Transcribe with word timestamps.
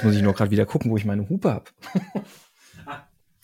Jetzt 0.00 0.06
muss 0.06 0.16
ich 0.16 0.22
nur 0.22 0.32
gerade 0.32 0.50
wieder 0.50 0.64
gucken, 0.64 0.90
wo 0.90 0.96
ich 0.96 1.04
meine 1.04 1.28
Hupe 1.28 1.52
habe. 1.52 1.66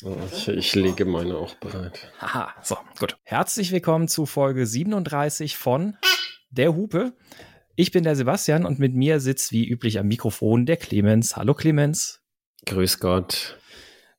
ich, 0.33 0.49
ich, 0.49 0.75
lege 0.75 1.05
meine 1.05 1.37
auch 1.37 1.55
bereit. 1.57 2.11
Haha, 2.19 2.55
so, 2.63 2.79
gut. 2.99 3.19
Herzlich 3.25 3.73
willkommen 3.73 4.09
zu 4.09 4.25
Folge 4.25 4.65
37 4.65 5.59
von 5.59 5.99
Der 6.49 6.75
Hupe. 6.75 7.13
Ich 7.75 7.91
bin 7.91 8.05
der 8.05 8.17
Sebastian 8.17 8.65
und 8.65 8.79
mit 8.79 8.95
mir 8.95 9.21
sitzt 9.21 9.53
wie 9.53 9.69
üblich 9.69 9.99
am 9.99 10.09
Mikrofon 10.09 10.65
der 10.65 10.79
Clemens. 10.79 11.37
Hallo 11.37 11.53
Clemens. 11.53 12.23
Grüß 12.65 13.01
Gott. 13.01 13.59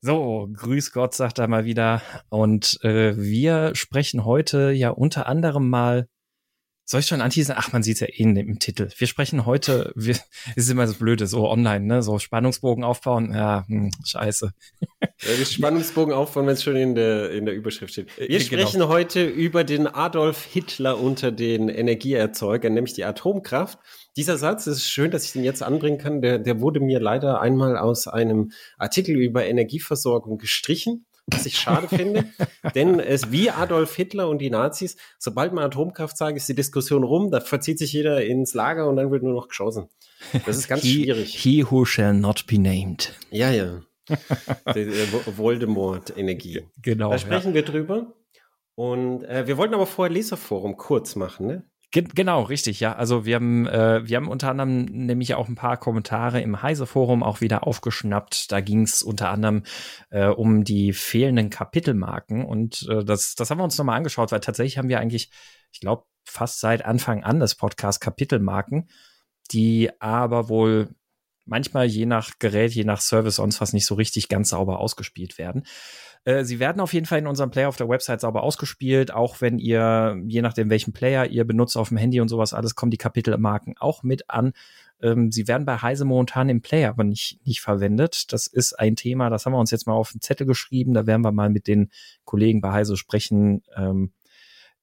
So, 0.02 0.48
grüß 0.54 0.91
Gott, 0.91 1.16
sagt 1.16 1.40
er 1.40 1.48
mal 1.48 1.66
wieder. 1.66 2.04
Und 2.30 2.77
äh, 2.84 3.17
wir 3.17 3.73
sprechen 3.73 4.26
heute 4.26 4.70
ja 4.70 4.91
unter 4.91 5.26
anderem 5.26 5.67
mal 5.72 6.08
soll 6.90 7.02
ich 7.02 7.08
schon 7.08 7.20
anteasen? 7.20 7.54
Ach, 7.58 7.73
man 7.73 7.84
sieht 7.84 7.96
es 7.96 8.00
ja 8.00 8.08
eh 8.08 8.23
im 8.23 8.59
Titel. 8.59 8.88
Wir 8.98 9.08
sprechen 9.08 9.45
heute, 9.45 9.91
wir, 9.95 10.16
ist 10.55 10.70
immer 10.70 10.88
so 10.88 10.94
blöde, 10.94 11.28
so 11.28 11.50
online, 11.50 11.86
ne? 11.86 12.02
So 12.02 12.18
Spannungsbogen 12.18 12.86
aufbauen. 12.86 13.34
Ja, 13.34 13.66
hm, 13.68 13.91
scheiße. 14.05 14.54
Ja, 15.02 15.45
Spannungsbogen 15.45 16.14
aufbauen, 16.14 16.48
wenn 16.48 16.54
es 16.54 16.64
schon 16.64 16.78
in 16.78 16.95
der, 16.95 17.31
in 17.31 17.45
der 17.45 17.55
Überschrift 17.55 17.92
steht. 17.92 18.18
Wir 18.18 18.28
genau. 18.28 18.40
sprechen 18.40 18.88
heute 18.88 19.26
über 19.26 19.66
den 19.66 19.86
Adolf 19.86 20.45
Hitler 20.45 20.98
unter 20.98 21.31
den 21.31 21.68
Energieerzeugern, 21.68 22.73
nämlich 22.73 22.94
die 22.94 23.04
Atomkraft. 23.04 23.80
Dieser 24.16 24.38
Satz 24.38 24.66
ist 24.66 24.90
schön, 24.90 25.12
dass 25.12 25.26
ich 25.26 25.34
den 25.34 25.44
jetzt 25.44 25.62
anbringen 25.62 25.98
kann. 25.98 26.22
Der, 26.22 26.40
der 26.40 26.62
wurde 26.62 26.80
mir 26.80 27.02
leider 27.02 27.42
einmal 27.42 27.78
aus 27.78 28.08
einem 28.08 28.52
Artikel 28.78 29.17
über 29.17 29.45
Energieversorgung 29.45 30.38
gestrichen 30.38 31.06
was 31.31 31.45
ich 31.45 31.58
schade 31.58 31.88
finde. 31.88 32.25
Denn 32.75 33.00
es 33.00 33.31
wie 33.31 33.50
Adolf 33.50 33.95
Hitler 33.95 34.30
und 34.30 34.39
die 34.39 34.50
Nazis, 34.50 34.97
sobald 35.20 35.53
man 35.53 35.64
Atomkraft 35.66 36.17
sagt, 36.17 36.38
ist 36.38 36.50
die 36.50 36.56
Diskussion 36.56 37.03
rum, 37.03 37.31
da 37.31 37.42
verzieht 37.42 37.80
sich 37.80 37.94
jeder 37.94 38.23
ins 38.25 38.53
Lager 38.53 38.88
und 38.88 38.95
dann 38.95 39.11
wird 39.11 39.23
nur 39.23 39.33
noch 39.33 39.48
geschossen. 39.48 39.89
Das 40.45 40.58
ist 40.58 40.67
ganz 40.67 40.81
he, 40.83 41.03
schwierig. 41.03 41.36
He 41.36 41.66
who 41.70 41.86
shall 41.86 42.14
not 42.14 42.45
be 42.48 42.59
named. 42.59 43.14
Ja, 43.31 43.52
ja. 43.52 43.81
Äh, 44.66 45.05
Voldemort-Energie. 45.36 46.66
Genau. 46.81 47.11
Da 47.11 47.17
sprechen 47.17 47.50
ja. 47.50 47.55
wir 47.55 47.64
drüber. 47.64 48.14
Und 48.75 49.23
äh, 49.25 49.48
wir 49.48 49.58
wollten 49.58 49.73
aber 49.73 49.86
vorher 49.86 50.14
Leserforum 50.14 50.78
kurz 50.78 51.16
machen, 51.17 51.48
ne? 51.48 51.64
Genau, 52.02 52.44
richtig, 52.44 52.80
ja. 52.80 52.95
Also 52.95 53.26
wir 53.26 53.36
haben, 53.36 53.66
äh, 53.67 54.08
wir 54.08 54.17
haben 54.17 54.28
unter 54.28 54.50
anderem 54.50 54.86
nämlich 54.86 55.36
auch 55.36 55.48
ein 55.48 55.56
paar 55.56 55.78
Kommentare 55.78 56.42
im 56.42 56.62
Heise-Forum 56.62 57.23
auch 57.23 57.42
wieder 57.42 57.66
aufgeschnappt. 57.66 58.52
Da 58.52 58.62
ging 58.62 58.81
es 58.84 59.04
unter 59.04 59.30
anderem 59.30 59.64
äh, 60.09 60.28
um 60.28 60.64
die 60.64 60.94
fehlenden 60.94 61.50
Kapitelmarken 61.50 62.45
und 62.45 62.88
äh, 62.89 63.04
das, 63.04 63.36
das 63.36 63.50
haben 63.50 63.59
wir 63.59 63.64
uns 63.64 63.78
nochmal 63.78 63.98
angeschaut, 63.98 64.31
weil 64.31 64.39
tatsächlich 64.39 64.78
haben 64.78 64.89
wir 64.89 65.00
eigentlich, 65.00 65.30
ich 65.72 65.80
glaube, 65.80 66.04
fast 66.26 66.59
seit 66.59 66.86
Anfang 66.86 67.23
an 67.23 67.39
des 67.39 67.56
Podcasts 67.56 68.00
Kapitelmarken, 68.00 68.89
die 69.52 69.89
aber 70.00 70.50
wohl 70.50 70.89
manchmal 71.45 71.86
je 71.86 72.06
nach 72.06 72.34
Gerät, 72.39 72.73
je 72.73 72.84
nach 72.84 73.02
Service 73.02 73.38
sonst 73.38 73.61
was 73.61 73.73
nicht 73.73 73.86
so 73.86 73.95
richtig 73.95 74.28
ganz 74.28 74.50
sauber 74.50 74.80
ausgespielt 74.80 75.38
werden. 75.38 75.64
Äh, 76.26 76.44
sie 76.44 76.60
werden 76.60 76.80
auf 76.80 76.94
jeden 76.94 77.06
Fall 77.06 77.20
in 77.20 77.28
unserem 77.28 77.52
Player 77.52 77.70
auf 77.70 77.78
der 77.78 77.90
Website 77.90 78.22
sauber 78.22 78.44
ausgespielt, 78.44 79.14
auch 79.14 79.42
wenn 79.42 79.60
ihr, 79.60 80.22
je 80.26 80.42
nachdem 80.42 80.70
welchen 80.70 80.94
Player 80.94 81.26
ihr 81.26 81.46
benutzt 81.46 81.78
auf 81.78 81.90
dem 81.90 81.98
Handy 81.98 82.22
und 82.22 82.30
sowas 82.30 82.54
alles, 82.54 82.76
kommen 82.76 82.92
die 82.92 82.98
Kapitelmarken 82.98 83.76
auch 83.78 84.04
mit 84.04 84.30
an. 84.30 84.54
Ähm, 85.02 85.32
sie 85.32 85.48
werden 85.48 85.66
bei 85.66 85.78
Heise 85.78 86.06
momentan 86.06 86.50
im 86.50 86.62
Player 86.62 86.90
aber 86.90 87.04
nicht, 87.04 87.45
nicht 87.45 87.62
verwendet. 87.62 88.32
Das 88.34 88.48
ist 88.48 88.73
ein 88.73 88.95
Thema, 88.95 89.30
das 89.30 89.45
haben 89.45 89.54
wir 89.54 89.60
uns 89.60 89.72
jetzt 89.72 89.88
mal 89.88 89.94
auf 89.94 90.12
den 90.12 90.22
Zettel 90.22 90.48
geschrieben. 90.48 90.94
Da 90.94 91.06
werden 91.06 91.22
wir 91.22 91.32
mal 91.32 91.50
mit 91.50 91.68
den 91.68 91.92
Kollegen 92.26 92.62
bei 92.62 92.72
Heise 92.72 92.98
sprechen. 92.98 93.64
Ähm, 93.76 94.12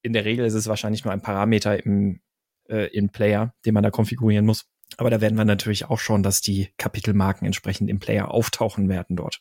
in 0.02 0.12
der 0.12 0.24
Regel 0.24 0.44
ist 0.44 0.54
es 0.54 0.68
wahrscheinlich 0.68 1.04
nur 1.04 1.12
ein 1.12 1.22
Parameter 1.22 1.84
im, 1.84 2.20
äh, 2.68 2.86
im 2.96 3.08
Player, 3.08 3.54
den 3.64 3.74
man 3.74 3.82
da 3.82 3.90
konfigurieren 3.90 4.46
muss. 4.46 4.66
Aber 4.96 5.10
da 5.10 5.20
werden 5.20 5.36
wir 5.36 5.44
natürlich 5.44 5.86
auch 5.86 5.98
schauen, 5.98 6.22
dass 6.22 6.40
die 6.40 6.68
Kapitelmarken 6.76 7.46
entsprechend 7.46 7.90
im 7.90 7.98
Player 7.98 8.30
auftauchen 8.30 8.88
werden 8.88 9.16
dort. 9.16 9.40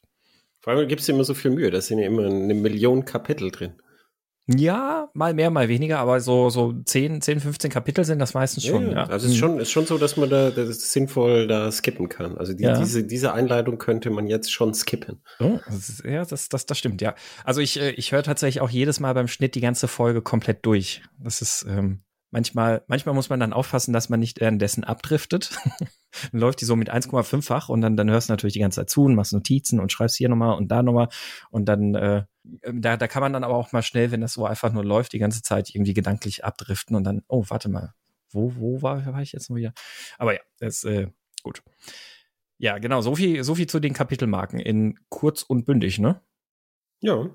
Vor 0.63 0.71
allem 0.71 0.87
gibt 0.87 1.01
es 1.01 1.09
immer 1.09 1.25
so 1.25 1.33
viel 1.33 1.51
Mühe, 1.51 1.69
da 1.71 1.81
sind 1.81 1.99
ja 1.99 2.05
immer 2.05 2.25
eine 2.25 2.53
Million 2.53 3.03
Kapitel 3.03 3.51
drin. 3.51 3.73
Ja, 4.47 5.09
mal 5.13 5.33
mehr, 5.33 5.49
mal 5.49 5.69
weniger, 5.69 5.99
aber 5.99 6.19
so, 6.19 6.49
so 6.49 6.73
10, 6.73 7.21
10, 7.21 7.41
15 7.41 7.71
Kapitel 7.71 8.03
sind 8.03 8.19
das 8.19 8.33
meistens 8.33 8.65
schon. 8.65 8.87
Ja, 8.87 8.91
ja. 8.91 9.03
Also 9.07 9.27
es 9.27 9.33
ist 9.33 9.37
mhm. 9.37 9.39
schon, 9.39 9.59
ist 9.59 9.71
schon 9.71 9.85
so, 9.85 9.97
dass 9.97 10.17
man 10.17 10.29
da 10.29 10.51
das 10.51 10.91
sinnvoll 10.91 11.47
da 11.47 11.69
skippen 11.71 12.07
kann. 12.07 12.37
Also 12.37 12.53
die, 12.53 12.63
ja. 12.63 12.77
diese, 12.77 13.05
diese 13.05 13.33
Einleitung 13.33 13.77
könnte 13.77 14.09
man 14.09 14.27
jetzt 14.27 14.51
schon 14.51 14.73
skippen. 14.73 15.21
Oh, 15.39 15.59
das 15.65 15.89
ist, 15.89 16.03
ja, 16.05 16.25
das, 16.25 16.49
das, 16.49 16.65
das 16.65 16.77
stimmt, 16.77 17.01
ja. 17.01 17.15
Also 17.43 17.59
ich, 17.61 17.79
äh, 17.79 17.91
ich 17.91 18.11
höre 18.13 18.23
tatsächlich 18.23 18.61
auch 18.61 18.69
jedes 18.69 18.99
Mal 18.99 19.13
beim 19.13 19.27
Schnitt 19.27 19.55
die 19.55 19.61
ganze 19.61 19.87
Folge 19.89 20.21
komplett 20.21 20.65
durch. 20.65 21.01
Das 21.19 21.41
ist, 21.41 21.65
ähm, 21.69 22.03
manchmal, 22.33 22.83
manchmal 22.87 23.15
muss 23.15 23.29
man 23.29 23.39
dann 23.39 23.53
aufpassen, 23.53 23.93
dass 23.93 24.09
man 24.09 24.19
nicht 24.19 24.41
währenddessen 24.41 24.83
abdriftet. 24.83 25.51
dann 26.31 26.41
läuft 26.41 26.59
die 26.59 26.65
so 26.65 26.75
mit 26.75 26.91
1,5-fach 26.91 27.69
und 27.69 27.81
dann, 27.81 27.95
dann 27.95 28.09
hörst 28.09 28.27
du 28.27 28.33
natürlich 28.33 28.53
die 28.53 28.59
ganze 28.59 28.81
Zeit 28.81 28.89
zu 28.89 29.03
und 29.03 29.15
machst 29.15 29.31
Notizen 29.31 29.79
und 29.79 29.91
schreibst 29.91 30.17
hier 30.17 30.27
nochmal 30.27 30.57
und 30.57 30.67
da 30.69 30.83
nochmal. 30.83 31.07
Und 31.51 31.65
dann, 31.65 31.95
äh, 31.95 32.25
da, 32.73 32.97
da 32.97 33.07
kann 33.07 33.21
man 33.21 33.31
dann 33.31 33.43
aber 33.43 33.55
auch 33.55 33.71
mal 33.71 33.83
schnell, 33.83 34.11
wenn 34.11 34.21
das 34.21 34.33
so 34.33 34.45
einfach 34.45 34.73
nur 34.73 34.83
läuft, 34.83 35.13
die 35.13 35.19
ganze 35.19 35.43
Zeit 35.43 35.73
irgendwie 35.73 35.93
gedanklich 35.93 36.43
abdriften 36.43 36.95
und 36.95 37.03
dann, 37.03 37.21
oh, 37.27 37.45
warte 37.47 37.69
mal, 37.69 37.93
wo, 38.31 38.55
wo 38.55 38.81
war, 38.81 39.05
war 39.05 39.21
ich 39.21 39.31
jetzt 39.31 39.49
noch 39.49 39.55
wieder? 39.55 39.73
Aber 40.17 40.33
ja, 40.33 40.41
das 40.59 40.83
ist 40.83 40.85
äh, 40.85 41.07
gut. 41.43 41.63
Ja, 42.57 42.79
genau, 42.79 43.01
so 43.01 43.15
viel, 43.15 43.43
so 43.43 43.55
viel 43.55 43.67
zu 43.67 43.79
den 43.79 43.93
Kapitelmarken 43.93 44.59
in 44.59 44.99
kurz 45.09 45.43
und 45.43 45.65
bündig, 45.65 45.99
ne? 45.99 46.21
Ja. 46.99 47.29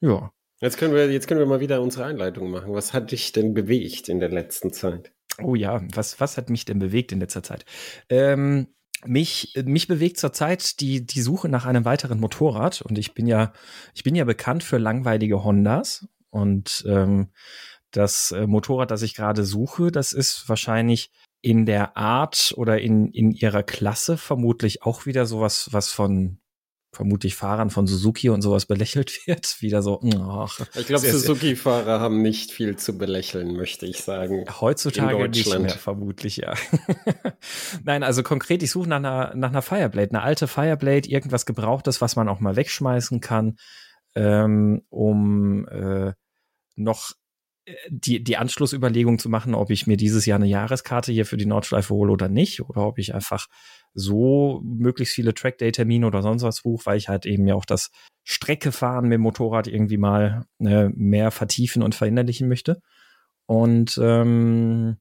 Ja. 0.00 0.32
Jetzt 0.60 0.76
können 0.76 0.94
wir, 0.94 1.10
jetzt 1.10 1.28
können 1.28 1.40
wir 1.40 1.46
mal 1.46 1.60
wieder 1.60 1.80
unsere 1.80 2.04
Einleitung 2.04 2.50
machen. 2.50 2.74
Was 2.74 2.92
hat 2.92 3.12
dich 3.12 3.32
denn 3.32 3.54
bewegt 3.54 4.08
in 4.08 4.18
der 4.18 4.30
letzten 4.30 4.72
Zeit? 4.72 5.12
Oh 5.40 5.54
ja, 5.54 5.82
was, 5.94 6.20
was 6.20 6.36
hat 6.36 6.50
mich 6.50 6.64
denn 6.64 6.80
bewegt 6.80 7.12
in 7.12 7.20
letzter 7.20 7.44
Zeit? 7.44 7.64
Ähm, 8.08 8.68
mich, 9.04 9.54
mich 9.64 9.86
bewegt 9.86 10.18
zurzeit 10.18 10.80
die, 10.80 11.06
die 11.06 11.20
Suche 11.20 11.48
nach 11.48 11.64
einem 11.66 11.84
weiteren 11.84 12.18
Motorrad 12.18 12.82
und 12.82 12.98
ich 12.98 13.14
bin 13.14 13.28
ja, 13.28 13.52
ich 13.94 14.02
bin 14.02 14.16
ja 14.16 14.24
bekannt 14.24 14.64
für 14.64 14.78
langweilige 14.78 15.44
Hondas 15.44 16.08
und 16.30 16.84
ähm, 16.88 17.28
das 17.92 18.32
äh, 18.32 18.48
Motorrad, 18.48 18.90
das 18.90 19.02
ich 19.02 19.14
gerade 19.14 19.44
suche, 19.44 19.92
das 19.92 20.12
ist 20.12 20.48
wahrscheinlich 20.48 21.12
in 21.40 21.66
der 21.66 21.96
Art 21.96 22.52
oder 22.56 22.80
in, 22.80 23.12
in 23.12 23.30
ihrer 23.30 23.62
Klasse 23.62 24.16
vermutlich 24.16 24.82
auch 24.82 25.06
wieder 25.06 25.24
sowas, 25.24 25.68
was 25.70 25.92
von 25.92 26.40
vermutlich 26.98 27.36
Fahrern 27.36 27.70
von 27.70 27.86
Suzuki 27.86 28.28
und 28.28 28.42
sowas 28.42 28.66
belächelt 28.66 29.20
wird. 29.28 29.62
Wieder 29.62 29.82
so, 29.82 30.00
ach, 30.20 30.58
Ich 30.74 30.88
glaube, 30.88 31.06
Suzuki-Fahrer 31.06 32.00
haben 32.00 32.22
nicht 32.22 32.50
viel 32.50 32.74
zu 32.74 32.98
belächeln, 32.98 33.54
möchte 33.54 33.86
ich 33.86 33.98
sagen. 33.98 34.44
Heutzutage 34.60 35.28
nicht 35.28 35.58
mehr, 35.60 35.70
vermutlich, 35.70 36.38
ja. 36.38 36.54
Nein, 37.84 38.02
also 38.02 38.24
konkret, 38.24 38.64
ich 38.64 38.72
suche 38.72 38.88
nach 38.88 38.96
einer, 38.96 39.32
nach 39.36 39.50
einer 39.50 39.62
Fireblade, 39.62 40.10
eine 40.10 40.22
alte 40.22 40.48
Fireblade, 40.48 41.08
irgendwas 41.08 41.46
Gebrauchtes, 41.46 42.00
was 42.00 42.16
man 42.16 42.28
auch 42.28 42.40
mal 42.40 42.56
wegschmeißen 42.56 43.20
kann, 43.20 43.58
ähm, 44.16 44.82
um 44.88 45.68
äh, 45.68 46.14
noch 46.74 47.12
äh, 47.64 47.74
die, 47.90 48.24
die 48.24 48.36
Anschlussüberlegung 48.38 49.20
zu 49.20 49.28
machen, 49.28 49.54
ob 49.54 49.70
ich 49.70 49.86
mir 49.86 49.96
dieses 49.96 50.26
Jahr 50.26 50.40
eine 50.40 50.48
Jahreskarte 50.48 51.12
hier 51.12 51.26
für 51.26 51.36
die 51.36 51.46
Nordschleife 51.46 51.94
hole 51.94 52.10
oder 52.10 52.28
nicht, 52.28 52.60
oder 52.60 52.88
ob 52.88 52.98
ich 52.98 53.14
einfach 53.14 53.46
so 53.94 54.60
möglichst 54.64 55.14
viele 55.14 55.34
Trackday-Termine 55.34 56.06
oder 56.06 56.22
sonst 56.22 56.42
was 56.42 56.62
buche, 56.62 56.86
weil 56.86 56.98
ich 56.98 57.08
halt 57.08 57.26
eben 57.26 57.46
ja 57.46 57.54
auch 57.54 57.64
das 57.64 57.90
Streckefahren 58.24 59.04
mit 59.08 59.14
dem 59.14 59.22
Motorrad 59.22 59.66
irgendwie 59.66 59.96
mal 59.96 60.44
äh, 60.60 60.88
mehr 60.90 61.30
vertiefen 61.30 61.82
und 61.82 61.94
verinnerlichen 61.94 62.48
möchte. 62.48 62.80
Und 63.46 63.98
ähm, 64.02 64.98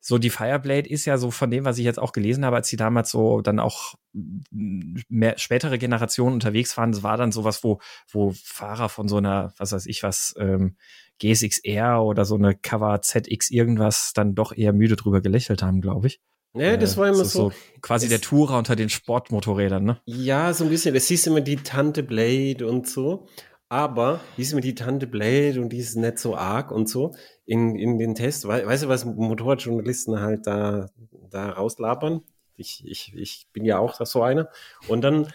so 0.00 0.18
die 0.18 0.30
Fireblade 0.30 0.88
ist 0.88 1.06
ja 1.06 1.18
so 1.18 1.30
von 1.30 1.50
dem, 1.50 1.64
was 1.64 1.78
ich 1.78 1.84
jetzt 1.84 1.98
auch 1.98 2.12
gelesen 2.12 2.44
habe, 2.44 2.56
als 2.56 2.68
sie 2.68 2.76
damals 2.76 3.10
so 3.10 3.40
dann 3.40 3.58
auch 3.58 3.94
mehr 4.12 5.38
spätere 5.38 5.78
Generationen 5.78 6.34
unterwegs 6.34 6.76
waren, 6.76 6.92
das 6.92 7.02
war 7.02 7.16
dann 7.16 7.32
sowas, 7.32 7.64
wo, 7.64 7.80
wo 8.10 8.32
Fahrer 8.44 8.88
von 8.88 9.08
so 9.08 9.16
einer, 9.16 9.52
was 9.56 9.72
weiß 9.72 9.86
ich 9.86 10.02
was, 10.02 10.34
ähm, 10.38 10.76
GSX-R 11.18 12.04
oder 12.04 12.24
so 12.24 12.36
eine 12.36 12.54
Cover 12.54 13.02
ZX 13.02 13.50
irgendwas 13.50 14.12
dann 14.14 14.34
doch 14.34 14.52
eher 14.52 14.72
müde 14.72 14.96
drüber 14.96 15.20
gelächelt 15.20 15.62
haben, 15.62 15.80
glaube 15.80 16.06
ich. 16.06 16.20
Ja, 16.54 16.76
das 16.76 16.96
war 16.96 17.08
immer 17.08 17.24
so, 17.24 17.50
so. 17.50 17.52
Quasi 17.82 18.08
der 18.08 18.20
Tourer 18.20 18.58
unter 18.58 18.74
den 18.74 18.88
Sportmotorrädern, 18.88 19.84
ne? 19.84 20.00
Ja, 20.06 20.52
so 20.52 20.64
ein 20.64 20.70
bisschen. 20.70 20.94
Das 20.94 21.06
hieß 21.06 21.26
immer 21.26 21.40
die 21.40 21.56
Tante 21.56 22.02
Blade 22.02 22.66
und 22.66 22.88
so. 22.88 23.26
Aber 23.68 24.20
hieß 24.36 24.52
immer 24.52 24.62
die 24.62 24.74
Tante 24.74 25.06
Blade 25.06 25.60
und 25.60 25.68
die 25.70 25.78
ist 25.78 25.94
nicht 25.94 26.18
so 26.18 26.36
arg 26.36 26.70
und 26.70 26.88
so. 26.88 27.14
In, 27.44 27.76
in 27.76 27.98
den 27.98 28.14
Tests, 28.14 28.46
we 28.46 28.66
weißt 28.66 28.84
du, 28.84 28.88
was 28.88 29.04
Motorradjournalisten 29.04 30.20
halt 30.20 30.46
da, 30.46 30.88
da 31.30 31.50
rauslabern? 31.50 32.22
Ich, 32.56 32.82
ich, 32.86 33.12
ich 33.14 33.46
bin 33.52 33.64
ja 33.64 33.78
auch 33.78 34.04
so 34.04 34.22
einer. 34.22 34.48
Und 34.88 35.02
dann, 35.02 35.32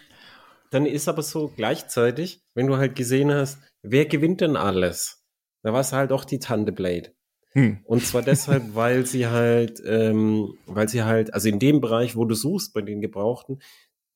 dann 0.70 0.84
ist 0.84 1.08
aber 1.08 1.22
so 1.22 1.52
gleichzeitig, 1.54 2.42
wenn 2.54 2.66
du 2.66 2.76
halt 2.76 2.96
gesehen 2.96 3.32
hast, 3.32 3.58
wer 3.82 4.04
gewinnt 4.06 4.40
denn 4.40 4.56
alles? 4.56 5.24
Da 5.62 5.72
war 5.72 5.80
es 5.80 5.92
halt 5.92 6.10
auch 6.10 6.24
die 6.24 6.40
Tante 6.40 6.72
Blade. 6.72 7.12
Hm. 7.54 7.78
Und 7.84 8.04
zwar 8.04 8.22
deshalb, 8.22 8.74
weil 8.74 9.06
sie 9.06 9.28
halt, 9.28 9.80
ähm, 9.86 10.54
weil 10.66 10.88
sie 10.88 11.02
halt, 11.04 11.32
also 11.32 11.48
in 11.48 11.58
dem 11.58 11.80
Bereich, 11.80 12.16
wo 12.16 12.24
du 12.24 12.34
suchst 12.34 12.74
bei 12.74 12.82
den 12.82 13.00
Gebrauchten, 13.00 13.60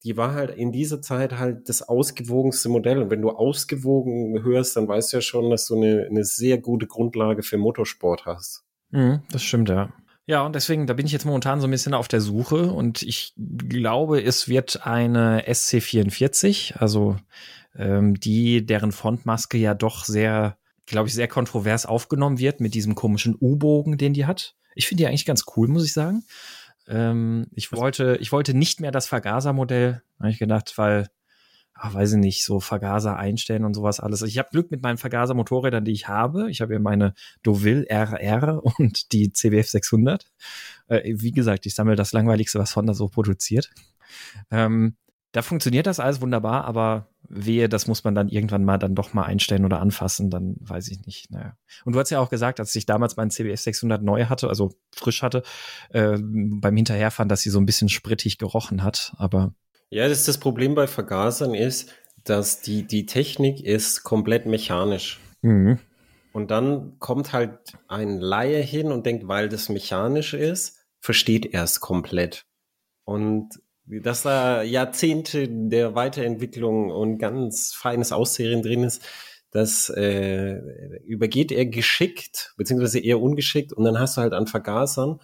die 0.04 0.16
war 0.16 0.32
halt 0.32 0.56
in 0.56 0.72
dieser 0.72 1.00
Zeit 1.02 1.38
halt 1.38 1.68
das 1.68 1.82
ausgewogenste 1.82 2.68
Modell. 2.68 3.02
Und 3.02 3.10
wenn 3.10 3.22
du 3.22 3.30
ausgewogen 3.30 4.42
hörst, 4.42 4.76
dann 4.76 4.88
weißt 4.88 5.12
du 5.12 5.16
ja 5.18 5.20
schon, 5.20 5.50
dass 5.50 5.66
du 5.66 5.76
eine, 5.76 6.06
eine 6.08 6.24
sehr 6.24 6.58
gute 6.58 6.86
Grundlage 6.86 7.42
für 7.42 7.58
Motorsport 7.58 8.26
hast. 8.26 8.64
Mhm, 8.90 9.20
das 9.30 9.42
stimmt, 9.42 9.68
ja. 9.68 9.92
Ja, 10.26 10.44
und 10.44 10.54
deswegen, 10.54 10.86
da 10.86 10.92
bin 10.92 11.06
ich 11.06 11.12
jetzt 11.12 11.24
momentan 11.24 11.60
so 11.60 11.66
ein 11.66 11.70
bisschen 11.70 11.94
auf 11.94 12.06
der 12.06 12.20
Suche 12.20 12.70
und 12.70 13.02
ich 13.02 13.32
glaube, 13.36 14.22
es 14.22 14.46
wird 14.46 14.86
eine 14.86 15.48
SC44, 15.48 16.76
also 16.76 17.16
ähm, 17.74 18.20
die, 18.20 18.66
deren 18.66 18.92
Frontmaske 18.92 19.56
ja 19.56 19.72
doch 19.72 20.04
sehr, 20.04 20.58
glaube 20.88 21.08
ich, 21.08 21.14
sehr 21.14 21.28
kontrovers 21.28 21.86
aufgenommen 21.86 22.38
wird 22.38 22.60
mit 22.60 22.74
diesem 22.74 22.94
komischen 22.94 23.36
U-Bogen, 23.40 23.98
den 23.98 24.14
die 24.14 24.26
hat. 24.26 24.56
Ich 24.74 24.86
finde 24.86 25.02
die 25.02 25.06
eigentlich 25.08 25.26
ganz 25.26 25.44
cool, 25.56 25.68
muss 25.68 25.84
ich 25.84 25.92
sagen. 25.92 26.24
Ähm, 26.86 27.46
ich 27.54 27.72
wollte, 27.72 28.16
ich 28.20 28.32
wollte 28.32 28.54
nicht 28.54 28.80
mehr 28.80 28.90
das 28.90 29.06
Vergaser-Modell, 29.06 30.02
habe 30.18 30.30
ich 30.30 30.38
gedacht, 30.38 30.74
weil 30.76 31.08
ach, 31.78 31.94
weiß 31.94 32.12
ich 32.12 32.18
nicht, 32.18 32.44
so 32.44 32.60
Vergaser 32.60 33.16
einstellen 33.16 33.64
und 33.64 33.74
sowas 33.74 34.00
alles. 34.00 34.22
Ich 34.22 34.38
habe 34.38 34.48
Glück 34.50 34.70
mit 34.70 34.82
meinen 34.82 34.98
Vergaser-Motorrädern, 34.98 35.84
die 35.84 35.92
ich 35.92 36.08
habe. 36.08 36.50
Ich 36.50 36.60
habe 36.60 36.74
ja 36.74 36.80
meine 36.80 37.14
Deauville 37.46 37.86
RR 37.88 38.62
und 38.78 39.12
die 39.12 39.32
CBF 39.32 39.68
600. 39.68 40.26
Äh, 40.88 41.14
wie 41.16 41.32
gesagt, 41.32 41.66
ich 41.66 41.74
sammle 41.74 41.96
das 41.96 42.12
Langweiligste, 42.12 42.58
was 42.58 42.74
Honda 42.74 42.94
so 42.94 43.08
produziert. 43.08 43.70
Ähm, 44.50 44.96
da 45.32 45.42
funktioniert 45.42 45.86
das 45.86 46.00
alles 46.00 46.20
wunderbar, 46.20 46.64
aber 46.64 47.08
wehe, 47.28 47.68
das 47.68 47.86
muss 47.86 48.04
man 48.04 48.14
dann 48.14 48.28
irgendwann 48.28 48.64
mal 48.64 48.78
dann 48.78 48.94
doch 48.94 49.12
mal 49.12 49.24
einstellen 49.24 49.64
oder 49.64 49.80
anfassen, 49.80 50.30
dann 50.30 50.56
weiß 50.60 50.88
ich 50.88 51.04
nicht. 51.04 51.30
Naja. 51.30 51.56
Und 51.84 51.94
du 51.94 51.98
hast 51.98 52.10
ja 52.10 52.20
auch 52.20 52.30
gesagt, 52.30 52.60
als 52.60 52.74
ich 52.74 52.86
damals 52.86 53.16
meinen 53.16 53.30
CBF 53.30 53.60
600 53.60 54.02
neu 54.02 54.26
hatte, 54.26 54.48
also 54.48 54.72
frisch 54.94 55.22
hatte, 55.22 55.42
äh, 55.90 56.16
beim 56.18 56.76
Hinterherfahren, 56.76 57.28
dass 57.28 57.42
sie 57.42 57.50
so 57.50 57.60
ein 57.60 57.66
bisschen 57.66 57.90
sprittig 57.90 58.38
gerochen 58.38 58.82
hat, 58.82 59.12
aber 59.18 59.54
ja, 59.90 60.06
das 60.08 60.18
ist 60.18 60.28
das 60.28 60.38
Problem 60.38 60.74
bei 60.74 60.86
Vergasern 60.86 61.54
ist, 61.54 61.94
dass 62.24 62.60
die, 62.60 62.86
die 62.86 63.06
Technik 63.06 63.64
ist 63.64 64.02
komplett 64.02 64.46
mechanisch. 64.46 65.18
Mhm. 65.40 65.78
Und 66.32 66.50
dann 66.50 66.98
kommt 66.98 67.32
halt 67.32 67.58
ein 67.88 68.18
Laie 68.18 68.60
hin 68.60 68.92
und 68.92 69.06
denkt, 69.06 69.28
weil 69.28 69.48
das 69.48 69.70
mechanisch 69.70 70.34
ist, 70.34 70.76
versteht 71.00 71.46
er 71.46 71.64
es 71.64 71.80
komplett. 71.80 72.44
Und 73.04 73.60
dass 74.02 74.22
da 74.22 74.62
Jahrzehnte 74.62 75.48
der 75.48 75.94
Weiterentwicklung 75.94 76.90
und 76.90 77.18
ganz 77.18 77.72
feines 77.74 78.12
Aussehen 78.12 78.62
drin 78.62 78.84
ist, 78.84 79.02
das 79.50 79.88
äh, 79.88 80.60
übergeht 81.04 81.52
er 81.52 81.66
geschickt, 81.66 82.54
beziehungsweise 82.56 83.00
eher 83.00 83.20
ungeschickt. 83.20 83.72
Und 83.72 83.84
dann 83.84 83.98
hast 83.98 84.16
du 84.16 84.20
halt 84.20 84.34
an 84.34 84.46
Vergasern 84.46 85.20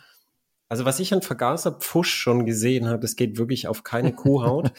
also 0.69 0.85
was 0.85 0.99
ich 0.99 1.13
an 1.13 1.23
Vergaserpfusch 1.23 2.13
schon 2.13 2.47
gesehen 2.47 2.89
habe, 2.89 3.01
das 3.01 3.17
geht 3.17 3.39
wirklich 3.39 3.69
auf 3.69 3.85
keine 3.85 4.13
Kuhhaut. 4.17 4.73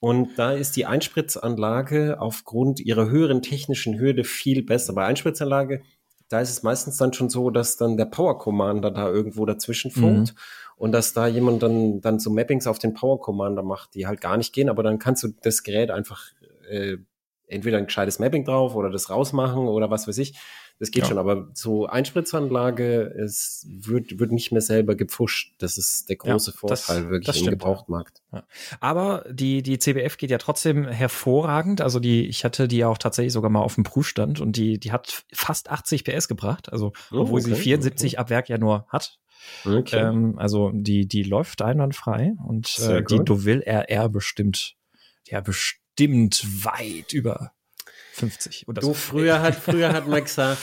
und 0.00 0.30
da 0.36 0.52
ist 0.52 0.76
die 0.76 0.86
Einspritzanlage 0.86 2.20
aufgrund 2.20 2.80
ihrer 2.80 3.08
höheren 3.08 3.42
technischen 3.42 3.98
Hürde 3.98 4.24
viel 4.24 4.64
besser. 4.64 4.92
Bei 4.94 5.06
Einspritzanlage, 5.06 5.82
da 6.28 6.40
ist 6.40 6.50
es 6.50 6.62
meistens 6.62 6.96
dann 6.96 7.12
schon 7.12 7.28
so, 7.28 7.50
dass 7.50 7.76
dann 7.76 7.96
der 7.96 8.06
Power 8.06 8.38
Commander 8.38 8.90
da 8.90 9.08
irgendwo 9.08 9.46
dazwischen 9.46 9.90
funkt. 9.92 10.32
Mhm. 10.32 10.38
Und 10.76 10.92
dass 10.92 11.14
da 11.14 11.26
jemand 11.26 11.62
dann, 11.62 12.00
dann 12.02 12.18
so 12.18 12.30
Mappings 12.30 12.66
auf 12.66 12.78
den 12.78 12.92
Power 12.92 13.20
Commander 13.20 13.62
macht, 13.62 13.94
die 13.94 14.06
halt 14.06 14.20
gar 14.20 14.36
nicht 14.36 14.52
gehen, 14.52 14.68
aber 14.68 14.82
dann 14.82 14.98
kannst 14.98 15.22
du 15.22 15.28
das 15.42 15.62
Gerät 15.62 15.90
einfach 15.90 16.26
äh, 16.68 16.98
entweder 17.46 17.78
ein 17.78 17.86
gescheites 17.86 18.18
Mapping 18.18 18.44
drauf 18.44 18.74
oder 18.74 18.90
das 18.90 19.08
rausmachen 19.08 19.68
oder 19.68 19.90
was 19.90 20.06
weiß 20.06 20.18
ich. 20.18 20.38
Das 20.78 20.90
geht 20.90 21.04
ja. 21.04 21.08
schon, 21.08 21.18
aber 21.18 21.48
so 21.54 21.86
Einspritzanlage, 21.86 23.14
es 23.18 23.66
wird, 23.66 24.18
wird 24.18 24.30
nicht 24.30 24.52
mehr 24.52 24.60
selber 24.60 24.94
gepfuscht. 24.94 25.54
Das 25.58 25.78
ist 25.78 26.10
der 26.10 26.16
große 26.16 26.50
ja, 26.50 26.56
Vorteil 26.56 27.02
das, 27.02 27.10
wirklich 27.10 27.26
das 27.26 27.38
im 27.38 27.46
Gebrauchtmarkt. 27.46 28.22
Ja. 28.30 28.44
Aber 28.80 29.24
die, 29.30 29.62
die 29.62 29.78
CBF 29.78 30.18
geht 30.18 30.30
ja 30.30 30.36
trotzdem 30.36 30.86
hervorragend. 30.86 31.80
Also 31.80 31.98
die, 31.98 32.26
ich 32.26 32.44
hatte 32.44 32.68
die 32.68 32.84
auch 32.84 32.98
tatsächlich 32.98 33.32
sogar 33.32 33.50
mal 33.50 33.62
auf 33.62 33.76
dem 33.76 33.84
Prüfstand 33.84 34.38
und 34.38 34.56
die, 34.56 34.78
die 34.78 34.92
hat 34.92 35.24
fast 35.32 35.70
80 35.70 36.04
PS 36.04 36.28
gebracht. 36.28 36.70
Also, 36.70 36.92
oh, 37.10 37.20
obwohl 37.20 37.40
okay, 37.40 37.54
sie 37.54 37.62
74 37.62 38.12
okay. 38.12 38.18
ab 38.18 38.28
Werk 38.28 38.50
ja 38.50 38.58
nur 38.58 38.86
hat. 38.88 39.18
Okay. 39.64 39.98
Ähm, 39.98 40.38
also 40.38 40.70
die, 40.72 41.06
die 41.06 41.22
läuft 41.22 41.62
einwandfrei 41.62 42.34
und 42.46 42.78
äh, 42.78 43.02
die 43.02 43.24
Deauville 43.24 43.64
RR 43.66 44.08
bestimmt, 44.08 44.74
ja, 45.26 45.40
bestimmt 45.40 46.44
weit 46.64 47.12
über 47.12 47.52
50. 48.12 48.68
Oder 48.68 48.80
du, 48.80 48.88
so. 48.88 48.94
früher 48.94 49.40
hat, 49.40 49.54
früher 49.54 49.92
hat 49.92 50.06
man 50.06 50.22
gesagt, 50.22 50.58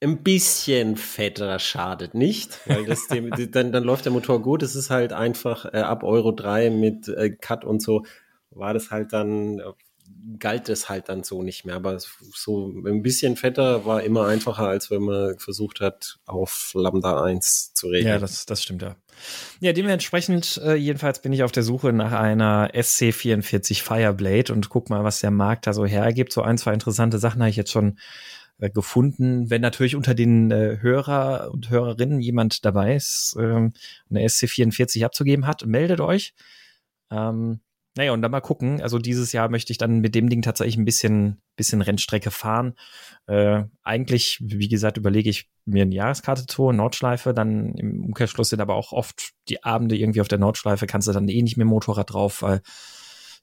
ein 0.00 0.22
bisschen 0.22 0.96
fetter 0.96 1.58
schadet 1.58 2.14
nicht, 2.14 2.60
weil 2.66 2.86
das 2.86 3.08
dem, 3.08 3.30
dann, 3.50 3.72
dann 3.72 3.84
läuft 3.84 4.04
der 4.04 4.12
Motor 4.12 4.40
gut. 4.40 4.62
Es 4.62 4.76
ist 4.76 4.90
halt 4.90 5.12
einfach 5.12 5.64
äh, 5.66 5.78
ab 5.78 6.04
Euro 6.04 6.32
3 6.32 6.70
mit 6.70 7.08
äh, 7.08 7.30
Cut 7.30 7.64
und 7.64 7.82
so 7.82 8.04
war 8.50 8.74
das 8.74 8.90
halt 8.90 9.12
dann 9.12 9.60
galt 10.38 10.68
es 10.68 10.88
halt 10.88 11.08
dann 11.08 11.24
so 11.24 11.42
nicht 11.42 11.64
mehr. 11.64 11.76
Aber 11.76 11.98
so 11.98 12.68
ein 12.68 13.02
bisschen 13.02 13.36
fetter 13.36 13.84
war 13.84 14.02
immer 14.02 14.26
einfacher, 14.26 14.68
als 14.68 14.90
wenn 14.90 15.02
man 15.02 15.38
versucht 15.38 15.80
hat, 15.80 16.18
auf 16.26 16.72
Lambda 16.74 17.22
1 17.22 17.74
zu 17.74 17.88
regeln. 17.88 18.14
Ja, 18.14 18.18
das, 18.18 18.46
das 18.46 18.62
stimmt 18.62 18.82
ja. 18.82 18.96
Ja, 19.60 19.72
dementsprechend, 19.72 20.60
äh, 20.64 20.74
jedenfalls 20.74 21.20
bin 21.20 21.32
ich 21.32 21.42
auf 21.42 21.52
der 21.52 21.64
Suche 21.64 21.92
nach 21.92 22.12
einer 22.12 22.70
SC44 22.72 23.82
Fireblade 23.82 24.52
und 24.52 24.68
guck 24.68 24.90
mal, 24.90 25.02
was 25.02 25.20
der 25.20 25.32
Markt 25.32 25.66
da 25.66 25.72
so 25.72 25.84
hergibt. 25.84 26.32
So 26.32 26.42
ein, 26.42 26.58
zwei 26.58 26.72
interessante 26.72 27.18
Sachen 27.18 27.40
habe 27.40 27.50
ich 27.50 27.56
jetzt 27.56 27.72
schon 27.72 27.98
äh, 28.58 28.70
gefunden. 28.70 29.50
Wenn 29.50 29.60
natürlich 29.60 29.96
unter 29.96 30.14
den 30.14 30.50
äh, 30.50 30.78
Hörer 30.80 31.50
und 31.52 31.70
Hörerinnen 31.70 32.20
jemand 32.20 32.64
dabei 32.64 32.94
ist, 32.94 33.36
ähm, 33.38 33.72
eine 34.08 34.24
SC44 34.24 35.04
abzugeben 35.04 35.46
hat, 35.46 35.66
meldet 35.66 36.00
euch. 36.00 36.34
Ähm, 37.10 37.60
naja, 37.98 38.12
und 38.12 38.22
dann 38.22 38.30
mal 38.30 38.40
gucken. 38.40 38.80
Also 38.80 39.00
dieses 39.00 39.32
Jahr 39.32 39.48
möchte 39.48 39.72
ich 39.72 39.76
dann 39.76 39.98
mit 39.98 40.14
dem 40.14 40.28
Ding 40.28 40.40
tatsächlich 40.40 40.76
ein 40.76 40.84
bisschen, 40.84 41.42
bisschen 41.56 41.82
Rennstrecke 41.82 42.30
fahren. 42.30 42.74
Äh, 43.26 43.64
eigentlich, 43.82 44.38
wie 44.40 44.68
gesagt, 44.68 44.98
überlege 44.98 45.28
ich 45.28 45.50
mir 45.64 45.82
eine 45.82 45.96
Jahreskarte 45.96 46.46
zu, 46.46 46.70
Nordschleife. 46.70 47.34
Dann 47.34 47.74
im 47.74 48.04
Umkehrschluss 48.04 48.50
sind 48.50 48.60
aber 48.60 48.76
auch 48.76 48.92
oft 48.92 49.32
die 49.48 49.64
Abende 49.64 49.96
irgendwie 49.96 50.20
auf 50.20 50.28
der 50.28 50.38
Nordschleife, 50.38 50.86
kannst 50.86 51.08
du 51.08 51.12
dann 51.12 51.28
eh 51.28 51.42
nicht 51.42 51.56
mehr 51.56 51.66
Motorrad 51.66 52.12
drauf, 52.12 52.42
weil 52.42 52.62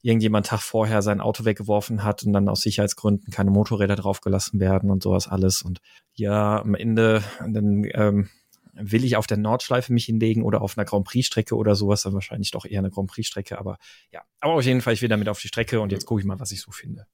irgendjemand 0.02 0.46
Tag 0.46 0.62
vorher 0.62 1.02
sein 1.02 1.19
Auto 1.19 1.44
weggeworfen 1.44 2.06
hat 2.06 2.24
und 2.24 2.31
dann 2.31 2.48
aus 2.48 2.62
Sicherheitsgründen 2.62 3.34
keine 3.34 3.52
Motorräder 3.52 3.98
draufgelassen 3.98 4.62
werden 4.62 4.90
und 4.90 5.04
sowas 5.04 5.28
alles. 5.28 5.63
Und 5.63 5.81
ja, 6.13 6.62
am 6.62 6.75
Ende 6.75 7.24
dann 7.42 7.86
ähm, 7.94 8.30
will 8.75 9.04
ich 9.04 9.16
auf 9.16 9.27
der 9.27 9.38
Nordschleife 9.38 9.94
mich 9.94 10.06
hinlegen 10.06 10.44
oder 10.44 10.62
auf 10.62 10.77
einer 10.77 10.86
Grand 10.86 11.06
Prix-Strecke 11.06 11.56
oder 11.56 11.75
sowas, 11.75 12.04
dann 12.04 12.13
wahrscheinlich 12.13 12.51
doch 12.51 12.66
eher 12.66 12.80
eine 12.80 12.92
Grand 12.92 13.10
Prix-Strecke, 13.10 13.57
aber 13.57 13.77
ja. 14.12 14.22
Aber 14.39 14.54
auf 14.54 14.63
jeden 14.63 14.81
Fall, 14.81 14.94
ich 14.94 15.01
will 15.01 15.10
damit 15.10 15.30
auf 15.30 15.39
die 15.39 15.48
Strecke 15.48 15.80
und 15.80 15.92
jetzt 15.92 16.06
gucke 16.06 16.22
ich 16.22 16.27
mal, 16.27 16.39
was 16.39 16.52
ich 16.52 16.61
so 16.61 16.71
finde. 16.71 17.07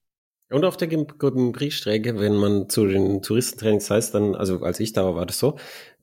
Und 0.50 0.66
auf 0.66 0.76
der 0.76 0.88
Grand 0.88 1.54
Prix-Strecke, 1.54 2.20
wenn 2.20 2.36
man 2.36 2.68
zu 2.70 2.86
den 2.86 3.22
Touristentrainings 3.22 3.90
heißt, 3.90 4.14
dann, 4.14 4.36
also 4.36 4.62
als 4.64 4.80
ich 4.80 4.92
da 4.92 5.06
war, 5.06 5.16
war 5.16 5.26
das 5.26 5.40
so, 5.40 5.58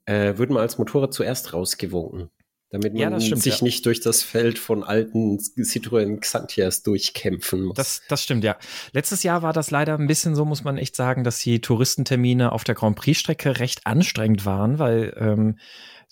äh, 0.06 0.38
wird 0.38 0.50
man 0.50 0.62
als 0.62 0.78
Motorrad 0.78 1.12
zuerst 1.12 1.52
rausgewunken 1.52 2.30
damit 2.70 2.92
man 2.92 3.12
ja, 3.12 3.20
stimmt, 3.20 3.42
sich 3.42 3.60
ja. 3.60 3.64
nicht 3.64 3.86
durch 3.86 4.00
das 4.00 4.22
Feld 4.22 4.58
von 4.58 4.84
alten 4.84 5.38
Citroën 5.38 6.20
Xantias 6.20 6.82
durchkämpfen 6.82 7.64
muss. 7.64 7.76
Das, 7.76 8.02
das 8.08 8.22
stimmt, 8.22 8.44
ja. 8.44 8.56
Letztes 8.92 9.22
Jahr 9.22 9.42
war 9.42 9.52
das 9.52 9.70
leider 9.70 9.94
ein 9.98 10.06
bisschen 10.06 10.34
so, 10.34 10.44
muss 10.44 10.64
man 10.64 10.76
echt 10.76 10.94
sagen, 10.94 11.24
dass 11.24 11.38
die 11.40 11.60
Touristentermine 11.60 12.52
auf 12.52 12.64
der 12.64 12.74
Grand 12.74 12.96
Prix-Strecke 12.96 13.58
recht 13.58 13.86
anstrengend 13.86 14.44
waren, 14.44 14.78
weil 14.78 15.14
ähm, 15.18 15.58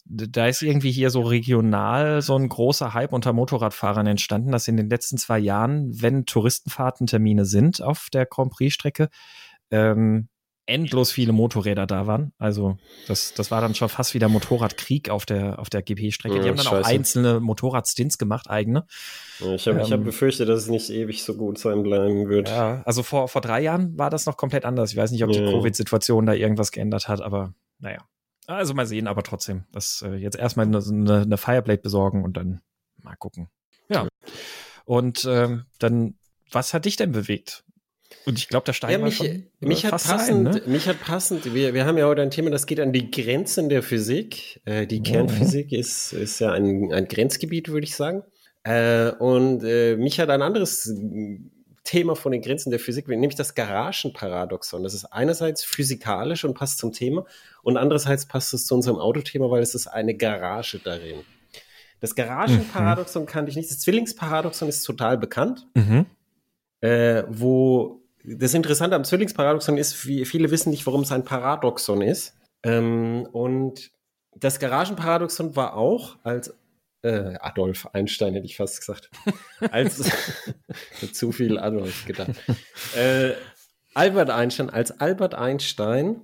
da 0.09 0.47
ist 0.47 0.63
irgendwie 0.63 0.93
hier 0.93 1.11
so 1.11 1.23
regional 1.23 2.23
so 2.23 2.37
ein 2.39 2.49
großer 2.49 2.95
Hype 2.95 3.13
unter 3.13 3.33
Motorradfahrern 3.33 4.07
entstanden, 4.07 4.53
dass 4.53 4.69
in 4.69 4.77
den 4.77 4.89
letzten 4.89 5.19
zwei 5.19 5.39
Jahren, 5.39 6.01
wenn 6.01 6.27
Touristenfahrtentermine 6.27 7.45
sind 7.45 7.83
auf 7.83 8.09
der 8.13 8.25
Grand 8.25 8.53
Prix-Strecke, 8.53 9.09
ähm, 9.71 10.29
endlos 10.67 11.13
viele 11.13 11.33
Motorräder 11.33 11.87
da 11.87 12.07
waren. 12.07 12.33
Also 12.39 12.77
das, 13.07 13.35
das 13.35 13.51
war 13.51 13.61
dann 13.61 13.75
schon 13.75 13.89
fast 13.89 14.15
wieder 14.15 14.29
Motorradkrieg 14.29 15.11
auf 15.11 15.25
der, 15.25 15.59
auf 15.59 15.71
der 15.71 15.83
GP-Strecke. 15.83 16.41
Die 16.41 16.49
haben 16.49 16.57
dann 16.57 16.67
Scheiße. 16.67 16.81
auch 16.81 16.87
einzelne 16.89 17.41
Motorradstints 17.41 18.19
gemacht, 18.19 18.51
eigene. 18.51 18.87
Ich 19.55 19.69
habe 19.69 19.81
ähm, 19.81 19.91
hab 19.91 20.05
befürchtet, 20.05 20.49
dass 20.49 20.63
es 20.63 20.69
nicht 20.69 20.91
ewig 20.91 21.23
so 21.23 21.35
gut 21.35 21.59
sein 21.59 21.83
bleiben 21.83 22.29
wird. 22.29 22.49
Ja, 22.49 22.83
also 22.85 23.03
vor, 23.03 23.29
vor 23.29 23.41
drei 23.41 23.63
Jahren 23.63 23.97
war 23.97 24.11
das 24.11 24.27
noch 24.27 24.37
komplett 24.37 24.65
anders. 24.65 24.91
Ich 24.91 24.97
weiß 24.97 25.13
nicht, 25.13 25.25
ob 25.25 25.31
die 25.31 25.45
Covid-Situation 25.45 26.27
da 26.27 26.33
irgendwas 26.33 26.73
geändert 26.73 27.09
hat, 27.09 27.21
aber 27.21 27.55
naja. 27.79 28.05
Also 28.47 28.75
mal 28.75 28.87
sehen, 28.87 29.07
aber 29.07 29.23
trotzdem. 29.23 29.65
Das 29.73 30.03
äh, 30.07 30.15
jetzt 30.15 30.37
erstmal 30.37 30.67
eine, 30.67 30.79
eine, 30.79 31.23
eine 31.23 31.37
Fireblade 31.37 31.83
besorgen 31.83 32.25
und 32.25 32.37
dann 32.37 32.61
mal 33.03 33.17
gucken. 33.17 33.49
Ja. 33.89 34.07
Und 34.85 35.25
ähm, 35.29 35.65
dann, 35.79 36.15
was 36.51 36.75
hat 36.75 36.85
dich 36.85 36.97
denn 36.97 37.13
bewegt? 37.13 37.65
Und 38.27 38.39
ich 38.39 38.49
glaube, 38.49 38.65
der 38.65 38.73
Stein 38.73 38.91
ja, 38.91 38.99
mich, 38.99 39.21
war 39.21 39.27
schon 39.27 39.47
mich 39.61 39.85
hat 39.85 39.93
passend, 39.93 40.49
ein, 40.49 40.55
ne? 40.55 40.63
mich 40.67 40.89
hat 40.89 41.01
passend, 41.01 41.55
wir, 41.55 41.75
wir 41.75 41.87
haben 41.87 41.97
ja 41.97 42.07
heute 42.07 42.23
ein 42.23 42.33
Thema, 42.33 42.51
das 42.51 42.67
geht 42.67 42.81
an 42.81 42.93
die 42.93 43.11
Grenzen 43.11 43.69
der 43.69 43.85
Physik. 43.85 44.61
Äh, 44.65 44.89
die 44.89 44.99
oh. 44.99 45.03
Kernphysik 45.03 45.71
ist, 45.73 46.13
ist 46.13 46.41
ja 46.41 46.51
ein, 46.51 46.93
ein 46.93 47.07
Grenzgebiet, 47.07 47.69
würde 47.69 47.85
ich 47.85 47.95
sagen. 47.95 48.25
Äh, 48.65 49.13
und 49.13 49.63
äh, 49.63 49.97
mich 49.97 50.19
hat 50.19 50.29
ein 50.31 50.43
anderes 50.43 50.93
Thema 51.85 52.17
von 52.17 52.33
den 52.33 52.43
Grenzen 52.43 52.71
der 52.71 52.81
Physik, 52.81 53.07
nämlich 53.07 53.37
das 53.37 53.55
Garagenparadoxon. 53.55 54.83
Das 54.83 54.93
ist 54.93 55.05
einerseits 55.05 55.63
physikalisch 55.63 56.45
und 56.45 56.55
passt 56.55 56.79
zum 56.79 56.93
Thema 56.93 57.25
und 57.63 57.77
andererseits 57.77 58.27
passt 58.27 58.53
es 58.55 58.67
zu 58.67 58.75
unserem 58.75 58.99
Autothema, 58.99 59.49
weil 59.51 59.63
es 59.63 59.77
ist 59.77 59.87
eine 59.87 60.17
Garage 60.17 60.81
darin. 60.81 61.21
Das 62.01 62.17
Garagenparadoxon 62.17 63.23
mhm. 63.23 63.27
kannte 63.27 63.51
ich 63.51 63.57
nicht. 63.57 63.71
Das 63.71 63.79
Zwillingsparadoxon 63.79 64.69
ist 64.69 64.83
total 64.83 65.17
bekannt, 65.17 65.67
mhm. 65.75 66.07
äh, 66.81 67.23
wo 67.29 68.03
das 68.27 68.55
Interessante 68.55 68.97
am 68.97 69.05
Zwillingsparadoxon 69.05 69.79
ist, 69.79 70.07
wie 70.07 70.25
viele 70.25 70.51
wissen 70.51 70.71
nicht, 70.71 70.87
warum 70.87 71.03
es 71.03 71.13
ein 71.13 71.25
Paradoxon 71.25 72.03
ist. 72.03 72.35
Ähm, 72.63 73.27
und 73.33 73.91
das 74.35 74.59
Garagenparadoxon 74.59 75.55
war 75.55 75.77
auch 75.77 76.17
als 76.25 76.55
äh, 77.03 77.35
Adolf 77.41 77.89
Einstein, 77.93 78.35
hätte 78.35 78.47
ich 78.47 78.57
fast 78.57 78.81
gesagt. 78.81 79.11
Als 79.71 80.11
zu 81.13 81.31
viel 81.31 81.59
Adolf 81.59 82.05
gedacht. 82.05 82.33
Äh, 82.97 83.33
Albert 83.95 84.31
Einstein, 84.31 84.69
als 84.69 85.01
Albert 85.01 85.35
Einstein 85.35 86.21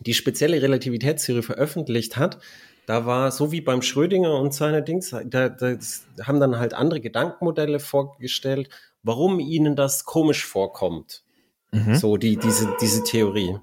die 0.00 0.14
spezielle 0.14 0.60
Relativitätstheorie 0.60 1.42
veröffentlicht 1.42 2.16
hat, 2.16 2.38
da 2.86 3.06
war 3.06 3.30
so 3.30 3.52
wie 3.52 3.60
beim 3.60 3.82
Schrödinger 3.82 4.34
und 4.40 4.54
seine 4.54 4.82
Dings, 4.82 5.14
da, 5.24 5.48
da 5.48 5.76
haben 6.22 6.40
dann 6.40 6.58
halt 6.58 6.74
andere 6.74 7.00
Gedankenmodelle 7.00 7.78
vorgestellt, 7.78 8.68
warum 9.02 9.40
ihnen 9.40 9.76
das 9.76 10.04
komisch 10.04 10.46
vorkommt. 10.46 11.24
Mhm. 11.72 11.94
So 11.94 12.16
die, 12.16 12.36
diese, 12.36 12.74
diese 12.80 13.04
Theorie. 13.04 13.58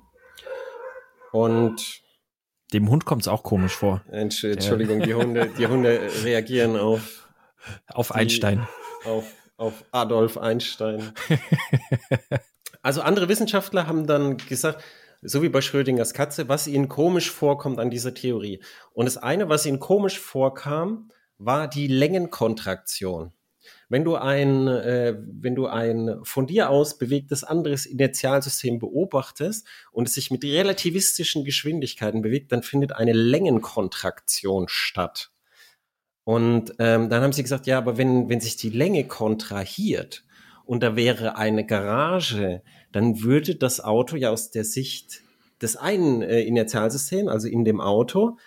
Und 1.32 2.02
dem 2.74 2.90
Hund 2.90 3.06
kommt 3.06 3.22
es 3.22 3.28
auch 3.28 3.44
komisch 3.44 3.74
vor. 3.74 4.04
Entschuldigung, 4.12 5.02
die 5.02 5.14
Hunde, 5.14 5.50
die 5.58 5.68
Hunde 5.68 6.10
reagieren 6.24 6.78
auf 6.78 7.28
auf 7.88 8.10
die, 8.10 8.16
Einstein. 8.16 8.68
Auf, 9.06 9.34
auf 9.58 9.86
Adolf 9.92 10.38
Einstein. 10.38 11.14
also 12.82 13.02
andere 13.02 13.30
Wissenschaftler 13.30 13.88
haben 13.88 14.08
dann 14.08 14.38
gesagt, 14.38 14.84
so 15.22 15.42
wie 15.42 15.50
bei 15.50 15.62
Schrödingers 15.62 16.14
Katze, 16.14 16.48
was 16.48 16.68
ihnen 16.68 16.90
komisch 16.90 17.32
vorkommt 17.32 17.80
an 17.80 17.90
dieser 17.90 18.14
Theorie. 18.14 18.62
Und 18.94 19.06
das 19.06 19.18
eine, 19.18 19.50
was 19.50 19.66
ihnen 19.66 19.80
komisch 19.80 20.20
vorkam, 20.20 21.10
war 21.38 21.68
die 21.68 21.88
Längenkontraktion. 21.88 23.32
Wenn 23.90 24.04
du 24.04 24.16
ein, 24.16 24.68
äh, 24.68 25.16
wenn 25.18 25.56
du 25.56 25.68
ein 25.68 26.20
von 26.24 26.46
dir 26.46 26.70
aus 26.70 26.98
bewegtes 26.98 27.44
anderes 27.44 27.86
Inertialsystem 27.86 28.80
beobachtest 28.80 29.66
und 29.92 30.08
es 30.08 30.14
sich 30.14 30.30
mit 30.30 30.44
relativistischen 30.44 31.46
Geschwindigkeiten 31.46 32.22
bewegt, 32.22 32.52
dann 32.52 32.64
findet 32.64 32.94
eine 32.94 33.14
Längenkontraktion 33.14 34.68
statt. 34.68 35.32
Und 36.26 36.74
ähm, 36.80 37.10
dann 37.10 37.24
haben 37.24 37.32
sie 37.32 37.44
gesagt, 37.44 37.68
ja, 37.68 37.78
aber 37.78 37.98
wenn, 37.98 38.28
wenn 38.28 38.42
sich 38.42 38.58
die 38.58 38.70
Länge 38.70 39.06
kontrahiert 39.06 40.26
und 40.66 40.84
da 40.84 40.98
wäre 40.98 41.38
eine 41.38 41.66
Garage, 41.66 42.62
dann 42.92 43.22
würde 43.22 43.56
das 43.56 43.80
Auto 43.80 44.18
ja 44.18 44.32
aus 44.32 44.52
der 44.52 44.66
Sicht 44.66 45.22
des 45.62 45.78
einen 45.78 46.22
äh, 46.22 46.42
Inertialsystems, 46.42 47.30
also 47.30 47.48
in 47.48 47.64
dem 47.64 47.80
Auto, 47.80 48.38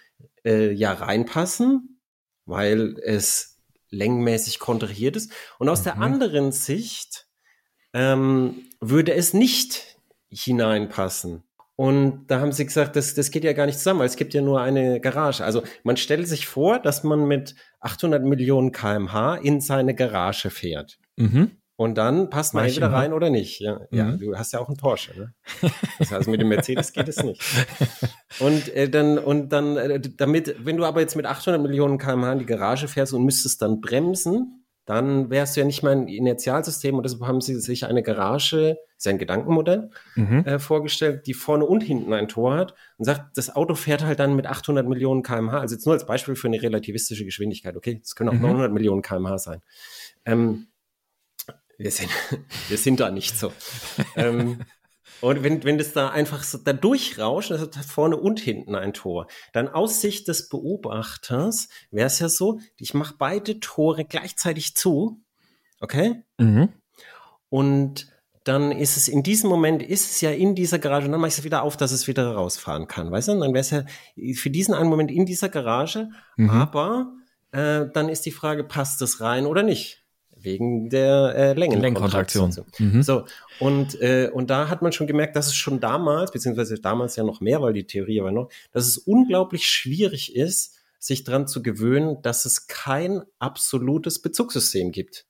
äh, 0.45 0.71
ja 0.73 0.93
reinpassen, 0.93 2.01
weil 2.45 2.97
es 3.03 3.50
längenmäßig 3.91 4.59
kontrahiert 4.59 5.17
ist. 5.17 5.33
Und 5.59 5.69
aus 5.69 5.81
mhm. 5.81 5.85
der 5.85 5.99
anderen 5.99 6.53
Sicht 6.53 7.27
ähm, 7.93 8.67
würde 8.81 9.15
es 9.15 9.35
nicht 9.35 9.99
hineinpassen. 10.31 11.43
Und 11.77 12.27
da 12.27 12.41
haben 12.41 12.53
sie 12.53 12.67
gesagt, 12.67 12.95
das, 12.95 13.15
das 13.15 13.31
geht 13.31 13.43
ja 13.43 13.55
gar 13.55 13.65
nicht 13.65 13.79
zusammen, 13.79 14.01
weil 14.01 14.07
es 14.07 14.17
gibt 14.17 14.35
ja 14.35 14.43
nur 14.43 14.61
eine 14.61 15.01
Garage. 15.01 15.43
Also 15.43 15.63
man 15.83 15.97
stellt 15.97 16.29
sich 16.29 16.47
vor, 16.47 16.79
dass 16.79 17.05
man 17.05 17.27
mit 17.27 17.55
800 17.81 18.23
Millionen 18.23 18.71
kmh 18.71 19.37
in 19.37 19.63
seine 19.63 19.95
Garage 19.95 20.51
fährt. 20.51 20.99
Mhm. 21.17 21.53
Und 21.81 21.97
dann 21.97 22.29
passt 22.29 22.53
man 22.53 22.67
entweder 22.67 22.93
rein 22.93 23.15
oder 23.15 23.31
nicht. 23.31 23.59
Ja, 23.59 23.79
mhm. 23.79 23.87
ja, 23.91 24.11
du 24.11 24.37
hast 24.37 24.53
ja 24.53 24.61
auch 24.61 24.69
einen 24.69 24.77
Porsche. 24.77 25.19
Ne? 25.19 25.33
Das 25.99 26.13
heißt, 26.13 26.29
mit 26.29 26.39
dem 26.39 26.51
Mercedes 26.51 26.93
geht 26.93 27.09
es 27.09 27.23
nicht. 27.23 27.43
Und 28.39 28.69
äh, 28.75 28.91
dann, 28.91 29.17
und 29.17 29.49
dann, 29.49 29.79
äh, 29.79 29.99
damit, 29.99 30.57
wenn 30.63 30.77
du 30.77 30.85
aber 30.85 31.01
jetzt 31.01 31.17
mit 31.17 31.25
800 31.25 31.61
Millionen 31.61 31.97
kmh 31.97 32.35
in 32.35 32.39
die 32.39 32.45
Garage 32.45 32.87
fährst 32.87 33.15
und 33.15 33.25
müsstest 33.25 33.63
dann 33.63 33.81
bremsen, 33.81 34.67
dann 34.85 35.31
wärst 35.31 35.57
du 35.57 35.61
ja 35.61 35.67
nicht 35.67 35.83
mehr 35.83 35.93
ein 35.93 36.07
Inertialsystem 36.07 36.97
und 36.97 37.03
deshalb 37.03 37.23
haben 37.23 37.41
sie 37.41 37.59
sich 37.59 37.87
eine 37.87 38.03
Garage, 38.03 38.77
sein 38.99 39.17
Gedankenmodell, 39.17 39.91
mhm. 40.17 40.45
äh, 40.45 40.59
vorgestellt, 40.59 41.27
die 41.27 41.35
vorne 41.35 41.65
und 41.65 41.81
hinten 41.81 42.13
ein 42.13 42.29
Tor 42.29 42.57
hat 42.57 42.75
und 42.99 43.07
sagt, 43.07 43.39
das 43.39 43.57
Auto 43.57 43.75
fährt 43.75 44.05
halt 44.05 44.21
dann 44.21 44.37
mit 44.37 44.47
800 44.47 44.87
Millionen 44.87 45.23
kmh, 45.23 45.59
also 45.59 45.75
jetzt 45.75 45.87
nur 45.87 45.95
als 45.95 46.05
Beispiel 46.05 46.37
für 46.37 46.49
eine 46.49 46.61
relativistische 46.61 47.25
Geschwindigkeit, 47.25 47.75
okay, 47.75 48.01
es 48.05 48.15
können 48.15 48.29
auch 48.29 48.35
mhm. 48.35 48.43
900 48.43 48.73
Millionen 48.73 49.01
kmh 49.01 49.39
sein. 49.39 49.63
Ähm, 50.27 50.67
wir 51.81 51.91
sind, 51.91 52.11
wir 52.69 52.79
sind 52.79 53.01
da 53.01 53.11
nicht 53.11 53.39
so. 53.39 53.53
ähm, 54.15 54.61
und 55.21 55.43
wenn, 55.43 55.65
wenn 55.65 55.79
das 55.79 55.93
da 55.93 56.11
einfach 56.11 56.43
so 56.43 56.59
da 56.59 56.73
durchrauscht, 56.73 57.51
das 57.51 57.61
hat 57.61 57.75
vorne 57.85 58.17
und 58.17 58.41
hinten 58.41 58.75
ein 58.75 58.93
Tor, 58.93 59.27
dann 59.53 59.69
aus 59.69 60.01
Sicht 60.01 60.29
des 60.29 60.49
Beobachters 60.49 61.69
wäre 61.91 62.07
es 62.07 62.19
ja 62.19 62.29
so, 62.29 62.61
ich 62.77 62.95
mache 62.95 63.15
beide 63.19 63.61
Tore 63.61 64.05
gleichzeitig 64.05 64.77
zu, 64.77 65.21
okay? 65.81 66.23
Mhm. 66.39 66.71
Und 67.49 68.09
dann 68.45 68.73
ist 68.73 68.97
es 68.97 69.09
in 69.09 69.23
diesem 69.23 69.51
Moment, 69.51 69.83
ist 69.83 70.11
es 70.11 70.21
ja 70.23 70.31
in 70.31 70.55
dieser 70.55 70.79
Garage 70.79 71.07
und 71.07 71.13
dann 71.13 71.21
mache 71.21 71.29
ich 71.29 71.39
es 71.39 71.45
wieder 71.45 71.63
auf, 71.63 71.77
dass 71.77 71.93
es 71.93 72.09
wieder 72.09 72.33
rausfahren 72.33 72.89
kann, 72.89 73.11
weißt 73.11 73.29
du? 73.29 73.33
Und 73.33 73.41
dann 73.41 73.53
wäre 73.53 73.61
es 73.61 73.71
ja 73.71 73.85
für 74.35 74.51
diesen 74.51 74.75
einen 74.75 74.89
Moment 74.89 75.11
in 75.11 75.27
dieser 75.27 75.51
Garage, 75.51 76.09
mhm. 76.37 76.49
aber 76.49 77.13
äh, 77.53 77.87
dann 77.93 78.09
ist 78.09 78.25
die 78.25 78.33
Frage, 78.33 78.65
passt 78.65 79.03
das 79.03 79.21
rein 79.21 79.45
oder 79.45 79.63
nicht? 79.63 80.00
Wegen 80.43 80.91
der 80.91 81.35
äh, 81.35 81.53
Längenkontraktion. 81.55 82.55
Mhm. 82.79 83.03
So 83.03 83.25
und 83.59 84.01
äh, 84.01 84.31
und 84.33 84.51
da 84.51 84.69
hat 84.69 84.83
man 84.83 84.93
schon 84.93 85.07
gemerkt, 85.07 85.37
dass 85.37 85.49
es 85.49 85.55
schon 85.55 85.81
damals, 85.81 86.33
beziehungsweise 86.33 86.81
damals 86.81 87.17
ja 87.17 87.25
noch 87.25 87.41
mehr, 87.41 87.63
weil 87.63 87.73
die 87.73 87.87
Theorie 87.87 88.21
aber 88.21 88.33
noch, 88.33 88.51
dass 88.73 88.87
es 88.87 88.99
unglaublich 88.99 89.69
schwierig 89.69 90.35
ist, 90.35 90.77
sich 90.99 91.25
dran 91.25 91.49
zu 91.49 91.63
gewöhnen, 91.63 92.23
dass 92.23 92.45
es 92.45 92.67
kein 92.67 93.23
absolutes 93.39 94.21
Bezugssystem 94.21 94.93
gibt. 94.93 95.27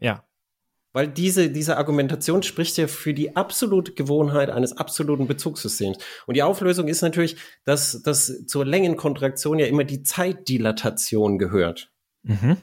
Ja. 0.00 0.24
Weil 0.94 1.08
diese, 1.08 1.50
diese 1.50 1.76
Argumentation 1.76 2.42
spricht 2.44 2.76
ja 2.76 2.86
für 2.86 3.14
die 3.14 3.34
absolute 3.34 3.92
Gewohnheit 3.92 4.48
eines 4.48 4.76
absoluten 4.76 5.26
Bezugssystems. 5.26 5.98
Und 6.26 6.36
die 6.36 6.42
Auflösung 6.44 6.86
ist 6.86 7.02
natürlich, 7.02 7.36
dass, 7.64 8.00
dass 8.02 8.46
zur 8.46 8.64
Längenkontraktion 8.64 9.58
ja 9.58 9.66
immer 9.66 9.82
die 9.82 10.04
Zeitdilatation 10.04 11.38
gehört. 11.38 11.90
Mhm. 12.22 12.58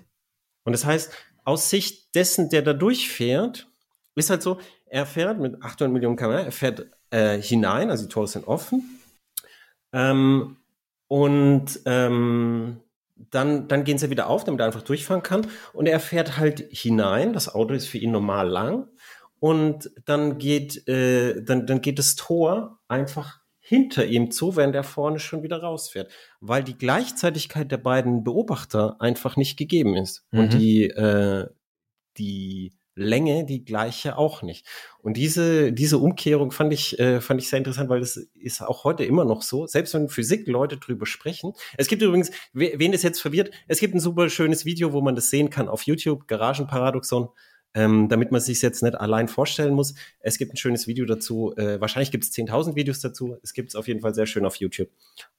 Und 0.63 0.71
das 0.71 0.85
heißt, 0.85 1.11
aus 1.43 1.69
Sicht 1.69 2.15
dessen, 2.15 2.49
der 2.49 2.61
da 2.61 2.73
durchfährt, 2.73 3.67
ist 4.15 4.29
halt 4.29 4.41
so, 4.41 4.59
er 4.85 5.05
fährt 5.05 5.39
mit 5.39 5.61
800 5.63 5.91
Millionen 5.91 6.17
km, 6.17 6.31
er 6.31 6.51
fährt 6.51 6.87
äh, 7.09 7.41
hinein, 7.41 7.89
also 7.89 8.03
die 8.05 8.09
Tore 8.09 8.27
sind 8.27 8.47
offen. 8.47 8.99
Ähm, 9.93 10.57
und 11.07 11.79
ähm, 11.85 12.79
dann, 13.29 13.67
dann 13.67 13.83
gehen 13.83 13.97
sie 13.97 14.09
wieder 14.09 14.27
auf, 14.27 14.43
damit 14.43 14.61
er 14.61 14.65
einfach 14.65 14.81
durchfahren 14.81 15.23
kann. 15.23 15.47
Und 15.73 15.87
er 15.87 15.99
fährt 15.99 16.37
halt 16.37 16.67
hinein. 16.71 17.33
Das 17.33 17.53
Auto 17.53 17.73
ist 17.73 17.87
für 17.87 17.97
ihn 17.97 18.11
normal 18.11 18.47
lang. 18.47 18.87
Und 19.39 19.91
dann 20.05 20.37
geht, 20.37 20.87
äh, 20.87 21.43
dann, 21.43 21.67
dann 21.67 21.81
geht 21.81 21.99
das 21.99 22.15
Tor 22.15 22.79
einfach 22.87 23.40
hinter 23.71 24.05
ihm 24.05 24.31
zu, 24.31 24.57
während 24.57 24.75
er 24.75 24.83
vorne 24.83 25.17
schon 25.17 25.43
wieder 25.43 25.61
rausfährt, 25.61 26.11
weil 26.41 26.61
die 26.61 26.77
Gleichzeitigkeit 26.77 27.71
der 27.71 27.77
beiden 27.77 28.25
Beobachter 28.25 28.97
einfach 28.99 29.37
nicht 29.37 29.57
gegeben 29.57 29.95
ist 29.95 30.25
mhm. 30.31 30.39
und 30.39 30.53
die 30.53 30.89
äh, 30.89 31.47
die 32.17 32.73
Länge 32.95 33.45
die 33.45 33.63
gleiche 33.63 34.17
auch 34.17 34.41
nicht. 34.41 34.67
Und 34.99 35.15
diese 35.15 35.71
diese 35.71 35.99
Umkehrung 35.99 36.51
fand 36.51 36.73
ich 36.73 36.99
äh, 36.99 37.21
fand 37.21 37.41
ich 37.41 37.47
sehr 37.47 37.59
interessant, 37.59 37.89
weil 37.89 38.01
das 38.01 38.17
ist 38.17 38.61
auch 38.61 38.83
heute 38.83 39.05
immer 39.05 39.23
noch 39.23 39.41
so, 39.41 39.65
selbst 39.67 39.93
wenn 39.93 40.09
Physik-Leute 40.09 40.75
drüber 40.75 41.05
sprechen. 41.05 41.53
Es 41.77 41.87
gibt 41.87 42.01
übrigens, 42.01 42.29
wen 42.51 42.91
das 42.91 43.03
jetzt 43.03 43.21
verwirrt, 43.21 43.51
es 43.69 43.79
gibt 43.79 43.95
ein 43.95 44.01
super 44.01 44.29
schönes 44.29 44.65
Video, 44.65 44.91
wo 44.91 44.99
man 44.99 45.15
das 45.15 45.29
sehen 45.29 45.49
kann 45.49 45.69
auf 45.69 45.83
YouTube, 45.83 46.27
Garagenparadoxon 46.27 47.29
ähm, 47.73 48.09
damit 48.09 48.31
man 48.31 48.41
sich 48.41 48.61
jetzt 48.61 48.83
nicht 48.83 48.95
allein 48.95 49.27
vorstellen 49.27 49.73
muss. 49.73 49.93
Es 50.19 50.37
gibt 50.37 50.53
ein 50.53 50.57
schönes 50.57 50.87
Video 50.87 51.05
dazu. 51.05 51.53
Äh, 51.55 51.79
wahrscheinlich 51.79 52.11
gibt 52.11 52.23
es 52.23 52.31
10.000 52.31 52.75
Videos 52.75 52.99
dazu. 52.99 53.37
Es 53.43 53.53
gibt 53.53 53.69
es 53.69 53.75
auf 53.75 53.87
jeden 53.87 54.01
Fall 54.01 54.13
sehr 54.13 54.25
schön 54.25 54.45
auf 54.45 54.55
YouTube. 54.55 54.89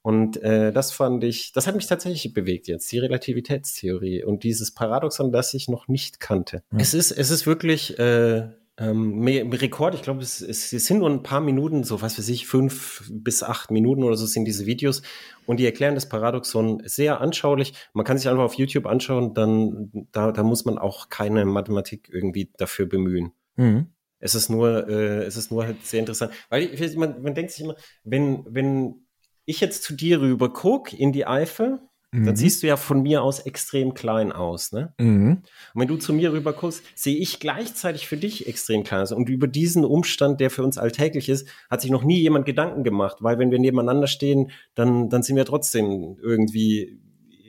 Und 0.02 0.42
äh, 0.42 0.72
das 0.72 0.92
fand 0.92 1.24
ich, 1.24 1.52
das 1.52 1.66
hat 1.66 1.74
mich 1.74 1.86
tatsächlich 1.86 2.32
bewegt 2.32 2.68
jetzt, 2.68 2.90
die 2.90 2.98
Relativitätstheorie 2.98 4.24
und 4.24 4.44
dieses 4.44 4.72
Paradoxon, 4.72 5.32
das 5.32 5.54
ich 5.54 5.68
noch 5.68 5.88
nicht 5.88 6.20
kannte. 6.20 6.62
Mhm. 6.70 6.80
Es 6.80 6.94
ist, 6.94 7.10
es 7.10 7.30
ist 7.30 7.46
wirklich 7.46 7.98
äh, 7.98 8.48
ähm, 8.78 9.22
Rekord, 9.26 9.94
ich 9.94 10.02
glaube, 10.02 10.22
es, 10.22 10.40
es, 10.40 10.70
sind 10.70 10.98
nur 10.98 11.10
ein 11.10 11.22
paar 11.22 11.40
Minuten, 11.40 11.84
so 11.84 12.00
was 12.00 12.18
weiß 12.18 12.28
ich, 12.30 12.46
fünf 12.46 13.04
bis 13.10 13.42
acht 13.42 13.70
Minuten 13.70 14.02
oder 14.02 14.16
so 14.16 14.24
sind 14.24 14.46
diese 14.46 14.64
Videos. 14.64 15.02
Und 15.44 15.60
die 15.60 15.66
erklären 15.66 15.94
das 15.94 16.08
Paradoxon 16.08 16.82
sehr 16.86 17.20
anschaulich. 17.20 17.74
Man 17.92 18.06
kann 18.06 18.16
sich 18.16 18.28
einfach 18.28 18.44
auf 18.44 18.54
YouTube 18.54 18.86
anschauen, 18.86 19.34
dann 19.34 19.90
da, 20.12 20.32
da 20.32 20.42
muss 20.42 20.64
man 20.64 20.78
auch 20.78 21.10
keine 21.10 21.44
Mathematik 21.44 22.08
irgendwie 22.10 22.50
dafür 22.56 22.86
bemühen. 22.86 23.32
Mhm. 23.56 23.88
Es 24.18 24.34
ist 24.34 24.48
nur, 24.48 24.88
äh, 24.88 25.24
es 25.24 25.36
ist 25.36 25.50
nur 25.50 25.66
halt 25.66 25.84
sehr 25.84 26.00
interessant. 26.00 26.32
Weil 26.48 26.62
ich, 26.62 26.96
man, 26.96 27.20
man 27.22 27.34
denkt 27.34 27.50
sich 27.50 27.64
immer, 27.64 27.76
wenn, 28.04 28.44
wenn 28.48 29.06
ich 29.44 29.60
jetzt 29.60 29.82
zu 29.82 29.94
dir 29.94 30.20
rüber 30.20 30.52
gucke 30.52 30.96
in 30.96 31.12
die 31.12 31.26
Eifel, 31.26 31.80
Mhm. 32.12 32.26
Dann 32.26 32.36
siehst 32.36 32.62
du 32.62 32.66
ja 32.66 32.76
von 32.76 33.02
mir 33.02 33.22
aus 33.22 33.40
extrem 33.40 33.94
klein 33.94 34.32
aus. 34.32 34.72
Ne? 34.72 34.92
Mhm. 34.98 35.42
Und 35.74 35.80
wenn 35.80 35.88
du 35.88 35.96
zu 35.96 36.12
mir 36.12 36.32
rüber 36.32 36.52
guckst, 36.52 36.84
sehe 36.94 37.16
ich 37.16 37.40
gleichzeitig 37.40 38.06
für 38.06 38.18
dich 38.18 38.46
extrem 38.46 38.84
klein 38.84 39.00
aus. 39.00 39.12
Und 39.12 39.30
über 39.30 39.48
diesen 39.48 39.84
Umstand, 39.84 40.38
der 40.38 40.50
für 40.50 40.62
uns 40.62 40.76
alltäglich 40.76 41.30
ist, 41.30 41.48
hat 41.70 41.80
sich 41.80 41.90
noch 41.90 42.04
nie 42.04 42.20
jemand 42.20 42.44
Gedanken 42.44 42.84
gemacht. 42.84 43.16
Weil 43.20 43.38
wenn 43.38 43.50
wir 43.50 43.58
nebeneinander 43.58 44.06
stehen, 44.06 44.50
dann, 44.74 45.08
dann 45.08 45.22
sind 45.22 45.36
wir 45.36 45.46
trotzdem 45.46 46.18
irgendwie 46.22 47.00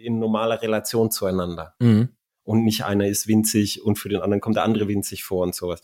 in 0.01 0.19
normaler 0.19 0.61
Relation 0.61 1.11
zueinander. 1.11 1.75
Mhm. 1.79 2.09
Und 2.45 2.63
nicht 2.63 2.83
einer 2.83 3.07
ist 3.07 3.27
winzig 3.27 3.83
und 3.83 3.97
für 3.97 4.09
den 4.09 4.21
anderen 4.21 4.41
kommt 4.41 4.57
der 4.57 4.63
andere 4.63 4.87
winzig 4.89 5.23
vor 5.23 5.43
und 5.43 5.55
sowas. 5.55 5.81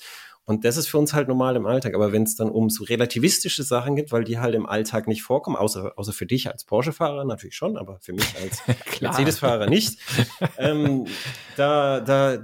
Und 0.49 0.65
das 0.65 0.77
ist 0.77 0.87
für 0.87 0.97
uns 0.97 1.13
halt 1.13 1.27
normal 1.27 1.55
im 1.55 1.67
Alltag. 1.67 1.93
Aber 1.93 2.11
wenn 2.11 2.23
es 2.23 2.35
dann 2.35 2.49
um 2.49 2.71
so 2.71 2.83
relativistische 2.83 3.61
Sachen 3.61 3.95
geht, 3.95 4.11
weil 4.11 4.23
die 4.23 4.39
halt 4.39 4.55
im 4.55 4.65
Alltag 4.65 5.07
nicht 5.07 5.21
vorkommen, 5.21 5.55
außer, 5.55 5.93
außer 5.95 6.11
für 6.11 6.25
dich 6.25 6.49
als 6.49 6.63
Porsche-Fahrer 6.63 7.23
natürlich 7.23 7.55
schon, 7.55 7.77
aber 7.77 7.99
für 7.99 8.13
mich 8.13 8.25
als 8.35 8.63
Mercedes-Fahrer 9.01 9.67
nicht, 9.67 9.99
ähm, 10.57 11.05
da, 11.55 11.99
da, 11.99 12.43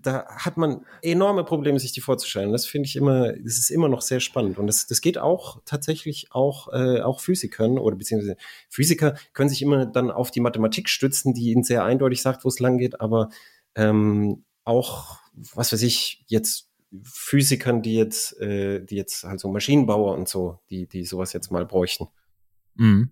da 0.00 0.26
hat 0.28 0.58
man 0.58 0.86
enorme 1.02 1.42
Probleme, 1.42 1.80
sich 1.80 1.90
die 1.90 2.00
vorzustellen. 2.00 2.52
Das 2.52 2.66
finde 2.66 2.86
ich 2.86 2.94
immer, 2.94 3.32
das 3.32 3.58
ist 3.58 3.70
immer 3.70 3.88
noch 3.88 4.02
sehr 4.02 4.20
spannend. 4.20 4.56
Und 4.56 4.68
das, 4.68 4.86
das 4.86 5.00
geht 5.00 5.18
auch 5.18 5.60
tatsächlich 5.64 6.28
auch, 6.30 6.72
äh, 6.72 7.00
auch 7.00 7.18
Physikern 7.18 7.78
oder 7.78 7.96
beziehungsweise 7.96 8.36
Physiker 8.68 9.16
können 9.32 9.48
sich 9.48 9.60
immer 9.60 9.86
dann 9.86 10.12
auf 10.12 10.30
die 10.30 10.38
Mathematik 10.38 10.88
stützen, 10.88 11.34
die 11.34 11.50
ihnen 11.50 11.64
sehr 11.64 11.82
eindeutig 11.82 12.22
sagt, 12.22 12.44
wo 12.44 12.48
es 12.48 12.60
lang 12.60 12.78
geht, 12.78 13.00
aber 13.00 13.28
ähm, 13.74 14.44
auch, 14.62 15.18
was 15.34 15.72
weiß 15.72 15.82
ich, 15.82 16.22
jetzt 16.28 16.69
Physikern, 17.04 17.82
die 17.82 17.94
jetzt, 17.94 18.38
äh, 18.40 18.80
die 18.84 18.96
jetzt 18.96 19.24
halt 19.24 19.40
so 19.40 19.48
Maschinenbauer 19.48 20.14
und 20.16 20.28
so, 20.28 20.58
die, 20.70 20.86
die 20.88 21.04
sowas 21.04 21.32
jetzt 21.32 21.50
mal 21.50 21.64
bräuchten. 21.66 22.08
Mhm. 22.74 23.10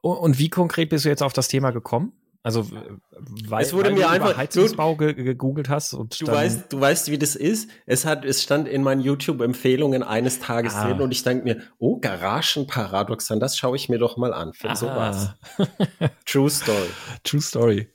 Und 0.00 0.38
wie 0.38 0.48
konkret 0.50 0.88
bist 0.90 1.04
du 1.04 1.08
jetzt 1.08 1.22
auf 1.22 1.32
das 1.32 1.48
Thema 1.48 1.70
gekommen? 1.70 2.12
Also, 2.42 2.66
weil, 2.70 3.62
es 3.62 3.74
wurde 3.74 3.90
weil 3.90 3.96
mir 3.96 4.04
du 4.04 4.08
einfach 4.08 4.36
Heizungsbau 4.36 4.96
ge 4.96 5.12
gegoogelt 5.12 5.68
hast 5.68 5.92
und 5.92 6.18
Du 6.18 6.26
weißt, 6.26 6.72
du 6.72 6.80
weißt, 6.80 7.10
wie 7.10 7.18
das 7.18 7.36
ist. 7.36 7.68
Es 7.84 8.06
hat, 8.06 8.24
es 8.24 8.42
stand 8.42 8.66
in 8.66 8.82
meinen 8.82 9.02
YouTube-Empfehlungen 9.02 10.02
eines 10.02 10.40
Tages 10.40 10.74
Ah. 10.74 10.86
drin 10.88 11.02
und 11.02 11.10
ich 11.12 11.22
denke 11.22 11.44
mir, 11.44 11.60
oh, 11.78 12.00
Garagenparadoxon, 12.00 13.40
das 13.40 13.58
schaue 13.58 13.76
ich 13.76 13.90
mir 13.90 13.98
doch 13.98 14.16
mal 14.16 14.32
an. 14.32 14.54
Für 14.54 14.70
Ah. 14.70 14.74
sowas. 14.74 15.34
True 16.24 16.48
Story. 16.48 16.88
True 17.24 17.42
Story. 17.42 17.88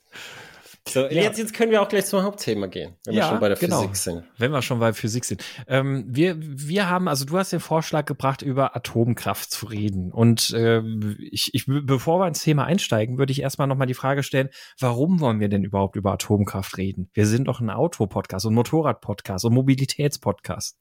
So, 0.88 1.00
Ja. 1.00 1.22
jetzt, 1.22 1.38
jetzt 1.38 1.52
können 1.52 1.72
wir 1.72 1.82
auch 1.82 1.88
gleich 1.88 2.06
zum 2.06 2.22
Hauptthema 2.22 2.66
gehen, 2.68 2.94
wenn 3.04 3.14
wir 3.14 3.22
Ja, 3.22 3.28
schon 3.28 3.40
bei 3.40 3.48
der 3.48 3.58
genau. 3.58 3.80
Physik 3.80 3.96
sind. 3.96 4.24
Wenn 4.38 4.52
wir 4.52 4.62
schon 4.62 4.78
bei 4.78 4.92
Physik 4.92 5.24
sind. 5.24 5.44
Ähm, 5.66 6.04
wir, 6.08 6.36
wir 6.38 6.88
haben, 6.88 7.08
also 7.08 7.24
du 7.24 7.36
hast 7.36 7.52
den 7.52 7.60
Vorschlag 7.60 8.04
gebracht, 8.06 8.40
über 8.42 8.76
Atomkraft 8.76 9.50
zu 9.50 9.66
reden. 9.66 10.12
Und 10.12 10.50
äh, 10.50 10.82
ich, 11.18 11.54
ich, 11.54 11.64
bevor 11.66 12.20
wir 12.20 12.28
ins 12.28 12.42
Thema 12.42 12.64
einsteigen, 12.64 13.18
würde 13.18 13.32
ich 13.32 13.42
erstmal 13.42 13.66
nochmal 13.66 13.88
die 13.88 13.94
Frage 13.94 14.22
stellen, 14.22 14.48
warum 14.78 15.18
wollen 15.20 15.40
wir 15.40 15.48
denn 15.48 15.64
überhaupt 15.64 15.96
über 15.96 16.12
Atomkraft 16.12 16.76
reden? 16.76 17.10
Wir 17.14 17.26
sind 17.26 17.48
doch 17.48 17.60
ein 17.60 17.70
Auto-Podcast 17.70 18.46
und 18.46 18.54
Motorrad-Podcast 18.54 19.44
und 19.44 19.54
Mobilitäts-Podcast. 19.54 20.78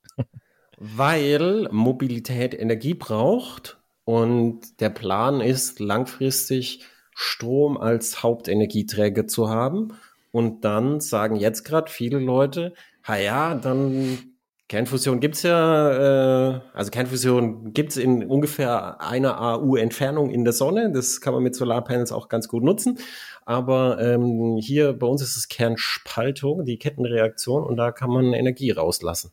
Weil 0.78 1.68
Mobilität 1.72 2.54
Energie 2.54 2.94
braucht 2.94 3.80
und 4.04 4.80
der 4.82 4.90
Plan 4.90 5.42
ist, 5.42 5.80
langfristig 5.80 6.82
Strom 7.16 7.78
als 7.78 8.22
Hauptenergieträger 8.22 9.26
zu 9.26 9.50
haben. 9.50 9.94
Und 10.32 10.66
dann 10.66 11.00
sagen 11.00 11.38
jetzt 11.38 11.64
gerade 11.64 11.90
viele 11.90 12.20
Leute, 12.20 12.74
ha 13.04 13.16
ja, 13.16 13.56
dann 13.56 14.20
Kernfusion 14.68 15.20
gibt's 15.20 15.44
ja, 15.44 16.56
äh, 16.56 16.62
also 16.74 16.92
Kernfusion 16.92 17.74
gibt's 17.74 17.98
in 17.98 18.26
ungefähr 18.26 19.00
einer 19.00 19.40
AU 19.40 19.78
Entfernung 19.78 20.30
in 20.30 20.44
der 20.44 20.54
Sonne. 20.54 20.92
Das 20.92 21.22
kann 21.22 21.34
man 21.34 21.42
mit 21.42 21.56
Solarpanels 21.56 22.12
auch 22.12 22.28
ganz 22.28 22.48
gut 22.48 22.64
nutzen. 22.64 23.00
Aber 23.46 24.02
ähm, 24.02 24.58
hier 24.60 24.94
bei 24.94 25.08
uns 25.08 25.22
ist 25.22 25.38
es 25.38 25.48
Kernspaltung, 25.48 26.66
die 26.66 26.78
Kettenreaktion, 26.78 27.64
und 27.64 27.78
da 27.78 27.92
kann 27.92 28.10
man 28.10 28.34
Energie 28.34 28.72
rauslassen 28.72 29.32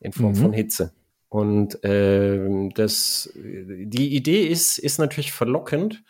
in 0.00 0.12
Form 0.12 0.32
Mhm. 0.32 0.36
von 0.36 0.52
Hitze. 0.52 0.92
Und 1.28 1.78
ähm, 1.82 2.70
das, 2.74 3.30
die 3.34 4.16
Idee 4.16 4.46
ist, 4.46 4.78
ist 4.78 4.98
natürlich 4.98 5.32
verlockend. 5.32 6.02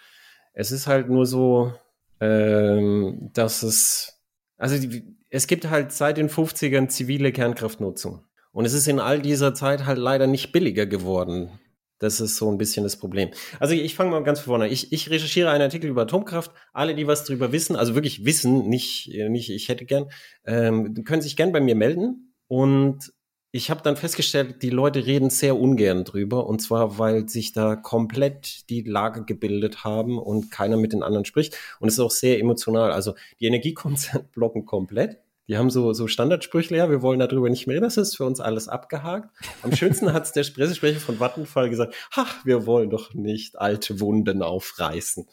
Es 0.59 0.73
ist 0.73 0.87
halt 0.87 1.11
nur 1.11 1.27
so, 1.27 1.75
ähm, 2.19 3.31
dass 3.35 3.63
es, 3.63 4.23
also 4.57 4.79
die, 4.79 5.05
es 5.29 5.47
gibt 5.47 5.69
halt 5.69 5.93
seit 5.93 6.17
den 6.17 6.31
50ern 6.31 6.89
zivile 6.89 7.31
Kernkraftnutzung. 7.31 8.25
Und 8.53 8.65
es 8.65 8.73
ist 8.73 8.89
in 8.89 8.99
all 8.99 9.21
dieser 9.21 9.53
Zeit 9.53 9.85
halt 9.85 9.99
leider 9.99 10.27
nicht 10.27 10.53
billiger 10.53 10.87
geworden. 10.87 11.61
Das 11.99 12.21
ist 12.21 12.37
so 12.37 12.51
ein 12.51 12.57
bisschen 12.57 12.85
das 12.85 12.97
Problem. 12.97 13.31
Also 13.61 13.75
ich 13.75 13.95
fange 13.95 14.11
mal 14.11 14.23
ganz 14.23 14.41
vorne. 14.41 14.65
an. 14.65 14.71
Ich, 14.71 14.93
ich 14.93 15.11
recherchiere 15.11 15.51
einen 15.51 15.63
Artikel 15.63 15.91
über 15.91 16.03
Atomkraft. 16.03 16.53
Alle, 16.73 16.95
die 16.95 17.07
was 17.07 17.25
drüber 17.25 17.53
wissen, 17.53 17.77
also 17.77 17.95
wirklich 17.95 18.25
wissen, 18.25 18.67
nicht, 18.67 19.13
äh, 19.13 19.29
nicht 19.29 19.51
ich 19.51 19.69
hätte 19.69 19.85
gern, 19.85 20.11
ähm, 20.47 21.05
können 21.05 21.21
sich 21.21 21.37
gern 21.37 21.53
bei 21.53 21.61
mir 21.61 21.75
melden. 21.75 22.35
Und 22.49 23.13
ich 23.53 23.71
habe 23.71 23.81
dann 23.83 23.97
festgestellt, 23.97 24.63
die 24.63 24.71
Leute 24.71 25.07
reden 25.07 25.31
sehr 25.31 25.59
ungern 25.59 26.05
drüber. 26.05 26.47
Und 26.47 26.61
zwar, 26.61 26.99
weil 26.99 27.29
sich 27.29 27.53
da 27.53 27.77
komplett 27.77 28.69
die 28.71 28.83
Lager 28.83 29.23
gebildet 29.23 29.85
haben 29.85 30.19
und 30.19 30.51
keiner 30.51 30.77
mit 30.77 30.93
den 30.93 31.03
anderen 31.03 31.25
spricht. 31.25 31.57
Und 31.81 31.89
es 31.89 31.95
ist 31.95 32.01
auch 32.01 32.11
sehr 32.11 32.39
emotional. 32.39 32.93
Also 32.93 33.15
die 33.41 33.47
Energiekonzerne 33.47 34.25
blocken 34.33 34.67
komplett. 34.67 35.19
Die 35.49 35.57
haben 35.57 35.71
so, 35.71 35.93
so 35.93 36.09
Standardsprüche, 36.09 36.75
ja, 36.75 36.91
wir 36.91 37.03
wollen 37.03 37.21
darüber 37.21 37.49
nicht 37.49 37.69
mehr 37.69 37.77
reden, 37.77 37.85
das 37.85 37.97
ist 37.97 38.17
für 38.17 38.25
uns 38.25 38.41
alles 38.41 38.67
abgehakt. 38.67 39.31
Am 39.63 39.71
schönsten 39.71 40.13
hat 40.13 40.25
es 40.25 40.33
der 40.33 40.43
Pressesprecher 40.43 40.99
von 40.99 41.21
Vattenfall 41.21 41.71
gesagt, 41.71 41.95
ach, 42.17 42.45
wir 42.45 42.67
wollen 42.67 42.91
doch 42.91 43.15
nicht 43.15 43.57
alte 43.57 44.01
Wunden 44.01 44.43
aufreißen. 44.43 45.29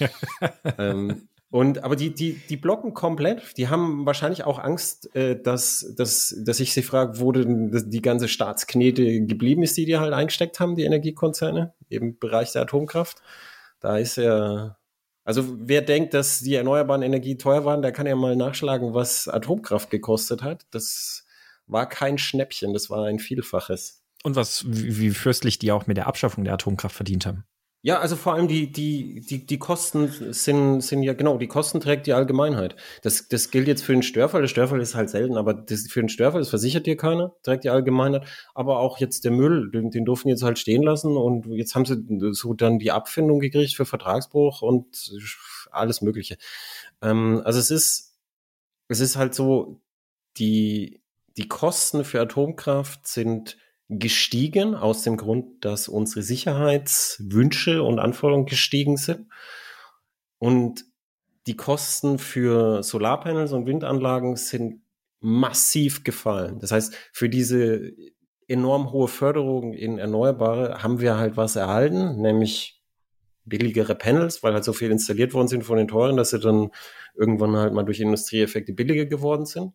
ähm, 0.78 1.28
und 1.54 1.84
aber 1.84 1.94
die, 1.94 2.12
die, 2.12 2.32
die 2.48 2.56
blocken 2.56 2.94
komplett. 2.94 3.56
Die 3.58 3.68
haben 3.68 4.04
wahrscheinlich 4.06 4.42
auch 4.42 4.58
Angst, 4.58 5.14
äh, 5.14 5.40
dass, 5.40 5.94
dass, 5.96 6.34
dass 6.44 6.58
ich 6.58 6.74
sie 6.74 6.82
frage, 6.82 7.20
wo 7.20 7.30
denn 7.30 7.70
die 7.90 8.02
ganze 8.02 8.26
Staatsknete 8.26 9.20
geblieben 9.20 9.62
ist, 9.62 9.76
die 9.76 9.84
die 9.84 9.96
halt 9.96 10.12
eingesteckt 10.12 10.58
haben, 10.58 10.74
die 10.74 10.82
Energiekonzerne 10.82 11.72
im 11.88 12.18
Bereich 12.18 12.50
der 12.50 12.62
Atomkraft. 12.62 13.18
Da 13.78 13.98
ist 13.98 14.16
ja, 14.16 14.78
also 15.22 15.44
wer 15.60 15.82
denkt, 15.82 16.12
dass 16.12 16.40
die 16.40 16.56
erneuerbaren 16.56 17.02
Energien 17.02 17.38
teuer 17.38 17.64
waren, 17.64 17.82
der 17.82 17.92
kann 17.92 18.08
ja 18.08 18.16
mal 18.16 18.34
nachschlagen, 18.34 18.92
was 18.92 19.28
Atomkraft 19.28 19.90
gekostet 19.90 20.42
hat. 20.42 20.66
Das 20.72 21.24
war 21.68 21.88
kein 21.88 22.18
Schnäppchen, 22.18 22.72
das 22.72 22.90
war 22.90 23.06
ein 23.06 23.20
Vielfaches. 23.20 24.02
Und 24.24 24.34
was, 24.34 24.64
wie, 24.66 24.98
wie 24.98 25.10
fürstlich 25.10 25.60
die 25.60 25.70
auch 25.70 25.86
mit 25.86 25.98
der 25.98 26.08
Abschaffung 26.08 26.42
der 26.42 26.54
Atomkraft 26.54 26.96
verdient 26.96 27.26
haben. 27.26 27.44
Ja, 27.86 27.98
also 28.00 28.16
vor 28.16 28.32
allem 28.32 28.48
die, 28.48 28.72
die, 28.72 29.20
die, 29.20 29.44
die 29.44 29.58
Kosten 29.58 30.08
sind, 30.32 30.80
sind 30.80 31.02
ja, 31.02 31.12
genau, 31.12 31.36
die 31.36 31.48
Kosten 31.48 31.80
trägt 31.80 32.06
die 32.06 32.14
Allgemeinheit. 32.14 32.76
Das, 33.02 33.28
das 33.28 33.50
gilt 33.50 33.68
jetzt 33.68 33.84
für 33.84 33.92
den 33.92 34.02
Störfall. 34.02 34.40
Der 34.40 34.48
Störfall 34.48 34.80
ist 34.80 34.94
halt 34.94 35.10
selten, 35.10 35.36
aber 35.36 35.52
das, 35.52 35.82
für 35.88 36.00
den 36.00 36.08
Störfall, 36.08 36.40
das 36.40 36.48
versichert 36.48 36.86
dir 36.86 36.96
keiner, 36.96 37.34
trägt 37.42 37.62
die 37.64 37.68
Allgemeinheit. 37.68 38.24
Aber 38.54 38.78
auch 38.78 38.96
jetzt 39.00 39.24
der 39.24 39.32
Müll, 39.32 39.70
den, 39.70 39.90
den 39.90 40.06
durften 40.06 40.30
jetzt 40.30 40.42
halt 40.42 40.58
stehen 40.58 40.82
lassen 40.82 41.14
und 41.14 41.44
jetzt 41.48 41.74
haben 41.74 41.84
sie 41.84 42.02
so 42.32 42.54
dann 42.54 42.78
die 42.78 42.90
Abfindung 42.90 43.38
gekriegt 43.38 43.74
für 43.74 43.84
Vertragsbruch 43.84 44.62
und 44.62 45.12
alles 45.70 46.00
Mögliche. 46.00 46.38
Ähm, 47.02 47.42
also 47.44 47.58
es 47.58 47.70
ist, 47.70 48.14
es 48.88 49.00
ist 49.00 49.16
halt 49.16 49.34
so, 49.34 49.82
die, 50.38 51.02
die 51.36 51.48
Kosten 51.48 52.04
für 52.04 52.20
Atomkraft 52.22 53.06
sind 53.06 53.58
gestiegen 53.88 54.74
aus 54.74 55.02
dem 55.02 55.16
Grund, 55.16 55.64
dass 55.64 55.88
unsere 55.88 56.22
Sicherheitswünsche 56.22 57.82
und 57.82 57.98
Anforderungen 57.98 58.46
gestiegen 58.46 58.96
sind. 58.96 59.28
Und 60.38 60.84
die 61.46 61.56
Kosten 61.56 62.18
für 62.18 62.82
Solarpanels 62.82 63.52
und 63.52 63.66
Windanlagen 63.66 64.36
sind 64.36 64.82
massiv 65.20 66.04
gefallen. 66.04 66.58
Das 66.58 66.72
heißt, 66.72 66.94
für 67.12 67.28
diese 67.28 67.92
enorm 68.48 68.92
hohe 68.92 69.08
Förderung 69.08 69.72
in 69.72 69.98
Erneuerbare 69.98 70.82
haben 70.82 71.00
wir 71.00 71.16
halt 71.16 71.36
was 71.36 71.56
erhalten, 71.56 72.20
nämlich 72.20 72.82
billigere 73.44 73.94
Panels, 73.94 74.42
weil 74.42 74.54
halt 74.54 74.64
so 74.64 74.72
viel 74.72 74.90
installiert 74.90 75.34
worden 75.34 75.48
sind 75.48 75.64
von 75.64 75.76
den 75.76 75.88
teuren, 75.88 76.16
dass 76.16 76.30
sie 76.30 76.38
dann 76.38 76.70
irgendwann 77.14 77.56
halt 77.56 77.74
mal 77.74 77.84
durch 77.84 78.00
Industrieeffekte 78.00 78.72
billiger 78.72 79.06
geworden 79.06 79.46
sind. 79.46 79.72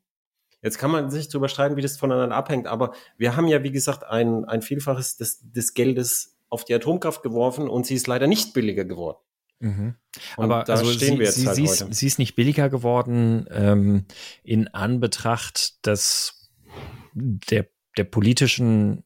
Jetzt 0.62 0.78
kann 0.78 0.92
man 0.92 1.10
sich 1.10 1.30
darüber 1.30 1.48
streiten, 1.48 1.78
wie 1.78 1.82
das 1.82 1.98
voneinander 1.98 2.36
abhängt, 2.36 2.68
aber 2.68 2.94
wir 3.18 3.36
haben 3.36 3.48
ja, 3.48 3.64
wie 3.64 3.72
gesagt, 3.72 4.04
ein, 4.04 4.46
ein 4.46 4.62
Vielfaches 4.62 5.16
des, 5.16 5.40
des 5.52 5.74
Geldes 5.74 6.38
auf 6.50 6.66
die 6.66 6.74
Atomkraft 6.74 7.24
geworfen 7.24 7.70
und 7.70 7.86
sie 7.86 7.96
ist 7.96 8.08
leider 8.08 8.28
nicht 8.28 8.54
billiger 8.54 8.86
geworden. 8.86 9.18
Mhm. 9.60 9.96
Aber 10.38 10.64
da 10.64 10.74
also 10.74 10.92
stehen 10.92 11.14
sie, 11.14 11.20
wir 11.20 11.26
jetzt 11.26 11.36
sie, 11.36 11.48
halt 11.48 11.56
sie, 11.56 11.64
ist, 11.64 11.82
heute. 11.82 11.94
sie 11.94 12.08
ist 12.08 12.20
nicht 12.20 12.36
billiger 12.36 12.70
geworden 12.70 13.46
ähm, 13.52 14.06
in 14.44 14.68
Anbetracht 14.70 15.86
des 15.86 16.50
der, 17.14 17.68
der 17.98 18.04
politischen 18.06 19.04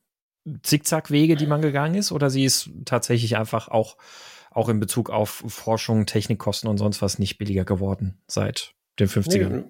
Zickzackwege, 0.61 1.35
die 1.35 1.47
man 1.47 1.61
gegangen 1.61 1.95
ist, 1.95 2.11
oder 2.11 2.29
sie 2.29 2.43
ist 2.43 2.69
tatsächlich 2.85 3.37
einfach 3.37 3.67
auch, 3.69 3.97
auch 4.51 4.69
in 4.69 4.79
Bezug 4.79 5.09
auf 5.09 5.43
Forschung, 5.47 6.05
Technikkosten 6.05 6.69
und 6.69 6.77
sonst 6.77 7.01
was 7.01 7.17
nicht 7.17 7.37
billiger 7.37 7.65
geworden 7.65 8.21
seit 8.27 8.75
den 8.99 9.07
50ern. 9.07 9.49
Nee, 9.49 9.63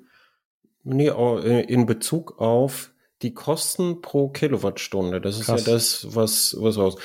nee, 0.84 1.08
äh, 1.08 1.62
in 1.65 1.86
Bezug 1.86 2.39
auf 2.39 2.91
die 3.22 3.34
Kosten 3.34 4.02
pro 4.02 4.30
Kilowattstunde. 4.30 5.22
Das 5.22 5.39
ist 5.39 5.46
Krass. 5.46 5.65
ja 5.65 5.74
das, 5.74 6.15
was, 6.15 6.56
was 6.60 6.78
raus, 6.78 6.96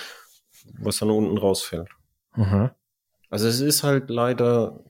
was 0.80 0.98
dann 0.98 1.10
unten 1.10 1.38
rausfällt. 1.38 1.88
Mhm. 2.34 2.70
Also 3.30 3.46
es 3.46 3.60
ist 3.60 3.82
halt 3.82 4.10
leider 4.10 4.84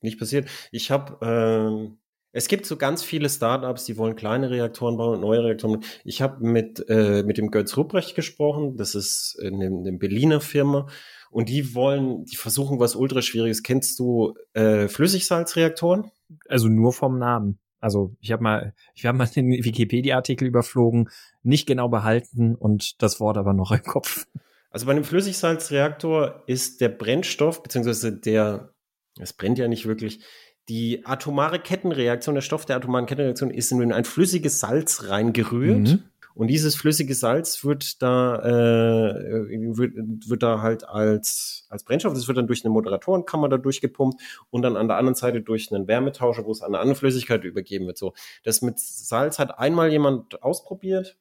nicht 0.00 0.18
passiert. 0.18 0.48
Ich 0.72 0.90
habe, 0.90 1.18
ähm, 1.24 1.98
es 2.32 2.48
gibt 2.48 2.66
so 2.66 2.76
ganz 2.76 3.02
viele 3.02 3.28
Startups, 3.28 3.84
die 3.84 3.96
wollen 3.96 4.16
kleine 4.16 4.50
Reaktoren 4.50 4.96
bauen 4.96 5.16
und 5.16 5.20
neue 5.20 5.44
Reaktoren. 5.44 5.84
Ich 6.04 6.22
habe 6.22 6.44
mit 6.44 6.84
äh, 6.88 7.22
mit 7.22 7.38
dem 7.38 7.50
Götz 7.50 7.76
Rupprecht 7.76 8.14
gesprochen. 8.14 8.76
Das 8.76 8.94
ist 8.94 9.38
eine, 9.42 9.66
eine 9.66 9.92
Berliner 9.92 10.40
Firma 10.40 10.88
und 11.30 11.48
die 11.48 11.74
wollen, 11.74 12.24
die 12.24 12.36
versuchen 12.36 12.80
was 12.80 12.96
ultra 12.96 13.22
schwieriges. 13.22 13.62
Kennst 13.62 13.98
du 13.98 14.34
äh, 14.54 14.88
Flüssigsalzreaktoren? 14.88 16.10
Also 16.48 16.68
nur 16.68 16.92
vom 16.92 17.18
Namen. 17.18 17.58
Also 17.80 18.16
ich 18.20 18.32
habe 18.32 18.42
mal, 18.42 18.74
ich 18.94 19.06
habe 19.06 19.18
mal 19.18 19.26
den 19.26 19.50
Wikipedia-Artikel 19.50 20.46
überflogen, 20.46 21.08
nicht 21.42 21.66
genau 21.66 21.88
behalten 21.88 22.54
und 22.54 23.02
das 23.02 23.20
Wort 23.20 23.36
aber 23.36 23.54
noch 23.54 23.72
im 23.72 23.82
Kopf. 23.82 24.26
Also 24.70 24.86
bei 24.86 24.92
einem 24.92 25.04
Flüssigsalzreaktor 25.04 26.42
ist 26.46 26.80
der 26.80 26.90
Brennstoff, 26.90 27.62
beziehungsweise 27.62 28.12
der, 28.12 28.74
es 29.18 29.32
brennt 29.32 29.58
ja 29.58 29.66
nicht 29.66 29.86
wirklich, 29.86 30.22
die 30.68 31.06
atomare 31.06 31.58
Kettenreaktion, 31.58 32.34
der 32.34 32.42
Stoff 32.42 32.66
der 32.66 32.76
atomaren 32.76 33.06
Kettenreaktion 33.06 33.50
ist 33.50 33.72
in 33.72 33.92
ein 33.92 34.04
flüssiges 34.04 34.60
Salz 34.60 35.08
reingerührt. 35.08 35.78
Mhm. 35.78 36.04
Und 36.38 36.46
dieses 36.46 36.76
flüssige 36.76 37.16
Salz 37.16 37.64
wird 37.64 38.00
da, 38.00 38.36
äh, 38.36 39.48
wird, 39.76 39.92
wird 39.96 40.40
da 40.44 40.62
halt 40.62 40.88
als, 40.88 41.66
als 41.68 41.82
Brennstoff, 41.82 42.14
das 42.14 42.28
wird 42.28 42.38
dann 42.38 42.46
durch 42.46 42.64
eine 42.64 42.72
Moderatorenkammer 42.72 43.48
da 43.48 43.56
durchgepumpt 43.56 44.20
und 44.50 44.62
dann 44.62 44.76
an 44.76 44.86
der 44.86 44.98
anderen 44.98 45.16
Seite 45.16 45.40
durch 45.40 45.72
einen 45.72 45.88
Wärmetauscher, 45.88 46.44
wo 46.44 46.52
es 46.52 46.62
an 46.62 46.68
eine 46.68 46.78
andere 46.78 46.94
Flüssigkeit 46.94 47.42
übergeben 47.42 47.88
wird. 47.88 47.98
So, 47.98 48.14
das 48.44 48.62
mit 48.62 48.78
Salz 48.78 49.40
hat 49.40 49.58
einmal 49.58 49.90
jemand 49.90 50.40
ausprobiert, 50.40 51.16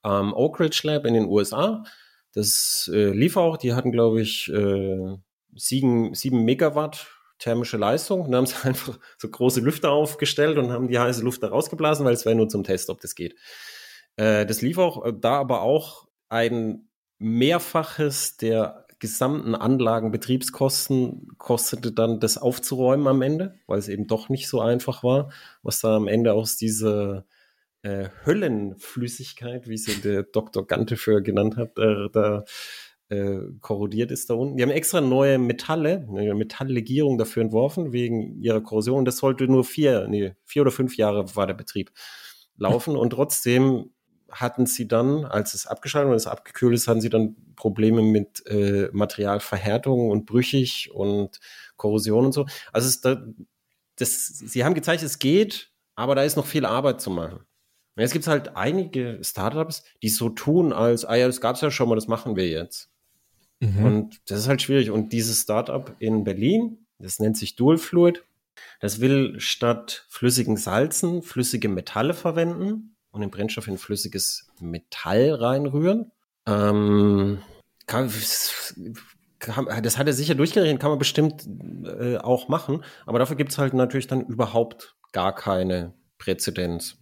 am 0.00 0.32
Oak 0.32 0.60
Ridge 0.60 0.80
Lab 0.84 1.04
in 1.04 1.12
den 1.12 1.26
USA. 1.26 1.84
Das 2.32 2.90
äh, 2.90 3.10
lief 3.10 3.36
auch, 3.36 3.58
die 3.58 3.74
hatten, 3.74 3.92
glaube 3.92 4.22
ich, 4.22 4.50
äh, 4.50 5.18
sieben, 5.54 6.14
sieben 6.14 6.42
Megawatt 6.46 7.06
thermische 7.38 7.76
Leistung 7.76 8.22
und 8.22 8.34
haben 8.34 8.46
sie 8.46 8.56
einfach 8.66 8.98
so 9.18 9.28
große 9.28 9.60
Lüfter 9.60 9.90
aufgestellt 9.90 10.56
und 10.56 10.72
haben 10.72 10.88
die 10.88 10.98
heiße 10.98 11.22
Luft 11.22 11.42
da 11.42 11.48
rausgeblasen, 11.48 12.06
weil 12.06 12.14
es 12.14 12.24
wäre 12.24 12.34
nur 12.34 12.48
zum 12.48 12.64
Test, 12.64 12.88
ob 12.88 13.02
das 13.02 13.14
geht. 13.14 13.34
Äh, 14.16 14.46
das 14.46 14.62
lief 14.62 14.78
auch, 14.78 15.04
äh, 15.04 15.12
da 15.18 15.38
aber 15.40 15.62
auch 15.62 16.08
ein 16.28 16.88
Mehrfaches 17.18 18.36
der 18.36 18.86
gesamten 18.98 19.54
Anlagenbetriebskosten 19.54 21.28
kostete 21.38 21.92
dann 21.92 22.18
das 22.20 22.38
aufzuräumen 22.38 23.06
am 23.08 23.22
Ende, 23.22 23.58
weil 23.66 23.78
es 23.78 23.88
eben 23.88 24.06
doch 24.06 24.28
nicht 24.28 24.48
so 24.48 24.60
einfach 24.60 25.02
war, 25.04 25.30
was 25.62 25.80
da 25.80 25.96
am 25.96 26.08
Ende 26.08 26.32
aus 26.32 26.56
dieser 26.56 27.26
äh, 27.82 28.08
Höllenflüssigkeit, 28.24 29.68
wie 29.68 29.76
sie 29.76 30.00
der 30.00 30.22
Dr. 30.24 30.66
Gante 30.66 30.96
für 30.96 31.22
genannt 31.22 31.56
hat, 31.56 31.78
äh, 31.78 32.08
da 32.10 32.44
äh, 33.08 33.38
korrodiert 33.60 34.10
ist 34.10 34.30
da 34.30 34.34
unten. 34.34 34.56
Die 34.56 34.62
haben 34.62 34.70
extra 34.70 35.00
neue 35.00 35.38
Metalle, 35.38 36.06
eine 36.08 36.34
Metalllegierung 36.34 37.18
dafür 37.18 37.42
entworfen, 37.42 37.92
wegen 37.92 38.40
ihrer 38.42 38.60
Korrosion. 38.62 39.04
Das 39.04 39.18
sollte 39.18 39.46
nur 39.46 39.64
vier, 39.64 40.08
nee, 40.08 40.34
vier 40.44 40.62
oder 40.62 40.72
fünf 40.72 40.96
Jahre 40.96 41.36
war 41.36 41.46
der 41.46 41.54
Betrieb 41.54 41.92
laufen 42.56 42.96
und 42.96 43.10
trotzdem 43.10 43.90
hatten 44.30 44.66
sie 44.66 44.88
dann, 44.88 45.24
als 45.24 45.54
es 45.54 45.66
abgeschaltet 45.66 46.10
und 46.10 46.16
es 46.16 46.26
abgekühlt 46.26 46.74
ist, 46.74 46.88
hatten 46.88 47.00
sie 47.00 47.10
dann 47.10 47.36
Probleme 47.54 48.02
mit 48.02 48.44
äh, 48.46 48.88
Materialverhärtung 48.92 50.10
und 50.10 50.26
brüchig 50.26 50.90
und 50.92 51.40
Korrosion 51.76 52.26
und 52.26 52.32
so. 52.32 52.46
Also 52.72 52.88
es 52.88 53.00
da, 53.00 53.22
das, 53.96 54.26
sie 54.26 54.64
haben 54.64 54.74
gezeigt, 54.74 55.02
es 55.02 55.18
geht, 55.18 55.70
aber 55.94 56.14
da 56.14 56.22
ist 56.22 56.36
noch 56.36 56.46
viel 56.46 56.66
Arbeit 56.66 57.00
zu 57.00 57.10
machen. 57.10 57.38
Und 57.96 58.02
jetzt 58.02 58.12
gibt 58.12 58.24
es 58.24 58.28
halt 58.28 58.56
einige 58.56 59.18
Startups, 59.22 59.84
die 60.02 60.10
so 60.10 60.28
tun, 60.28 60.72
als, 60.72 61.04
ah 61.04 61.14
ja, 61.14 61.26
das 61.26 61.40
gab 61.40 61.56
es 61.56 61.62
ja 61.62 61.70
schon 61.70 61.88
mal, 61.88 61.94
das 61.94 62.08
machen 62.08 62.36
wir 62.36 62.48
jetzt. 62.48 62.90
Mhm. 63.60 63.84
Und 63.84 64.30
das 64.30 64.40
ist 64.40 64.48
halt 64.48 64.60
schwierig. 64.60 64.90
Und 64.90 65.12
dieses 65.12 65.40
Startup 65.42 65.94
in 65.98 66.24
Berlin, 66.24 66.86
das 66.98 67.20
nennt 67.20 67.38
sich 67.38 67.56
Dual 67.56 67.78
Fluid, 67.78 68.22
das 68.80 69.00
will 69.00 69.40
statt 69.40 70.06
flüssigen 70.08 70.56
Salzen 70.56 71.22
flüssige 71.22 71.68
Metalle 71.68 72.14
verwenden 72.14 72.95
und 73.16 73.22
den 73.22 73.30
Brennstoff 73.30 73.66
in 73.66 73.78
flüssiges 73.78 74.48
Metall 74.60 75.34
reinrühren. 75.34 76.12
Ähm, 76.46 77.38
kann, 77.86 78.10
kann, 79.38 79.82
das 79.82 79.98
hat 79.98 80.06
er 80.06 80.12
sicher 80.12 80.34
durchgerechnet, 80.34 80.80
kann 80.80 80.90
man 80.90 80.98
bestimmt 80.98 81.46
äh, 81.84 82.18
auch 82.18 82.48
machen, 82.48 82.84
aber 83.04 83.18
dafür 83.18 83.36
gibt 83.36 83.50
es 83.50 83.58
halt 83.58 83.74
natürlich 83.74 84.06
dann 84.06 84.24
überhaupt 84.26 84.96
gar 85.12 85.34
keine 85.34 85.92
Präzedenz. 86.18 86.98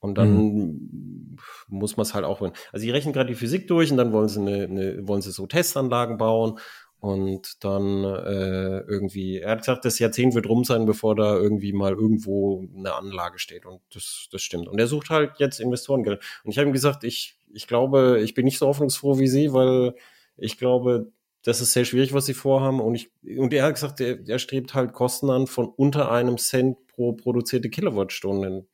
Und 0.00 0.18
dann 0.18 0.34
mhm. 0.34 1.36
muss 1.68 1.96
man 1.96 2.02
es 2.02 2.12
halt 2.12 2.26
auch. 2.26 2.42
Also 2.42 2.84
die 2.84 2.90
rechnen 2.90 3.14
gerade 3.14 3.28
die 3.28 3.34
Physik 3.34 3.68
durch 3.68 3.90
und 3.90 3.96
dann 3.96 4.12
wollen 4.12 4.28
sie 4.28 4.38
eine, 4.38 4.64
eine, 4.64 5.08
wollen 5.08 5.22
sie 5.22 5.32
so 5.32 5.46
Testanlagen 5.46 6.18
bauen 6.18 6.58
und 7.04 7.62
dann 7.62 8.02
äh, 8.02 8.78
irgendwie, 8.78 9.38
er 9.38 9.50
hat 9.50 9.58
gesagt, 9.58 9.84
das 9.84 9.98
Jahrzehnt 9.98 10.34
wird 10.34 10.48
rum 10.48 10.64
sein, 10.64 10.86
bevor 10.86 11.14
da 11.14 11.36
irgendwie 11.36 11.74
mal 11.74 11.92
irgendwo 11.92 12.66
eine 12.74 12.94
Anlage 12.94 13.38
steht. 13.38 13.66
Und 13.66 13.82
das, 13.92 14.28
das 14.32 14.40
stimmt. 14.40 14.68
Und 14.68 14.78
er 14.78 14.86
sucht 14.86 15.10
halt 15.10 15.32
jetzt 15.36 15.60
Investorengeld. 15.60 16.22
Und 16.44 16.50
ich 16.50 16.56
habe 16.56 16.66
ihm 16.66 16.72
gesagt, 16.72 17.04
ich, 17.04 17.36
ich 17.52 17.66
glaube, 17.66 18.22
ich 18.24 18.32
bin 18.32 18.46
nicht 18.46 18.56
so 18.58 18.68
hoffnungsfroh 18.68 19.18
wie 19.18 19.26
Sie, 19.26 19.52
weil 19.52 19.94
ich 20.38 20.56
glaube, 20.56 21.12
das 21.42 21.60
ist 21.60 21.74
sehr 21.74 21.84
schwierig, 21.84 22.14
was 22.14 22.24
Sie 22.24 22.32
vorhaben. 22.32 22.80
Und 22.80 22.94
ich, 22.94 23.10
und 23.36 23.52
er 23.52 23.64
hat 23.64 23.74
gesagt, 23.74 24.00
er, 24.00 24.26
er 24.26 24.38
strebt 24.38 24.72
halt 24.72 24.94
Kosten 24.94 25.28
an 25.28 25.46
von 25.46 25.66
unter 25.66 26.10
einem 26.10 26.38
Cent 26.38 26.86
pro 26.86 27.12
produzierte 27.12 27.68
Kilowattstunde. 27.68 28.66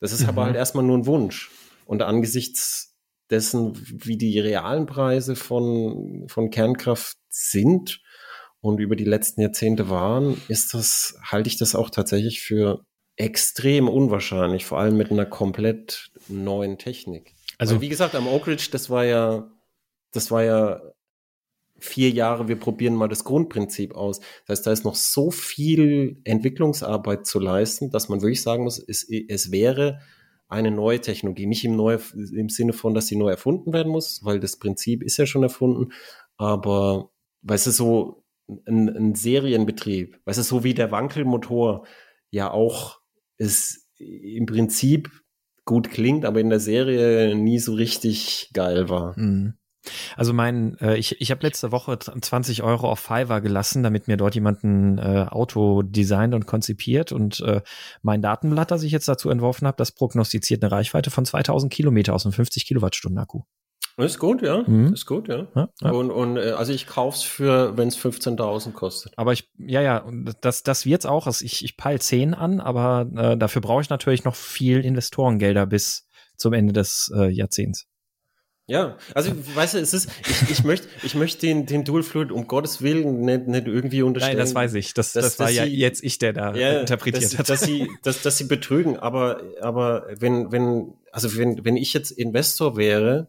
Das 0.00 0.10
ist 0.10 0.22
mhm. 0.22 0.30
aber 0.30 0.46
halt 0.46 0.56
erstmal 0.56 0.86
nur 0.86 0.96
ein 0.96 1.04
Wunsch. 1.04 1.50
Und 1.84 2.00
angesichts 2.00 2.96
dessen, 3.28 3.74
wie 3.76 4.16
die 4.16 4.38
realen 4.40 4.86
Preise 4.86 5.36
von, 5.36 6.24
von 6.28 6.48
Kernkraft 6.48 7.18
sind 7.34 8.00
und 8.60 8.80
über 8.80 8.96
die 8.96 9.04
letzten 9.04 9.40
Jahrzehnte 9.40 9.90
waren, 9.90 10.40
ist 10.48 10.72
das, 10.72 11.18
halte 11.22 11.48
ich 11.48 11.56
das 11.56 11.74
auch 11.74 11.90
tatsächlich 11.90 12.40
für 12.40 12.84
extrem 13.16 13.88
unwahrscheinlich, 13.88 14.64
vor 14.64 14.78
allem 14.78 14.96
mit 14.96 15.10
einer 15.10 15.26
komplett 15.26 16.10
neuen 16.28 16.78
Technik. 16.78 17.34
Also, 17.58 17.74
Weil, 17.74 17.82
wie 17.82 17.88
gesagt, 17.88 18.14
am 18.14 18.26
Oak 18.26 18.46
Ridge, 18.46 18.68
das 18.70 18.90
war 18.90 19.04
ja, 19.04 19.50
das 20.12 20.30
war 20.30 20.42
ja 20.42 20.80
vier 21.78 22.10
Jahre, 22.10 22.48
wir 22.48 22.56
probieren 22.56 22.94
mal 22.94 23.08
das 23.08 23.24
Grundprinzip 23.24 23.94
aus. 23.94 24.20
Das 24.46 24.58
heißt, 24.58 24.66
da 24.66 24.72
ist 24.72 24.84
noch 24.84 24.94
so 24.94 25.30
viel 25.30 26.20
Entwicklungsarbeit 26.24 27.26
zu 27.26 27.40
leisten, 27.40 27.90
dass 27.90 28.08
man 28.08 28.22
wirklich 28.22 28.42
sagen 28.42 28.64
muss, 28.64 28.78
es, 28.78 29.06
es 29.08 29.50
wäre 29.50 30.00
eine 30.48 30.70
neue 30.70 31.00
Technologie. 31.00 31.46
Nicht 31.46 31.64
im, 31.64 31.76
neu, 31.76 31.98
im 32.14 32.48
Sinne 32.48 32.72
von, 32.72 32.94
dass 32.94 33.08
sie 33.08 33.16
neu 33.16 33.30
erfunden 33.30 33.72
werden 33.72 33.90
muss, 33.90 34.24
weil 34.24 34.40
das 34.40 34.56
Prinzip 34.56 35.02
ist 35.02 35.16
ja 35.16 35.26
schon 35.26 35.42
erfunden, 35.42 35.92
aber 36.36 37.10
weißt 37.44 37.68
du, 37.68 37.70
so 37.70 38.24
ein, 38.66 38.88
ein 38.88 39.14
Serienbetrieb, 39.14 40.20
weißt 40.24 40.38
du, 40.38 40.42
so 40.42 40.64
wie 40.64 40.74
der 40.74 40.90
Wankelmotor 40.90 41.86
ja 42.30 42.50
auch 42.50 43.00
ist 43.38 43.88
im 43.98 44.46
Prinzip 44.46 45.10
gut 45.64 45.90
klingt, 45.90 46.24
aber 46.24 46.40
in 46.40 46.50
der 46.50 46.60
Serie 46.60 47.34
nie 47.34 47.58
so 47.58 47.74
richtig 47.74 48.50
geil 48.52 48.88
war. 48.88 49.18
Mhm. 49.18 49.54
Also 50.16 50.32
mein, 50.32 50.76
äh, 50.78 50.96
ich, 50.96 51.20
ich 51.20 51.30
habe 51.30 51.46
letzte 51.46 51.70
Woche 51.70 51.98
20 51.98 52.62
Euro 52.62 52.90
auf 52.90 53.00
Fiverr 53.00 53.40
gelassen, 53.40 53.82
damit 53.82 54.08
mir 54.08 54.16
dort 54.16 54.34
jemand 54.34 54.64
ein 54.64 54.98
äh, 54.98 55.26
Auto 55.28 55.82
designt 55.82 56.34
und 56.34 56.46
konzipiert 56.46 57.12
und 57.12 57.40
äh, 57.40 57.60
mein 58.02 58.22
Datenblatt, 58.22 58.70
das 58.70 58.82
ich 58.82 58.92
jetzt 58.92 59.08
dazu 59.08 59.28
entworfen 59.28 59.66
habe, 59.66 59.76
das 59.76 59.92
prognostiziert 59.92 60.62
eine 60.62 60.72
Reichweite 60.72 61.10
von 61.10 61.24
2000 61.26 61.72
Kilometer 61.72 62.14
aus 62.14 62.24
einem 62.24 62.32
50 62.32 62.66
Kilowattstunden 62.66 63.18
Akku. 63.18 63.42
Ist 63.96 64.18
gut, 64.18 64.42
ja. 64.42 64.64
Mhm. 64.66 64.92
Ist 64.92 65.06
gut, 65.06 65.28
ja. 65.28 65.46
ja, 65.54 65.68
ja. 65.80 65.90
Und, 65.90 66.10
und 66.10 66.36
äh, 66.36 66.50
also 66.52 66.72
ich 66.72 66.86
kauf's 66.86 67.22
für, 67.22 67.76
wenn 67.76 67.88
es 67.88 67.96
15.000 67.96 68.72
kostet. 68.72 69.12
Aber 69.16 69.32
ich, 69.32 69.50
ja, 69.56 69.82
ja, 69.82 70.04
das, 70.40 70.62
das 70.62 70.84
wird's 70.84 71.06
auch. 71.06 71.26
Also 71.26 71.44
ich, 71.44 71.64
ich 71.64 71.76
peil 71.76 72.00
10 72.00 72.34
an, 72.34 72.60
aber 72.60 73.08
äh, 73.16 73.36
dafür 73.36 73.62
brauche 73.62 73.82
ich 73.82 73.90
natürlich 73.90 74.24
noch 74.24 74.34
viel 74.34 74.80
Investorengelder 74.80 75.66
bis 75.66 76.08
zum 76.36 76.52
Ende 76.52 76.72
des 76.72 77.12
äh, 77.14 77.28
Jahrzehnts. 77.28 77.86
Ja, 78.66 78.96
also 79.14 79.30
weißt 79.54 79.74
du, 79.74 79.78
es 79.78 79.92
ist, 79.92 80.10
ich, 80.26 80.50
ich 80.50 80.64
möchte, 80.64 80.88
ich 81.02 81.14
möchte 81.14 81.46
den, 81.46 81.66
den 81.66 81.84
Dual 81.84 82.02
Fluid 82.02 82.32
um 82.32 82.46
Gottes 82.46 82.80
Willen 82.80 83.20
nicht, 83.20 83.46
nicht 83.46 83.66
irgendwie 83.66 84.00
unterstellen. 84.00 84.38
Nein, 84.38 84.46
das 84.46 84.54
weiß 84.54 84.72
ich. 84.74 84.94
Das, 84.94 85.12
dass, 85.12 85.24
das 85.24 85.38
war 85.38 85.50
ja 85.50 85.66
sie, 85.66 85.76
jetzt 85.76 86.02
ich, 86.02 86.18
der 86.18 86.32
da 86.32 86.54
ja, 86.54 86.80
interpretiert 86.80 87.24
dass, 87.24 87.38
hat. 87.38 87.50
Dass 87.50 87.60
sie, 87.60 87.90
dass, 88.02 88.22
dass 88.22 88.38
sie 88.38 88.44
betrügen, 88.44 88.96
aber, 88.96 89.42
aber 89.60 90.06
wenn, 90.18 90.50
wenn, 90.50 90.94
also 91.12 91.36
wenn, 91.36 91.62
wenn 91.66 91.76
ich 91.76 91.92
jetzt 91.92 92.10
Investor 92.10 92.78
wäre, 92.78 93.28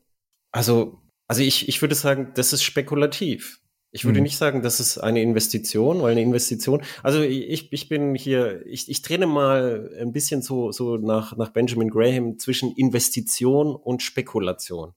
also, 0.55 1.01
also 1.27 1.41
ich, 1.41 1.67
ich 1.67 1.81
würde 1.81 1.95
sagen, 1.95 2.31
das 2.33 2.53
ist 2.53 2.63
spekulativ. 2.63 3.59
Ich 3.91 4.05
würde 4.05 4.19
mhm. 4.19 4.23
nicht 4.23 4.37
sagen, 4.37 4.61
das 4.61 4.79
ist 4.79 4.97
eine 4.97 5.21
Investition, 5.21 6.01
weil 6.01 6.13
eine 6.13 6.21
Investition, 6.21 6.81
also 7.03 7.21
ich, 7.21 7.73
ich 7.73 7.89
bin 7.89 8.15
hier, 8.15 8.65
ich, 8.65 8.89
ich 8.89 9.01
trenne 9.01 9.27
mal 9.27 9.93
ein 9.99 10.13
bisschen 10.13 10.41
so, 10.41 10.71
so 10.71 10.95
nach, 10.95 11.35
nach 11.35 11.49
Benjamin 11.49 11.89
Graham 11.89 12.39
zwischen 12.39 12.73
Investition 12.77 13.75
und 13.75 14.01
Spekulation. 14.01 14.93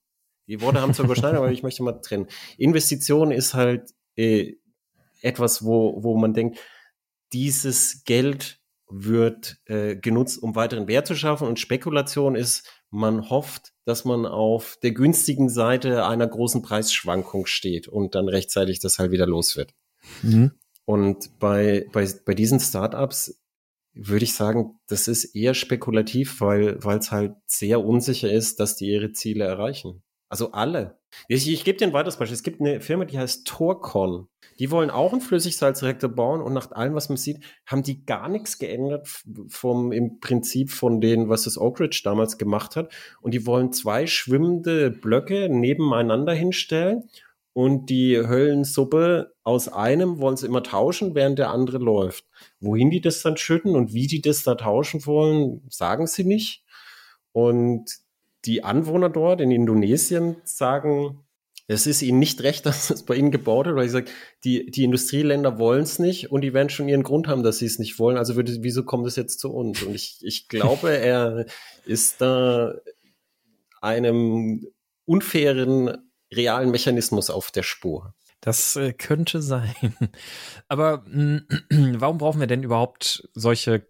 Die 0.47 0.61
Worte 0.61 0.81
haben 0.81 0.95
zwar 0.95 1.07
überschneiden, 1.07 1.39
aber 1.39 1.51
ich 1.51 1.65
möchte 1.65 1.83
mal 1.83 2.01
trennen. 2.01 2.29
Investition 2.57 3.33
ist 3.33 3.55
halt 3.55 3.91
äh, 4.15 4.55
etwas, 5.23 5.65
wo, 5.65 6.05
wo 6.05 6.17
man 6.17 6.35
denkt, 6.35 6.61
dieses 7.33 8.05
Geld 8.05 8.61
wird 8.89 9.59
äh, 9.67 9.97
genutzt, 9.97 10.41
um 10.41 10.55
weiteren 10.55 10.87
Wert 10.87 11.09
zu 11.09 11.17
schaffen. 11.17 11.49
Und 11.49 11.59
Spekulation 11.59 12.37
ist, 12.37 12.78
man 12.91 13.29
hofft, 13.31 13.73
dass 13.85 14.05
man 14.05 14.27
auf 14.27 14.79
der 14.83 14.93
günstigen 14.93 15.49
Seite 15.49 16.07
einer 16.07 16.27
großen 16.27 16.63
Preisschwankung 16.63 17.47
steht 17.47 17.89
und 17.89 18.15
dann 18.15 18.29
rechtzeitig 18.29 18.81
das 18.81 18.99
halt 18.99 19.11
wieder 19.11 19.27
los 19.27 19.57
wird. 19.57 19.75
Mhm. 20.23 20.53
Und 20.85 21.39
bei, 21.39 21.87
bei, 21.93 22.09
bei 22.25 22.35
diesen 22.35 22.61
Startups 22.61 23.39
würde 23.93 24.25
ich 24.25 24.35
sagen, 24.35 24.79
das 24.87 25.09
ist 25.09 25.35
eher 25.35 25.55
spekulativ, 25.55 26.41
weil 26.41 26.83
weil 26.83 26.99
es 26.99 27.11
halt 27.11 27.35
sehr 27.47 27.85
unsicher 27.85 28.31
ist, 28.31 28.61
dass 28.61 28.77
die 28.77 28.87
ihre 28.87 29.13
Ziele 29.13 29.45
erreichen. 29.45 30.03
Also 30.29 30.53
alle. 30.53 30.99
Ich, 31.27 31.49
ich 31.49 31.65
gebe 31.65 31.79
dir 31.79 31.87
ein 31.87 31.93
weiteres 31.95 32.19
Beispiel. 32.19 32.35
Es 32.35 32.43
gibt 32.43 32.61
eine 32.61 32.81
Firma, 32.81 33.07
die 33.07 33.19
heißt 33.19 33.47
Torcon. 33.47 34.29
Die 34.59 34.71
wollen 34.71 34.91
auch 34.91 35.13
einen 35.13 35.23
Flüssigsalzreaktor 35.23 36.11
bauen 36.11 36.43
und 36.43 36.53
nach 36.53 36.71
allem, 36.73 36.95
was 36.95 37.09
man 37.09 37.17
sieht, 37.17 37.43
haben 37.67 37.83
die 37.83 38.05
gar 38.05 38.29
nichts 38.29 38.59
geändert 38.59 39.09
vom 39.49 39.93
im 39.93 40.21
Prinzip 40.21 40.71
von 40.71 41.01
denen, 41.01 41.29
was 41.29 41.45
das 41.45 41.57
Oak 41.57 41.81
Ridge 41.81 42.03
damals 42.05 42.37
gemacht 42.37 42.77
hat. 42.77 42.93
Und 43.23 43.33
die 43.33 43.47
wollen 43.47 43.73
zwei 43.73 44.07
schwimmende 44.07 44.91
Blöcke 44.91 45.49
nebeneinander 45.49 46.35
hinstellen 46.35 47.09
und 47.59 47.91
die 47.91 48.17
Höllensuppe 48.17 49.35
aus 49.43 49.67
einem 49.67 50.21
wollen 50.21 50.37
sie 50.37 50.47
immer 50.47 50.63
tauschen, 50.63 51.15
während 51.15 51.39
der 51.39 51.51
andere 51.51 51.79
läuft. 51.79 52.25
Wohin 52.61 52.91
die 52.91 53.01
das 53.01 53.23
dann 53.23 53.37
schütten 53.37 53.75
und 53.75 53.93
wie 53.93 54.07
die 54.07 54.21
das 54.21 54.45
da 54.45 54.55
tauschen 54.55 55.05
wollen, 55.07 55.63
sagen 55.69 56.07
sie 56.07 56.25
nicht. 56.25 56.65
Und 57.33 57.91
die 58.45 58.65
Anwohner 58.65 59.11
dort 59.11 59.41
in 59.41 59.51
Indonesien 59.51 60.37
sagen, 60.45 61.25
es 61.71 61.87
ist 61.87 62.03
ihnen 62.03 62.19
nicht 62.19 62.43
recht, 62.43 62.67
dass 62.67 62.91
es 62.91 63.05
bei 63.05 63.15
ihnen 63.15 63.31
gebaut 63.31 63.67
wird, 63.67 63.77
weil 63.77 63.87
ich 63.87 63.93
sage, 63.93 64.11
die, 64.45 64.71
die 64.71 64.85
Industrieländer 64.85 65.59
wollen 65.59 65.83
es 65.83 65.99
nicht 65.99 66.33
und 66.33 66.41
die 66.41 66.55
werden 66.55 66.71
schon 66.71 66.89
ihren 66.89 67.03
Grund 67.03 67.29
haben, 67.29 67.43
dass 67.43 67.59
sie 67.59 67.67
es 67.67 67.79
nicht 67.79 67.99
wollen. 67.99 68.17
Also 68.17 68.37
würde, 68.37 68.57
wieso 68.63 68.85
kommt 68.85 69.07
es 69.07 69.17
jetzt 69.17 69.39
zu 69.39 69.53
uns? 69.53 69.83
Und 69.83 69.95
ich, 69.95 70.19
ich 70.23 70.49
glaube, 70.49 70.91
er 70.97 71.47
ist 71.85 72.21
da 72.21 72.75
einem 73.81 74.67
unfairen 75.05 75.99
realen 76.35 76.71
Mechanismus 76.71 77.31
auf 77.31 77.51
der 77.51 77.63
Spur. 77.63 78.15
Das 78.41 78.77
äh, 78.77 78.93
könnte 78.93 79.43
sein. 79.43 79.75
Aber 80.69 81.05
mh, 81.07 81.43
warum 81.71 82.19
brauchen 82.19 82.41
wir 82.41 82.47
denn 82.47 82.63
überhaupt 82.63 83.29
solche 83.35 83.87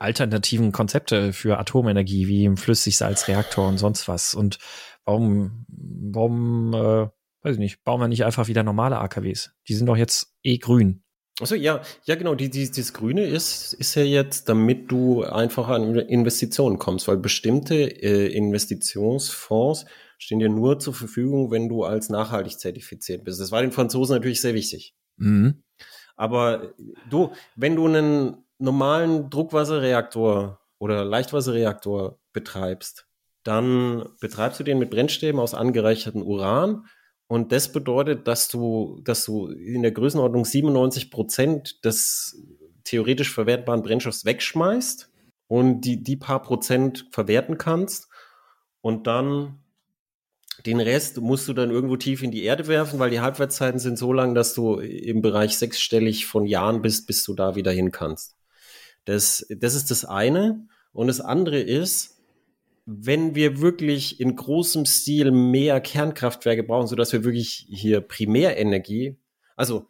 alternativen 0.00 0.72
Konzepte 0.72 1.32
für 1.32 1.58
Atomenergie 1.58 2.26
wie 2.26 2.44
im 2.44 2.56
Flüssigsalzreaktor 2.56 3.66
und 3.66 3.78
sonst 3.78 4.08
was. 4.08 4.34
Und 4.34 4.58
warum, 5.04 5.66
warum, 5.68 6.74
äh, 6.74 7.08
weiß 7.42 7.54
ich 7.54 7.58
nicht, 7.58 7.84
bauen 7.84 8.00
wir 8.00 8.08
nicht 8.08 8.24
einfach 8.24 8.48
wieder 8.48 8.62
normale 8.62 8.98
AKWs? 8.98 9.52
Die 9.68 9.74
sind 9.74 9.86
doch 9.86 9.96
jetzt 9.96 10.34
eh 10.42 10.58
grün. 10.58 11.02
Also 11.40 11.54
ja, 11.54 11.82
ja 12.04 12.14
genau, 12.14 12.34
die, 12.34 12.48
die, 12.48 12.70
das 12.70 12.94
Grüne 12.94 13.24
ist, 13.24 13.74
ist 13.74 13.94
ja 13.94 14.02
jetzt, 14.02 14.48
damit 14.48 14.90
du 14.90 15.22
einfach 15.22 15.68
an 15.68 15.94
Investitionen 15.96 16.78
kommst, 16.78 17.08
weil 17.08 17.18
bestimmte 17.18 17.74
äh, 17.74 18.34
Investitionsfonds 18.34 19.84
stehen 20.18 20.38
dir 20.38 20.48
nur 20.48 20.78
zur 20.78 20.94
Verfügung, 20.94 21.50
wenn 21.50 21.68
du 21.68 21.84
als 21.84 22.08
nachhaltig 22.08 22.58
zertifiziert 22.58 23.24
bist. 23.24 23.38
Das 23.38 23.52
war 23.52 23.60
den 23.60 23.72
Franzosen 23.72 24.14
natürlich 24.14 24.40
sehr 24.40 24.54
wichtig. 24.54 24.94
Mhm. 25.18 25.62
Aber 26.16 26.72
du, 27.10 27.32
wenn 27.54 27.76
du 27.76 27.86
einen 27.86 28.45
normalen 28.58 29.30
Druckwasserreaktor 29.30 30.60
oder 30.78 31.04
Leichtwasserreaktor 31.04 32.18
betreibst, 32.32 33.06
dann 33.42 34.08
betreibst 34.20 34.60
du 34.60 34.64
den 34.64 34.78
mit 34.78 34.90
Brennstäben 34.90 35.40
aus 35.40 35.54
angereichertem 35.54 36.22
Uran. 36.22 36.86
Und 37.28 37.52
das 37.52 37.72
bedeutet, 37.72 38.28
dass 38.28 38.48
du, 38.48 39.00
dass 39.04 39.24
du 39.24 39.48
in 39.48 39.82
der 39.82 39.92
Größenordnung 39.92 40.44
97 40.44 41.10
Prozent 41.10 41.84
des 41.84 42.40
theoretisch 42.84 43.32
verwertbaren 43.32 43.82
Brennstoffs 43.82 44.24
wegschmeißt 44.24 45.10
und 45.48 45.80
die, 45.82 46.02
die 46.02 46.16
paar 46.16 46.42
Prozent 46.42 47.06
verwerten 47.10 47.58
kannst. 47.58 48.08
Und 48.80 49.06
dann 49.06 49.60
den 50.64 50.80
Rest 50.80 51.20
musst 51.20 51.48
du 51.48 51.52
dann 51.52 51.70
irgendwo 51.70 51.96
tief 51.96 52.22
in 52.22 52.30
die 52.30 52.44
Erde 52.44 52.66
werfen, 52.66 52.98
weil 52.98 53.10
die 53.10 53.20
Halbwertszeiten 53.20 53.78
sind 53.78 53.98
so 53.98 54.12
lang, 54.12 54.34
dass 54.34 54.54
du 54.54 54.76
im 54.76 55.20
Bereich 55.20 55.58
sechsstellig 55.58 56.26
von 56.26 56.46
Jahren 56.46 56.82
bist, 56.82 57.06
bis 57.06 57.24
du 57.24 57.34
da 57.34 57.56
wieder 57.56 57.72
hin 57.72 57.90
kannst. 57.90 58.35
Das, 59.06 59.46
das 59.48 59.74
ist 59.74 59.90
das 59.90 60.04
eine. 60.04 60.66
Und 60.92 61.06
das 61.06 61.20
andere 61.20 61.58
ist, 61.58 62.18
wenn 62.84 63.34
wir 63.34 63.60
wirklich 63.60 64.20
in 64.20 64.36
großem 64.36 64.84
Stil 64.84 65.30
mehr 65.30 65.80
Kernkraftwerke 65.80 66.62
brauchen, 66.62 66.86
sodass 66.86 67.12
wir 67.12 67.24
wirklich 67.24 67.66
hier 67.68 68.00
Primärenergie, 68.00 69.16
also 69.56 69.86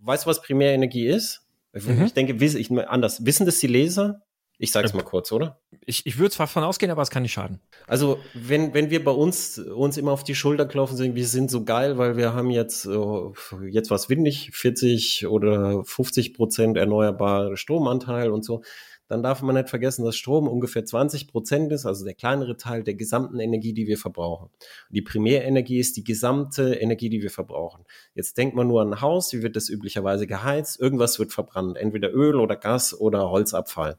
weißt 0.00 0.24
du, 0.24 0.30
was 0.30 0.42
Primärenergie 0.42 1.06
ist? 1.06 1.42
Mhm. 1.72 2.04
Ich 2.04 2.12
denke, 2.12 2.44
ich, 2.44 2.70
anders. 2.70 3.24
Wissen 3.24 3.46
das 3.46 3.60
die 3.60 3.66
Leser? 3.66 4.22
Ich 4.60 4.72
sage 4.72 4.88
es 4.88 4.92
mal 4.92 5.04
kurz, 5.04 5.30
oder? 5.30 5.60
Ich, 5.86 6.04
ich 6.04 6.18
würde 6.18 6.32
zwar 6.32 6.48
von 6.48 6.64
ausgehen, 6.64 6.90
aber 6.90 7.02
es 7.02 7.10
kann 7.10 7.22
nicht 7.22 7.32
schaden. 7.32 7.60
Also, 7.86 8.18
wenn, 8.34 8.74
wenn 8.74 8.90
wir 8.90 9.04
bei 9.04 9.12
uns 9.12 9.58
uns 9.58 9.96
immer 9.96 10.10
auf 10.10 10.24
die 10.24 10.34
Schulter 10.34 10.66
klopfen, 10.66 10.96
sagen, 10.96 11.14
wir 11.14 11.26
sind 11.26 11.48
so 11.48 11.64
geil, 11.64 11.96
weil 11.96 12.16
wir 12.16 12.34
haben 12.34 12.50
jetzt, 12.50 12.86
oh, 12.88 13.34
jetzt 13.70 13.90
was 13.90 14.08
windig, 14.08 14.50
40 14.52 15.28
oder 15.28 15.84
50 15.84 16.34
Prozent 16.34 16.76
erneuerbare 16.76 17.56
Stromanteil 17.56 18.32
und 18.32 18.44
so, 18.44 18.62
dann 19.08 19.22
darf 19.22 19.42
man 19.42 19.54
nicht 19.54 19.70
vergessen, 19.70 20.04
dass 20.04 20.16
Strom 20.16 20.48
ungefähr 20.48 20.84
20 20.84 21.28
Prozent 21.28 21.72
ist, 21.72 21.86
also 21.86 22.04
der 22.04 22.14
kleinere 22.14 22.56
Teil 22.56 22.82
der 22.82 22.94
gesamten 22.94 23.40
Energie, 23.40 23.72
die 23.72 23.86
wir 23.86 23.96
verbrauchen. 23.96 24.50
Die 24.90 25.02
Primärenergie 25.02 25.78
ist 25.78 25.96
die 25.96 26.04
gesamte 26.04 26.74
Energie, 26.74 27.08
die 27.08 27.22
wir 27.22 27.30
verbrauchen. 27.30 27.84
Jetzt 28.14 28.36
denkt 28.36 28.54
man 28.54 28.68
nur 28.68 28.82
an 28.82 28.92
ein 28.92 29.00
Haus, 29.00 29.32
wie 29.32 29.42
wird 29.42 29.56
das 29.56 29.70
üblicherweise 29.70 30.26
geheizt? 30.26 30.78
Irgendwas 30.78 31.18
wird 31.18 31.32
verbrannt, 31.32 31.78
entweder 31.78 32.12
Öl 32.12 32.36
oder 32.36 32.56
Gas 32.56 32.98
oder 32.98 33.30
Holzabfall. 33.30 33.98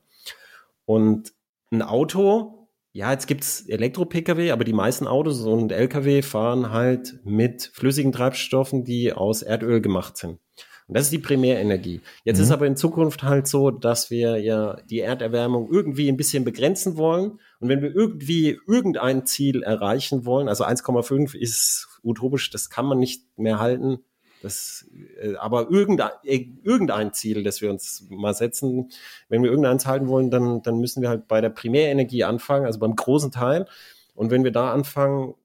Und 0.90 1.34
ein 1.72 1.84
Auto, 1.84 2.68
ja, 2.94 3.12
jetzt 3.12 3.28
gibt's 3.28 3.62
Elektro-Pkw, 3.70 4.50
aber 4.50 4.64
die 4.64 4.74
meisten 4.74 5.06
Autos 5.06 5.46
und 5.46 5.72
Lkw 5.72 6.24
fahren 6.24 6.72
halt 6.72 7.20
mit 7.24 7.70
flüssigen 7.76 8.12
Treibstoffen, 8.12 8.86
die 8.86 9.14
aus 9.14 9.44
Erdöl 9.44 9.82
gemacht 9.82 10.18
sind. 10.18 10.40
Und 10.88 10.98
das 10.98 11.04
ist 11.04 11.12
die 11.12 11.20
Primärenergie. 11.20 12.02
Jetzt 12.24 12.40
mhm. 12.40 12.44
ist 12.44 12.50
aber 12.50 12.66
in 12.66 12.76
Zukunft 12.76 13.22
halt 13.22 13.46
so, 13.46 13.70
dass 13.70 14.10
wir 14.10 14.38
ja 14.38 14.78
die 14.90 15.02
Erderwärmung 15.02 15.70
irgendwie 15.72 16.10
ein 16.10 16.18
bisschen 16.18 16.44
begrenzen 16.44 16.98
wollen. 16.98 17.40
Und 17.60 17.70
wenn 17.70 17.84
wir 17.84 17.94
irgendwie 17.94 18.58
irgendein 18.68 19.28
Ziel 19.28 19.62
erreichen 19.62 20.26
wollen, 20.26 20.50
also 20.50 20.64
1,5 20.64 21.38
ist 21.38 21.88
utopisch, 22.02 22.50
das 22.50 22.72
kann 22.72 22.88
man 22.88 22.98
nicht 22.98 23.38
mehr 23.38 23.60
halten, 23.60 24.00
das, 24.42 24.88
äh, 25.22 25.36
aber 25.36 25.70
irgendein, 25.70 26.12
äh, 26.24 26.48
irgendein 26.64 27.14
Ziel, 27.14 27.44
das 27.44 27.62
wir 27.62 27.70
uns 27.70 28.06
mal 28.10 28.34
setzen, 28.34 28.90
wenn 29.28 29.44
wir 29.44 29.50
irgendeins 29.50 29.86
halten 29.86 30.08
wollen, 30.08 30.32
dann, 30.32 30.62
dann 30.62 30.80
müssen 30.80 31.02
wir 31.02 31.10
halt 31.10 31.28
bei 31.28 31.42
der 31.42 31.50
Primärenergie 31.50 32.24
anfangen, 32.24 32.66
also 32.66 32.80
beim 32.80 32.96
großen 32.96 33.32
Teil. 33.32 33.68
Und 34.16 34.32
wenn 34.32 34.44
wir 34.44 34.52
da 34.52 34.74
anfangen, 34.74 35.36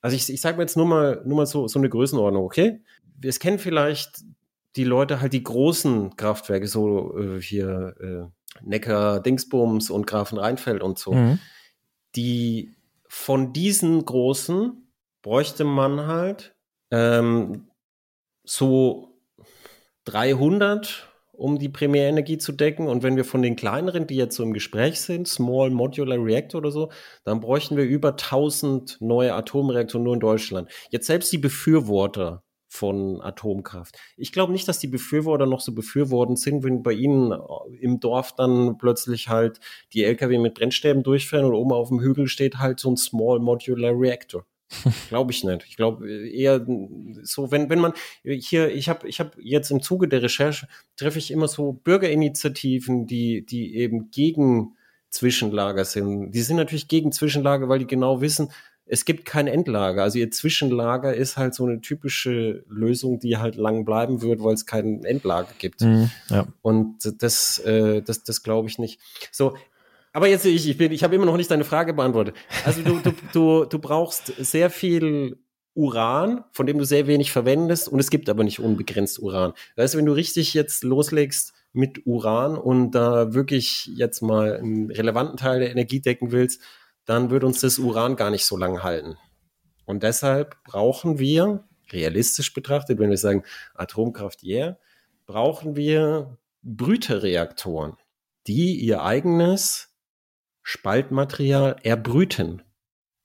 also 0.00 0.16
ich, 0.16 0.28
ich 0.32 0.40
sage 0.40 0.56
mir 0.56 0.64
jetzt 0.64 0.76
nur 0.76 0.86
mal, 0.86 1.22
nur 1.24 1.36
mal 1.36 1.46
so, 1.46 1.68
so 1.68 1.78
eine 1.78 1.88
Größenordnung, 1.88 2.44
okay? 2.44 2.80
Wir 3.18 3.32
kennen 3.32 3.58
vielleicht 3.58 4.22
die 4.76 4.84
Leute 4.84 5.20
halt 5.20 5.32
die 5.32 5.42
großen 5.42 6.16
Kraftwerke, 6.16 6.66
so 6.66 7.18
äh, 7.18 7.40
hier 7.40 7.94
äh, 8.00 8.64
Neckar, 8.64 9.20
Dingsbums 9.20 9.90
und 9.90 10.06
Grafen 10.06 10.38
Rheinfeld 10.38 10.82
und 10.82 10.98
so. 10.98 11.12
Mhm. 11.12 11.38
Die 12.16 12.74
von 13.08 13.52
diesen 13.52 14.04
großen 14.04 14.90
bräuchte 15.22 15.64
man 15.64 16.06
halt 16.06 16.54
ähm, 16.90 17.69
so 18.50 19.14
300, 20.06 21.08
um 21.32 21.60
die 21.60 21.68
Primärenergie 21.68 22.36
zu 22.36 22.50
decken. 22.50 22.88
Und 22.88 23.04
wenn 23.04 23.14
wir 23.14 23.24
von 23.24 23.42
den 23.42 23.54
kleineren, 23.54 24.08
die 24.08 24.16
jetzt 24.16 24.34
so 24.34 24.42
im 24.42 24.52
Gespräch 24.52 25.00
sind, 25.00 25.28
Small 25.28 25.70
Modular 25.70 26.18
Reactor 26.18 26.58
oder 26.58 26.72
so, 26.72 26.90
dann 27.24 27.40
bräuchten 27.40 27.76
wir 27.76 27.84
über 27.84 28.10
1000 28.10 28.98
neue 29.00 29.34
Atomreaktoren 29.34 30.02
nur 30.02 30.14
in 30.14 30.20
Deutschland. 30.20 30.68
Jetzt 30.90 31.06
selbst 31.06 31.32
die 31.32 31.38
Befürworter 31.38 32.42
von 32.66 33.20
Atomkraft. 33.20 33.96
Ich 34.16 34.32
glaube 34.32 34.52
nicht, 34.52 34.66
dass 34.66 34.80
die 34.80 34.88
Befürworter 34.88 35.46
noch 35.46 35.60
so 35.60 35.72
befürwortend 35.72 36.38
sind, 36.40 36.64
wenn 36.64 36.82
bei 36.82 36.92
ihnen 36.92 37.32
im 37.80 38.00
Dorf 38.00 38.34
dann 38.34 38.78
plötzlich 38.78 39.28
halt 39.28 39.60
die 39.92 40.02
LKW 40.02 40.38
mit 40.38 40.54
Brennstäben 40.54 41.04
durchfahren 41.04 41.46
und 41.46 41.54
oben 41.54 41.72
auf 41.72 41.88
dem 41.88 42.00
Hügel 42.00 42.26
steht 42.26 42.58
halt 42.58 42.80
so 42.80 42.90
ein 42.90 42.96
Small 42.96 43.38
Modular 43.38 43.92
Reactor. 43.94 44.44
Glaube 45.08 45.32
ich 45.32 45.44
nicht. 45.44 45.64
Ich 45.68 45.76
glaube 45.76 46.08
eher 46.10 46.64
so, 47.22 47.50
wenn, 47.50 47.70
wenn 47.70 47.80
man 47.80 47.92
hier, 48.22 48.72
ich 48.72 48.88
habe 48.88 49.08
ich 49.08 49.20
hab 49.20 49.36
jetzt 49.38 49.70
im 49.70 49.82
Zuge 49.82 50.08
der 50.08 50.22
Recherche, 50.22 50.68
treffe 50.96 51.18
ich 51.18 51.30
immer 51.30 51.48
so 51.48 51.72
Bürgerinitiativen, 51.72 53.06
die, 53.06 53.44
die 53.44 53.76
eben 53.76 54.10
gegen 54.10 54.76
Zwischenlager 55.10 55.84
sind. 55.84 56.32
Die 56.32 56.42
sind 56.42 56.56
natürlich 56.56 56.88
gegen 56.88 57.12
Zwischenlager, 57.12 57.68
weil 57.68 57.80
die 57.80 57.86
genau 57.86 58.20
wissen, 58.20 58.50
es 58.92 59.04
gibt 59.04 59.24
kein 59.24 59.46
Endlager. 59.46 60.02
Also 60.02 60.18
ihr 60.18 60.32
Zwischenlager 60.32 61.14
ist 61.14 61.36
halt 61.36 61.54
so 61.54 61.64
eine 61.64 61.80
typische 61.80 62.64
Lösung, 62.68 63.20
die 63.20 63.36
halt 63.36 63.54
lang 63.54 63.84
bleiben 63.84 64.20
wird, 64.20 64.42
weil 64.42 64.54
es 64.54 64.66
kein 64.66 65.04
Endlager 65.04 65.52
gibt. 65.58 65.82
Mhm, 65.82 66.10
ja. 66.28 66.46
Und 66.60 66.96
das, 67.22 67.60
äh, 67.60 68.02
das, 68.02 68.24
das 68.24 68.42
glaube 68.42 68.68
ich 68.68 68.78
nicht. 68.78 69.00
So, 69.30 69.56
aber 70.12 70.28
jetzt, 70.28 70.44
ich, 70.44 70.68
ich, 70.68 70.76
bin, 70.76 70.92
ich 70.92 71.04
habe 71.04 71.14
immer 71.14 71.26
noch 71.26 71.36
nicht 71.36 71.50
deine 71.50 71.64
Frage 71.64 71.94
beantwortet. 71.94 72.34
Also 72.64 72.82
du, 72.82 72.98
du, 72.98 73.12
du, 73.32 73.64
du 73.64 73.78
brauchst 73.78 74.26
sehr 74.38 74.70
viel 74.70 75.38
Uran, 75.74 76.44
von 76.50 76.66
dem 76.66 76.78
du 76.78 76.84
sehr 76.84 77.06
wenig 77.06 77.30
verwendest, 77.30 77.88
und 77.88 78.00
es 78.00 78.10
gibt 78.10 78.28
aber 78.28 78.42
nicht 78.42 78.58
unbegrenzt 78.58 79.20
Uran. 79.20 79.52
Das 79.76 79.84
heißt, 79.84 79.96
wenn 79.96 80.06
du 80.06 80.12
richtig 80.12 80.52
jetzt 80.54 80.82
loslegst 80.82 81.54
mit 81.72 82.06
Uran 82.06 82.56
und 82.56 82.90
da 82.92 83.34
wirklich 83.34 83.86
jetzt 83.94 84.20
mal 84.20 84.56
einen 84.56 84.90
relevanten 84.90 85.36
Teil 85.36 85.60
der 85.60 85.70
Energie 85.70 86.00
decken 86.00 86.32
willst, 86.32 86.60
dann 87.04 87.30
wird 87.30 87.44
uns 87.44 87.60
das 87.60 87.78
Uran 87.78 88.16
gar 88.16 88.30
nicht 88.30 88.44
so 88.44 88.56
lange 88.56 88.82
halten. 88.82 89.16
Und 89.84 90.02
deshalb 90.02 90.62
brauchen 90.64 91.18
wir, 91.18 91.64
realistisch 91.92 92.52
betrachtet, 92.52 92.98
wenn 92.98 93.10
wir 93.10 93.16
sagen 93.16 93.44
Atomkraft 93.74 94.42
yeah, 94.44 94.78
brauchen 95.26 95.76
wir 95.76 96.38
Brüterreaktoren, 96.62 97.96
die 98.46 98.74
ihr 98.76 99.02
eigenes 99.02 99.89
Spaltmaterial 100.62 101.76
erbrüten. 101.82 102.62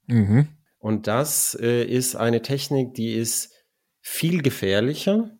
Mhm. 0.08 0.48
Und 0.80 1.08
das 1.08 1.58
äh, 1.60 1.84
ist 1.84 2.15
eine 2.15 2.41
Technik, 2.41 2.93
die 2.93 3.13
ist 3.13 3.52
viel 4.02 4.41
gefährlicher 4.41 5.32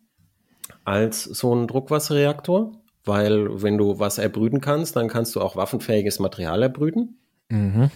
als 0.84 1.24
so 1.24 1.54
ein 1.54 1.68
Druckwasserreaktor, 1.68 2.82
weil 3.04 3.62
wenn 3.62 3.78
du 3.78 4.00
was 4.00 4.18
erbrüten 4.18 4.62
kannst, 4.62 4.96
dann 4.96 5.08
kannst 5.08 5.36
du 5.36 5.42
auch 5.42 5.56
waffenfähiges 5.56 6.20
Material 6.20 6.64
erbrüten. 6.64 7.20
Mhm. 7.50 7.92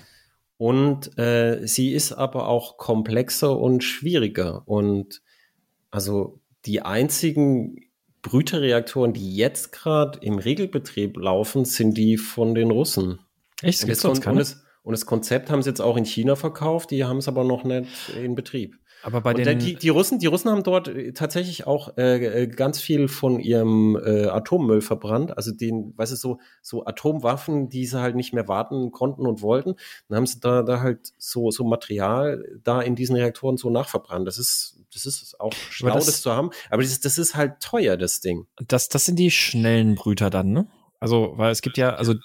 Und 0.57 1.17
äh, 1.17 1.65
sie 1.65 1.93
ist 1.93 2.11
aber 2.11 2.47
auch 2.47 2.77
komplexer 2.77 3.57
und 3.57 3.83
schwieriger. 3.83 4.67
Und 4.67 5.21
also 5.89 6.41
die 6.65 6.81
einzigen 6.81 7.77
Brüterreaktoren, 8.21 9.13
die 9.13 9.35
jetzt 9.35 9.71
gerade 9.71 10.19
im 10.21 10.37
Regelbetrieb 10.37 11.17
laufen, 11.17 11.65
sind 11.65 11.97
die 11.97 12.17
von 12.17 12.53
den 12.53 12.71
Russen. 12.71 13.19
Echt? 13.61 13.83
Und, 13.83 13.89
das, 13.89 14.05
und, 14.05 14.35
das, 14.37 14.63
und 14.83 14.91
das 14.91 15.05
Konzept 15.05 15.49
haben 15.49 15.61
sie 15.61 15.69
jetzt 15.69 15.81
auch 15.81 15.97
in 15.97 16.05
China 16.05 16.35
verkauft, 16.35 16.91
die 16.91 17.03
haben 17.03 17.17
es 17.17 17.27
aber 17.27 17.43
noch 17.43 17.63
nicht 17.63 18.09
in 18.15 18.35
Betrieb. 18.35 18.75
Aber 19.01 19.21
bei 19.21 19.33
und 19.33 19.45
den 19.45 19.59
die, 19.59 19.75
die 19.75 19.89
Russen, 19.89 20.19
die 20.19 20.25
Russen 20.25 20.51
haben 20.51 20.63
dort 20.63 20.89
äh, 20.89 21.13
tatsächlich 21.13 21.65
auch 21.65 21.97
äh, 21.97 22.43
äh, 22.43 22.47
ganz 22.47 22.81
viel 22.81 23.07
von 23.07 23.39
ihrem 23.39 23.95
äh, 23.95 24.25
Atommüll 24.25 24.81
verbrannt. 24.81 25.37
Also 25.37 25.51
den, 25.51 25.93
weißt 25.97 26.11
du, 26.11 26.15
so 26.15 26.39
so 26.61 26.85
Atomwaffen, 26.85 27.69
die 27.69 27.85
sie 27.85 27.99
halt 27.99 28.15
nicht 28.15 28.33
mehr 28.33 28.47
warten 28.47 28.91
konnten 28.91 29.25
und 29.25 29.41
wollten. 29.41 29.75
Dann 30.09 30.17
haben 30.17 30.27
sie 30.27 30.39
da 30.39 30.63
da 30.63 30.81
halt 30.81 31.13
so 31.17 31.49
so 31.51 31.63
Material 31.63 32.43
da 32.63 32.81
in 32.81 32.95
diesen 32.95 33.15
Reaktoren 33.15 33.57
so 33.57 33.69
nachverbrannt. 33.69 34.27
Das 34.27 34.37
ist 34.37 34.81
das 34.93 35.05
ist 35.05 35.39
auch 35.39 35.53
schlau, 35.53 35.93
das, 35.93 36.07
das, 36.07 36.21
zu 36.21 36.31
haben. 36.31 36.49
Aber 36.69 36.81
das, 36.81 36.99
das 36.99 37.17
ist 37.17 37.35
halt 37.35 37.61
teuer, 37.61 37.95
das 37.95 38.19
Ding. 38.19 38.47
Das 38.67 38.89
das 38.89 39.05
sind 39.05 39.17
die 39.17 39.31
schnellen 39.31 39.95
Brüter 39.95 40.29
dann, 40.29 40.51
ne? 40.51 40.67
Also 40.99 41.33
weil 41.35 41.51
es 41.51 41.61
gibt 41.61 41.77
ja 41.77 41.91
also 41.91 42.15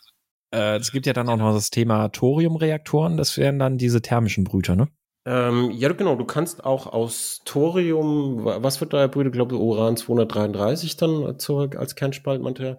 äh, 0.54 0.76
es 0.76 0.92
gibt 0.92 1.06
ja 1.06 1.12
dann 1.12 1.28
auch 1.28 1.36
noch 1.36 1.52
das 1.52 1.70
Thema 1.70 2.08
Thoriumreaktoren. 2.08 3.16
Das 3.16 3.36
wären 3.36 3.58
dann 3.58 3.76
diese 3.78 4.00
thermischen 4.00 4.44
Brüter, 4.44 4.76
ne? 4.76 4.88
Ähm, 5.26 5.70
ja, 5.72 5.90
genau. 5.92 6.16
Du 6.16 6.24
kannst 6.24 6.64
auch 6.64 6.86
aus 6.86 7.40
Thorium, 7.44 8.44
was 8.44 8.80
wird 8.80 8.92
da 8.92 9.00
erbrütet? 9.00 9.32
Ich 9.32 9.38
glaube, 9.38 9.56
Uran 9.56 9.96
233 9.96 10.96
dann 10.96 11.38
zurück 11.38 11.76
als 11.76 11.94
Kernspaltmaterial. 11.94 12.78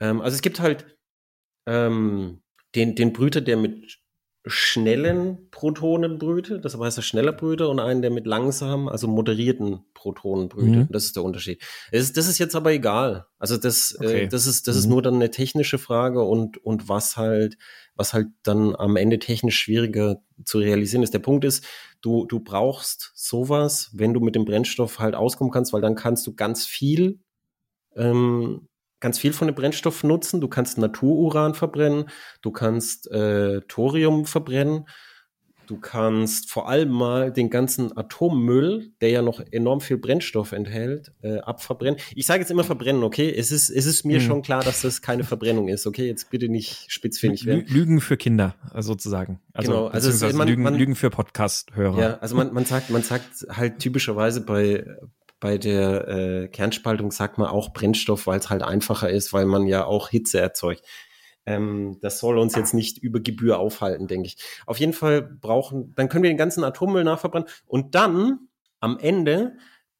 Ähm, 0.00 0.20
also 0.20 0.34
es 0.34 0.42
gibt 0.42 0.60
halt 0.60 0.96
ähm, 1.66 2.42
den, 2.74 2.94
den 2.94 3.12
Brüter, 3.12 3.40
der 3.40 3.56
mit 3.56 3.98
schnellen 4.46 5.50
Protonen 5.50 6.18
brütet, 6.18 6.64
das 6.64 6.78
heißt 6.78 7.02
schneller 7.02 7.32
Brüter 7.32 7.68
und 7.68 7.80
einen, 7.80 8.02
der 8.02 8.10
mit 8.10 8.26
langsamen, 8.26 8.88
also 8.88 9.08
moderierten 9.08 9.80
Protonen 9.94 10.48
brütet. 10.48 10.88
Mhm. 10.88 10.88
Das 10.90 11.04
ist 11.04 11.16
der 11.16 11.24
Unterschied. 11.24 11.62
Das 11.92 12.02
ist, 12.02 12.16
das 12.16 12.28
ist 12.28 12.38
jetzt 12.38 12.54
aber 12.54 12.72
egal. 12.72 13.26
Also 13.38 13.56
das, 13.56 13.96
äh, 14.00 14.06
okay. 14.06 14.22
äh, 14.22 14.28
das 14.28 14.46
ist, 14.46 14.68
das 14.68 14.76
mhm. 14.76 14.80
ist 14.80 14.86
nur 14.86 15.02
dann 15.02 15.14
eine 15.14 15.30
technische 15.30 15.78
Frage 15.78 16.22
und, 16.22 16.56
und 16.64 16.88
was 16.88 17.16
halt, 17.16 17.58
was 17.94 18.14
halt 18.14 18.28
dann 18.42 18.74
am 18.76 18.96
Ende 18.96 19.18
technisch 19.18 19.58
schwieriger 19.58 20.22
zu 20.44 20.58
realisieren 20.58 21.02
ist. 21.02 21.14
Der 21.14 21.18
Punkt 21.18 21.44
ist, 21.44 21.66
du, 22.00 22.24
du 22.24 22.40
brauchst 22.40 23.12
sowas, 23.14 23.90
wenn 23.92 24.14
du 24.14 24.20
mit 24.20 24.34
dem 24.34 24.44
Brennstoff 24.44 24.98
halt 24.98 25.14
auskommen 25.14 25.52
kannst, 25.52 25.72
weil 25.72 25.82
dann 25.82 25.96
kannst 25.96 26.26
du 26.26 26.34
ganz 26.34 26.64
viel 26.64 27.20
ähm, 27.96 28.68
ganz 29.00 29.18
viel 29.18 29.32
von 29.32 29.48
dem 29.48 29.54
Brennstoff 29.54 30.04
nutzen. 30.04 30.40
Du 30.40 30.48
kannst 30.48 30.78
Natururan 30.78 31.54
verbrennen, 31.54 32.06
du 32.42 32.50
kannst 32.50 33.10
äh, 33.10 33.60
Thorium 33.68 34.24
verbrennen, 34.24 34.86
du 35.68 35.78
kannst 35.78 36.50
vor 36.50 36.68
allem 36.68 36.88
mal 36.88 37.30
den 37.30 37.50
ganzen 37.50 37.96
Atommüll, 37.96 38.92
der 39.00 39.10
ja 39.10 39.22
noch 39.22 39.40
enorm 39.50 39.80
viel 39.80 39.98
Brennstoff 39.98 40.52
enthält, 40.52 41.12
äh, 41.22 41.38
abverbrennen. 41.38 42.00
Ich 42.14 42.26
sage 42.26 42.40
jetzt 42.40 42.50
immer 42.50 42.64
verbrennen, 42.64 43.04
okay? 43.04 43.30
Es 43.30 43.52
ist, 43.52 43.68
es 43.68 43.84
ist 43.84 44.04
mir 44.04 44.18
hm. 44.18 44.26
schon 44.26 44.42
klar, 44.42 44.64
dass 44.64 44.82
das 44.82 45.02
keine 45.02 45.24
Verbrennung 45.24 45.68
ist, 45.68 45.86
okay? 45.86 46.06
Jetzt 46.06 46.30
bitte 46.30 46.48
nicht 46.48 46.90
spitzfindig 46.90 47.44
werden. 47.44 47.66
Lügen 47.68 48.00
für 48.00 48.16
Kinder, 48.16 48.54
sozusagen. 48.78 49.40
Also, 49.52 49.72
genau, 49.72 49.86
also 49.88 50.08
es, 50.08 50.34
man, 50.34 50.48
Lügen, 50.48 50.62
man, 50.62 50.74
Lügen 50.74 50.94
für 50.94 51.10
Podcast-Hörer. 51.10 52.00
Ja, 52.00 52.18
also 52.18 52.34
man, 52.34 52.52
man 52.52 52.64
sagt, 52.64 52.90
man 52.90 53.02
sagt 53.02 53.46
halt 53.50 53.78
typischerweise 53.78 54.40
bei 54.40 54.84
bei 55.40 55.58
der 55.58 56.08
äh, 56.08 56.48
Kernspaltung 56.48 57.10
sagt 57.10 57.38
man 57.38 57.48
auch 57.48 57.72
Brennstoff, 57.72 58.26
weil 58.26 58.38
es 58.38 58.50
halt 58.50 58.62
einfacher 58.62 59.10
ist, 59.10 59.32
weil 59.32 59.46
man 59.46 59.66
ja 59.66 59.84
auch 59.84 60.08
Hitze 60.08 60.40
erzeugt. 60.40 60.82
Ähm, 61.46 61.98
das 62.00 62.18
soll 62.18 62.38
uns 62.38 62.54
jetzt 62.54 62.74
nicht 62.74 62.98
über 62.98 63.20
Gebühr 63.20 63.58
aufhalten, 63.58 64.06
denke 64.06 64.26
ich. 64.26 64.36
Auf 64.66 64.78
jeden 64.78 64.92
Fall 64.92 65.22
brauchen, 65.22 65.94
dann 65.94 66.08
können 66.08 66.24
wir 66.24 66.30
den 66.30 66.36
ganzen 66.36 66.64
Atommüll 66.64 67.04
nachverbrennen 67.04 67.48
und 67.66 67.94
dann 67.94 68.48
am 68.80 68.98
Ende 68.98 69.56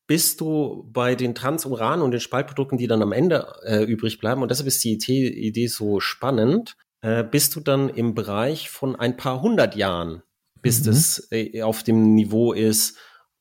bist 0.06 0.40
du 0.40 0.88
bei 0.90 1.14
den 1.14 1.34
Transuran 1.34 2.00
und 2.00 2.12
den 2.12 2.20
Spaltprodukten, 2.20 2.78
die 2.78 2.86
dann 2.86 3.02
am 3.02 3.12
Ende 3.12 3.46
äh, 3.64 3.84
übrig 3.84 4.18
bleiben, 4.18 4.42
und 4.42 4.50
deshalb 4.50 4.66
ist 4.66 4.82
die 4.82 4.94
Idee, 4.94 5.66
so 5.66 6.00
spannend, 6.00 6.76
äh, 7.02 7.22
bist 7.22 7.54
du 7.54 7.60
dann 7.60 7.90
im 7.90 8.14
Bereich 8.14 8.70
von 8.70 8.96
ein 8.96 9.16
paar 9.16 9.42
hundert 9.42 9.76
Jahren, 9.76 10.22
bis 10.62 10.80
mhm. 10.80 10.84
das 10.86 11.28
äh, 11.30 11.62
auf 11.62 11.82
dem 11.82 12.14
Niveau 12.14 12.52
ist, 12.52 12.96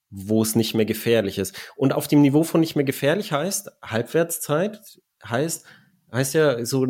wo 0.09 0.41
es 0.41 0.55
nicht 0.55 0.73
mehr 0.73 0.85
gefährlich 0.85 1.37
ist. 1.37 1.55
Und 1.75 1.93
auf 1.93 2.07
dem 2.07 2.21
Niveau 2.21 2.43
von 2.43 2.61
nicht 2.61 2.75
mehr 2.75 2.85
gefährlich 2.85 3.31
heißt, 3.31 3.71
Halbwertszeit 3.83 4.79
heißt, 5.25 5.65
heißt 6.13 6.33
ja, 6.33 6.65
so 6.65 6.85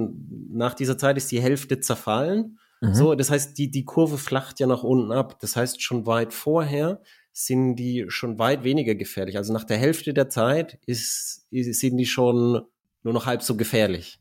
nach 0.49 0.73
dieser 0.73 0.97
Zeit 0.97 1.17
ist 1.17 1.31
die 1.31 1.41
Hälfte 1.41 1.79
zerfallen. 1.79 2.59
Mhm. 2.81 2.93
So, 2.93 3.15
das 3.15 3.31
heißt, 3.31 3.57
die, 3.57 3.71
die 3.71 3.85
Kurve 3.85 4.17
flacht 4.17 4.59
ja 4.59 4.67
nach 4.67 4.83
unten 4.83 5.11
ab. 5.11 5.39
Das 5.39 5.55
heißt, 5.55 5.81
schon 5.81 6.05
weit 6.05 6.33
vorher 6.33 7.01
sind 7.33 7.75
die 7.75 8.05
schon 8.07 8.39
weit 8.39 8.63
weniger 8.63 8.95
gefährlich. 8.95 9.37
Also 9.37 9.53
nach 9.53 9.63
der 9.63 9.77
Hälfte 9.77 10.13
der 10.13 10.29
Zeit 10.29 10.79
ist, 10.85 11.47
ist, 11.51 11.79
sind 11.79 11.97
die 11.97 12.05
schon 12.05 12.63
nur 13.03 13.13
noch 13.13 13.25
halb 13.25 13.43
so 13.43 13.55
gefährlich 13.55 14.19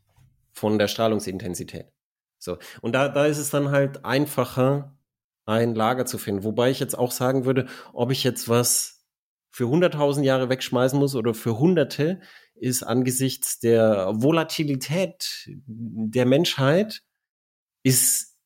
von 0.53 0.77
der 0.79 0.87
Strahlungsintensität. 0.87 1.87
So. 2.39 2.57
Und 2.81 2.93
da, 2.93 3.09
da 3.09 3.25
ist 3.25 3.37
es 3.37 3.49
dann 3.49 3.71
halt 3.71 4.05
einfacher, 4.05 4.96
ein 5.47 5.73
Lager 5.73 6.05
zu 6.05 6.17
finden. 6.17 6.43
Wobei 6.43 6.69
ich 6.69 6.79
jetzt 6.79 6.97
auch 6.97 7.11
sagen 7.11 7.45
würde, 7.45 7.67
ob 7.93 8.11
ich 8.11 8.23
jetzt 8.23 8.47
was 8.49 9.05
für 9.49 9.65
100.000 9.65 10.23
Jahre 10.23 10.49
wegschmeißen 10.49 10.99
muss 10.99 11.15
oder 11.15 11.33
für 11.33 11.57
Hunderte, 11.57 12.19
ist 12.53 12.83
angesichts 12.83 13.59
der 13.59 14.11
Volatilität 14.15 15.49
der 15.65 16.25
Menschheit 16.25 17.01
ist 17.83 18.36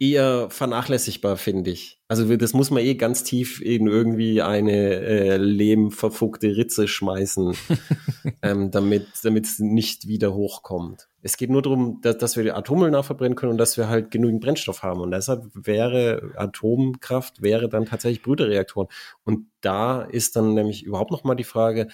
eher 0.00 0.48
vernachlässigbar, 0.50 1.36
finde 1.36 1.70
ich. 1.70 2.00
Also 2.08 2.36
das 2.36 2.52
muss 2.52 2.70
man 2.70 2.82
eh 2.82 2.94
ganz 2.94 3.24
tief 3.24 3.60
in 3.60 3.86
irgendwie 3.86 4.40
eine 4.40 4.72
äh, 4.72 5.36
lehmverfuckte 5.36 6.56
Ritze 6.56 6.88
schmeißen, 6.88 7.54
ähm, 8.42 8.70
damit 8.70 9.06
damit 9.22 9.46
es 9.46 9.58
nicht 9.58 10.06
wieder 10.06 10.34
hochkommt. 10.34 11.08
Es 11.20 11.36
geht 11.36 11.50
nur 11.50 11.62
darum, 11.62 12.00
dass, 12.00 12.16
dass 12.18 12.36
wir 12.36 12.44
die 12.44 12.52
Atommüll 12.52 12.90
nachverbrennen 12.90 13.36
können 13.36 13.52
und 13.52 13.58
dass 13.58 13.76
wir 13.76 13.88
halt 13.88 14.10
genügend 14.10 14.40
Brennstoff 14.40 14.82
haben. 14.82 15.00
Und 15.00 15.10
deshalb 15.10 15.44
wäre 15.54 16.32
Atomkraft 16.36 17.42
wäre 17.42 17.68
dann 17.68 17.84
tatsächlich 17.84 18.22
Brüderreaktoren. 18.22 18.88
Und 19.24 19.46
da 19.60 20.02
ist 20.02 20.36
dann 20.36 20.54
nämlich 20.54 20.84
überhaupt 20.84 21.10
noch 21.10 21.24
mal 21.24 21.34
die 21.34 21.44
Frage, 21.44 21.88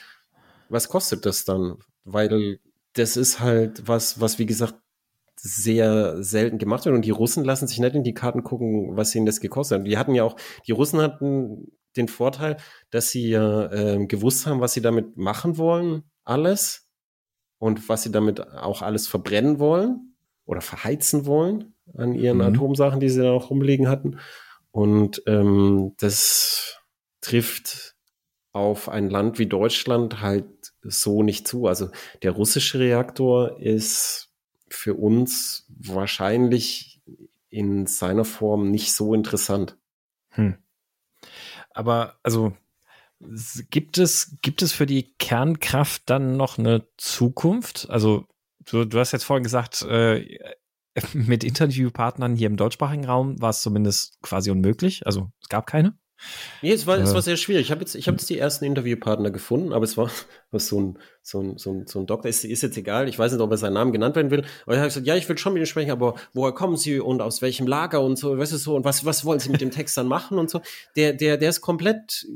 was 0.69 0.88
kostet 0.88 1.27
das 1.27 1.45
dann? 1.45 1.79
Weil 2.05 2.61
das 2.93 3.17
ist 3.17 3.40
halt 3.40 3.88
was, 3.88 4.21
was 4.21 4.38
wie 4.38 4.47
gesagt 4.47 4.75
sehr 5.37 6.23
selten 6.23 6.59
gemacht 6.59 6.85
wird 6.85 6.94
und 6.94 7.05
die 7.05 7.11
Russen 7.11 7.44
lassen 7.44 7.66
sich 7.66 7.79
nicht 7.79 7.94
in 7.94 8.05
die 8.05 8.14
Karten 8.14 8.42
gucken, 8.42 8.97
was 8.97 9.14
ihnen 9.14 9.27
das 9.27 9.40
gekostet 9.40 9.81
hat. 9.81 9.87
Die 9.87 9.99
hatten 9.99 10.14
ja 10.14 10.25
auch, 10.25 10.37
die 10.66 10.73
Russen 10.73 11.01
hatten 11.01 11.73
den 11.97 12.09
Vorteil, 12.09 12.57
dass 12.90 13.11
sie 13.11 13.29
ja 13.31 13.70
äh, 13.70 14.07
gewusst 14.07 14.47
haben, 14.47 14.61
was 14.61 14.73
sie 14.73 14.83
damit 14.83 15.16
machen 15.16 15.59
wollen, 15.59 16.05
alles 16.25 16.88
und 17.59 17.88
was 17.88 18.03
sie 18.03 18.12
damit 18.12 18.40
auch 18.40 18.83
alles 18.83 19.07
verbrennen 19.07 19.59
wollen 19.59 20.14
oder 20.47 20.61
verheizen 20.61 21.27
wollen 21.27 21.75
an 21.97 22.14
ihren 22.14 22.38
mhm. 22.38 22.44
Atomsachen, 22.44 23.01
die 23.01 23.09
sie 23.09 23.23
da 23.23 23.33
auch 23.33 23.51
rumliegen 23.51 23.88
hatten. 23.88 24.18
Und 24.70 25.23
ähm, 25.27 25.94
das 25.99 26.79
trifft 27.20 27.94
auf 28.53 28.88
ein 28.88 29.11
Land 29.11 29.38
wie 29.38 29.47
Deutschland 29.47 30.20
halt 30.20 30.47
so 30.83 31.23
nicht 31.23 31.47
zu. 31.47 31.66
Also 31.66 31.90
der 32.23 32.33
russische 32.33 32.79
Reaktor 32.79 33.61
ist 33.61 34.23
für 34.74 34.94
uns 34.94 35.66
wahrscheinlich 35.68 37.02
in 37.48 37.87
seiner 37.87 38.24
Form 38.24 38.70
nicht 38.70 38.92
so 38.92 39.14
interessant. 39.14 39.78
Hm. 40.30 40.56
Aber 41.70 42.18
also 42.22 42.56
gibt 43.70 43.98
es, 43.98 44.37
gibt 44.42 44.62
es 44.62 44.72
für 44.72 44.87
die 44.87 45.14
Kernkraft 45.18 46.02
dann 46.06 46.37
noch 46.37 46.58
eine 46.58 46.87
Zukunft? 46.96 47.88
Also 47.90 48.27
du, 48.64 48.85
du 48.85 48.98
hast 48.98 49.12
jetzt 49.12 49.25
vorhin 49.25 49.44
gesagt, 49.44 49.83
äh, 49.83 50.38
mit 51.12 51.44
Interviewpartnern 51.44 52.37
hier 52.37 52.46
im 52.46 52.56
deutschsprachigen 52.56 53.04
Raum 53.04 53.40
war 53.40 53.50
es 53.50 53.62
zumindest 53.62 54.20
quasi 54.22 54.50
unmöglich. 54.50 55.06
Also 55.06 55.31
es 55.40 55.48
gab 55.48 55.66
keine. 55.66 55.96
Nee, 56.62 56.73
es 56.73 56.87
war, 56.87 56.98
äh, 56.98 57.02
es 57.02 57.15
war 57.15 57.23
sehr 57.23 57.37
schwierig. 57.37 57.67
Ich 57.67 57.71
habe 57.71 57.81
jetzt, 57.81 57.94
ich 57.94 58.08
hab 58.08 58.15
jetzt 58.15 58.31
die 58.31 58.38
ersten 58.38 58.65
Interviewpartner 58.65 59.31
gefunden, 59.31 59.73
aber 59.73 59.85
es 59.85 59.96
war 59.96 60.10
was 60.50 60.69
so 60.69 60.81
ein, 60.81 60.98
so 61.23 61.40
ein, 61.40 61.58
so 61.58 61.73
ein, 61.73 61.87
so 61.87 62.00
ein 62.00 62.06
Doktor. 62.06 62.29
Ist, 62.29 62.44
ist 62.44 62.62
jetzt 62.62 62.77
egal, 62.77 63.08
ich 63.08 63.19
weiß 63.19 63.33
nicht, 63.33 63.40
ob 63.40 63.50
er 63.50 63.56
seinen 63.56 63.75
Namen 63.75 63.92
genannt 63.92 64.17
werden 64.17 64.31
will. 64.31 64.44
Aber 64.65 64.77
er 64.77 64.81
hat 64.81 64.88
gesagt, 64.88 65.06
ja, 65.06 65.17
ich 65.17 65.29
will 65.29 65.38
schon 65.38 65.52
mit 65.52 65.62
ihm 65.62 65.67
sprechen, 65.67 65.90
aber 65.90 66.15
woher 66.33 66.52
kommen 66.52 66.77
Sie 66.77 67.00
und 67.00 67.21
aus 67.21 67.42
welchem 67.42 67.67
Lager 67.67 68.00
und 68.00 68.19
so, 68.19 68.38
weißt 68.38 68.52
du 68.52 68.56
so, 68.56 68.75
und 68.75 68.85
was, 68.85 69.04
was 69.04 69.25
wollen 69.25 69.40
Sie 69.40 69.50
mit 69.50 69.60
dem 69.60 69.71
Text 69.71 69.96
dann 69.96 70.08
machen 70.08 70.38
und 70.38 70.50
so. 70.50 70.60
Der, 70.96 71.12
der, 71.12 71.37
der 71.37 71.50
ist 71.50 71.60
komplett 71.60 72.27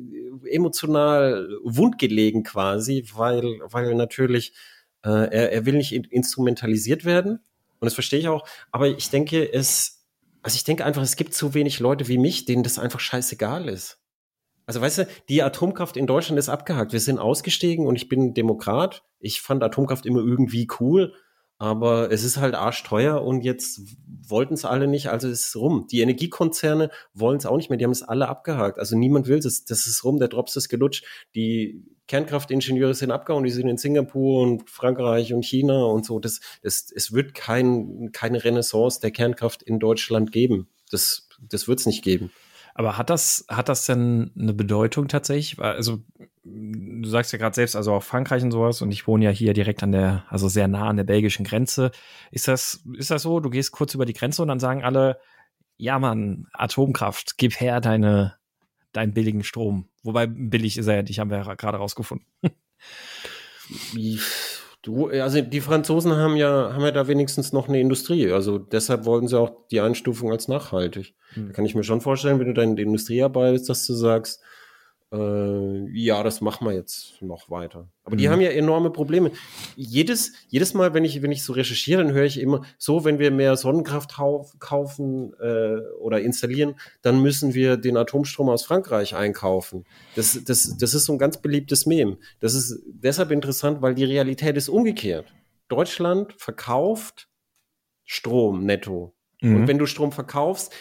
emotional 0.50 1.48
wundgelegen 1.64 2.42
quasi, 2.42 3.06
weil, 3.14 3.60
weil 3.70 3.94
natürlich 3.94 4.52
äh, 5.04 5.10
er, 5.10 5.52
er 5.52 5.66
will 5.66 5.74
nicht 5.74 5.92
instrumentalisiert 5.92 7.04
werden. 7.04 7.40
Und 7.80 7.86
das 7.86 7.94
verstehe 7.94 8.18
ich 8.18 8.28
auch. 8.28 8.46
Aber 8.72 8.88
ich 8.88 9.10
denke, 9.10 9.52
es 9.52 9.97
also 10.48 10.56
ich 10.56 10.64
denke 10.64 10.86
einfach, 10.86 11.02
es 11.02 11.16
gibt 11.16 11.34
zu 11.34 11.52
wenig 11.52 11.78
Leute 11.78 12.08
wie 12.08 12.16
mich, 12.16 12.46
denen 12.46 12.62
das 12.62 12.78
einfach 12.78 13.00
scheißegal 13.00 13.68
ist. 13.68 13.98
Also 14.64 14.80
weißt 14.80 14.96
du, 15.00 15.08
die 15.28 15.42
Atomkraft 15.42 15.94
in 15.94 16.06
Deutschland 16.06 16.38
ist 16.38 16.48
abgehakt. 16.48 16.94
Wir 16.94 17.00
sind 17.00 17.18
ausgestiegen 17.18 17.86
und 17.86 17.96
ich 17.96 18.08
bin 18.08 18.32
Demokrat. 18.32 19.04
Ich 19.18 19.42
fand 19.42 19.62
Atomkraft 19.62 20.06
immer 20.06 20.20
irgendwie 20.20 20.66
cool, 20.80 21.12
aber 21.58 22.10
es 22.10 22.24
ist 22.24 22.38
halt 22.38 22.54
arschteuer 22.54 23.22
und 23.22 23.42
jetzt 23.42 23.82
wollten 24.26 24.54
es 24.54 24.64
alle 24.64 24.86
nicht, 24.86 25.08
also 25.10 25.28
ist 25.28 25.48
es 25.48 25.54
rum. 25.54 25.86
Die 25.92 26.00
Energiekonzerne 26.00 26.90
wollen 27.12 27.36
es 27.36 27.44
auch 27.44 27.58
nicht 27.58 27.68
mehr, 27.68 27.76
die 27.76 27.84
haben 27.84 27.90
es 27.90 28.02
alle 28.02 28.30
abgehakt. 28.30 28.78
Also 28.78 28.96
niemand 28.96 29.26
will 29.26 29.36
es, 29.36 29.66
das 29.66 29.86
ist 29.86 30.02
rum, 30.02 30.18
der 30.18 30.28
Drops 30.28 30.56
ist 30.56 30.70
gelutscht. 30.70 31.04
Die 31.34 31.84
Kernkraftingenieure 32.08 32.94
sind 32.94 33.10
abgehauen, 33.10 33.44
die 33.44 33.50
sind 33.50 33.68
in 33.68 33.76
Singapur 33.76 34.42
und 34.42 34.68
Frankreich 34.68 35.32
und 35.34 35.44
China 35.44 35.84
und 35.84 36.04
so. 36.04 36.18
Das, 36.18 36.40
das, 36.62 36.90
es 36.94 37.12
wird 37.12 37.34
kein, 37.34 38.10
keine 38.12 38.42
Renaissance 38.42 39.00
der 39.00 39.10
Kernkraft 39.10 39.62
in 39.62 39.78
Deutschland 39.78 40.32
geben. 40.32 40.68
Das, 40.90 41.28
das 41.40 41.68
wird 41.68 41.80
es 41.80 41.86
nicht 41.86 42.02
geben. 42.02 42.30
Aber 42.74 42.96
hat 42.96 43.10
das, 43.10 43.44
hat 43.48 43.68
das 43.68 43.86
denn 43.86 44.30
eine 44.38 44.54
Bedeutung 44.54 45.08
tatsächlich? 45.08 45.58
Also, 45.58 45.98
du 46.44 47.08
sagst 47.08 47.32
ja 47.32 47.38
gerade 47.38 47.54
selbst, 47.54 47.74
also 47.74 47.92
auch 47.92 48.02
Frankreich 48.02 48.42
und 48.42 48.52
sowas, 48.52 48.80
und 48.82 48.92
ich 48.92 49.06
wohne 49.06 49.24
ja 49.24 49.30
hier 49.30 49.52
direkt 49.52 49.82
an 49.82 49.92
der, 49.92 50.24
also 50.28 50.48
sehr 50.48 50.68
nah 50.68 50.88
an 50.88 50.96
der 50.96 51.04
belgischen 51.04 51.44
Grenze. 51.44 51.90
Ist 52.30 52.48
das, 52.48 52.84
ist 52.96 53.10
das 53.10 53.22
so? 53.22 53.40
Du 53.40 53.50
gehst 53.50 53.72
kurz 53.72 53.94
über 53.94 54.06
die 54.06 54.12
Grenze 54.12 54.42
und 54.42 54.48
dann 54.48 54.60
sagen 54.60 54.84
alle, 54.84 55.18
ja 55.76 55.98
Mann, 55.98 56.46
Atomkraft, 56.52 57.36
gib 57.36 57.60
her 57.60 57.80
deine, 57.80 58.36
deinen 58.92 59.12
billigen 59.12 59.44
Strom. 59.44 59.88
Wobei 60.08 60.26
billig 60.26 60.78
ist 60.78 60.86
er 60.86 60.96
ja 60.96 61.02
nicht, 61.02 61.18
haben 61.18 61.30
wir 61.30 61.36
ja 61.36 61.54
gerade 61.54 61.76
rausgefunden. 61.76 62.26
Du, 64.80 65.08
also 65.08 65.42
die 65.42 65.60
Franzosen 65.60 66.16
haben 66.16 66.36
ja, 66.36 66.72
haben 66.72 66.82
ja 66.82 66.92
da 66.92 67.08
wenigstens 67.08 67.52
noch 67.52 67.68
eine 67.68 67.78
Industrie. 67.78 68.32
Also 68.32 68.56
deshalb 68.56 69.04
wollten 69.04 69.28
sie 69.28 69.38
auch 69.38 69.66
die 69.70 69.80
Einstufung 69.80 70.32
als 70.32 70.48
nachhaltig. 70.48 71.14
Hm. 71.34 71.48
Da 71.48 71.52
kann 71.52 71.66
ich 71.66 71.74
mir 71.74 71.84
schon 71.84 72.00
vorstellen, 72.00 72.38
wenn 72.38 72.46
du 72.46 72.54
da 72.54 72.62
in 72.62 72.76
der 72.76 72.86
Industrie 72.86 73.22
arbeitest, 73.22 73.68
dass 73.68 73.86
du 73.86 73.92
sagst, 73.92 74.42
äh, 75.12 75.88
ja, 75.90 76.22
das 76.22 76.40
machen 76.40 76.66
wir 76.66 76.74
jetzt 76.74 77.22
noch 77.22 77.50
weiter. 77.50 77.88
Aber 78.04 78.14
mhm. 78.14 78.18
die 78.18 78.28
haben 78.28 78.40
ja 78.40 78.50
enorme 78.50 78.90
Probleme. 78.90 79.30
Jedes, 79.74 80.32
jedes 80.48 80.74
Mal, 80.74 80.92
wenn 80.92 81.04
ich, 81.04 81.22
wenn 81.22 81.32
ich 81.32 81.42
so 81.42 81.54
recherchiere, 81.54 82.02
dann 82.02 82.12
höre 82.12 82.24
ich 82.24 82.40
immer, 82.40 82.62
so, 82.76 83.04
wenn 83.04 83.18
wir 83.18 83.30
mehr 83.30 83.56
Sonnenkraft 83.56 84.14
kaufen 84.58 85.32
äh, 85.40 85.78
oder 85.98 86.20
installieren, 86.20 86.74
dann 87.00 87.22
müssen 87.22 87.54
wir 87.54 87.78
den 87.78 87.96
Atomstrom 87.96 88.50
aus 88.50 88.64
Frankreich 88.64 89.14
einkaufen. 89.14 89.86
Das, 90.14 90.38
das, 90.44 90.76
das 90.76 90.94
ist 90.94 91.06
so 91.06 91.12
ein 91.14 91.18
ganz 91.18 91.38
beliebtes 91.38 91.86
Mem. 91.86 92.18
Das 92.40 92.54
ist 92.54 92.82
deshalb 92.86 93.30
interessant, 93.30 93.80
weil 93.80 93.94
die 93.94 94.04
Realität 94.04 94.56
ist 94.56 94.68
umgekehrt. 94.68 95.32
Deutschland 95.68 96.34
verkauft 96.36 97.28
Strom 98.04 98.64
netto. 98.64 99.14
Mhm. 99.40 99.56
Und 99.56 99.68
wenn 99.68 99.78
du 99.78 99.86
Strom 99.86 100.12
verkaufst, 100.12 100.72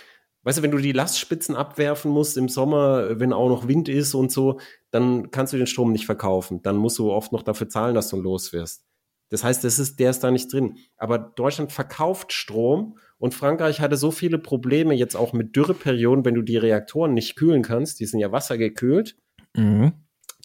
weißt 0.47 0.59
du, 0.59 0.63
wenn 0.63 0.71
du 0.71 0.77
die 0.77 0.93
Lastspitzen 0.93 1.57
abwerfen 1.57 2.09
musst 2.09 2.37
im 2.37 2.47
Sommer, 2.47 3.19
wenn 3.19 3.33
auch 3.33 3.49
noch 3.49 3.67
Wind 3.67 3.89
ist 3.89 4.13
und 4.13 4.31
so, 4.31 4.61
dann 4.91 5.29
kannst 5.29 5.51
du 5.51 5.57
den 5.57 5.67
Strom 5.67 5.91
nicht 5.91 6.05
verkaufen. 6.05 6.61
Dann 6.61 6.77
musst 6.77 6.97
du 6.99 7.11
oft 7.11 7.33
noch 7.33 7.43
dafür 7.43 7.67
zahlen, 7.67 7.95
dass 7.95 8.07
du 8.07 8.15
los 8.15 8.53
wirst. 8.53 8.85
Das 9.27 9.43
heißt, 9.43 9.65
das 9.65 9.77
ist, 9.77 9.99
der 9.99 10.09
ist 10.09 10.21
da 10.21 10.31
nicht 10.31 10.53
drin. 10.53 10.77
Aber 10.95 11.19
Deutschland 11.19 11.73
verkauft 11.73 12.31
Strom 12.31 12.97
und 13.17 13.33
Frankreich 13.33 13.81
hatte 13.81 13.97
so 13.97 14.09
viele 14.09 14.39
Probleme 14.39 14.93
jetzt 14.93 15.17
auch 15.17 15.33
mit 15.33 15.53
Dürreperioden, 15.53 16.23
wenn 16.23 16.35
du 16.35 16.43
die 16.43 16.55
Reaktoren 16.55 17.13
nicht 17.13 17.35
kühlen 17.35 17.61
kannst, 17.61 17.99
die 17.99 18.05
sind 18.05 18.21
ja 18.21 18.31
wassergekühlt, 18.31 19.17
mhm. 19.53 19.91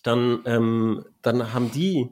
dann, 0.03 0.41
ähm, 0.47 1.05
dann 1.23 1.55
haben 1.55 1.71
die 1.71 2.09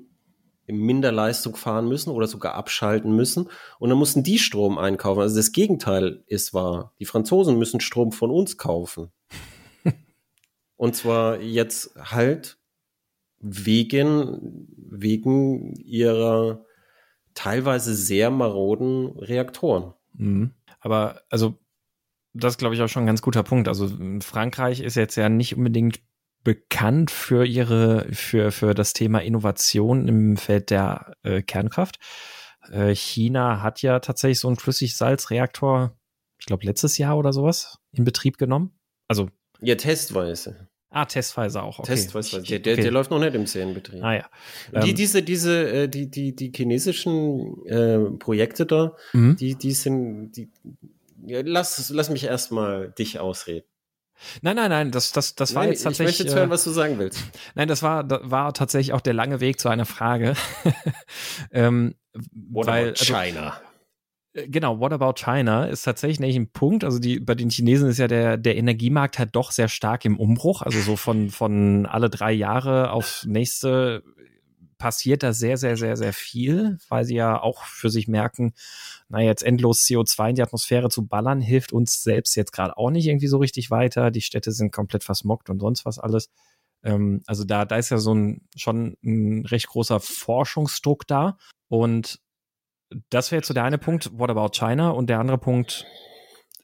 Minderleistung 0.79 1.57
fahren 1.57 1.89
müssen 1.89 2.11
oder 2.11 2.27
sogar 2.27 2.55
abschalten 2.55 3.15
müssen. 3.15 3.49
Und 3.79 3.91
dann 3.91 3.99
mussten 3.99 4.23
die 4.23 4.39
Strom 4.39 4.79
einkaufen. 4.79 5.21
Also 5.21 5.37
das 5.37 5.53
Gegenteil 5.53 6.23
ist 6.27 6.55
wahr. 6.55 6.93
Die 6.99 7.05
Franzosen 7.05 7.59
müssen 7.59 7.81
Strom 7.81 8.13
von 8.13 8.31
uns 8.31 8.59
kaufen. 8.59 9.11
Und 10.77 10.97
zwar 10.97 11.41
jetzt 11.41 11.95
halt 11.97 12.59
wegen, 13.39 14.67
wegen 14.77 15.75
ihrer 15.77 16.65
teilweise 17.35 17.95
sehr 17.95 18.31
maroden 18.31 19.19
Reaktoren. 19.19 19.95
Mhm. 20.15 20.53
Aber 20.81 21.23
also 21.31 21.59
das 22.33 22.59
glaube 22.59 22.75
ich 22.75 22.83
auch 22.83 22.89
schon 22.89 23.05
ein 23.05 23.07
ganz 23.07 23.23
guter 23.23 23.43
Punkt. 23.43 23.69
Also 23.69 23.89
Frankreich 24.21 24.81
ist 24.81 24.95
jetzt 24.95 25.17
ja 25.17 25.29
nicht 25.29 25.57
unbedingt 25.57 26.01
bekannt 26.45 27.11
für 27.11 27.45
ihre, 27.45 28.07
für, 28.13 28.51
für 28.51 28.75
das 28.75 28.93
Thema 28.93 29.21
Innovation 29.21 30.09
im 30.09 30.37
Feld 30.37 30.71
der 30.71 31.15
äh, 31.23 31.43
Kernkraft. 31.43 31.99
Äh, 32.71 32.95
China 32.95 33.63
hat 33.63 33.83
ja 33.83 34.01
tatsächlich 34.01 34.41
so 34.41 34.49
einen 34.49 34.57
Flüssigsalzreaktor, 34.57 35.97
ich 36.39 36.47
glaube 36.47 36.65
letztes 36.67 36.99
Jahr 36.99 37.19
oder 37.19 37.33
sowas, 37.33 37.79
in 37.93 38.05
Betrieb 38.05 38.39
genommen. 38.39 38.79
Also. 39.09 39.29
Ja, 39.61 39.75
testweise. 39.75 40.69
Ah, 40.93 41.05
testweise 41.05 41.63
auch. 41.63 41.79
Okay. 41.79 41.93
Testweise. 41.93 42.43
Der, 42.43 42.59
der, 42.59 42.73
okay. 42.73 42.83
der 42.83 42.91
läuft 42.91 43.13
noch 43.13 43.21
nicht 43.21 43.35
im 43.35 43.47
Serienbetrieb. 43.47 44.03
Ah 44.03 44.15
ja. 44.15 44.31
Die, 44.83 44.91
ähm, 44.91 44.97
diese, 44.97 45.23
diese, 45.23 45.71
äh, 45.71 45.89
die, 45.89 46.11
die, 46.11 46.35
die 46.35 46.51
chinesischen 46.55 47.65
äh, 47.67 47.99
Projekte 48.19 48.67
da, 48.67 48.97
mhm. 49.13 49.37
die, 49.37 49.55
die 49.55 49.73
sind, 49.73 50.33
die, 50.33 50.51
ja, 51.25 51.43
lass, 51.45 51.91
lass 51.91 52.11
mich 52.11 52.25
erstmal 52.25 52.91
dich 52.91 53.21
ausreden. 53.21 53.67
Nein, 54.43 54.57
nein, 54.57 54.71
nein, 54.71 54.91
das, 54.91 55.13
das, 55.13 55.35
das 55.35 55.55
war 55.55 55.63
nein, 55.63 55.73
jetzt 55.73 55.83
tatsächlich. 55.83 56.15
Ich 56.15 56.19
möchte 56.19 56.25
jetzt 56.25 56.37
hören, 56.37 56.49
äh, 56.49 56.53
was 56.53 56.65
du 56.65 56.71
sagen 56.71 56.99
willst. 56.99 57.23
Nein, 57.55 57.69
das 57.69 57.83
war, 57.83 58.05
das 58.05 58.21
war 58.25 58.53
tatsächlich 58.55 58.93
auch 58.93 59.01
der 59.01 59.15
lange 59.15 59.41
Weg 59.41 59.61
zu 59.61 59.69
einer 59.69 59.87
Frage. 59.87 60.35
ähm, 61.51 61.95
What 62.33 62.67
weil, 62.67 62.89
about 62.89 63.01
also, 63.01 63.15
China? 63.15 63.61
Äh, 64.33 64.49
genau, 64.49 64.81
What 64.81 64.93
about 64.93 65.15
China 65.15 65.67
ist 65.67 65.83
tatsächlich 65.83 66.37
ein 66.37 66.51
Punkt. 66.53 66.85
Also 66.85 66.99
die, 66.99 67.21
bei 67.21 67.35
den 67.35 67.51
Chinesen 67.51 67.89
ist 67.89 67.99
ja 67.99 68.09
der, 68.09 68.37
der 68.37 68.57
Energiemarkt 68.57 69.19
halt 69.19 69.35
doch 69.35 69.53
sehr 69.53 69.69
stark 69.69 70.05
im 70.05 70.19
Umbruch. 70.19 70.63
Also 70.63 70.81
so 70.81 70.97
von, 70.97 71.31
von 71.31 71.87
alle 71.87 72.11
drei 72.11 72.33
Jahre 72.33 72.91
aufs 72.91 73.25
nächste 73.27 74.03
passiert 74.79 75.23
da 75.23 75.33
sehr, 75.33 75.59
sehr, 75.59 75.77
sehr, 75.77 75.97
sehr 75.97 76.13
viel, 76.13 76.79
weil 76.89 77.05
sie 77.05 77.15
ja 77.15 77.41
auch 77.41 77.65
für 77.65 77.91
sich 77.91 78.09
merken, 78.09 78.55
na 79.11 79.21
jetzt 79.21 79.43
endlos 79.43 79.85
CO2 79.85 80.31
in 80.31 80.35
die 80.37 80.43
Atmosphäre 80.43 80.89
zu 80.89 81.07
ballern, 81.07 81.41
hilft 81.41 81.73
uns 81.73 82.03
selbst 82.03 82.37
jetzt 82.37 82.53
gerade 82.53 82.77
auch 82.77 82.91
nicht 82.91 83.07
irgendwie 83.07 83.27
so 83.27 83.39
richtig 83.39 83.71
weiter. 83.71 84.13
Die 84.13 84.21
Städte 84.21 84.53
sind 84.53 84.73
komplett 84.73 85.03
versmockt 85.03 85.51
und 85.51 85.59
sonst 85.59 85.85
was 85.85 85.99
alles. 85.99 86.31
Ähm, 86.85 87.23
also 87.27 87.45
da, 87.45 87.65
da 87.65 87.77
ist 87.77 87.91
ja 87.91 87.99
so 87.99 88.15
ein 88.15 88.49
schon 88.57 88.97
ein 89.05 89.45
recht 89.47 89.67
großer 89.67 89.99
Forschungsdruck 89.99 91.09
da. 91.09 91.39
Und 91.69 92.21
das 93.11 93.33
wäre 93.33 93.41
jetzt 93.41 93.49
so 93.49 93.55
der 93.55 93.65
eine 93.65 93.79
Punkt, 93.79 94.17
what 94.17 94.31
about 94.31 94.51
China? 94.53 94.91
Und 94.91 95.11
der 95.11 95.19
andere 95.19 95.39
Punkt, 95.39 95.87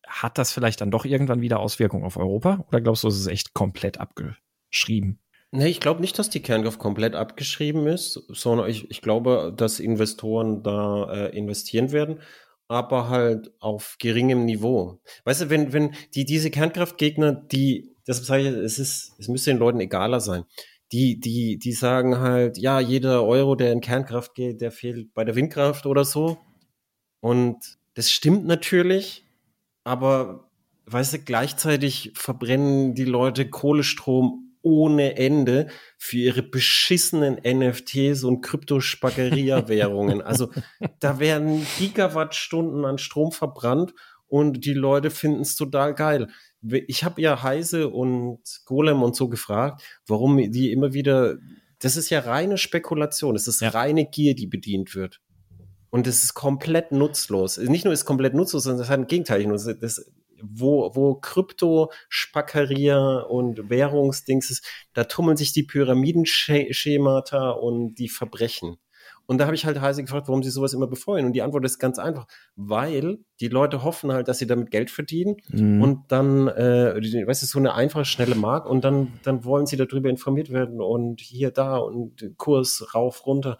hat 0.07 0.39
das 0.39 0.53
vielleicht 0.53 0.81
dann 0.81 0.93
doch 0.93 1.05
irgendwann 1.05 1.41
wieder 1.41 1.59
Auswirkungen 1.59 2.05
auf 2.05 2.17
Europa? 2.17 2.65
Oder 2.69 2.81
glaubst 2.81 3.03
du, 3.03 3.09
es 3.09 3.19
ist 3.19 3.27
echt 3.27 3.55
komplett 3.55 3.99
abgeschrieben? 3.99 5.19
Nee, 5.57 5.69
ich 5.69 5.81
glaube 5.81 6.03
nicht, 6.03 6.19
dass 6.19 6.29
die 6.29 6.43
Kernkraft 6.43 6.79
komplett 6.79 7.15
abgeschrieben 7.15 7.87
ist, 7.87 8.23
sondern 8.29 8.69
ich, 8.69 8.91
ich 8.91 9.01
glaube, 9.01 9.55
dass 9.57 9.81
Investoren 9.81 10.63
da 10.63 11.11
äh, 11.11 11.35
investieren 11.35 11.93
werden, 11.93 12.21
aber 12.69 13.09
halt 13.09 13.51
auf 13.59 13.97
geringem 13.99 14.45
Niveau. 14.45 15.01
Weißt 15.25 15.41
du, 15.41 15.51
wenn, 15.51 15.73
wenn 15.73 15.95
die, 16.15 16.27
diese 16.27 16.51
Kernkraftgegner, 16.51 17.33
die, 17.33 17.97
deshalb 18.07 18.27
sage 18.27 18.43
ich, 18.43 18.49
es 18.49 18.79
ist, 18.79 19.15
es 19.19 19.29
müsste 19.29 19.51
den 19.51 19.59
Leuten 19.59 19.81
egaler 19.81 20.21
sein. 20.21 20.45
Die, 20.93 21.19
die, 21.19 21.59
die 21.59 21.73
sagen 21.73 22.19
halt, 22.19 22.59
ja, 22.59 22.79
jeder 22.79 23.25
Euro, 23.25 23.55
der 23.55 23.73
in 23.73 23.81
Kernkraft 23.81 24.35
geht, 24.35 24.61
der 24.61 24.71
fehlt 24.71 25.15
bei 25.15 25.25
der 25.25 25.37
Windkraft 25.37 25.87
oder 25.87 26.05
so. 26.05 26.37
Und 27.21 27.79
das 27.95 28.11
stimmt 28.11 28.45
natürlich, 28.45 29.25
aber 29.85 30.51
weißt 30.85 31.15
du, 31.15 31.19
gleichzeitig 31.21 32.13
verbrennen 32.15 32.95
die 32.95 33.07
Leute 33.07 33.49
Kohlestrom 33.49 34.46
ohne 34.67 35.17
Ende 35.17 35.69
für 35.97 36.17
ihre 36.17 36.43
beschissenen 36.43 37.37
NFTs 37.37 38.25
und 38.25 38.41
Kryptospackeria-Währungen. 38.41 40.21
also 40.23 40.51
da 40.99 41.21
werden 41.21 41.65
Gigawattstunden 41.79 42.85
an 42.85 42.99
Strom 42.99 43.31
verbrannt 43.31 43.95
und 44.27 44.65
die 44.65 44.75
Leute 44.75 45.11
finden 45.11 45.43
es 45.43 45.55
total 45.55 45.95
geil. 45.95 46.27
Ich 46.89 47.05
habe 47.05 47.23
ja 47.23 47.45
Heise 47.45 47.91
und 47.91 48.41
Golem 48.65 49.05
und 49.05 49.15
so 49.15 49.29
gefragt, 49.29 49.83
warum 50.09 50.37
die 50.51 50.73
immer 50.73 50.93
wieder, 50.93 51.37
das 51.79 51.97
ist 51.97 52.11
ja 52.11 52.19
reine 52.19 52.59
Spekulation, 52.59 53.37
es 53.37 53.47
ist 53.47 53.61
ja. 53.61 53.69
reine 53.69 54.05
Gier, 54.07 54.35
die 54.35 54.49
bedient 54.49 54.97
wird. 54.97 55.21
Und 55.91 56.09
es 56.09 56.25
ist 56.25 56.35
komplett 56.35 56.91
nutzlos. 56.91 57.57
Nicht 57.57 57.85
nur 57.85 57.95
ist 57.95 58.05
komplett 58.05 58.35
nutzlos, 58.35 58.65
sondern 58.65 58.83
es 58.83 58.91
hat 58.91 58.99
ein 58.99 59.07
Gegenteil. 59.07 59.47
Das, 59.81 60.11
wo, 60.43 60.95
wo 60.95 61.15
Krypto-Spackeria 61.17 63.21
und 63.21 63.71
Währungsdings 63.71 64.51
ist, 64.51 64.65
da 64.93 65.05
tummeln 65.05 65.37
sich 65.37 65.53
die 65.53 65.65
Pyramidenschemata 65.65 67.51
und 67.51 67.95
die 67.95 68.09
Verbrechen. 68.09 68.79
Und 69.27 69.39
da 69.39 69.47
habe 69.47 69.57
ich 69.57 69.67
halt 69.67 69.81
Heise 69.81 70.03
gefragt, 70.03 70.29
warum 70.29 70.43
sie 70.43 70.51
sowas 70.51 70.73
immer 70.73 70.87
befeuern. 70.87 71.27
Und 71.27 71.33
die 71.33 71.43
Antwort 71.43 71.65
ist 71.65 71.79
ganz 71.79 71.99
einfach, 71.99 72.27
weil 72.55 73.19
die 73.41 73.49
Leute 73.49 73.83
hoffen 73.83 74.13
halt, 74.13 74.29
dass 74.29 74.39
sie 74.39 74.47
damit 74.47 74.71
Geld 74.71 74.91
verdienen 74.91 75.37
mhm. 75.49 75.83
und 75.83 76.05
dann, 76.09 76.49
äh, 76.49 76.95
weißt 76.95 77.43
du, 77.43 77.47
so 77.47 77.59
eine 77.59 77.75
einfache, 77.75 78.05
schnelle 78.05 78.37
Mark 78.37 78.67
und 78.67 78.85
dann, 78.85 79.15
dann 79.25 79.45
wollen 79.45 79.67
sie 79.67 79.77
darüber 79.77 80.09
informiert 80.09 80.51
werden 80.51 80.81
und 80.81 81.21
hier, 81.21 81.51
da 81.51 81.79
und 81.79 82.33
Kurs 82.37 82.95
rauf, 82.95 83.27
runter. 83.27 83.59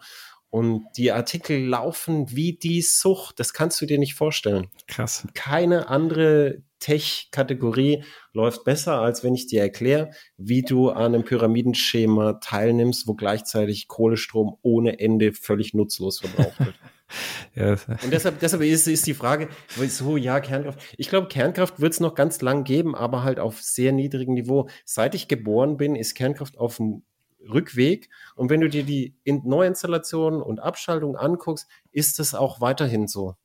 Und 0.57 0.87
die 0.97 1.11
Artikel 1.11 1.63
laufen 1.63 2.35
wie 2.35 2.53
die 2.53 2.81
Sucht. 2.81 3.39
Das 3.39 3.53
kannst 3.53 3.79
du 3.79 3.85
dir 3.85 3.99
nicht 3.99 4.15
vorstellen. 4.15 4.69
Krass. 4.87 5.27
Keine 5.35 5.87
andere 5.87 6.63
Tech-Kategorie 6.79 8.03
läuft 8.33 8.63
besser, 8.63 8.99
als 8.99 9.23
wenn 9.23 9.35
ich 9.35 9.45
dir 9.45 9.61
erkläre, 9.61 10.09
wie 10.37 10.63
du 10.63 10.89
an 10.89 11.13
einem 11.13 11.23
Pyramidenschema 11.23 12.39
teilnimmst, 12.41 13.07
wo 13.07 13.13
gleichzeitig 13.13 13.87
Kohlestrom 13.87 14.57
ohne 14.63 14.99
Ende 14.99 15.31
völlig 15.31 15.75
nutzlos 15.75 16.21
verbraucht 16.21 16.59
wird. 16.59 16.75
ja. 17.55 17.71
Und 18.03 18.11
deshalb, 18.11 18.39
deshalb 18.39 18.63
ist, 18.63 18.87
ist 18.87 19.05
die 19.05 19.13
Frage, 19.13 19.49
so, 19.87 20.17
ja, 20.17 20.39
Kernkraft. 20.39 20.79
Ich 20.97 21.09
glaube, 21.09 21.27
Kernkraft 21.27 21.79
wird 21.79 21.93
es 21.93 21.99
noch 21.99 22.15
ganz 22.15 22.41
lang 22.41 22.63
geben, 22.63 22.95
aber 22.95 23.23
halt 23.23 23.39
auf 23.39 23.61
sehr 23.61 23.91
niedrigem 23.91 24.33
Niveau. 24.33 24.69
Seit 24.85 25.13
ich 25.13 25.27
geboren 25.27 25.77
bin, 25.77 25.95
ist 25.95 26.15
Kernkraft 26.15 26.57
auf 26.57 26.77
dem 26.77 27.03
Rückweg. 27.49 28.09
Und 28.35 28.49
wenn 28.49 28.61
du 28.61 28.69
dir 28.69 28.83
die 28.83 29.15
Neuinstallation 29.25 30.41
und 30.41 30.59
Abschaltung 30.59 31.15
anguckst, 31.15 31.67
ist 31.91 32.19
es 32.19 32.35
auch 32.35 32.61
weiterhin 32.61 33.07
so. 33.07 33.35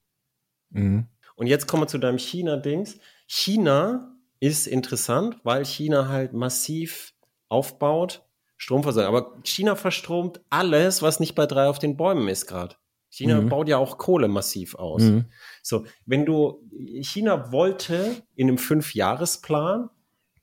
Mhm. 0.70 1.06
Und 1.36 1.46
jetzt 1.46 1.66
kommen 1.66 1.84
wir 1.84 1.88
zu 1.88 1.98
deinem 1.98 2.18
China-Dings. 2.18 2.98
China 3.26 4.16
ist 4.40 4.66
interessant, 4.66 5.38
weil 5.44 5.64
China 5.64 6.08
halt 6.08 6.32
massiv 6.32 7.14
aufbaut, 7.48 8.24
Stromversorgung. 8.56 9.14
Aber 9.14 9.42
China 9.44 9.76
verstromt 9.76 10.40
alles, 10.50 11.02
was 11.02 11.20
nicht 11.20 11.34
bei 11.34 11.46
drei 11.46 11.66
auf 11.66 11.78
den 11.78 11.96
Bäumen 11.96 12.28
ist 12.28 12.46
gerade. 12.46 12.76
China 13.08 13.40
mhm. 13.40 13.50
baut 13.50 13.68
ja 13.68 13.76
auch 13.76 13.98
Kohle 13.98 14.28
massiv 14.28 14.74
aus. 14.74 15.02
Mhm. 15.02 15.26
So, 15.62 15.84
wenn 16.06 16.24
du, 16.24 16.66
China 17.02 17.52
wollte 17.52 18.22
in 18.34 18.48
einem 18.48 18.58
Fünfjahresplan 18.58 19.90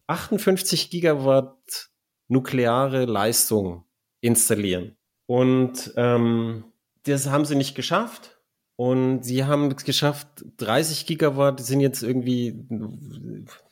58 0.06 0.90
Gigawatt 0.90 1.89
nukleare 2.30 3.06
Leistung 3.06 3.84
installieren. 4.22 4.96
Und 5.26 5.94
ähm, 5.98 6.64
das 7.04 7.28
haben 7.30 7.46
sie 7.46 7.56
nicht 7.56 7.76
geschafft. 7.76 8.38
Und 8.76 9.24
sie 9.24 9.44
haben 9.44 9.70
es 9.72 9.84
geschafft, 9.84 10.28
30 10.56 11.06
Gigawatt 11.06 11.60
sind 11.60 11.82
jetzt 11.82 12.02
irgendwie, 12.02 12.66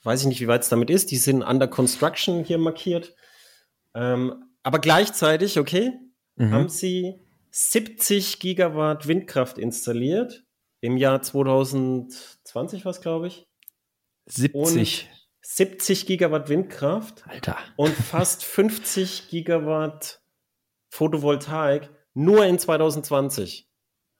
weiß 0.03 0.21
ich 0.21 0.27
nicht, 0.27 0.41
wie 0.41 0.49
weit 0.49 0.63
es 0.63 0.69
damit 0.69 0.89
ist, 0.89 1.11
die 1.11 1.15
sind 1.15 1.43
under 1.43 1.69
construction 1.69 2.43
hier 2.43 2.57
markiert. 2.57 3.15
Ähm, 3.93 4.43
aber 4.63 4.79
gleichzeitig, 4.79 5.59
okay, 5.59 5.93
mhm. 6.35 6.51
haben 6.51 6.67
sie 6.67 7.21
70 7.51 8.39
Gigawatt 8.39 9.07
Windkraft 9.07 9.57
installiert 9.57 10.43
im 10.81 10.97
Jahr 10.97 11.21
2020, 11.21 12.83
was 12.83 12.99
glaube 12.99 13.27
ich. 13.27 13.47
70. 14.25 15.09
70 15.49 16.05
Gigawatt 16.05 16.49
Windkraft. 16.49 17.23
Alter. 17.25 17.55
Und 17.77 17.93
fast 17.93 18.43
50 18.45 19.29
Gigawatt 19.29 20.19
Photovoltaik 20.89 21.89
nur 22.13 22.45
in 22.45 22.59
2020. 22.59 23.65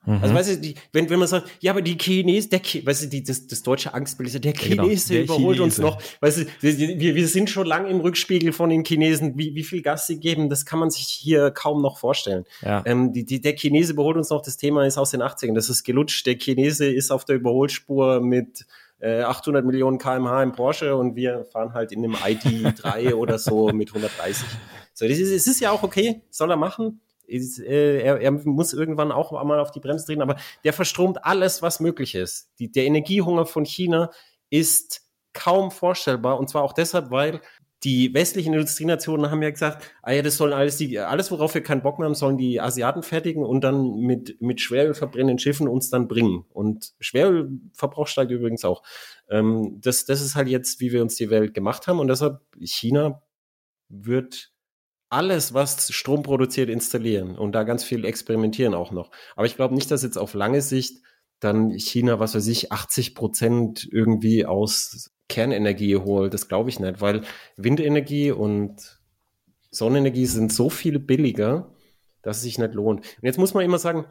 Mhm. 0.05 0.19
Also, 0.21 0.33
weißt 0.33 0.49
du, 0.51 0.57
die, 0.57 0.75
wenn, 0.93 1.09
wenn 1.09 1.19
man 1.19 1.27
sagt, 1.27 1.49
ja, 1.59 1.73
aber 1.73 1.81
die 1.81 1.97
Chinesen, 1.99 2.49
der, 2.49 2.61
weißt 2.61 3.03
du, 3.03 3.07
die, 3.07 3.23
das, 3.23 3.45
das 3.45 3.61
deutsche 3.61 3.93
Angstbild 3.93 4.27
ist 4.29 4.33
ja, 4.35 4.39
der 4.39 4.53
genau, 4.53 4.83
Chinese 4.83 5.07
genau, 5.09 5.17
der 5.17 5.23
überholt 5.23 5.57
Chinese. 5.57 5.63
uns 5.63 5.77
noch. 5.79 6.01
Weißt 6.21 6.37
du, 6.37 6.45
wir, 6.61 7.15
wir 7.15 7.27
sind 7.27 7.49
schon 7.49 7.67
lang 7.67 7.87
im 7.87 7.99
Rückspiegel 7.99 8.53
von 8.53 8.69
den 8.69 8.85
Chinesen. 8.85 9.37
Wie, 9.37 9.53
wie 9.53 9.63
viel 9.63 9.81
Gas 9.81 10.07
sie 10.07 10.21
geben, 10.21 10.49
das 10.49 10.65
kann 10.65 10.79
man 10.79 10.91
sich 10.91 11.07
hier 11.07 11.51
kaum 11.51 11.81
noch 11.81 11.99
vorstellen. 11.99 12.45
Ja. 12.61 12.83
Ähm, 12.85 13.11
die, 13.11 13.25
die, 13.25 13.41
der 13.41 13.57
Chinese 13.57 13.91
überholt 13.91 14.15
uns 14.15 14.29
noch. 14.29 14.41
Das 14.41 14.55
Thema 14.55 14.85
ist 14.85 14.97
aus 14.97 15.11
den 15.11 15.21
80ern. 15.21 15.55
Das 15.55 15.69
ist 15.69 15.83
gelutscht. 15.83 16.25
Der 16.25 16.37
Chinese 16.37 16.89
ist 16.89 17.11
auf 17.11 17.25
der 17.25 17.35
Überholspur 17.35 18.21
mit 18.21 18.65
800 19.01 19.63
äh, 19.63 19.65
Millionen 19.65 19.99
kmh 19.99 20.43
im 20.43 20.51
Porsche 20.53 20.95
und 20.95 21.15
wir 21.15 21.45
fahren 21.45 21.73
halt 21.73 21.91
in 21.91 22.03
einem 22.03 22.15
ID3 22.15 23.13
oder 23.15 23.37
so 23.37 23.69
mit 23.69 23.89
130. 23.89 24.47
So, 24.93 25.07
das 25.07 25.17
ist, 25.19 25.31
es 25.31 25.47
ist 25.47 25.59
ja 25.59 25.71
auch 25.71 25.83
okay, 25.83 26.21
soll 26.29 26.49
er 26.49 26.57
machen. 26.57 27.01
Ist, 27.27 27.59
äh, 27.59 27.99
er, 27.99 28.19
er, 28.21 28.31
muss 28.31 28.73
irgendwann 28.73 29.11
auch 29.11 29.31
mal 29.43 29.59
auf 29.59 29.71
die 29.71 29.81
Bremse 29.81 30.05
drehen, 30.05 30.21
aber 30.21 30.37
der 30.63 30.73
verstromt 30.73 31.25
alles, 31.25 31.61
was 31.61 31.79
möglich 31.79 32.15
ist. 32.15 32.49
Die, 32.57 32.71
der 32.71 32.85
Energiehunger 32.85 33.45
von 33.45 33.65
China 33.65 34.11
ist 34.49 35.01
kaum 35.33 35.69
vorstellbar 35.69 36.39
und 36.39 36.49
zwar 36.49 36.63
auch 36.63 36.73
deshalb, 36.73 37.11
weil 37.11 37.41
die 37.83 38.13
westlichen 38.13 38.53
Industrienationen 38.53 39.29
haben 39.29 39.43
ja 39.43 39.51
gesagt, 39.51 39.91
ah 40.01 40.11
ja, 40.11 40.21
das 40.21 40.37
sollen 40.37 40.53
alles 40.53 40.77
die, 40.77 40.97
alles, 40.97 41.31
worauf 41.31 41.53
wir 41.53 41.61
keinen 41.61 41.83
Bock 41.83 41.99
mehr 41.99 42.07
haben, 42.07 42.15
sollen 42.15 42.37
die 42.37 42.59
Asiaten 42.59 43.03
fertigen 43.03 43.43
und 43.43 43.61
dann 43.63 43.99
mit, 43.99 44.41
mit 44.41 44.61
Schweröl 44.61 44.95
verbrennenden 44.95 45.37
Schiffen 45.37 45.67
uns 45.67 45.89
dann 45.89 46.07
bringen. 46.07 46.45
Und 46.49 46.93
Schwerölverbrauch 46.99 48.07
steigt 48.07 48.31
übrigens 48.31 48.65
auch. 48.65 48.81
Ähm, 49.29 49.77
das, 49.79 50.05
das 50.05 50.21
ist 50.21 50.35
halt 50.35 50.47
jetzt, 50.47 50.79
wie 50.79 50.91
wir 50.91 51.03
uns 51.03 51.15
die 51.15 51.29
Welt 51.29 51.53
gemacht 51.53 51.87
haben 51.87 51.99
und 51.99 52.07
deshalb 52.07 52.41
China 52.59 53.21
wird 53.89 54.51
alles, 55.09 55.53
was 55.53 55.93
Strom 55.93 56.23
produziert, 56.23 56.69
installieren 56.69 57.37
und 57.37 57.53
da 57.53 57.63
ganz 57.63 57.83
viel 57.83 58.05
experimentieren 58.05 58.73
auch 58.73 58.91
noch. 58.91 59.11
Aber 59.35 59.45
ich 59.45 59.55
glaube 59.55 59.75
nicht, 59.75 59.89
dass 59.91 60.03
jetzt 60.03 60.17
auf 60.17 60.33
lange 60.33 60.61
Sicht 60.61 61.01
dann 61.39 61.71
China, 61.71 62.19
was 62.19 62.35
weiß 62.35 62.47
ich, 62.47 62.71
80 62.71 63.15
Prozent 63.15 63.87
irgendwie 63.89 64.45
aus 64.45 65.11
Kernenergie 65.29 65.97
holt. 65.97 66.33
Das 66.33 66.47
glaube 66.47 66.69
ich 66.69 66.79
nicht, 66.79 67.01
weil 67.01 67.21
Windenergie 67.55 68.31
und 68.31 68.99
Sonnenenergie 69.71 70.25
sind 70.25 70.53
so 70.53 70.69
viel 70.69 70.99
billiger, 70.99 71.73
dass 72.21 72.37
es 72.37 72.43
sich 72.43 72.57
nicht 72.57 72.73
lohnt. 72.73 73.01
Und 73.01 73.23
jetzt 73.23 73.37
muss 73.37 73.53
man 73.53 73.63
immer 73.63 73.79
sagen, 73.79 74.05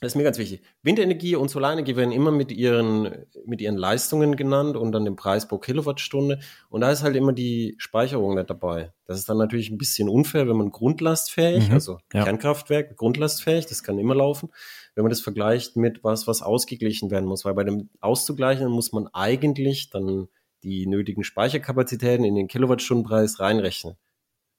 das 0.00 0.12
ist 0.12 0.16
mir 0.16 0.22
ganz 0.22 0.38
wichtig. 0.38 0.62
Windenergie 0.82 1.36
und 1.36 1.50
Solarenergie 1.50 1.94
werden 1.94 2.10
immer 2.10 2.30
mit 2.30 2.50
ihren, 2.50 3.26
mit 3.44 3.60
ihren 3.60 3.76
Leistungen 3.76 4.34
genannt 4.34 4.78
und 4.78 4.92
dann 4.92 5.04
den 5.04 5.14
Preis 5.14 5.46
pro 5.46 5.58
Kilowattstunde. 5.58 6.38
Und 6.70 6.80
da 6.80 6.90
ist 6.90 7.02
halt 7.02 7.16
immer 7.16 7.34
die 7.34 7.74
Speicherung 7.76 8.34
nicht 8.34 8.48
dabei. 8.48 8.94
Das 9.04 9.18
ist 9.18 9.28
dann 9.28 9.36
natürlich 9.36 9.68
ein 9.68 9.76
bisschen 9.76 10.08
unfair, 10.08 10.48
wenn 10.48 10.56
man 10.56 10.70
grundlastfähig, 10.70 11.68
mhm, 11.68 11.74
also 11.74 11.98
ja. 12.14 12.24
Kernkraftwerk, 12.24 12.96
grundlastfähig, 12.96 13.66
das 13.66 13.82
kann 13.82 13.98
immer 13.98 14.14
laufen, 14.14 14.48
wenn 14.94 15.04
man 15.04 15.10
das 15.10 15.20
vergleicht 15.20 15.76
mit 15.76 16.02
was, 16.02 16.26
was 16.26 16.40
ausgeglichen 16.40 17.10
werden 17.10 17.26
muss. 17.26 17.44
Weil 17.44 17.54
bei 17.54 17.64
dem 17.64 17.90
auszugleichen 18.00 18.70
muss 18.70 18.92
man 18.92 19.06
eigentlich 19.08 19.90
dann 19.90 20.28
die 20.62 20.86
nötigen 20.86 21.24
Speicherkapazitäten 21.24 22.24
in 22.24 22.34
den 22.34 22.48
Kilowattstundenpreis 22.48 23.40
reinrechnen. 23.40 23.96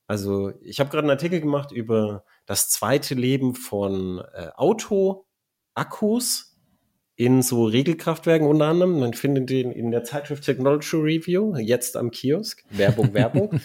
Also 0.08 0.52
ich 0.62 0.80
habe 0.80 0.90
gerade 0.90 1.04
einen 1.04 1.12
Artikel 1.12 1.40
gemacht 1.40 1.72
über 1.72 2.26
das 2.46 2.70
zweite 2.70 3.16
Leben 3.16 3.56
von 3.56 4.20
äh, 4.34 4.50
Auto-Akkus 4.56 6.52
in 7.16 7.42
so 7.42 7.66
Regelkraftwerken 7.66 8.48
unter 8.48 8.66
anderem. 8.66 9.00
Man 9.00 9.14
findet 9.14 9.50
den 9.50 9.72
in 9.72 9.92
der 9.92 10.04
Zeitschrift 10.04 10.44
Technology 10.44 10.98
Review, 10.98 11.56
jetzt 11.56 11.96
am 11.96 12.12
Kiosk. 12.12 12.64
Werbung, 12.72 13.14
Werbung. 13.14 13.62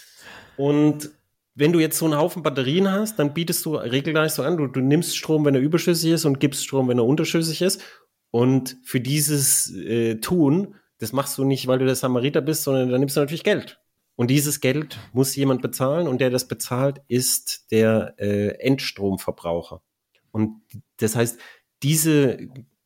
Und 0.56 1.10
wenn 1.54 1.72
du 1.72 1.80
jetzt 1.80 1.98
so 1.98 2.06
einen 2.06 2.16
Haufen 2.16 2.42
Batterien 2.42 2.90
hast, 2.90 3.18
dann 3.18 3.34
bietest 3.34 3.66
du 3.66 3.74
Regelleistung 3.74 4.46
an. 4.46 4.56
Du, 4.56 4.66
du 4.66 4.80
nimmst 4.80 5.16
Strom, 5.16 5.44
wenn 5.44 5.54
er 5.54 5.60
überschüssig 5.60 6.12
ist 6.12 6.24
und 6.24 6.40
gibst 6.40 6.64
Strom, 6.64 6.88
wenn 6.88 6.98
er 6.98 7.04
unterschüssig 7.04 7.60
ist. 7.62 7.82
Und 8.30 8.78
für 8.84 9.00
dieses 9.00 9.74
äh, 9.74 10.16
Tun 10.16 10.76
das 11.00 11.12
machst 11.12 11.36
du 11.38 11.44
nicht, 11.44 11.66
weil 11.66 11.78
du 11.78 11.86
der 11.86 11.96
Samariter 11.96 12.40
bist, 12.42 12.62
sondern 12.62 12.90
da 12.90 12.98
nimmst 12.98 13.16
du 13.16 13.20
natürlich 13.20 13.44
Geld. 13.44 13.80
Und 14.16 14.28
dieses 14.28 14.60
Geld 14.60 14.98
muss 15.12 15.34
jemand 15.34 15.62
bezahlen 15.62 16.06
und 16.06 16.20
der 16.20 16.28
das 16.28 16.46
bezahlt, 16.46 17.00
ist 17.08 17.70
der 17.70 18.14
äh, 18.18 18.48
Endstromverbraucher. 18.60 19.82
Und 20.30 20.60
das 20.98 21.16
heißt, 21.16 21.40
diese 21.82 22.38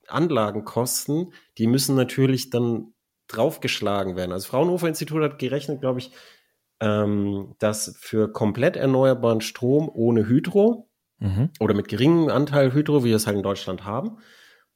Anlagenkosten, 0.06 1.32
die 1.58 1.66
müssen 1.66 1.96
natürlich 1.96 2.50
dann 2.50 2.94
draufgeschlagen 3.26 4.14
werden. 4.14 4.32
Also 4.32 4.48
Fraunhofer 4.48 4.86
Institut 4.86 5.22
hat 5.22 5.40
gerechnet, 5.40 5.80
glaube 5.80 5.98
ich, 5.98 6.12
ähm, 6.78 7.54
dass 7.58 7.96
für 7.98 8.30
komplett 8.32 8.76
erneuerbaren 8.76 9.40
Strom 9.40 9.90
ohne 9.92 10.28
Hydro 10.28 10.88
mhm. 11.18 11.50
oder 11.58 11.74
mit 11.74 11.88
geringem 11.88 12.28
Anteil 12.28 12.72
Hydro, 12.72 13.02
wie 13.02 13.08
wir 13.08 13.16
es 13.16 13.26
halt 13.26 13.36
in 13.36 13.42
Deutschland 13.42 13.84
haben, 13.84 14.18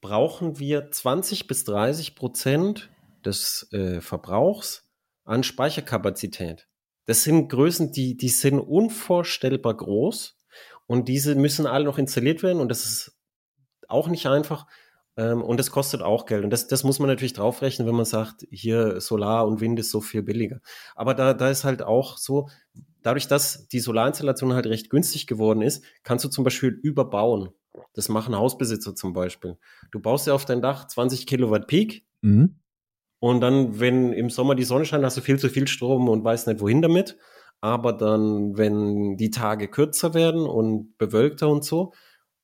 brauchen 0.01 0.59
wir 0.59 0.91
20 0.91 1.47
bis 1.47 1.65
30 1.65 2.17
Prozent 2.17 2.91
des 3.29 3.69
äh, 3.73 4.01
Verbrauchs 4.01 4.89
an 5.25 5.43
Speicherkapazität. 5.43 6.69
Das 7.05 7.23
sind 7.23 7.49
Größen, 7.49 7.93
die, 7.93 8.17
die 8.17 8.29
sind 8.29 8.59
unvorstellbar 8.59 9.77
groß 9.77 10.37
und 10.87 11.09
diese 11.09 11.35
müssen 11.35 11.67
alle 11.67 11.85
noch 11.85 11.99
installiert 11.99 12.43
werden 12.43 12.61
und 12.61 12.69
das 12.69 12.85
ist 12.85 13.19
auch 13.89 14.09
nicht 14.09 14.27
einfach 14.27 14.67
ähm, 15.17 15.43
und 15.43 15.59
das 15.59 15.71
kostet 15.71 16.03
auch 16.03 16.27
Geld 16.27 16.45
und 16.45 16.51
das, 16.51 16.67
das 16.67 16.85
muss 16.85 16.99
man 16.99 17.09
natürlich 17.09 17.33
draufrechnen, 17.35 17.87
wenn 17.87 17.95
man 17.95 18.05
sagt, 18.05 18.47
hier 18.51 19.01
Solar 19.01 19.47
und 19.47 19.61
Wind 19.61 19.79
ist 19.79 19.91
so 19.91 20.01
viel 20.01 20.23
billiger. 20.23 20.61
Aber 20.95 21.15
da, 21.15 21.35
da 21.35 21.51
ist 21.51 21.65
halt 21.65 21.83
auch 21.83 22.19
so, 22.19 22.49
dadurch, 23.03 23.27
dass 23.29 23.69
die 23.69 23.81
Solarinstallation 23.81 24.53
halt 24.53 24.67
recht 24.67 24.91
günstig 24.91 25.27
geworden 25.27 25.63
ist, 25.63 25.85
kannst 26.03 26.25
du 26.25 26.29
zum 26.29 26.45
Beispiel 26.45 26.71
überbauen. 26.83 27.51
Das 27.95 28.09
machen 28.09 28.37
Hausbesitzer 28.37 28.95
zum 28.95 29.13
Beispiel. 29.13 29.57
Du 29.91 30.01
baust 30.01 30.27
ja 30.27 30.35
auf 30.35 30.45
dein 30.45 30.63
Dach 30.63 30.87
20 30.87 31.27
Kilowatt 31.27 31.67
Peak, 31.67 32.07
mhm. 32.23 32.61
Und 33.21 33.41
dann, 33.41 33.81
wenn 33.81 34.13
im 34.13 34.31
Sommer 34.31 34.55
die 34.55 34.65
Sonne 34.65 34.85
scheint, 34.85 35.05
hast 35.05 35.17
du 35.17 35.21
viel 35.21 35.39
zu 35.39 35.49
viel 35.49 35.67
Strom 35.67 36.09
und 36.09 36.25
weißt 36.25 36.47
nicht, 36.47 36.61
wohin 36.61 36.83
damit. 36.83 37.17
Aber 37.61 37.93
dann, 37.93 38.57
wenn 38.57 39.17
die 39.17 39.31
Tage 39.31 39.69
kürzer 39.69 40.15
werden 40.15 40.43
und 40.43 40.97
bewölkter 40.99 41.49
und 41.49 41.65
so, 41.65 41.93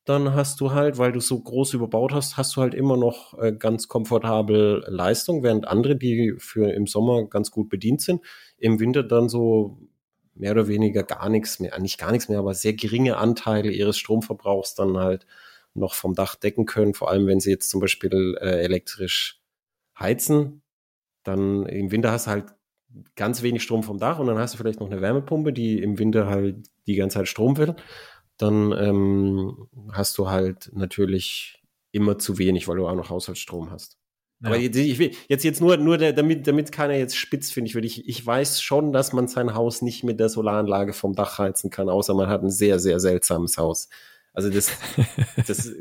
dann 0.04 0.34
hast 0.34 0.60
du 0.60 0.72
halt, 0.72 0.98
weil 0.98 1.12
du 1.12 1.20
so 1.20 1.40
groß 1.40 1.74
überbaut 1.74 2.12
hast, 2.12 2.36
hast 2.36 2.56
du 2.56 2.60
halt 2.60 2.74
immer 2.74 2.96
noch 2.96 3.38
äh, 3.38 3.52
ganz 3.52 3.88
komfortabel 3.88 4.84
Leistung, 4.86 5.42
während 5.42 5.66
andere, 5.66 5.96
die 5.96 6.34
für 6.38 6.70
im 6.72 6.86
Sommer 6.86 7.24
ganz 7.26 7.50
gut 7.50 7.70
bedient 7.70 8.02
sind, 8.02 8.20
im 8.58 8.80
Winter 8.80 9.02
dann 9.02 9.28
so 9.28 9.78
mehr 10.34 10.52
oder 10.52 10.68
weniger 10.68 11.04
gar 11.04 11.28
nichts 11.28 11.60
mehr, 11.60 11.78
nicht 11.78 11.98
gar 11.98 12.12
nichts 12.12 12.28
mehr, 12.28 12.38
aber 12.38 12.54
sehr 12.54 12.74
geringe 12.74 13.16
Anteile 13.16 13.70
ihres 13.70 13.96
Stromverbrauchs 13.96 14.74
dann 14.74 14.98
halt 14.98 15.26
noch 15.74 15.94
vom 15.94 16.14
Dach 16.14 16.34
decken 16.34 16.66
können, 16.66 16.94
vor 16.94 17.10
allem 17.10 17.26
wenn 17.26 17.40
sie 17.40 17.50
jetzt 17.50 17.70
zum 17.70 17.80
Beispiel 17.80 18.36
äh, 18.40 18.62
elektrisch 18.62 19.40
heizen, 19.98 20.62
dann 21.24 21.66
im 21.66 21.90
Winter 21.90 22.12
hast 22.12 22.26
du 22.26 22.30
halt 22.30 22.46
ganz 23.16 23.42
wenig 23.42 23.62
Strom 23.62 23.82
vom 23.82 23.98
Dach 23.98 24.18
und 24.18 24.26
dann 24.26 24.38
hast 24.38 24.54
du 24.54 24.58
vielleicht 24.58 24.80
noch 24.80 24.90
eine 24.90 25.00
Wärmepumpe, 25.00 25.52
die 25.52 25.82
im 25.82 25.98
Winter 25.98 26.26
halt 26.26 26.68
die 26.86 26.94
ganze 26.94 27.18
Zeit 27.18 27.28
Strom 27.28 27.56
will. 27.56 27.74
Dann 28.36 28.72
ähm, 28.72 29.68
hast 29.92 30.18
du 30.18 30.28
halt 30.28 30.70
natürlich 30.74 31.62
immer 31.92 32.18
zu 32.18 32.38
wenig, 32.38 32.66
weil 32.68 32.76
du 32.76 32.86
auch 32.86 32.94
noch 32.94 33.10
Haushaltsstrom 33.10 33.70
hast. 33.70 33.98
Ja. 34.40 34.48
Aber 34.48 34.58
jetzt, 34.58 34.76
ich 34.76 34.98
will, 34.98 35.12
jetzt, 35.28 35.44
jetzt 35.44 35.60
nur, 35.60 35.76
nur 35.76 35.96
der, 35.96 36.12
damit, 36.12 36.46
damit 36.46 36.72
keiner 36.72 36.94
jetzt 36.94 37.16
spitz 37.16 37.50
finde 37.50 37.68
ich, 37.68 37.74
würde 37.74 37.86
ich, 37.86 38.08
ich 38.08 38.24
weiß 38.24 38.60
schon, 38.60 38.92
dass 38.92 39.12
man 39.12 39.28
sein 39.28 39.54
Haus 39.54 39.80
nicht 39.80 40.02
mit 40.02 40.18
der 40.18 40.28
Solaranlage 40.28 40.92
vom 40.92 41.14
Dach 41.14 41.38
heizen 41.38 41.70
kann, 41.70 41.88
außer 41.88 42.14
man 42.14 42.28
hat 42.28 42.42
ein 42.42 42.50
sehr, 42.50 42.78
sehr 42.80 42.98
seltsames 43.00 43.56
Haus. 43.58 43.88
Also 44.32 44.50
das, 44.50 44.72
das, 45.46 45.72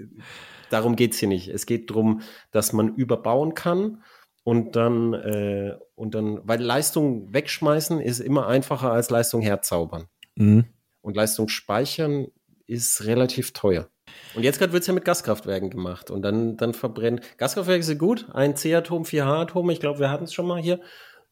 darum 0.69 0.95
geht's 0.95 1.17
hier 1.17 1.27
nicht. 1.27 1.47
Es 1.47 1.65
geht 1.65 1.89
darum, 1.89 2.21
dass 2.51 2.73
man 2.73 2.95
überbauen 2.95 3.55
kann 3.55 4.03
und 4.43 4.75
dann, 4.75 5.13
äh, 5.13 5.77
und 5.95 6.15
dann, 6.15 6.39
weil 6.43 6.61
Leistung 6.61 7.33
wegschmeißen 7.33 7.99
ist 7.99 8.19
immer 8.19 8.47
einfacher 8.47 8.91
als 8.91 9.09
Leistung 9.09 9.41
herzaubern. 9.41 10.07
Mhm. 10.35 10.65
Und 11.01 11.15
Leistung 11.15 11.47
speichern 11.47 12.27
ist 12.65 13.05
relativ 13.05 13.53
teuer. 13.53 13.89
Und 14.35 14.43
jetzt 14.43 14.59
gerade 14.59 14.73
wird 14.73 14.81
es 14.81 14.87
ja 14.87 14.93
mit 14.93 15.05
Gaskraftwerken 15.05 15.69
gemacht. 15.69 16.11
Und 16.11 16.21
dann, 16.23 16.57
dann 16.57 16.73
verbrennen. 16.73 17.21
Gaskraftwerke 17.37 17.83
sind 17.83 17.99
gut. 17.99 18.27
Ein 18.33 18.55
C-Atom, 18.55 19.05
vier 19.05 19.25
H-Atome. 19.25 19.73
Ich 19.73 19.79
glaube, 19.79 19.99
wir 19.99 20.09
hatten 20.09 20.25
es 20.25 20.33
schon 20.33 20.47
mal 20.47 20.61
hier. 20.61 20.79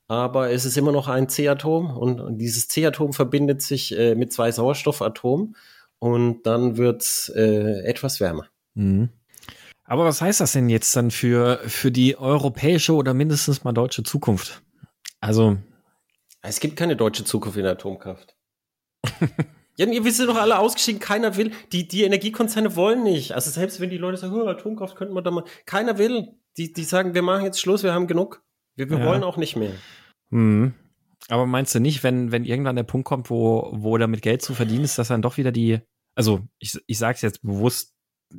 Aber 0.07 0.51
es 0.51 0.65
ist 0.65 0.77
immer 0.77 0.91
noch 0.91 1.07
ein 1.07 1.29
C-Atom. 1.29 1.97
Und, 1.97 2.19
und, 2.21 2.37
dieses 2.37 2.67
C-Atom 2.67 3.13
verbindet 3.13 3.61
sich 3.61 3.97
äh, 3.97 4.15
mit 4.15 4.31
zwei 4.33 4.51
Sauerstoffatomen. 4.51 5.55
Und 5.99 6.43
dann 6.43 6.77
wird 6.77 7.01
es 7.01 7.31
äh, 7.35 7.83
etwas 7.83 8.19
wärmer. 8.19 8.47
Mhm. 8.73 9.09
Aber 9.91 10.05
was 10.05 10.21
heißt 10.21 10.39
das 10.39 10.53
denn 10.53 10.69
jetzt 10.69 10.95
dann 10.95 11.11
für, 11.11 11.59
für 11.65 11.91
die 11.91 12.15
europäische 12.15 12.93
oder 12.93 13.13
mindestens 13.13 13.65
mal 13.65 13.73
deutsche 13.73 14.03
Zukunft? 14.03 14.63
Also. 15.19 15.57
Es 16.41 16.61
gibt 16.61 16.77
keine 16.77 16.95
deutsche 16.95 17.25
Zukunft 17.25 17.57
in 17.57 17.63
der 17.63 17.73
Atomkraft. 17.73 18.37
Ja, 19.77 19.87
ihr 19.87 20.03
wisst 20.03 20.19
ja 20.19 20.25
doch 20.25 20.35
alle 20.35 20.59
ausgeschieden, 20.59 20.99
keiner 20.99 21.37
will. 21.37 21.51
Die, 21.71 21.87
die 21.87 22.03
Energiekonzerne 22.03 22.75
wollen 22.75 23.03
nicht. 23.03 23.31
Also 23.31 23.49
selbst 23.49 23.79
wenn 23.79 23.89
die 23.89 23.97
Leute 23.97 24.17
sagen, 24.17 24.33
oh, 24.35 24.45
Atomkraft 24.45 24.95
könnten 24.95 25.15
wir 25.15 25.21
da 25.21 25.31
mal. 25.31 25.45
Keiner 25.65 25.97
will. 25.97 26.27
Die, 26.57 26.71
die 26.71 26.83
sagen, 26.83 27.15
wir 27.15 27.21
machen 27.21 27.45
jetzt 27.45 27.59
Schluss, 27.59 27.81
wir 27.81 27.93
haben 27.93 28.05
genug. 28.05 28.43
Wir, 28.75 28.89
wir 28.89 28.99
ja. 28.99 29.05
wollen 29.05 29.23
auch 29.23 29.37
nicht 29.37 29.55
mehr. 29.55 29.71
Mhm. 30.29 30.73
Aber 31.29 31.47
meinst 31.47 31.73
du 31.73 31.79
nicht, 31.79 32.03
wenn, 32.03 32.31
wenn 32.31 32.43
irgendwann 32.43 32.75
der 32.75 32.83
Punkt 32.83 33.07
kommt, 33.07 33.29
wo, 33.29 33.71
wo 33.73 33.97
damit 33.97 34.21
Geld 34.21 34.41
zu 34.41 34.53
verdienen 34.53 34.83
ist, 34.83 34.99
dass 34.99 35.07
dann 35.07 35.23
doch 35.23 35.37
wieder 35.37 35.53
die, 35.53 35.79
also 36.15 36.41
ich, 36.59 36.77
ich 36.85 36.97
sage 36.97 37.15
es 37.15 37.21
jetzt 37.21 37.41
bewusst 37.41 37.95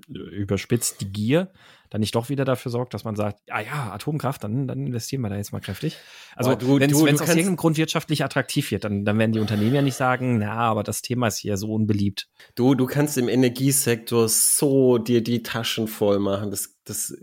überspitzt, 0.08 1.00
die 1.00 1.12
Gier 1.12 1.52
dann 1.92 2.00
nicht 2.00 2.14
doch 2.14 2.30
wieder 2.30 2.46
dafür 2.46 2.72
sorgt, 2.72 2.94
dass 2.94 3.04
man 3.04 3.16
sagt, 3.16 3.40
ah 3.50 3.60
ja, 3.60 3.92
Atomkraft, 3.92 4.42
dann, 4.42 4.66
dann 4.66 4.86
investieren 4.86 5.20
wir 5.20 5.28
da 5.28 5.36
jetzt 5.36 5.52
mal 5.52 5.60
kräftig. 5.60 5.98
Also 6.34 6.50
wenn 6.50 6.90
es 6.90 7.20
aus 7.20 7.28
irgendeinem 7.28 7.56
Grund 7.56 7.76
wirtschaftlich 7.76 8.24
attraktiv 8.24 8.70
wird, 8.70 8.84
dann, 8.84 9.04
dann 9.04 9.18
werden 9.18 9.32
die 9.32 9.40
Unternehmen 9.40 9.74
ja 9.74 9.82
nicht 9.82 9.96
sagen, 9.96 10.38
na, 10.38 10.54
aber 10.54 10.84
das 10.84 11.02
Thema 11.02 11.26
ist 11.26 11.36
hier 11.36 11.58
so 11.58 11.70
unbeliebt. 11.70 12.28
Du, 12.54 12.74
du 12.74 12.86
kannst 12.86 13.18
im 13.18 13.28
Energiesektor 13.28 14.26
so 14.30 14.96
dir 14.96 15.22
die 15.22 15.42
Taschen 15.42 15.86
voll 15.86 16.18
machen. 16.18 16.50
Das, 16.50 16.78
das, 16.84 17.14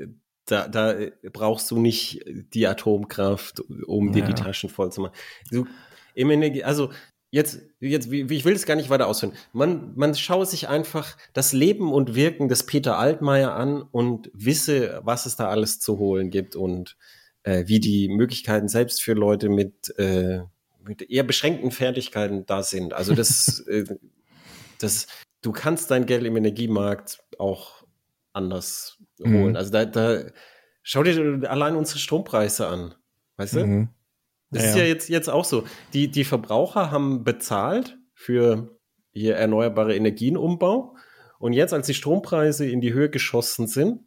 da, 0.45 0.67
da 0.67 0.95
brauchst 1.33 1.71
du 1.71 1.79
nicht 1.79 2.23
die 2.53 2.67
Atomkraft, 2.67 3.61
um 3.87 4.11
dir 4.11 4.19
ja. 4.19 4.27
die 4.27 4.35
Taschen 4.35 4.69
voll 4.69 4.91
zu 4.91 5.01
machen. 5.01 5.13
Du, 5.49 5.65
im 6.13 6.29
Energie, 6.29 6.63
also 6.63 6.91
jetzt, 7.31 7.61
jetzt, 7.79 8.11
wie, 8.11 8.21
ich 8.21 8.45
will 8.45 8.53
es 8.53 8.65
gar 8.65 8.75
nicht 8.75 8.89
weiter 8.89 9.07
ausführen. 9.07 9.33
Man, 9.53 9.93
man 9.95 10.15
schaue 10.15 10.45
sich 10.45 10.67
einfach 10.67 11.17
das 11.33 11.53
Leben 11.53 11.93
und 11.93 12.15
Wirken 12.15 12.49
des 12.49 12.65
Peter 12.65 12.97
Altmaier 12.97 13.53
an 13.53 13.81
und 13.81 14.31
wisse, 14.33 15.01
was 15.03 15.25
es 15.25 15.35
da 15.35 15.49
alles 15.49 15.79
zu 15.79 15.99
holen 15.99 16.29
gibt 16.29 16.55
und 16.55 16.97
äh, 17.43 17.63
wie 17.67 17.79
die 17.79 18.09
Möglichkeiten 18.09 18.67
selbst 18.67 19.01
für 19.01 19.13
Leute 19.13 19.49
mit, 19.49 19.97
äh, 19.97 20.41
mit 20.83 21.09
eher 21.09 21.23
beschränkten 21.23 21.71
Fertigkeiten 21.71 22.45
da 22.45 22.63
sind. 22.63 22.93
Also 22.93 23.13
das, 23.13 23.59
äh, 23.67 23.85
das, 24.79 25.07
du 25.41 25.51
kannst 25.51 25.91
dein 25.91 26.05
Geld 26.05 26.25
im 26.25 26.35
Energiemarkt 26.35 27.19
auch 27.37 27.83
anders 28.33 28.97
holen. 29.19 29.51
Mhm. 29.51 29.55
Also 29.55 29.71
da, 29.71 29.85
da, 29.85 30.23
schau 30.81 31.03
dir 31.03 31.49
allein 31.49 31.75
unsere 31.75 31.99
Strompreise 31.99 32.67
an. 32.67 32.95
Weißt 33.37 33.55
du? 33.55 33.65
Mhm. 33.65 33.89
Das 34.51 34.63
ja, 34.63 34.69
ist 34.69 34.75
ja 34.77 34.83
jetzt, 34.83 35.09
jetzt 35.09 35.29
auch 35.29 35.45
so. 35.45 35.63
Die, 35.93 36.09
die 36.09 36.23
Verbraucher 36.23 36.91
haben 36.91 37.23
bezahlt 37.23 37.97
für 38.13 38.79
ihr 39.13 39.35
erneuerbare 39.35 39.95
Energienumbau. 39.95 40.95
Und 41.39 41.53
jetzt, 41.53 41.73
als 41.73 41.87
die 41.87 41.93
Strompreise 41.93 42.67
in 42.67 42.81
die 42.81 42.93
Höhe 42.93 43.09
geschossen 43.09 43.67
sind, 43.67 44.01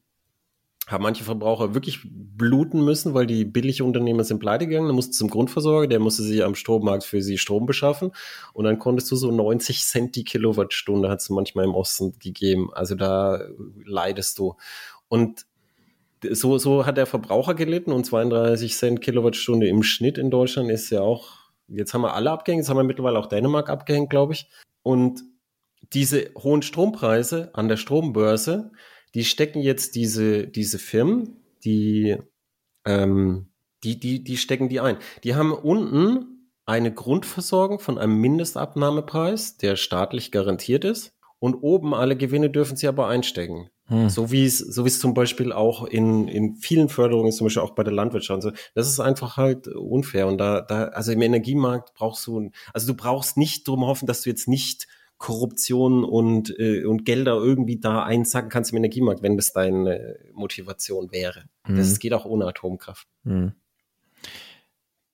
haben 0.89 1.05
manche 1.05 1.23
Verbraucher 1.23 1.75
wirklich 1.75 2.01
bluten 2.05 2.85
müssen, 2.85 3.15
weil 3.15 3.27
die 3.27 3.45
billige 3.45 3.85
Unternehmer 3.85 4.25
sind 4.25 4.41
pleite 4.41 4.67
gegangen. 4.67 4.89
Dann 4.89 4.97
musste 4.97 5.13
zum 5.13 5.31
Grundversorger, 5.31 5.87
der 5.87 6.01
musste 6.01 6.25
sich 6.25 6.43
am 6.43 6.57
Strommarkt 6.57 7.05
für 7.05 7.23
sie 7.23 7.39
Strom 7.39 7.67
beschaffen. 7.67 8.11
Und 8.53 8.65
dann 8.65 8.79
konntest 8.79 9.11
du 9.11 9.17
so 9.17 9.31
90 9.31 9.85
Cent 9.85 10.17
die 10.17 10.25
Kilowattstunde, 10.25 11.09
hat 11.09 11.21
es 11.21 11.31
manchmal 11.31 11.67
im 11.67 11.75
Osten 11.75 12.19
gegeben. 12.19 12.71
Also 12.75 12.97
da 12.97 13.41
leidest 13.85 14.39
du. 14.39 14.57
Und 15.09 15.47
so, 16.31 16.59
so 16.59 16.87
hat 16.87 16.97
der 16.97 17.07
Verbraucher 17.07 17.55
gelitten 17.55 17.93
und 17.93 18.05
32 18.05 18.75
Cent 18.75 19.01
Kilowattstunde 19.01 19.69
im 19.69 19.83
Schnitt 19.83 20.19
in 20.19 20.31
Deutschland 20.31 20.71
ist 20.71 20.91
ja 20.91 21.01
auch, 21.01 21.51
jetzt 21.69 21.95
haben 21.95 22.03
wir 22.03 22.15
alle 22.15 22.31
abgehängt, 22.31 22.63
jetzt 22.63 22.69
haben 22.69 22.77
wir 22.77 22.85
mittlerweile 22.85 23.19
auch 23.19 23.27
Dänemark 23.27 23.69
abgehängt, 23.69 24.11
glaube 24.11 24.35
ich. 24.35 24.49
Und 24.83 25.23
diese 25.93 26.31
hohen 26.39 26.63
Strompreise 26.63 27.51
an 27.55 27.69
der 27.69 27.77
Strombörse, 27.77 28.73
die 29.15 29.25
stecken 29.25 29.61
jetzt 29.61 29.95
diese, 29.95 30.47
diese 30.47 30.79
Firmen, 30.79 31.37
die, 31.65 32.17
ähm, 32.85 33.49
die, 33.85 33.99
die, 33.99 34.25
die 34.25 34.37
stecken 34.37 34.69
die 34.69 34.81
ein. 34.81 34.97
Die 35.25 35.35
haben 35.35 35.53
unten 35.53 36.51
eine 36.65 36.93
Grundversorgung 36.93 37.81
von 37.81 37.99
einem 37.99 38.21
Mindestabnahmepreis, 38.21 39.57
der 39.57 39.77
staatlich 39.77 40.31
garantiert 40.31 40.85
ist. 40.85 41.13
Und 41.39 41.57
oben 41.57 41.93
alle 41.93 42.17
Gewinne 42.17 42.51
dürfen 42.51 42.77
sie 42.77 42.87
aber 42.87 43.09
einstecken. 43.09 43.69
Hm. 43.87 44.09
So 44.09 44.31
wie 44.31 44.45
es, 44.45 44.59
so 44.59 44.85
wie 44.85 44.89
es 44.89 45.01
zum 45.01 45.15
Beispiel 45.15 45.53
auch 45.53 45.85
in, 45.85 46.29
in 46.29 46.57
vielen 46.57 46.89
Förderungen, 46.89 47.33
zum 47.33 47.47
Beispiel 47.47 47.63
auch 47.63 47.75
bei 47.75 47.83
der 47.83 47.93
Landwirtschaft. 47.93 48.43
So, 48.43 48.53
das 48.75 48.89
ist 48.89 49.01
einfach 49.01 49.37
halt 49.37 49.69
unfair. 49.69 50.27
Und 50.27 50.39
da, 50.39 50.61
da, 50.61 50.85
also 50.85 51.13
im 51.13 51.23
Energiemarkt 51.23 51.95
brauchst 51.95 52.27
du, 52.27 52.51
also 52.73 52.87
du 52.87 52.95
brauchst 52.95 53.37
nicht 53.37 53.67
drum 53.67 53.85
hoffen, 53.85 54.07
dass 54.07 54.23
du 54.23 54.31
jetzt 54.31 54.49
nicht 54.49 54.87
Korruption 55.19 56.05
und, 56.05 56.59
äh, 56.59 56.85
und 56.85 57.05
Gelder 57.05 57.35
irgendwie 57.35 57.79
da 57.79 58.03
einsacken 58.03 58.51
kannst 58.51 58.73
im 58.73 58.79
Energiemarkt, 58.79 59.23
wenn 59.23 59.37
das 59.37 59.53
deine 59.53 60.19
Motivation 60.33 61.13
wäre. 61.13 61.45
Hm. 61.65 61.77
Das 61.77 61.99
geht 61.99 62.13
auch 62.13 62.25
ohne 62.25 62.47
Atomkraft. 62.47 63.07
Hm. 63.25 63.53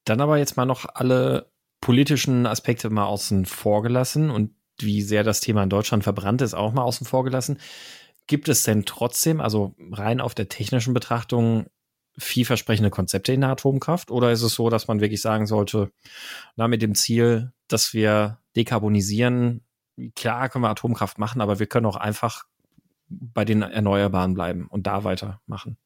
Dann 0.05 0.21
aber 0.23 0.39
jetzt 0.39 0.57
mal 0.57 0.65
noch 0.65 0.87
alle 0.95 1.51
politischen 1.81 2.47
Aspekte 2.47 2.89
mal 2.91 3.05
außen 3.05 3.45
vor 3.45 3.83
gelassen 3.83 4.31
und 4.31 4.53
wie 4.81 5.03
sehr 5.03 5.25
das 5.25 5.41
Thema 5.41 5.63
in 5.63 5.71
Deutschland 5.71 6.05
verbrannt 6.05 6.41
ist, 6.41 6.55
auch 6.55 6.73
mal 6.73 6.83
außen 6.83 7.07
vor 7.07 7.25
gelassen. 7.25 7.59
Gibt 8.29 8.49
es 8.49 8.63
denn 8.63 8.85
trotzdem, 8.85 9.41
also 9.41 9.75
rein 9.91 10.21
auf 10.21 10.35
der 10.35 10.49
technischen 10.49 10.93
Betrachtung, 10.93 11.67
vielversprechende 12.19 12.91
Konzepte 12.91 13.33
in 13.33 13.41
der 13.41 13.51
Atomkraft? 13.51 14.11
Oder 14.11 14.31
ist 14.31 14.43
es 14.43 14.55
so, 14.55 14.69
dass 14.69 14.87
man 14.87 15.01
wirklich 15.01 15.23
sagen 15.23 15.47
sollte, 15.47 15.91
na, 16.55 16.69
mit 16.69 16.83
dem 16.83 16.95
Ziel, 16.95 17.53
dass 17.69 17.95
wir 17.95 18.39
dekarbonisieren, 18.55 19.63
klar 20.15 20.51
können 20.51 20.65
wir 20.65 20.69
Atomkraft 20.69 21.19
machen, 21.19 21.41
aber 21.41 21.59
wir 21.59 21.67
können 21.67 21.87
auch 21.87 21.97
einfach 21.97 22.45
bei 23.09 23.47
den 23.47 23.63
Erneuerbaren 23.63 24.35
bleiben 24.35 24.67
und 24.69 24.87
da 24.87 25.05
weitermachen? 25.05 25.79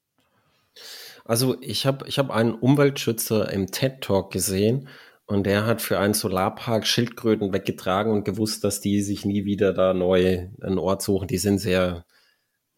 Also 1.25 1.57
ich 1.61 1.87
habe 1.87 2.09
ich 2.09 2.19
hab 2.19 2.31
einen 2.31 2.55
Umweltschützer 2.55 3.53
im 3.53 3.71
TED 3.71 4.01
Talk 4.01 4.33
gesehen 4.33 4.89
und 5.27 5.45
der 5.45 5.65
hat 5.65 5.81
für 5.81 6.01
einen 6.01 6.15
Solarpark 6.15 6.89
Schildkröten 6.89 7.53
weggetragen 7.53 8.11
und 8.11 8.25
gewusst, 8.25 8.65
dass 8.65 8.81
die 8.81 9.01
sich 9.01 9.25
nie 9.25 9.45
wieder 9.45 9.73
da 9.73 9.95
neu 9.95 10.49
einen 10.61 10.79
Ort 10.79 11.03
suchen. 11.03 11.29
Die 11.29 11.39
sind 11.39 11.59
sehr 11.59 12.05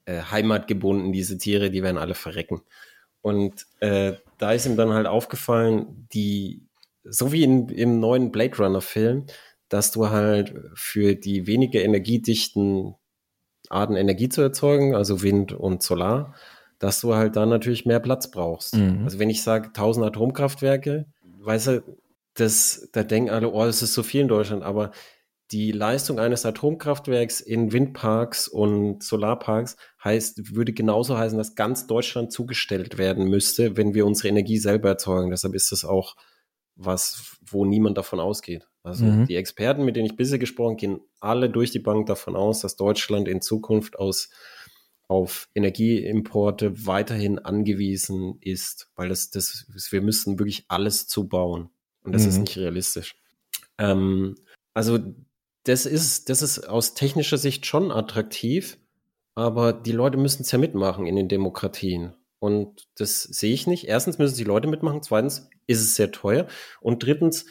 äh, 0.07 0.23
heimatgebunden, 0.23 1.13
diese 1.13 1.39
Tiere, 1.39 1.71
die 1.71 1.83
werden 1.83 1.99
alle 1.99 2.15
verrecken. 2.15 2.63
Und 3.23 3.67
äh, 3.81 4.15
da 4.39 4.53
ist 4.53 4.67
ihm 4.67 4.77
dann 4.77 4.93
halt 4.93 5.07
aufgefallen, 5.07 6.07
die, 6.13 6.67
so 7.05 7.33
wie 7.33 7.43
in, 7.43 7.69
im 7.69 8.01
neuen 8.01 8.31
Blade 8.31 8.57
Runner-Film, 8.59 9.27
dass 9.69 9.93
du 9.93 10.11
halt 10.11 10.55
für 10.75 11.15
die 11.15 11.47
weniger 11.47 11.83
energiedichten 11.83 12.95
Arten 13.71 13.97
Energie 13.97 14.29
zu 14.29 14.43
erzeugen, 14.43 14.95
also 14.95 15.23
Wind 15.23 15.53
und 15.53 15.83
Solar, 15.83 16.35
dass 16.79 17.01
du 17.01 17.15
halt 17.15 17.37
dann 17.37 17.49
natürlich 17.49 17.87
mehr 17.87 18.01
Platz 18.01 18.31
brauchst. 18.31 18.77
Mhm. 18.77 19.05
Also 19.05 19.19
wenn 19.19 19.31
ich 19.31 19.43
sage 19.43 19.69
1000 19.69 20.07
Atomkraftwerke, 20.07 21.07
weißt 21.41 21.67
du, 21.69 21.83
das, 22.35 22.89
da 22.93 23.03
denken 23.03 23.31
alle, 23.31 23.51
oh, 23.51 23.65
das 23.65 23.83
ist 23.83 23.95
so 23.95 24.03
viel 24.03 24.21
in 24.23 24.29
Deutschland, 24.29 24.63
aber 24.63 24.91
die 25.51 25.73
Leistung 25.73 26.19
eines 26.19 26.45
Atomkraftwerks 26.45 27.41
in 27.41 27.73
Windparks 27.73 28.49
und 28.49 29.03
Solarparks 29.03 29.77
heißt, 30.05 30.55
würde 30.55 30.73
genauso 30.73 31.17
heißen, 31.17 31.39
dass 31.39 31.55
ganz 31.55 31.87
Deutschland 31.87 32.33
zugestellt 32.33 32.99
werden 32.99 33.29
müsste, 33.29 33.77
wenn 33.77 33.95
wir 33.95 34.07
unsere 34.07 34.29
Energie 34.29 34.59
selber 34.59 34.91
erzeugen. 34.91 35.31
Deshalb 35.31 35.55
ist 35.55 35.73
das 35.73 35.85
auch 35.85 36.17
was, 36.77 37.39
wo 37.47 37.65
niemand 37.65 37.97
davon 37.97 38.21
ausgeht. 38.21 38.69
Also 38.83 39.07
mhm. 39.07 39.27
die 39.27 39.37
Experten, 39.37 39.85
mit 39.85 39.97
denen 39.97 40.07
ich 40.07 40.17
bisher 40.17 40.39
gesprochen, 40.39 40.77
gehen 40.77 41.01
alle 41.21 41.49
durch 41.49 41.71
die 41.71 41.79
Bank 41.79 42.07
davon 42.07 42.37
aus, 42.37 42.61
dass 42.61 42.77
Deutschland 42.77 43.29
in 43.29 43.41
Zukunft 43.41 43.99
aus 43.99 44.29
auf 45.09 45.49
Energieimporte 45.55 46.87
weiterhin 46.87 47.39
angewiesen 47.39 48.39
ist, 48.41 48.89
weil 48.97 49.09
das, 49.09 49.31
das, 49.31 49.67
wir 49.91 50.01
müssen 50.01 50.39
wirklich 50.39 50.65
alles 50.69 51.07
zubauen. 51.07 51.71
Und 52.03 52.13
das 52.13 52.23
mhm. 52.23 52.29
ist 52.29 52.39
nicht 52.39 52.57
realistisch. 52.57 53.17
Ähm, 53.79 54.37
also 54.75 54.99
das 55.65 55.87
ist, 55.87 56.29
das 56.29 56.43
ist 56.43 56.69
aus 56.69 56.95
technischer 56.95 57.39
Sicht 57.39 57.65
schon 57.65 57.91
attraktiv, 57.91 58.79
aber 59.35 59.73
die 59.73 59.93
Leute 59.93 60.17
müssen 60.17 60.43
es 60.43 60.53
ja 60.53 60.59
mitmachen 60.59 61.07
in 61.07 61.17
den 61.17 61.29
Demokratien. 61.29 62.15
Und 62.39 62.89
das 62.97 63.23
sehe 63.23 63.55
ich 63.55 63.67
nicht. 63.67 63.89
Erstens 63.89 64.19
müssen 64.19 64.37
die 64.37 64.45
Leute 64.45 64.69
mitmachen. 64.69 65.03
Zweitens 65.03 65.49
ist 65.67 65.81
es 65.81 65.95
sehr 65.97 66.13
teuer. 66.13 66.47
Und 66.81 67.03
drittens, 67.03 67.47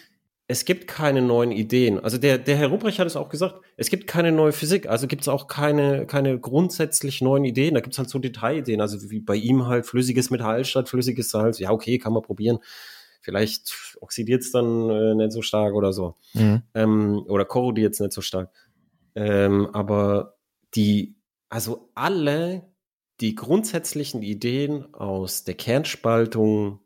es 0.48 0.66
gibt 0.66 0.88
keine 0.88 1.22
neuen 1.22 1.52
Ideen. 1.52 2.00
Also 2.00 2.18
der, 2.18 2.38
der 2.38 2.58
Herr 2.58 2.68
Ruprecht 2.68 3.00
hat 3.00 3.08
es 3.08 3.16
auch 3.16 3.30
gesagt, 3.30 3.56
es 3.76 3.90
gibt 3.90 4.08
keine 4.08 4.32
neue 4.32 4.52
Physik, 4.52 4.88
also 4.88 5.08
gibt 5.08 5.24
es 5.24 5.28
auch 5.28 5.48
keine, 5.48 6.06
keine 6.06 6.38
grundsätzlich 6.40 7.22
neuen 7.22 7.46
Ideen. 7.46 7.74
Da 7.74 7.80
gibt 7.80 7.94
es 7.94 7.98
halt 7.98 8.10
so 8.10 8.20
Detailideen, 8.20 8.82
also 8.82 9.10
wie 9.10 9.20
bei 9.20 9.36
ihm 9.36 9.66
halt 9.66 9.86
flüssiges 9.86 10.30
Metall 10.30 10.64
statt 10.66 10.90
flüssiges 10.90 11.32
Salz. 11.32 11.60
Ja, 11.60 11.72
okay, 11.72 11.98
kann 11.98 12.14
man 12.14 12.22
probieren. 12.22 12.60
Vielleicht 13.22 13.74
oxidiert 14.02 14.42
es 14.42 14.52
dann 14.52 14.90
äh, 14.90 15.16
nicht 15.16 15.32
so 15.32 15.42
stark 15.42 15.74
oder 15.74 15.94
so. 15.94 16.18
Mhm. 16.34 16.62
Ähm, 16.76 17.24
oder 17.28 17.46
korrodiert 17.46 17.94
es 17.94 18.00
nicht 18.02 18.14
so 18.14 18.22
stark. 18.22 18.52
Ähm, 19.16 19.70
aber 19.74 20.36
die, 20.76 21.16
also 21.54 21.92
alle 21.94 22.74
die 23.20 23.36
grundsätzlichen 23.36 24.24
Ideen 24.24 24.92
aus 24.96 25.44
der 25.44 25.54
Kernspaltung 25.54 26.80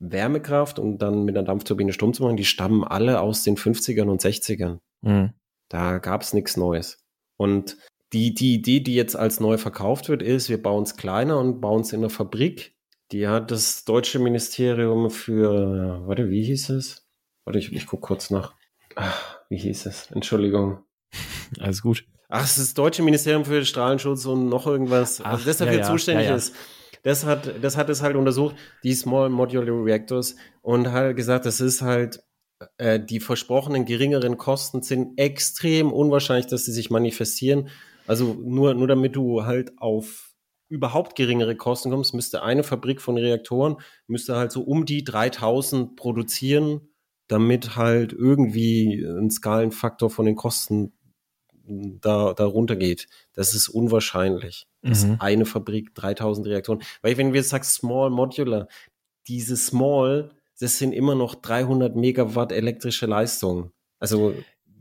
Wärmekraft 0.00 0.80
und 0.80 0.98
dann 0.98 1.24
mit 1.24 1.36
einer 1.36 1.46
Dampfturbine 1.46 1.92
Strom 1.92 2.12
zu 2.12 2.24
machen, 2.24 2.36
die 2.36 2.44
stammen 2.44 2.82
alle 2.82 3.20
aus 3.20 3.44
den 3.44 3.56
50ern 3.56 4.08
und 4.08 4.20
60ern. 4.20 4.80
Mhm. 5.02 5.32
Da 5.68 5.98
gab 5.98 6.22
es 6.22 6.32
nichts 6.32 6.56
Neues. 6.56 7.04
Und 7.36 7.76
die, 8.12 8.34
die 8.34 8.54
Idee, 8.54 8.80
die 8.80 8.96
jetzt 8.96 9.14
als 9.14 9.38
neu 9.38 9.58
verkauft 9.58 10.08
wird, 10.08 10.22
ist, 10.22 10.48
wir 10.48 10.60
bauen 10.60 10.82
es 10.82 10.96
kleiner 10.96 11.38
und 11.38 11.60
bauen 11.60 11.82
es 11.82 11.92
in 11.92 12.00
der 12.00 12.10
Fabrik. 12.10 12.74
Die 13.12 13.28
hat 13.28 13.52
das 13.52 13.84
deutsche 13.84 14.18
Ministerium 14.18 15.08
für, 15.08 16.02
warte, 16.08 16.30
wie 16.30 16.42
hieß 16.42 16.70
es? 16.70 17.08
Warte, 17.44 17.60
ich, 17.60 17.72
ich 17.72 17.86
gucke 17.86 18.08
kurz 18.08 18.30
nach. 18.30 18.56
Ach, 18.96 19.38
wie 19.48 19.58
hieß 19.58 19.86
es? 19.86 20.10
Entschuldigung. 20.10 20.82
Alles 21.60 21.80
gut. 21.80 22.04
Ach, 22.34 22.44
es 22.44 22.58
ist 22.58 22.68
das 22.68 22.74
deutsche 22.74 23.02
Ministerium 23.02 23.44
für 23.44 23.64
Strahlenschutz 23.64 24.26
und 24.26 24.48
noch 24.48 24.66
irgendwas, 24.66 25.20
Ach, 25.22 25.32
also 25.32 25.44
das 25.44 25.58
dafür 25.58 25.78
ja, 25.78 25.84
zuständig 25.84 26.24
ja, 26.24 26.32
ja. 26.32 26.36
ist 26.36 26.54
das 27.04 27.26
hat, 27.26 27.62
das 27.62 27.76
hat 27.76 27.90
es 27.90 28.02
halt 28.02 28.16
untersucht, 28.16 28.56
die 28.82 28.94
Small 28.94 29.28
Modular 29.28 29.84
Reactors 29.84 30.36
und 30.62 30.90
halt 30.90 31.16
gesagt, 31.16 31.44
das 31.44 31.60
ist 31.60 31.82
halt, 31.82 32.24
äh, 32.78 32.98
die 32.98 33.20
versprochenen 33.20 33.84
geringeren 33.84 34.38
Kosten 34.38 34.82
sind 34.82 35.18
extrem 35.18 35.92
unwahrscheinlich, 35.92 36.46
dass 36.46 36.64
sie 36.64 36.72
sich 36.72 36.90
manifestieren. 36.90 37.68
Also 38.06 38.34
nur, 38.42 38.72
nur 38.72 38.88
damit 38.88 39.14
du 39.16 39.44
halt 39.44 39.72
auf 39.76 40.32
überhaupt 40.70 41.14
geringere 41.14 41.56
Kosten 41.56 41.90
kommst, 41.90 42.14
müsste 42.14 42.42
eine 42.42 42.62
Fabrik 42.62 43.02
von 43.02 43.18
Reaktoren, 43.18 43.76
müsste 44.06 44.36
halt 44.36 44.50
so 44.50 44.62
um 44.62 44.86
die 44.86 45.04
3000 45.04 45.96
produzieren, 45.96 46.88
damit 47.28 47.76
halt 47.76 48.14
irgendwie 48.14 49.04
ein 49.04 49.30
Skalenfaktor 49.30 50.08
von 50.08 50.24
den 50.24 50.36
Kosten 50.36 50.94
da, 51.66 52.34
da 52.34 52.44
runtergeht. 52.44 53.06
Das 53.32 53.54
ist 53.54 53.68
unwahrscheinlich. 53.68 54.66
Das 54.82 55.04
mhm. 55.04 55.16
eine 55.18 55.46
Fabrik, 55.46 55.94
3000 55.94 56.46
Reaktoren. 56.46 56.82
Weil 57.02 57.16
wenn 57.16 57.32
wir 57.32 57.42
sagen 57.42 57.64
Small 57.64 58.10
Modular, 58.10 58.68
diese 59.26 59.56
Small, 59.56 60.30
das 60.60 60.78
sind 60.78 60.92
immer 60.92 61.14
noch 61.14 61.34
300 61.34 61.96
Megawatt 61.96 62.52
elektrische 62.52 63.06
Leistung. 63.06 63.72
Also 63.98 64.34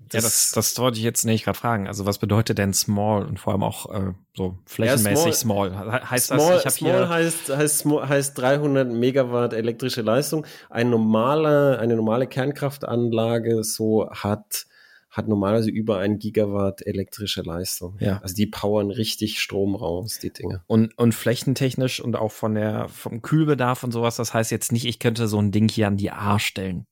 das, 0.09 0.21
ja, 0.21 0.21
das, 0.21 0.51
das 0.51 0.79
wollte 0.79 0.97
ich 0.97 1.03
jetzt 1.03 1.25
nicht 1.25 1.45
gerade 1.45 1.57
fragen. 1.57 1.87
Also 1.87 2.05
was 2.05 2.19
bedeutet 2.19 2.57
denn 2.57 2.73
small 2.73 3.25
und 3.25 3.39
vor 3.39 3.53
allem 3.53 3.63
auch 3.63 3.91
äh, 3.91 4.13
so 4.35 4.59
flächenmäßig 4.65 5.25
ja, 5.25 5.33
small, 5.33 5.71
small? 5.71 6.09
Heißt 6.09 6.27
small, 6.27 6.53
das, 6.55 6.65
ich 6.65 6.71
small 6.71 6.91
hier 6.91 7.09
heißt, 7.09 7.49
heißt, 7.49 7.85
heißt 7.85 8.37
300 8.37 8.91
Megawatt 8.91 9.53
elektrische 9.53 10.01
Leistung. 10.01 10.45
Ein 10.69 10.89
normale, 10.89 11.79
eine 11.79 11.95
normale 11.95 12.27
Kernkraftanlage 12.27 13.63
so 13.63 14.09
hat 14.11 14.65
hat 15.13 15.27
normalerweise 15.27 15.69
über 15.69 15.99
ein 15.99 16.17
Gigawatt 16.17 16.85
elektrische 16.85 17.43
Leistung. 17.43 17.97
Ja. 17.99 18.19
Also 18.23 18.33
die 18.33 18.47
powern 18.47 18.89
richtig 18.89 19.39
Strom 19.39 19.75
raus, 19.75 20.17
die 20.17 20.33
Dinge. 20.33 20.63
Und, 20.65 20.97
und 20.97 21.13
flächentechnisch 21.13 21.99
und 22.01 22.15
auch 22.15 22.31
von 22.31 22.55
der, 22.55 22.89
vom 22.89 23.21
Kühlbedarf 23.21 23.83
und 23.83 23.91
sowas, 23.91 24.15
das 24.15 24.33
heißt 24.33 24.49
jetzt 24.49 24.71
nicht, 24.71 24.85
ich 24.85 24.97
könnte 24.97 25.27
so 25.27 25.39
ein 25.39 25.51
Ding 25.51 25.69
hier 25.69 25.87
an 25.87 25.97
die 25.97 26.09
A 26.09 26.39
stellen. 26.39 26.87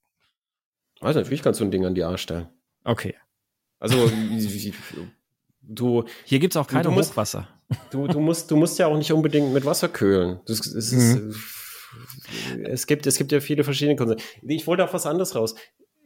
Also 0.99 1.19
natürlich 1.19 1.41
kannst 1.41 1.59
du 1.61 1.65
ein 1.65 1.71
Ding 1.71 1.83
an 1.83 1.95
die 1.95 2.03
A 2.03 2.15
stellen. 2.15 2.47
Okay. 2.83 3.15
Also 3.79 3.97
du. 5.63 6.03
Hier 6.23 6.37
gibt's 6.37 6.57
auch 6.57 6.67
keine 6.67 6.83
du 6.83 6.91
musst, 6.91 7.13
Hochwasser. 7.13 7.47
Du, 7.89 8.07
du, 8.07 8.19
musst, 8.19 8.51
du 8.51 8.55
musst 8.55 8.77
ja 8.77 8.85
auch 8.85 8.97
nicht 8.97 9.11
unbedingt 9.11 9.51
mit 9.51 9.65
Wasser 9.65 9.89
kühlen. 9.89 10.41
Das, 10.45 10.59
das 10.59 10.91
mhm. 10.91 11.33
es, 12.65 12.85
gibt, 12.85 13.07
es 13.07 13.17
gibt 13.17 13.31
ja 13.31 13.39
viele 13.39 13.63
verschiedene 13.63 13.95
Konzepte. 13.95 14.23
Ich 14.43 14.67
wollte 14.67 14.83
auf 14.83 14.93
was 14.93 15.07
anderes 15.07 15.35
raus 15.35 15.55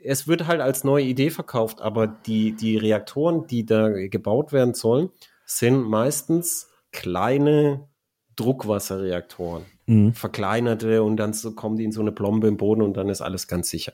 es 0.06 0.28
wird 0.28 0.48
halt 0.48 0.62
als 0.62 0.84
neue 0.84 1.06
Idee 1.06 1.30
verkauft, 1.30 1.82
aber 1.82 2.08
die, 2.08 2.54
die 2.54 2.78
Reaktoren, 2.78 3.48
die 3.48 3.66
da 3.66 3.90
gebaut 3.90 4.54
werden 4.54 4.74
sollen, 4.74 5.10
sind 5.46 5.84
meistens 5.84 6.70
kleine 6.92 7.88
Druckwasserreaktoren. 8.36 9.66
Mhm. 9.88 10.14
Verkleinerte 10.14 11.04
und 11.04 11.18
dann 11.18 11.34
so, 11.34 11.54
kommen 11.54 11.78
die 11.78 11.84
in 11.84 11.92
so 11.92 12.02
eine 12.02 12.12
Plombe 12.12 12.48
im 12.48 12.58
Boden 12.58 12.82
und 12.82 12.96
dann 12.98 13.10
ist 13.10 13.22
alles 13.22 13.48
ganz 13.48 13.70
sicher. 13.70 13.94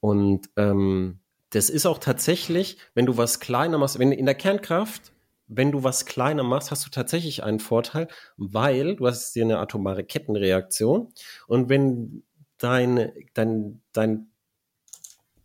Und 0.00 0.50
ähm, 0.56 1.20
das 1.50 1.70
ist 1.70 1.86
auch 1.86 1.98
tatsächlich, 1.98 2.78
wenn 2.94 3.06
du 3.06 3.16
was 3.16 3.40
kleiner 3.40 3.78
machst, 3.78 3.98
wenn 3.98 4.12
in 4.12 4.26
der 4.26 4.34
Kernkraft, 4.34 5.12
wenn 5.46 5.70
du 5.70 5.84
was 5.84 6.04
kleiner 6.06 6.42
machst, 6.42 6.70
hast 6.70 6.84
du 6.84 6.90
tatsächlich 6.90 7.44
einen 7.44 7.60
Vorteil, 7.60 8.08
weil 8.36 8.96
du 8.96 9.06
hast 9.06 9.34
hier 9.34 9.44
eine 9.44 9.58
atomare 9.58 10.04
Kettenreaktion 10.04 11.12
und 11.46 11.68
wenn 11.68 12.24
dein, 12.58 13.12
dein, 13.34 13.82
dein 13.92 14.30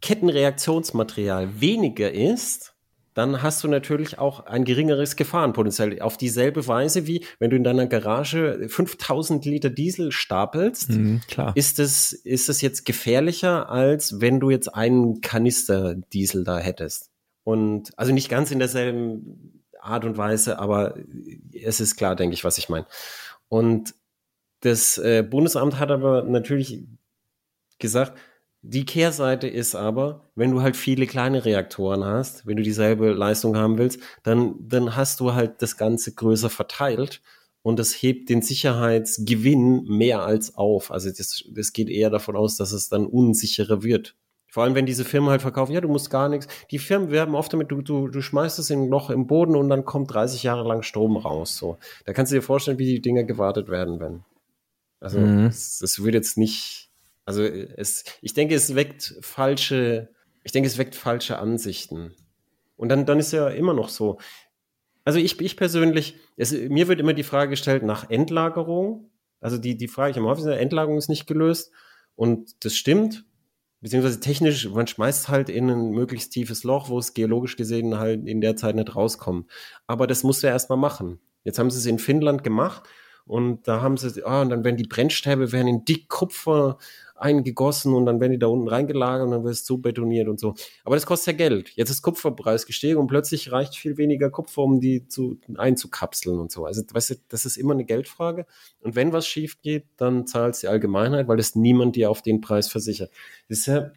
Kettenreaktionsmaterial 0.01 1.59
weniger 1.59 2.11
ist, 2.11 2.73
dann 3.13 3.41
hast 3.41 3.63
du 3.63 3.67
natürlich 3.67 4.17
auch 4.17 4.45
ein 4.45 4.63
geringeres 4.63 5.15
Gefahrenpotenzial. 5.15 5.99
Auf 5.99 6.15
dieselbe 6.15 6.67
Weise 6.67 7.05
wie 7.05 7.25
wenn 7.39 7.49
du 7.49 7.57
in 7.57 7.63
deiner 7.63 7.87
Garage 7.87 8.69
5000 8.69 9.43
Liter 9.45 9.69
Diesel 9.69 10.11
stapelst, 10.11 10.91
mhm, 10.91 11.21
ist 11.55 11.79
es 11.79 12.13
ist 12.13 12.47
es 12.47 12.61
jetzt 12.61 12.85
gefährlicher 12.85 13.69
als 13.69 14.21
wenn 14.21 14.39
du 14.39 14.49
jetzt 14.49 14.73
einen 14.73 15.21
Kanister 15.21 15.95
Diesel 15.95 16.43
da 16.43 16.59
hättest. 16.59 17.09
Und 17.43 17.91
also 17.97 18.13
nicht 18.13 18.29
ganz 18.29 18.51
in 18.51 18.59
derselben 18.59 19.63
Art 19.81 20.05
und 20.05 20.17
Weise, 20.17 20.59
aber 20.59 20.95
es 21.51 21.79
ist 21.79 21.95
klar, 21.95 22.15
denke 22.15 22.33
ich, 22.33 22.43
was 22.43 22.57
ich 22.57 22.69
meine. 22.69 22.85
Und 23.47 23.95
das 24.61 24.97
äh, 24.97 25.23
Bundesamt 25.23 25.79
hat 25.79 25.89
aber 25.89 26.23
natürlich 26.23 26.85
gesagt, 27.79 28.17
die 28.61 28.85
Kehrseite 28.85 29.47
ist 29.47 29.75
aber, 29.75 30.29
wenn 30.35 30.51
du 30.51 30.61
halt 30.61 30.75
viele 30.75 31.07
kleine 31.07 31.45
Reaktoren 31.45 32.03
hast, 32.03 32.45
wenn 32.45 32.57
du 32.57 32.63
dieselbe 32.63 33.11
Leistung 33.11 33.55
haben 33.55 33.77
willst, 33.77 33.99
dann, 34.23 34.55
dann 34.59 34.95
hast 34.95 35.19
du 35.21 35.33
halt 35.33 35.61
das 35.61 35.77
Ganze 35.77 36.13
größer 36.13 36.49
verteilt 36.49 37.21
und 37.61 37.79
das 37.79 37.93
hebt 37.93 38.29
den 38.29 38.41
Sicherheitsgewinn 38.41 39.85
mehr 39.85 40.23
als 40.23 40.55
auf. 40.55 40.91
Also 40.91 41.09
das, 41.09 41.43
das 41.49 41.73
geht 41.73 41.89
eher 41.89 42.09
davon 42.09 42.35
aus, 42.35 42.57
dass 42.57 42.71
es 42.71 42.89
dann 42.89 43.05
unsicherer 43.05 43.83
wird. 43.83 44.15
Vor 44.51 44.63
allem, 44.63 44.73
wenn 44.73 44.87
diese 44.87 45.05
Firmen 45.05 45.29
halt 45.29 45.43
verkaufen, 45.43 45.73
ja, 45.73 45.81
du 45.81 45.87
musst 45.87 46.09
gar 46.09 46.27
nichts. 46.27 46.47
Die 46.71 46.79
Firmen 46.79 47.11
werben 47.11 47.35
oft 47.35 47.53
damit, 47.53 47.71
du, 47.71 47.81
du, 47.81 48.07
du 48.07 48.21
schmeißt 48.21 48.57
es 48.57 48.71
in 48.71 48.83
ein 48.83 48.89
Loch 48.89 49.11
im 49.11 49.27
Boden 49.27 49.55
und 49.55 49.69
dann 49.69 49.85
kommt 49.85 50.11
30 50.13 50.41
Jahre 50.41 50.67
lang 50.67 50.81
Strom 50.81 51.17
raus. 51.17 51.55
So. 51.55 51.77
Da 52.05 52.13
kannst 52.13 52.31
du 52.31 52.35
dir 52.35 52.41
vorstellen, 52.41 52.79
wie 52.79 52.85
die 52.85 53.01
Dinger 53.01 53.23
gewartet 53.23 53.69
werden, 53.69 53.99
wenn. 53.99 54.23
Also, 54.99 55.19
mhm. 55.19 55.45
das, 55.45 55.77
das 55.79 56.03
wird 56.03 56.15
jetzt 56.15 56.37
nicht, 56.37 56.88
also 57.29 57.43
es, 57.43 58.05
ich 58.23 58.33
denke, 58.33 58.55
es 58.55 58.73
weckt 58.73 59.13
falsche, 59.21 60.09
ich 60.43 60.51
denke, 60.51 60.65
es 60.65 60.79
weckt 60.79 60.95
falsche 60.95 61.37
Ansichten. 61.37 62.15
Und 62.75 62.89
dann, 62.89 63.05
dann 63.05 63.19
ist 63.19 63.33
ja 63.33 63.49
immer 63.49 63.75
noch 63.75 63.89
so. 63.89 64.17
Also 65.05 65.19
ich, 65.19 65.39
ich 65.39 65.55
persönlich, 65.55 66.15
es, 66.37 66.51
mir 66.51 66.87
wird 66.87 66.99
immer 66.99 67.13
die 67.13 67.21
Frage 67.21 67.51
gestellt 67.51 67.83
nach 67.83 68.09
Endlagerung. 68.09 69.11
Also 69.41 69.59
die, 69.59 69.77
die 69.77 69.87
Frage, 69.87 70.09
ich 70.09 70.17
am 70.17 70.25
häufigsten, 70.25 70.53
Endlagerung 70.53 70.97
ist 70.97 71.07
nicht 71.07 71.27
gelöst. 71.27 71.71
Und 72.15 72.65
das 72.65 72.75
stimmt. 72.75 73.25
Beziehungsweise 73.79 74.19
technisch, 74.19 74.67
man 74.67 74.87
schmeißt 74.87 75.29
halt 75.29 75.49
in 75.49 75.69
ein 75.69 75.91
möglichst 75.91 76.33
tiefes 76.33 76.63
Loch, 76.63 76.89
wo 76.89 76.97
es 76.97 77.13
geologisch 77.13 77.57
gesehen 77.57 77.99
halt 77.99 78.27
in 78.27 78.41
der 78.41 78.55
Zeit 78.55 78.73
nicht 78.73 78.95
rauskommt. 78.95 79.51
Aber 79.85 80.07
das 80.07 80.23
musst 80.23 80.41
du 80.41 80.47
ja 80.47 80.53
erstmal 80.53 80.79
machen. 80.79 81.19
Jetzt 81.43 81.59
haben 81.59 81.69
sie 81.69 81.77
es 81.77 81.85
in 81.85 81.99
Finnland 81.99 82.43
gemacht 82.43 82.89
und 83.29 83.67
da 83.67 83.81
haben 83.81 83.95
sie, 83.95 84.25
ah, 84.25 84.41
und 84.41 84.49
dann 84.49 84.63
werden 84.63 84.77
die 84.77 84.87
Brennstäbe 84.87 85.51
werden 85.51 85.67
in 85.67 85.85
dick 85.85 86.09
Kupfer 86.09 86.79
eingegossen 87.21 87.93
und 87.93 88.05
dann 88.05 88.19
werden 88.19 88.31
die 88.31 88.39
da 88.39 88.47
unten 88.47 88.67
reingelagert 88.67 89.25
und 89.25 89.31
dann 89.31 89.43
wird 89.43 89.53
es 89.53 89.65
so 89.65 89.77
betoniert 89.77 90.27
und 90.27 90.39
so. 90.39 90.55
Aber 90.83 90.95
das 90.95 91.05
kostet 91.05 91.39
ja 91.39 91.49
Geld. 91.49 91.71
Jetzt 91.75 91.89
ist 91.89 92.01
Kupferpreis 92.01 92.65
gestiegen 92.65 92.97
und 92.97 93.07
plötzlich 93.07 93.51
reicht 93.51 93.75
viel 93.75 93.97
weniger 93.97 94.29
Kupfer, 94.29 94.63
um 94.63 94.79
die 94.79 95.07
zu, 95.07 95.39
einzukapseln 95.57 96.39
und 96.39 96.51
so. 96.51 96.65
Also, 96.65 96.83
weißt 96.91 97.09
du, 97.11 97.15
das 97.27 97.45
ist 97.45 97.57
immer 97.57 97.73
eine 97.73 97.85
Geldfrage. 97.85 98.45
Und 98.81 98.95
wenn 98.95 99.13
was 99.13 99.27
schief 99.27 99.61
geht, 99.61 99.85
dann 99.97 100.27
zahlt 100.27 100.55
es 100.55 100.61
die 100.61 100.67
Allgemeinheit, 100.67 101.27
weil 101.27 101.39
es 101.39 101.55
niemand 101.55 101.95
dir 101.95 102.09
auf 102.09 102.21
den 102.21 102.41
Preis 102.41 102.69
versichert. 102.69 103.11
Das 103.47 103.59
ist 103.59 103.65
ja, 103.67 103.91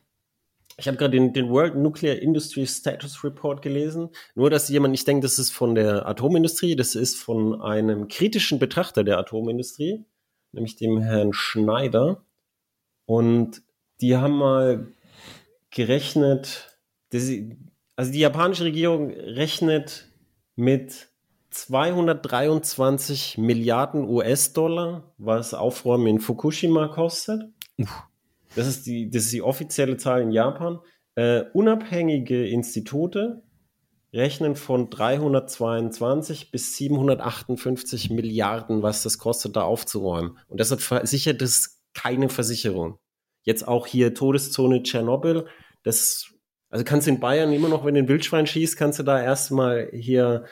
ich 0.79 0.89
habe 0.89 0.97
gerade 0.97 1.13
den, 1.13 1.33
den 1.33 1.51
World 1.51 1.77
Nuclear 1.77 2.17
Industry 2.17 2.67
Status 2.67 3.23
Report 3.23 3.63
gelesen. 3.63 4.09
Nur, 4.35 4.51
dass 4.51 4.69
jemand 4.69 4.93
nicht 4.93 5.07
denkt, 5.07 5.25
das 5.25 5.39
ist 5.39 5.53
von 5.53 5.75
der 5.75 6.07
Atomindustrie, 6.07 6.77
das 6.77 6.95
ist 6.95 7.17
von 7.17 7.61
einem 7.61 8.09
kritischen 8.09 8.59
Betrachter 8.59 9.05
der 9.05 9.19
Atomindustrie, 9.19 10.05
nämlich 10.53 10.77
dem 10.77 11.01
Herrn 11.01 11.33
Schneider. 11.33 12.25
Und 13.13 13.61
die 14.01 14.17
haben 14.17 14.39
mal 14.39 14.87
gerechnet, 15.71 16.79
also 17.13 18.11
die 18.11 18.21
japanische 18.21 18.65
Regierung 18.65 19.11
rechnet 19.11 20.09
mit 20.57 21.11
223 21.51 23.37
Milliarden 23.37 24.09
US-Dollar, 24.09 25.13
was 25.19 25.53
Aufräumen 25.53 26.07
in 26.07 26.21
Fukushima 26.21 26.89
kostet. 26.89 27.43
Uff. 27.77 28.05
Das 28.57 28.67
ist 28.67 28.87
die, 28.87 29.11
das 29.11 29.25
ist 29.25 29.35
die 29.35 29.43
offizielle 29.43 29.99
Zahl 29.99 30.23
in 30.23 30.31
Japan. 30.31 30.79
Äh, 31.15 31.43
unabhängige 31.53 32.49
Institute 32.49 33.43
rechnen 34.15 34.57
von 34.57 34.89
322 34.89 36.51
bis 36.51 36.79
758 36.79 38.09
Milliarden, 38.09 38.83
was 38.83 39.03
das 39.03 39.19
kostet, 39.19 39.57
da 39.57 39.65
aufzuräumen. 39.65 40.39
Und 40.49 40.61
deshalb 40.61 40.81
versichert 40.81 41.43
das 41.43 41.83
keine 41.95 42.29
Versicherung. 42.29 42.99
Jetzt 43.43 43.67
auch 43.67 43.87
hier 43.87 44.15
Todeszone 44.15 44.83
Tschernobyl. 44.83 45.47
Das, 45.83 46.33
also 46.71 46.85
kannst 46.85 47.07
du 47.07 47.13
in 47.13 47.21
Bayern 47.21 47.53
immer 47.53 47.69
noch, 47.69 47.85
wenn 47.85 47.95
du 47.95 48.01
ein 48.01 48.09
Wildschwein 48.09 48.47
schießt, 48.47 48.77
kannst 48.77 48.99
du 48.99 49.03
da 49.03 49.23
erstmal 49.23 49.89
hier 49.93 50.45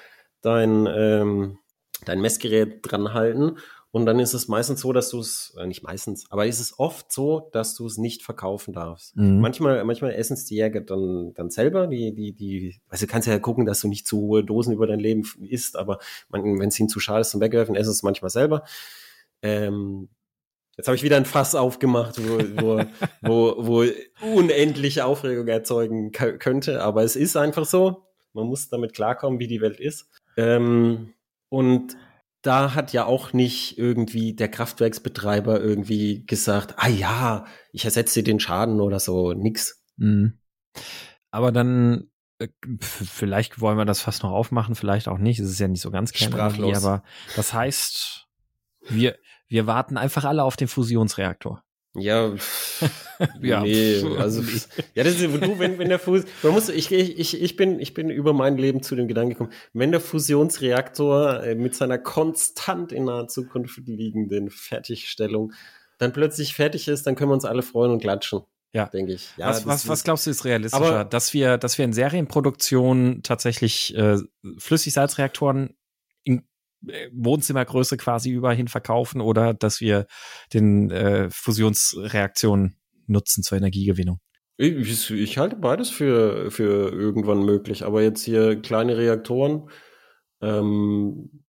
dein, 0.43 0.87
ähm, 0.87 1.59
dein 2.05 2.21
Messgerät 2.21 2.81
dran 2.83 3.15
halten 3.15 3.57
und 3.93 4.07
dann 4.07 4.21
ist 4.21 4.35
es 4.35 4.47
meistens 4.47 4.81
so, 4.81 4.93
dass 4.93 5.11
du 5.11 5.19
es, 5.19 5.57
äh, 5.59 5.67
nicht 5.67 5.83
meistens, 5.83 6.31
aber 6.31 6.47
ist 6.47 6.61
es 6.61 6.79
oft 6.79 7.11
so, 7.11 7.49
dass 7.53 7.75
du 7.75 7.87
es 7.87 7.99
nicht 7.99 8.23
verkaufen 8.23 8.73
darfst. 8.73 9.17
Mhm. 9.17 9.41
Manchmal, 9.41 9.85
manchmal 9.85 10.13
essen 10.13 10.35
es 10.35 10.45
die 10.45 10.57
Jäger 10.57 10.81
dann, 10.81 11.35
dann 11.35 11.51
selber, 11.51 11.89
die, 11.89 12.15
die, 12.15 12.33
die, 12.33 12.81
also 12.89 13.07
du 13.07 13.11
kannst 13.11 13.27
ja 13.27 13.39
gucken, 13.41 13.67
dass 13.67 13.81
du 13.81 13.89
nicht 13.89 14.07
zu 14.07 14.19
hohe 14.21 14.45
Dosen 14.45 14.73
über 14.73 14.87
dein 14.87 15.01
Leben 15.01 15.25
isst, 15.41 15.77
aber 15.77 15.99
wenn 16.29 16.69
es 16.69 16.79
ihnen 16.79 16.89
zu 16.89 17.01
schade 17.01 17.23
ist 17.23 17.31
zum 17.31 17.41
Wegwerfen, 17.41 17.75
essen 17.75 17.91
es 17.91 18.05
manchmal 18.05 18.31
selber. 18.31 18.63
Ähm, 19.43 20.09
Jetzt 20.81 20.87
habe 20.87 20.97
ich 20.97 21.03
wieder 21.03 21.19
ein 21.19 21.27
Fass 21.27 21.55
aufgemacht, 21.55 22.17
wo, 22.27 22.39
wo, 22.57 22.85
wo, 23.21 23.55
wo 23.59 23.85
unendliche 24.35 25.05
Aufregung 25.05 25.47
erzeugen 25.47 26.11
könnte, 26.11 26.83
aber 26.83 27.03
es 27.05 27.17
ist 27.17 27.37
einfach 27.37 27.67
so. 27.67 28.07
Man 28.33 28.47
muss 28.47 28.71
damit 28.71 28.95
klarkommen, 28.95 29.39
wie 29.41 29.47
die 29.47 29.61
Welt 29.61 29.79
ist. 29.79 30.09
Ähm, 30.39 31.13
und 31.51 31.99
da 32.41 32.75
hat 32.75 32.95
ja 32.95 33.05
auch 33.05 33.35
nicht 33.35 33.77
irgendwie 33.77 34.33
der 34.33 34.49
Kraftwerksbetreiber 34.49 35.61
irgendwie 35.61 36.25
gesagt, 36.25 36.77
ah 36.79 36.89
ja, 36.89 37.45
ich 37.73 37.85
ersetze 37.85 38.23
den 38.23 38.41
Schaden 38.41 38.81
oder 38.81 39.01
so, 39.01 39.35
nix. 39.35 39.85
Mhm. 39.99 40.39
Aber 41.31 41.53
dann, 41.53 42.09
äh, 42.39 42.49
vielleicht 42.81 43.61
wollen 43.61 43.77
wir 43.77 43.85
das 43.85 44.01
fast 44.01 44.23
noch 44.23 44.33
aufmachen, 44.33 44.77
vielleicht 44.77 45.09
auch 45.09 45.19
nicht. 45.19 45.41
Es 45.41 45.51
ist 45.51 45.61
ja 45.61 45.69
nicht 45.69 45.83
so 45.83 45.91
ganz 45.91 46.13
Kernenergie, 46.13 46.75
aber 46.75 47.03
das 47.37 47.53
heißt, 47.53 48.29
wir, 48.89 49.19
wir 49.51 49.67
warten 49.67 49.99
einfach 49.99 50.25
alle 50.25 50.45
auf 50.45 50.57
den 50.57 50.69
Fusionsreaktor. 50.69 51.63
Ja, 51.97 52.33
ja, 53.43 53.63
nee, 53.63 54.01
also 54.17 54.43
ja, 54.95 55.03
das 55.03 55.21
ist 55.21 55.25
du, 55.25 55.59
wenn, 55.59 55.77
wenn 55.79 55.89
der 55.89 55.99
Fus 55.99 56.23
man 56.45 56.53
muss, 56.53 56.69
ich, 56.69 56.93
ich, 56.93 57.43
ich 57.43 57.57
bin, 57.57 57.81
ich 57.81 57.95
bin 57.95 58.11
über 58.11 58.33
mein 58.33 58.57
Leben 58.57 58.81
zu 58.85 58.95
dem 58.95 59.09
Gedanken 59.09 59.31
gekommen, 59.31 59.53
wenn 59.73 59.91
der 59.91 60.01
Fusionsreaktor 60.01 61.43
äh, 61.43 61.57
mit 61.57 61.75
seiner 61.75 61.99
konstant 61.99 62.93
in 62.93 63.07
naher 63.07 63.27
Zukunft 63.27 63.81
liegenden 63.87 64.51
Fertigstellung 64.51 65.53
dann 65.99 66.13
plötzlich 66.13 66.55
fertig 66.55 66.87
ist, 66.87 67.09
dann 67.09 67.17
können 67.17 67.31
wir 67.31 67.35
uns 67.35 67.45
alle 67.45 67.63
freuen 67.63 67.91
und 67.91 68.01
klatschen. 68.01 68.43
Ja, 68.73 68.87
denke 68.87 69.15
ich. 69.15 69.29
Ja, 69.37 69.49
was, 69.49 69.67
was, 69.67 69.89
was 69.89 70.05
glaubst 70.05 70.27
du 70.27 70.31
ist 70.31 70.45
realistischer, 70.45 70.85
aber, 70.85 71.05
dass 71.05 71.35
wir, 71.35 71.59
dass 71.59 71.77
wir 71.77 71.85
in 71.85 71.93
Serienproduktion 71.93 73.25
tatsächlich 73.25 73.97
äh, 73.97 74.17
Flüssigsalzreaktoren 74.59 75.75
in 76.23 76.45
Wohnzimmergröße 77.13 77.97
quasi 77.97 78.31
überhin 78.31 78.69
verkaufen 78.69 79.21
oder 79.21 79.55
dass 79.55 79.81
wir 79.81 80.07
den 80.53 80.91
äh, 80.91 81.29
Fusionsreaktionen 81.31 82.77
nutzen 83.07 83.43
zur 83.43 83.59
Energiegewinnung? 83.59 84.21
Ich, 84.57 85.11
ich, 85.11 85.39
halte 85.39 85.57
beides 85.57 85.89
für, 85.89 86.51
für 86.51 86.93
irgendwann 86.93 87.45
möglich, 87.45 87.85
aber 87.85 88.03
jetzt 88.03 88.23
hier 88.25 88.61
kleine 88.61 88.97
Reaktoren 88.99 89.71
ähm, 90.43 91.45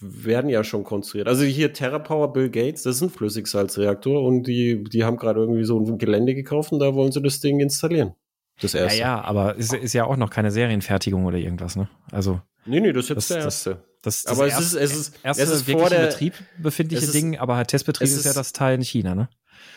werden 0.00 0.50
ja 0.50 0.62
schon 0.62 0.84
konstruiert. 0.84 1.28
Also 1.28 1.44
hier 1.44 1.72
TerraPower 1.72 2.32
Bill 2.32 2.50
Gates, 2.50 2.82
das 2.82 2.96
ist 2.96 3.02
ein 3.02 3.10
Flüssigsalzreaktor 3.10 4.22
und 4.22 4.46
die, 4.46 4.84
die 4.84 5.04
haben 5.04 5.16
gerade 5.16 5.40
irgendwie 5.40 5.64
so 5.64 5.80
ein 5.80 5.98
Gelände 5.98 6.34
gekauft 6.34 6.72
und 6.72 6.78
da 6.78 6.94
wollen 6.94 7.12
sie 7.12 7.22
das 7.22 7.40
Ding 7.40 7.60
installieren. 7.60 8.14
Das 8.60 8.74
erste. 8.74 8.98
Ja, 8.98 9.16
ja, 9.16 9.22
aber 9.22 9.58
es 9.58 9.72
ist 9.72 9.92
ja 9.92 10.04
auch 10.04 10.16
noch 10.16 10.30
keine 10.30 10.50
Serienfertigung 10.50 11.26
oder 11.26 11.38
irgendwas, 11.38 11.76
ne? 11.76 11.88
Also. 12.10 12.40
Nee, 12.64 12.80
nee, 12.80 12.92
das 12.92 13.04
ist 13.04 13.08
jetzt 13.10 13.16
das, 13.18 13.28
der 13.28 13.38
erste. 13.38 13.70
Das, 13.70 13.80
das, 14.06 14.26
aber 14.26 14.46
es 14.46 14.58
ist, 14.58 14.74
es 14.74 14.96
ist, 14.96 15.14
erste 15.22 15.42
es 15.42 15.50
ist 15.50 15.70
vor 15.70 15.90
der, 15.90 16.06
Betrieb 16.06 16.34
befindliche 16.58 17.04
ist, 17.04 17.14
Ding, 17.14 17.38
aber 17.38 17.56
halt 17.56 17.68
Testbetrieb 17.68 18.06
ist, 18.06 18.16
ist, 18.16 18.24
ja 18.24 18.32
das 18.32 18.52
Teil 18.52 18.76
in 18.76 18.82
China, 18.82 19.14
ne? 19.14 19.28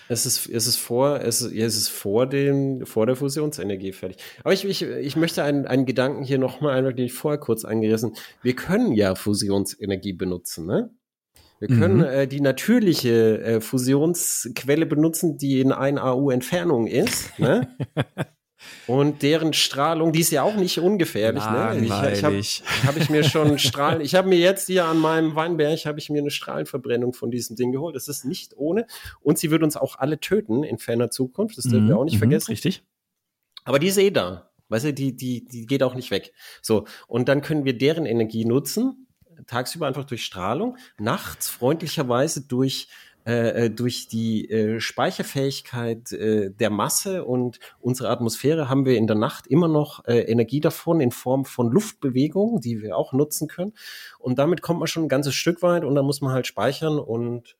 Es 0.07 0.25
ist, 0.25 0.47
es 0.47 0.67
ist 0.67 0.77
vor, 0.77 1.21
es 1.21 1.41
ist, 1.41 1.53
es 1.53 1.77
ist 1.77 1.89
vor 1.89 2.27
dem, 2.27 2.85
vor 2.85 3.05
der 3.05 3.15
Fusionsenergie 3.15 3.91
fertig. 3.91 4.17
Aber 4.43 4.53
ich, 4.53 4.65
ich, 4.65 4.81
ich 4.81 5.15
möchte 5.15 5.43
einen, 5.43 5.67
einen 5.67 5.85
Gedanken 5.85 6.23
hier 6.23 6.39
nochmal 6.39 6.77
einmal, 6.77 6.93
den 6.93 7.05
ich 7.05 7.13
vorher 7.13 7.39
kurz 7.39 7.63
angerissen. 7.65 8.15
Wir 8.41 8.55
können 8.55 8.93
ja 8.93 9.15
Fusionsenergie 9.15 10.13
benutzen, 10.13 10.65
ne? 10.65 10.91
Wir 11.59 11.67
können 11.67 11.97
mhm. 11.97 12.03
äh, 12.03 12.27
die 12.27 12.39
natürliche 12.39 13.41
äh, 13.41 13.61
Fusionsquelle 13.61 14.85
benutzen, 14.85 15.37
die 15.37 15.59
in 15.59 15.73
1 15.73 15.99
AU 15.99 16.29
Entfernung 16.29 16.87
ist. 16.87 17.37
Ne? 17.37 17.75
Und 18.87 19.21
deren 19.21 19.53
Strahlung, 19.53 20.11
die 20.11 20.19
ist 20.19 20.31
ja 20.31 20.43
auch 20.43 20.55
nicht 20.55 20.79
ungefährlich. 20.79 21.43
Ne? 21.43 21.77
Ich, 21.81 21.85
ich 21.85 22.23
habe 22.23 22.41
hab 22.87 22.97
ich 22.97 23.09
mir 23.09 23.23
schon 23.23 23.57
Strahlen, 23.59 24.01
ich 24.01 24.15
habe 24.15 24.27
mir 24.27 24.37
jetzt 24.37 24.67
hier 24.67 24.85
an 24.85 24.97
meinem 24.97 25.35
Weinberg, 25.35 25.85
habe 25.85 25.99
ich 25.99 26.09
mir 26.09 26.19
eine 26.19 26.31
Strahlenverbrennung 26.31 27.13
von 27.13 27.31
diesem 27.31 27.55
Ding 27.55 27.71
geholt. 27.71 27.95
Das 27.95 28.07
ist 28.07 28.25
nicht 28.25 28.55
ohne. 28.57 28.85
Und 29.21 29.37
sie 29.37 29.51
wird 29.51 29.63
uns 29.63 29.77
auch 29.77 29.97
alle 29.97 30.19
töten 30.19 30.63
in 30.63 30.77
ferner 30.77 31.09
Zukunft. 31.09 31.57
Das 31.57 31.65
dürfen 31.65 31.85
mhm, 31.85 31.89
wir 31.89 31.97
auch 31.97 32.05
nicht 32.05 32.15
mhm, 32.15 32.19
vergessen. 32.19 32.51
Richtig. 32.51 32.83
Aber 33.63 33.79
die 33.79 33.87
ist 33.87 33.97
eh 33.97 34.11
da. 34.11 34.49
Weißt 34.69 34.85
du, 34.85 34.93
die, 34.93 35.15
die, 35.15 35.45
die 35.45 35.65
geht 35.65 35.83
auch 35.83 35.95
nicht 35.95 36.11
weg. 36.11 36.31
So. 36.61 36.85
Und 37.07 37.27
dann 37.27 37.41
können 37.41 37.65
wir 37.65 37.77
deren 37.77 38.05
Energie 38.05 38.45
nutzen. 38.45 39.07
Tagsüber 39.47 39.87
einfach 39.87 40.03
durch 40.03 40.23
Strahlung. 40.23 40.77
Nachts 40.99 41.49
freundlicherweise 41.49 42.41
durch 42.41 42.87
äh, 43.29 43.65
äh, 43.65 43.69
durch 43.69 44.07
die 44.07 44.49
äh, 44.49 44.79
Speicherfähigkeit 44.79 46.11
äh, 46.13 46.49
der 46.49 46.71
Masse 46.71 47.25
und 47.25 47.59
unsere 47.79 48.09
Atmosphäre 48.09 48.69
haben 48.69 48.87
wir 48.87 48.97
in 48.97 49.05
der 49.05 49.15
Nacht 49.15 49.45
immer 49.45 49.67
noch 49.67 50.03
äh, 50.05 50.21
Energie 50.21 50.61
davon 50.61 50.99
in 50.99 51.11
Form 51.11 51.45
von 51.45 51.69
Luftbewegung, 51.69 52.59
die 52.59 52.81
wir 52.81 52.97
auch 52.97 53.13
nutzen 53.13 53.47
können. 53.47 53.73
Und 54.17 54.39
damit 54.39 54.63
kommt 54.63 54.79
man 54.79 54.87
schon 54.87 55.03
ein 55.03 55.09
ganzes 55.09 55.35
Stück 55.35 55.61
weit 55.61 55.83
und 55.83 55.93
dann 55.93 56.05
muss 56.05 56.21
man 56.21 56.33
halt 56.33 56.47
speichern 56.47 56.97
und 56.97 57.55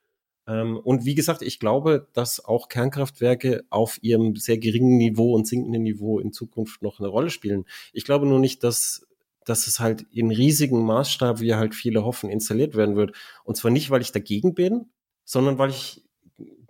ähm, 0.48 0.78
und 0.78 1.06
wie 1.06 1.14
gesagt, 1.14 1.44
ich 1.44 1.60
glaube, 1.60 2.08
dass 2.14 2.44
auch 2.44 2.68
Kernkraftwerke 2.68 3.64
auf 3.70 4.00
ihrem 4.02 4.38
sehr 4.38 4.58
geringen 4.58 4.98
Niveau 4.98 5.36
und 5.36 5.48
sinkenden 5.48 5.84
Niveau 5.84 6.18
in 6.18 6.34
Zukunft 6.34 6.82
noch 6.82 7.00
eine 7.00 7.10
Rolle 7.10 7.30
spielen. 7.30 7.66
Ich 7.94 8.06
glaube 8.06 8.26
nur 8.26 8.40
nicht, 8.40 8.64
dass 8.64 9.06
dass 9.46 9.68
es 9.68 9.80
halt 9.80 10.08
in 10.12 10.32
riesigen 10.32 10.84
Maßstab, 10.84 11.42
wie 11.42 11.54
halt 11.54 11.76
viele 11.76 12.04
hoffen, 12.04 12.30
installiert 12.30 12.76
werden 12.76 12.96
wird. 12.96 13.16
Und 13.44 13.56
zwar 13.56 13.72
nicht, 13.72 13.92
weil 13.92 14.02
ich 14.02 14.12
dagegen 14.12 14.56
bin, 14.56 14.88
sondern 15.30 15.60
weil 15.60 15.70
ich 15.70 16.04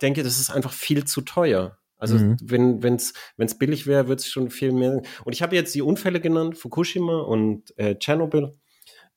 denke, 0.01 0.21
das 0.21 0.37
ist 0.37 0.49
einfach 0.49 0.73
viel 0.73 1.05
zu 1.05 1.21
teuer. 1.21 1.77
Also 1.97 2.17
mhm. 2.17 2.35
wenn 2.43 2.83
wenn's 2.83 3.13
wenn's 3.37 3.57
billig 3.57 3.87
wäre, 3.87 4.09
würde 4.09 4.19
es 4.19 4.27
schon 4.27 4.49
viel 4.49 4.73
mehr. 4.73 5.01
Und 5.23 5.33
ich 5.33 5.41
habe 5.41 5.55
jetzt 5.55 5.73
die 5.75 5.81
Unfälle 5.81 6.19
genannt, 6.19 6.57
Fukushima 6.57 7.21
und 7.21 7.77
äh, 7.77 7.95
Tschernobyl. 7.95 8.53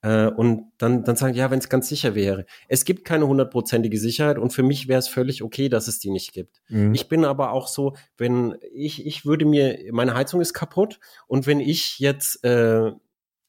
Äh, 0.02 0.28
und 0.28 0.70
dann 0.78 1.02
dann 1.02 1.16
sagen, 1.16 1.34
ja, 1.34 1.50
wenn 1.50 1.58
es 1.58 1.68
ganz 1.68 1.88
sicher 1.88 2.14
wäre. 2.14 2.46
Es 2.68 2.84
gibt 2.84 3.04
keine 3.04 3.26
hundertprozentige 3.26 3.98
Sicherheit 3.98 4.38
und 4.38 4.52
für 4.52 4.62
mich 4.62 4.86
wäre 4.86 5.00
es 5.00 5.08
völlig 5.08 5.42
okay, 5.42 5.68
dass 5.68 5.88
es 5.88 5.98
die 5.98 6.10
nicht 6.10 6.32
gibt. 6.32 6.62
Mhm. 6.68 6.94
Ich 6.94 7.08
bin 7.08 7.24
aber 7.24 7.50
auch 7.50 7.66
so, 7.66 7.96
wenn 8.16 8.56
ich 8.72 9.04
ich 9.04 9.26
würde 9.26 9.44
mir 9.44 9.76
meine 9.90 10.14
Heizung 10.14 10.40
ist 10.40 10.54
kaputt 10.54 11.00
und 11.26 11.48
wenn 11.48 11.58
ich 11.58 11.98
jetzt 11.98 12.44
äh, 12.44 12.92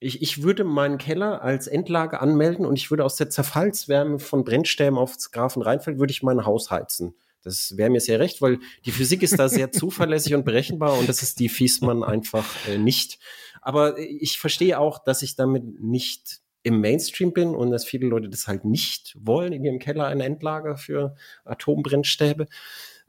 ich, 0.04 0.22
ich 0.22 0.44
würde 0.44 0.64
meinen 0.64 0.98
Keller 0.98 1.42
als 1.42 1.68
Endlage 1.68 2.20
anmelden 2.20 2.66
und 2.66 2.78
ich 2.78 2.92
würde 2.92 3.06
aus 3.06 3.16
der 3.16 3.30
Zerfallswärme 3.30 4.20
von 4.20 4.44
Brennstäben 4.44 4.98
aufs 4.98 5.32
Grafen 5.32 5.62
Rheinfeld, 5.62 6.00
würde 6.00 6.12
ich 6.12 6.24
mein 6.24 6.46
Haus 6.46 6.72
heizen. 6.72 7.16
Das 7.42 7.76
wäre 7.78 7.90
mir 7.90 8.00
sehr 8.00 8.20
recht, 8.20 8.42
weil 8.42 8.60
die 8.86 8.92
Physik 8.92 9.24
ist 9.24 9.40
da 9.40 9.50
sehr 9.50 9.72
zuverlässig 9.72 10.36
und 10.36 10.46
berechenbar 10.46 10.98
und 10.98 11.10
das 11.10 11.24
ist 11.24 11.40
die 11.40 11.50
Fiesmann 11.50 12.04
einfach 12.04 12.46
äh, 12.68 12.78
nicht. 12.78 13.20
Aber 13.62 13.98
ich 13.98 14.40
verstehe 14.40 14.80
auch, 14.80 15.00
dass 15.00 15.22
ich 15.22 15.36
damit 15.36 15.82
nicht 15.82 16.42
im 16.64 16.80
Mainstream 16.80 17.34
bin 17.34 17.56
und 17.56 17.72
dass 17.72 17.86
viele 17.86 18.08
Leute 18.08 18.30
das 18.30 18.48
halt 18.48 18.66
nicht 18.66 19.18
wollen, 19.20 19.54
in 19.54 19.64
ihrem 19.64 19.80
Keller 19.80 20.08
eine 20.08 20.24
Endlager 20.24 20.78
für 20.78 21.16
Atombrennstäbe. 21.46 22.48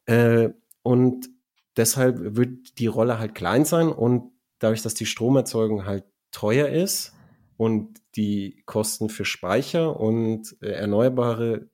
Äh, 0.07 0.51
und 0.83 1.29
deshalb 1.77 2.37
wird 2.37 2.79
die 2.79 2.87
Rolle 2.87 3.19
halt 3.19 3.35
klein 3.35 3.65
sein 3.65 3.89
und 3.89 4.33
dadurch, 4.59 4.83
dass 4.83 4.95
die 4.95 5.07
Stromerzeugung 5.07 5.85
halt 5.87 6.05
teuer 6.35 6.69
ist 6.69 7.15
und 7.57 8.01
die 8.17 8.63
Kosten 8.67 9.09
für 9.09 9.25
Speicher 9.25 9.99
und 9.99 10.57
äh, 10.61 10.73
Erneuerbare, 10.73 11.69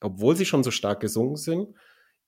obwohl 0.00 0.36
sie 0.36 0.44
schon 0.44 0.62
so 0.62 0.70
stark 0.70 1.00
gesunken 1.00 1.36
sind, 1.36 1.74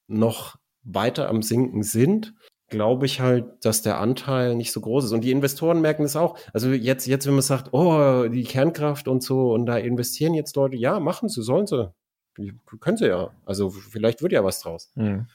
noch 0.07 0.57
weiter 0.83 1.29
am 1.29 1.43
Sinken 1.43 1.83
sind, 1.83 2.35
glaube 2.69 3.07
ich 3.07 3.21
halt, 3.21 3.65
dass 3.65 3.83
der 3.83 4.01
Anteil 4.01 4.55
nicht 4.55 4.73
so 4.73 4.81
groß 4.81 5.05
ist. 5.05 5.13
Und 5.13 5.23
die 5.23 5.31
Investoren 5.31 5.81
merken 5.81 6.05
es 6.05 6.17
auch. 6.17 6.39
Also 6.53 6.71
jetzt, 6.71 7.07
jetzt, 7.07 7.27
wenn 7.27 7.35
man 7.35 7.43
sagt, 7.43 7.73
oh, 7.73 8.27
die 8.29 8.45
Kernkraft 8.45 9.07
und 9.07 9.23
so, 9.23 9.53
und 9.53 9.67
da 9.67 9.77
investieren 9.77 10.35
jetzt 10.35 10.57
Leute, 10.57 10.77
ja, 10.77 11.01
machen 11.01 11.29
sie, 11.29 11.43
sollen 11.43 11.67
sie. 11.67 11.93
Können 12.81 12.97
sie 12.97 13.07
ja. 13.07 13.31
Also 13.45 13.71
vielleicht 13.71 14.23
wird 14.23 14.33
ja 14.33 14.43
was 14.43 14.61
draus. 14.61 14.91
Mhm. 14.95 15.29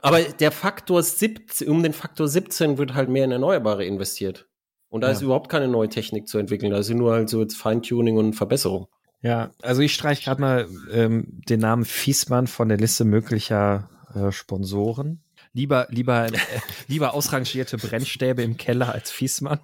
Aber 0.00 0.22
der 0.22 0.50
Faktor 0.52 1.02
17, 1.02 1.68
um 1.68 1.82
den 1.82 1.92
Faktor 1.92 2.28
17 2.28 2.78
wird 2.78 2.94
halt 2.94 3.10
mehr 3.10 3.24
in 3.24 3.32
Erneuerbare 3.32 3.84
investiert. 3.84 4.49
Und 4.90 5.02
da 5.02 5.06
ja. 5.06 5.12
ist 5.12 5.22
überhaupt 5.22 5.48
keine 5.48 5.68
neue 5.68 5.88
Technik 5.88 6.28
zu 6.28 6.38
entwickeln. 6.38 6.72
Da 6.72 6.78
ist 6.78 6.90
nur 6.90 7.12
halt 7.12 7.30
so 7.30 7.40
jetzt 7.40 7.56
Feintuning 7.56 8.18
und 8.18 8.34
Verbesserung. 8.34 8.88
Ja, 9.22 9.50
also 9.62 9.82
ich 9.82 9.94
streiche 9.94 10.24
gerade 10.24 10.40
mal 10.40 10.68
ähm, 10.92 11.40
den 11.48 11.60
Namen 11.60 11.84
Fiesmann 11.84 12.46
von 12.46 12.68
der 12.68 12.78
Liste 12.78 13.04
möglicher 13.04 13.88
äh, 14.14 14.32
Sponsoren. 14.32 15.22
Lieber, 15.52 15.86
lieber, 15.90 16.26
äh, 16.26 16.38
lieber 16.88 17.14
ausrangierte 17.14 17.76
Brennstäbe 17.76 18.42
im 18.42 18.56
Keller 18.56 18.92
als 18.92 19.10
Fiesmann. 19.10 19.60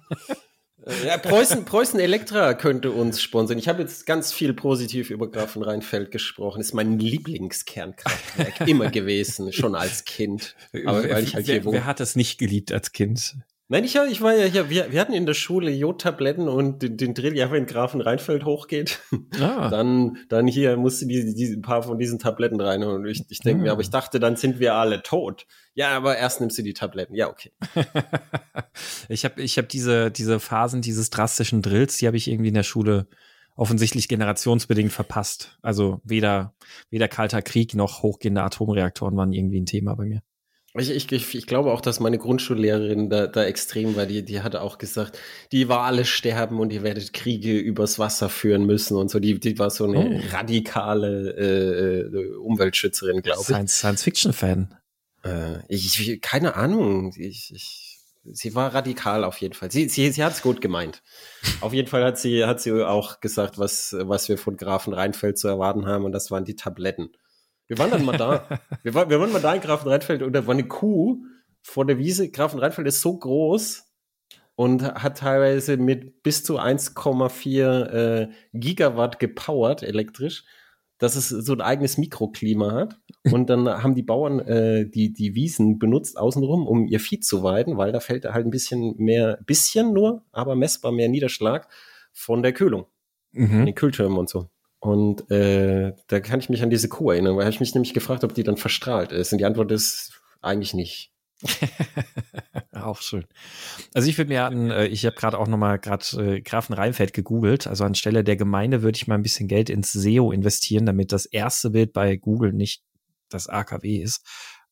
Ja, 1.05 1.17
Preußen, 1.17 1.65
Preußen 1.65 1.99
Elektra 1.99 2.53
könnte 2.53 2.91
uns 2.91 3.21
sponsern. 3.21 3.57
Ich 3.57 3.67
habe 3.67 3.81
jetzt 3.81 4.05
ganz 4.05 4.31
viel 4.31 4.53
positiv 4.53 5.09
über 5.09 5.29
Grafen 5.29 5.61
Rheinfeld 5.61 6.11
gesprochen. 6.11 6.61
Ist 6.61 6.73
mein 6.73 6.97
Lieblingskernkraftwerk 6.97 8.61
immer 8.67 8.89
gewesen, 8.89 9.51
schon 9.51 9.75
als 9.75 10.05
Kind. 10.05 10.55
Aber 10.85 11.03
weil 11.09 11.23
ich 11.23 11.35
halt 11.35 11.47
wer, 11.47 11.65
wohne. 11.65 11.77
Wer 11.77 11.85
hat 11.85 11.99
das 11.99 12.15
nicht 12.15 12.37
geliebt 12.37 12.71
als 12.71 12.93
Kind? 12.93 13.35
Nein, 13.69 13.83
ich, 13.83 13.95
ich 13.95 14.21
war 14.21 14.33
ja 14.33 14.45
hier, 14.45 14.69
wir, 14.69 14.93
wir 14.93 15.01
hatten 15.01 15.11
in 15.11 15.25
der 15.25 15.33
Schule 15.33 15.69
Jodtabletten 15.71 16.47
und 16.47 16.81
den, 16.81 16.95
den 16.95 17.13
Drill, 17.13 17.35
ja, 17.35 17.51
wenn 17.51 17.65
Grafen 17.65 17.99
Rheinfeld 17.99 18.45
hochgeht, 18.45 19.01
ah. 19.41 19.67
dann, 19.69 20.17
dann 20.29 20.47
hier 20.47 20.77
musste 20.77 21.05
die, 21.05 21.35
die, 21.35 21.47
ein 21.47 21.61
paar 21.61 21.83
von 21.83 21.97
diesen 21.97 22.17
Tabletten 22.17 22.61
rein 22.61 22.83
und 22.83 23.05
ich, 23.05 23.25
ich 23.27 23.39
denke 23.39 23.61
ah. 23.61 23.63
mir, 23.63 23.71
aber 23.73 23.81
ich 23.81 23.89
dachte, 23.89 24.21
dann 24.21 24.37
sind 24.37 24.59
wir 24.59 24.75
alle 24.75 25.03
tot. 25.03 25.47
Ja, 25.73 25.89
aber 25.89 26.17
erst 26.17 26.39
nimmst 26.39 26.57
du 26.57 26.63
die 26.63 26.73
Tabletten. 26.73 27.13
Ja, 27.13 27.29
okay. 27.29 27.51
ich 29.09 29.25
habe 29.25 29.41
ich 29.41 29.57
hab 29.57 29.67
diese, 29.67 30.11
diese 30.11 30.39
Phasen 30.39 30.81
dieses 30.81 31.09
drastischen 31.09 31.61
Drills, 31.61 31.97
die 31.97 32.07
habe 32.07 32.15
ich 32.15 32.29
irgendwie 32.29 32.49
in 32.49 32.53
der 32.53 32.63
Schule 32.63 33.07
offensichtlich 33.57 34.07
generationsbedingt 34.07 34.93
verpasst. 34.93 35.57
Also 35.61 35.99
weder, 36.05 36.53
weder 36.89 37.09
Kalter 37.09 37.41
Krieg 37.41 37.75
noch 37.75 38.01
hochgehende 38.01 38.43
Atomreaktoren 38.43 39.17
waren 39.17 39.33
irgendwie 39.33 39.59
ein 39.59 39.65
Thema 39.65 39.95
bei 39.95 40.05
mir. 40.05 40.21
Ich, 40.79 41.11
ich, 41.11 41.35
ich 41.35 41.47
glaube 41.47 41.71
auch, 41.71 41.81
dass 41.81 41.99
meine 41.99 42.17
Grundschullehrerin 42.17 43.09
da, 43.09 43.27
da 43.27 43.45
extrem 43.45 43.95
war. 43.95 44.05
Die, 44.05 44.23
die 44.23 44.41
hatte 44.41 44.61
auch 44.61 44.77
gesagt, 44.77 45.19
die 45.51 45.69
war 45.69 45.81
alle 45.81 46.05
sterben 46.05 46.59
und 46.59 46.71
ihr 46.71 46.83
werdet 46.83 47.13
Kriege 47.13 47.57
übers 47.57 47.99
Wasser 47.99 48.29
führen 48.29 48.65
müssen 48.65 48.97
und 48.97 49.09
so. 49.09 49.19
Die, 49.19 49.39
die 49.39 49.57
war 49.59 49.69
so 49.69 49.85
eine 49.85 49.97
oh. 49.97 50.21
radikale 50.31 51.35
äh, 51.37 52.17
äh 52.17 52.35
Umweltschützerin, 52.35 53.21
glaube 53.21 53.41
ich. 53.41 53.47
Science, 53.47 53.77
Science-Fiction-Fan. 53.77 54.75
Äh, 55.23 55.59
ich, 55.67 56.21
keine 56.21 56.55
Ahnung. 56.55 57.13
Ich, 57.17 57.53
ich, 57.53 57.97
sie 58.31 58.55
war 58.55 58.73
radikal 58.73 59.23
auf 59.23 59.37
jeden 59.39 59.53
Fall. 59.53 59.71
Sie, 59.71 59.89
sie, 59.89 60.11
sie 60.11 60.23
hat 60.23 60.33
es 60.33 60.41
gut 60.41 60.61
gemeint. 60.61 61.01
auf 61.61 61.73
jeden 61.73 61.87
Fall 61.87 62.03
hat 62.03 62.19
sie, 62.19 62.45
hat 62.45 62.61
sie 62.61 62.71
auch 62.85 63.19
gesagt, 63.19 63.57
was, 63.57 63.95
was 63.99 64.29
wir 64.29 64.37
von 64.37 64.57
Grafen 64.57 64.93
Rheinfeld 64.93 65.37
zu 65.37 65.47
erwarten 65.47 65.85
haben 65.85 66.05
und 66.05 66.11
das 66.11 66.31
waren 66.31 66.45
die 66.45 66.55
Tabletten. 66.55 67.09
Wir 67.67 67.77
waren 67.77 67.91
dann 67.91 68.05
mal 68.05 68.17
da. 68.17 68.47
wir, 68.83 68.93
waren, 68.93 69.09
wir 69.09 69.19
waren 69.19 69.31
mal 69.31 69.41
da 69.41 69.53
in 69.53 69.61
Grafenrheinfeld 69.61 70.21
und 70.21 70.33
da 70.33 70.47
war 70.47 70.53
eine 70.53 70.67
Kuh 70.67 71.23
vor 71.61 71.85
der 71.85 71.97
Wiese. 71.97 72.29
Grafenrheinfeld 72.29 72.87
ist 72.87 73.01
so 73.01 73.17
groß 73.17 73.85
und 74.55 74.83
hat 74.83 75.19
teilweise 75.19 75.77
mit 75.77 76.23
bis 76.23 76.43
zu 76.43 76.59
1,4 76.59 77.83
äh, 77.83 78.29
Gigawatt 78.53 79.19
gepowert 79.19 79.83
elektrisch, 79.83 80.45
dass 80.97 81.15
es 81.15 81.29
so 81.29 81.53
ein 81.53 81.61
eigenes 81.61 81.97
Mikroklima 81.97 82.71
hat. 82.71 82.99
Und 83.31 83.49
dann 83.49 83.67
haben 83.67 83.93
die 83.93 84.03
Bauern 84.03 84.39
äh, 84.39 84.89
die, 84.89 85.13
die 85.13 85.35
Wiesen 85.35 85.77
benutzt 85.77 86.17
außenrum, 86.17 86.65
um 86.65 86.87
ihr 86.87 86.99
Vieh 86.99 87.19
zu 87.19 87.43
weiden, 87.43 87.77
weil 87.77 87.91
da 87.91 87.99
fällt 87.99 88.25
halt 88.25 88.45
ein 88.45 88.51
bisschen 88.51 88.95
mehr, 88.97 89.37
bisschen 89.45 89.93
nur, 89.93 90.23
aber 90.31 90.55
messbar 90.55 90.91
mehr 90.91 91.09
Niederschlag 91.09 91.67
von 92.13 92.41
der 92.41 92.53
Kühlung. 92.53 92.87
Mhm. 93.33 93.65
Den 93.65 93.75
Kühltürmen 93.75 94.17
und 94.17 94.29
so. 94.29 94.49
Und 94.79 95.29
äh, 95.31 95.93
da 96.07 96.19
kann 96.19 96.39
ich 96.39 96.49
mich 96.49 96.61
an 96.61 96.69
diese 96.69 96.87
Kuh 96.87 97.11
erinnern, 97.11 97.35
weil 97.35 97.49
ich 97.49 97.59
mich 97.59 97.73
nämlich 97.73 97.93
gefragt, 97.93 98.23
ob 98.23 98.33
die 98.33 98.43
dann 98.43 98.57
verstrahlt 98.57 99.11
ist. 99.11 99.31
Und 99.31 99.39
die 99.39 99.45
Antwort 99.45 99.71
ist 99.71 100.21
eigentlich 100.41 100.73
nicht. 100.73 101.11
auch 102.73 103.01
schön. 103.01 103.25
Also 103.93 104.09
ich 104.09 104.17
würde 104.17 104.29
mir 104.29 104.43
an, 104.45 104.71
äh, 104.71 104.85
ich 104.87 105.05
habe 105.05 105.15
gerade 105.15 105.37
auch 105.37 105.47
nochmal 105.47 105.79
gerade 105.79 106.05
äh, 106.17 106.41
Grafen 106.41 106.73
Rheinfeld 106.73 107.13
gegoogelt. 107.13 107.67
Also 107.67 107.83
anstelle 107.83 108.23
der 108.23 108.37
Gemeinde 108.37 108.81
würde 108.81 108.95
ich 108.95 109.07
mal 109.07 109.15
ein 109.15 109.23
bisschen 109.23 109.47
Geld 109.47 109.69
ins 109.69 109.91
SEO 109.91 110.31
investieren, 110.31 110.85
damit 110.85 111.11
das 111.11 111.25
erste 111.25 111.71
Bild 111.71 111.93
bei 111.93 112.15
Google 112.17 112.53
nicht 112.53 112.83
das 113.29 113.47
AKW 113.47 113.97
ist. 113.97 114.25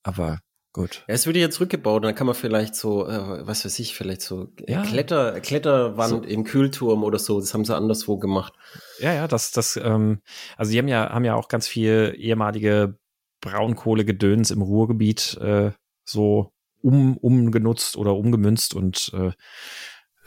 Aber 0.04 0.40
Gut. 0.76 1.06
Ja, 1.08 1.14
es 1.14 1.26
würde 1.26 1.40
jetzt 1.40 1.62
rückgebaut, 1.62 2.04
dann 2.04 2.16
kann 2.16 2.28
man 2.28 2.36
vielleicht 2.36 2.76
so, 2.76 3.08
äh, 3.08 3.48
was 3.48 3.64
weiß 3.64 3.80
ich, 3.80 3.96
vielleicht 3.96 4.20
so 4.20 4.50
ja. 4.68 4.82
Kletter, 4.82 5.40
Kletterwand 5.40 6.26
so. 6.26 6.30
im 6.30 6.44
Kühlturm 6.44 7.06
oder 7.06 7.18
so, 7.18 7.40
das 7.40 7.54
haben 7.54 7.64
sie 7.64 7.74
anderswo 7.74 8.18
gemacht. 8.18 8.52
Ja, 9.00 9.14
ja, 9.14 9.26
das, 9.30 9.52
das, 9.52 9.78
ähm, 9.78 10.20
also 10.58 10.74
die 10.74 10.78
haben 10.78 10.90
ja, 10.90 11.12
haben 11.12 11.24
ja 11.24 11.36
auch 11.36 11.48
ganz 11.48 11.66
viel 11.66 12.14
ehemalige 12.18 12.98
Braunkohlegedöns 13.40 14.52
im 14.52 14.62
Ruhrgebiet 14.62 15.38
äh, 15.38 15.72
so 16.04 16.52
um, 16.82 17.16
umgenutzt 17.16 17.96
oder 17.96 18.14
umgemünzt 18.14 18.74
und 18.74 19.14
äh, 19.14 19.32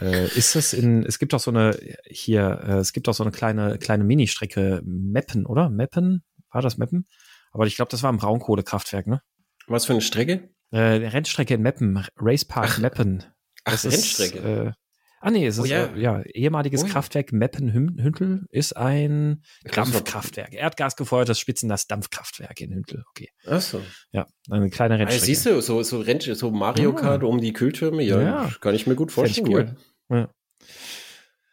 äh, 0.00 0.28
ist 0.28 0.56
es 0.56 0.72
in, 0.72 1.04
es 1.04 1.18
gibt 1.18 1.34
auch 1.34 1.40
so 1.40 1.50
eine, 1.50 1.78
hier, 2.06 2.62
äh, 2.66 2.78
es 2.78 2.94
gibt 2.94 3.06
auch 3.10 3.14
so 3.14 3.22
eine 3.22 3.32
kleine, 3.32 3.76
kleine 3.76 4.04
Ministrecke, 4.04 4.80
Meppen, 4.82 5.44
oder? 5.44 5.68
Meppen? 5.68 6.22
War 6.50 6.62
das 6.62 6.78
Meppen? 6.78 7.06
Aber 7.52 7.66
ich 7.66 7.76
glaube, 7.76 7.90
das 7.90 8.02
war 8.02 8.10
ein 8.10 8.16
Braunkohlekraftwerk, 8.16 9.06
ne? 9.06 9.20
Was 9.68 9.86
für 9.86 9.92
eine 9.92 10.02
Strecke? 10.02 10.48
Äh, 10.70 10.78
Rennstrecke 10.78 11.54
in 11.54 11.62
Meppen, 11.62 12.04
Racepark 12.16 12.70
Ach, 12.72 12.78
Meppen. 12.78 13.24
Ach, 13.64 13.72
das 13.72 13.84
Rennstrecke. 13.84 14.38
Ist, 14.38 14.44
äh, 14.44 14.72
ah 15.20 15.30
nee, 15.30 15.46
es 15.46 15.58
oh, 15.58 15.64
ist 15.64 15.70
ja. 15.70 15.86
Äh, 15.86 16.00
ja 16.00 16.22
ehemaliges 16.22 16.84
oh, 16.84 16.86
Kraftwerk 16.86 17.32
Meppen-Hüntel 17.32 18.46
ist 18.50 18.76
ein 18.76 19.42
Dampfkraftwerk. 19.64 20.54
Erdgasgefeuertes 20.54 21.38
Spitzenlast 21.38 21.90
Dampfkraftwerk 21.90 22.60
in 22.60 22.72
Hüntel. 22.72 23.04
Okay. 23.10 23.28
Ach 23.46 23.60
so. 23.60 23.82
Ja, 24.10 24.26
eine 24.50 24.70
kleine 24.70 24.94
ah, 24.94 24.98
Rennstrecke. 24.98 25.22
Ah, 25.22 25.26
siehst 25.26 25.46
du, 25.46 25.60
so, 25.60 25.82
so, 25.82 26.00
Renn 26.00 26.20
so 26.20 26.50
Mario 26.50 26.94
Kart 26.94 27.22
ja. 27.22 27.28
um 27.28 27.40
die 27.40 27.52
Kühltürme, 27.52 28.02
ja, 28.02 28.20
ja, 28.20 28.50
kann 28.60 28.74
ich 28.74 28.86
mir 28.86 28.94
gut 28.94 29.12
vorstellen. 29.12 29.48
Cool. 29.48 29.76
Ja. 30.10 30.30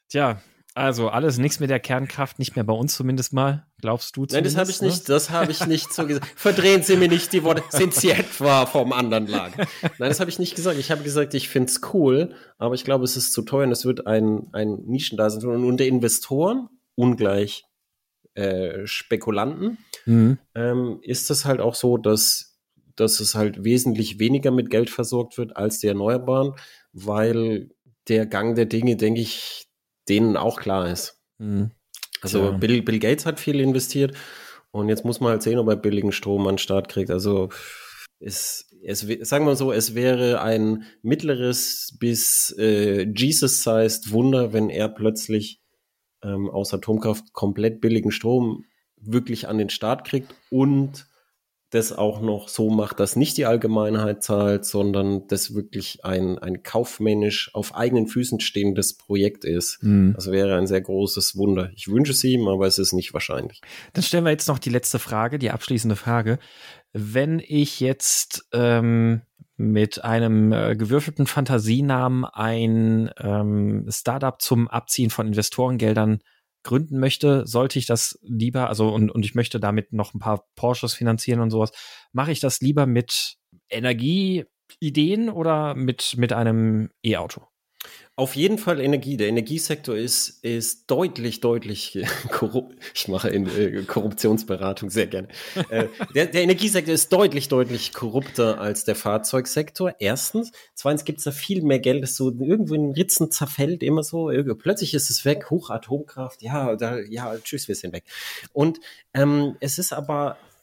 Tja, 0.09 0.41
also 0.75 1.07
alles 1.07 1.37
nichts 1.37 1.61
mit 1.61 1.69
der 1.69 1.79
Kernkraft, 1.79 2.37
nicht 2.37 2.57
mehr 2.57 2.65
bei 2.65 2.73
uns 2.73 2.95
zumindest 2.95 3.31
mal. 3.31 3.65
Glaubst 3.79 4.17
du? 4.17 4.25
Nein, 4.29 4.43
das 4.43 4.57
habe 4.57 4.69
ich 4.69 4.81
ne? 4.81 4.89
nicht, 4.89 5.07
das 5.07 5.29
habe 5.29 5.49
ich 5.49 5.65
nicht 5.65 5.93
so 5.93 6.05
gesagt. 6.05 6.27
Verdrehen 6.35 6.83
Sie 6.83 6.97
mir 6.97 7.07
nicht 7.07 7.31
die 7.31 7.43
Worte. 7.43 7.63
Sind 7.69 7.93
Sie 7.93 8.09
etwa 8.09 8.65
vom 8.65 8.91
anderen 8.91 9.25
Lager? 9.25 9.67
Nein, 9.81 10.09
das 10.09 10.19
habe 10.19 10.29
ich 10.29 10.37
nicht 10.37 10.53
gesagt. 10.53 10.77
Ich 10.77 10.91
habe 10.91 11.01
gesagt, 11.01 11.33
ich 11.33 11.47
finde 11.47 11.69
es 11.69 11.79
cool, 11.93 12.35
aber 12.57 12.75
ich 12.75 12.83
glaube, 12.83 13.05
es 13.05 13.15
ist 13.15 13.31
zu 13.31 13.43
teuer 13.43 13.63
und 13.63 13.71
es 13.71 13.85
wird 13.85 14.05
ein, 14.05 14.49
ein 14.51 14.79
Nischendasein. 14.85 15.49
Und 15.49 15.63
unter 15.63 15.85
Investoren, 15.85 16.67
ungleich 16.95 17.63
äh, 18.33 18.85
Spekulanten, 18.85 19.77
mhm. 20.05 20.39
ähm, 20.55 20.99
ist 21.03 21.31
es 21.31 21.45
halt 21.45 21.61
auch 21.61 21.75
so, 21.75 21.95
dass, 21.95 22.59
dass 22.97 23.21
es 23.21 23.33
halt 23.33 23.63
wesentlich 23.63 24.19
weniger 24.19 24.51
mit 24.51 24.69
Geld 24.69 24.89
versorgt 24.89 25.37
wird 25.37 25.55
als 25.55 25.79
die 25.79 25.87
Erneuerbaren, 25.87 26.53
weil 26.91 27.69
der 28.09 28.25
Gang 28.25 28.55
der 28.55 28.65
Dinge, 28.65 28.97
denke 28.97 29.21
ich, 29.21 29.65
denen 30.09 30.37
auch 30.37 30.59
klar 30.59 30.89
ist. 30.89 31.21
Mhm. 31.37 31.71
Also 32.21 32.53
Bill, 32.57 32.81
Bill 32.81 32.99
Gates 32.99 33.25
hat 33.25 33.39
viel 33.39 33.59
investiert 33.59 34.15
und 34.71 34.89
jetzt 34.89 35.05
muss 35.05 35.19
man 35.19 35.31
halt 35.31 35.43
sehen, 35.43 35.59
ob 35.59 35.67
er 35.67 35.75
billigen 35.75 36.11
Strom 36.11 36.47
an 36.47 36.55
den 36.55 36.59
Start 36.59 36.89
kriegt. 36.89 37.11
Also 37.11 37.49
es, 38.19 38.67
es, 38.83 39.01
sagen 39.01 39.45
wir 39.45 39.55
so, 39.55 39.71
es 39.71 39.95
wäre 39.95 40.41
ein 40.41 40.85
mittleres 41.01 41.95
bis 41.99 42.55
äh, 42.57 43.03
Jesus-sized 43.03 44.11
Wunder, 44.11 44.53
wenn 44.53 44.69
er 44.69 44.89
plötzlich 44.89 45.61
ähm, 46.23 46.49
aus 46.49 46.73
Atomkraft 46.73 47.33
komplett 47.33 47.81
billigen 47.81 48.11
Strom 48.11 48.65
wirklich 48.97 49.47
an 49.47 49.57
den 49.57 49.69
Start 49.69 50.05
kriegt 50.05 50.33
und 50.49 51.05
das 51.71 51.91
auch 51.91 52.21
noch 52.21 52.47
so 52.47 52.69
macht, 52.69 52.99
dass 52.99 53.15
nicht 53.15 53.37
die 53.37 53.45
Allgemeinheit 53.45 54.23
zahlt, 54.23 54.65
sondern 54.65 55.27
das 55.27 55.55
wirklich 55.55 56.05
ein, 56.05 56.37
ein 56.37 56.63
kaufmännisch 56.63 57.53
auf 57.53 57.75
eigenen 57.75 58.07
Füßen 58.07 58.39
stehendes 58.39 58.95
Projekt 58.95 59.45
ist. 59.45 59.83
Mhm. 59.83 60.13
Das 60.15 60.31
wäre 60.31 60.57
ein 60.57 60.67
sehr 60.67 60.81
großes 60.81 61.35
Wunder. 61.35 61.71
Ich 61.75 61.87
wünsche 61.87 62.11
es 62.11 62.23
ihm, 62.23 62.47
aber 62.47 62.67
es 62.67 62.77
ist 62.77 62.93
nicht 62.93 63.13
wahrscheinlich. 63.13 63.61
Dann 63.93 64.03
stellen 64.03 64.23
wir 64.23 64.31
jetzt 64.31 64.47
noch 64.47 64.59
die 64.59 64.69
letzte 64.69 64.99
Frage, 64.99 65.39
die 65.39 65.51
abschließende 65.51 65.95
Frage. 65.95 66.39
Wenn 66.93 67.41
ich 67.45 67.79
jetzt 67.79 68.47
ähm, 68.53 69.23
mit 69.57 70.03
einem 70.03 70.51
äh, 70.51 70.75
gewürfelten 70.75 71.27
Fantasienamen 71.27 72.25
ein 72.25 73.09
ähm, 73.17 73.87
Startup 73.89 74.41
zum 74.41 74.67
Abziehen 74.67 75.09
von 75.09 75.27
Investorengeldern 75.27 76.19
gründen 76.65 76.99
möchte, 76.99 77.47
sollte 77.47 77.79
ich 77.79 77.85
das 77.85 78.19
lieber, 78.21 78.67
also 78.67 78.89
und, 78.89 79.09
und 79.09 79.23
ich 79.23 79.35
möchte 79.35 79.61
damit 79.61 79.93
noch 79.93 80.13
ein 80.13 80.19
paar 80.19 80.45
Porsches 80.55 80.93
finanzieren 80.93 81.39
und 81.39 81.51
sowas, 81.51 81.71
mache 82.11 82.33
ich 82.33 82.41
das 82.41 82.59
lieber 82.59 82.85
mit 82.85 83.37
Energieideen 83.69 85.29
oder 85.29 85.75
mit, 85.75 86.15
mit 86.17 86.33
einem 86.33 86.89
E-Auto? 87.05 87.47
Auf 88.17 88.37
jeden 88.37 88.57
Fall 88.57 88.79
Energie. 88.79 89.17
Der 89.17 89.27
Energiesektor 89.27 89.93
ist, 89.97 90.41
ist 90.41 90.89
deutlich, 90.89 91.41
deutlich 91.41 91.99
korrupt. 92.31 92.75
Ich 92.95 93.09
mache 93.09 93.29
in, 93.29 93.45
äh, 93.45 93.83
Korruptionsberatung 93.83 94.89
sehr 94.89 95.07
gerne. 95.07 95.27
äh, 95.69 95.87
der, 96.13 96.27
der 96.27 96.43
Energiesektor 96.43 96.93
ist 96.93 97.11
deutlich, 97.11 97.49
deutlich 97.49 97.93
korrupter 97.93 98.61
als 98.61 98.85
der 98.85 98.95
Fahrzeugsektor. 98.95 99.95
Erstens. 99.99 100.53
Zweitens 100.75 101.03
gibt 101.03 101.17
es 101.17 101.25
da 101.25 101.31
viel 101.31 101.61
mehr 101.61 101.79
Geld, 101.79 102.03
das 102.03 102.15
so 102.15 102.31
irgendwo 102.31 102.73
in 102.73 102.91
Ritzen 102.91 103.31
zerfällt, 103.31 103.83
immer 103.83 104.03
so. 104.03 104.31
Plötzlich 104.57 104.93
ist 104.93 105.09
es 105.09 105.25
weg. 105.25 105.49
Hoch 105.49 105.69
Atomkraft. 105.69 106.41
Ja, 106.41 106.77
da, 106.77 106.99
ja, 106.99 107.37
tschüss, 107.37 107.67
wir 107.67 107.75
sind 107.75 107.91
weg. 107.91 108.05
Und 108.53 108.79
ähm, 109.13 109.57
es 109.59 109.77
ist 109.77 109.91
aber 109.91 110.37
äh, 110.37 110.54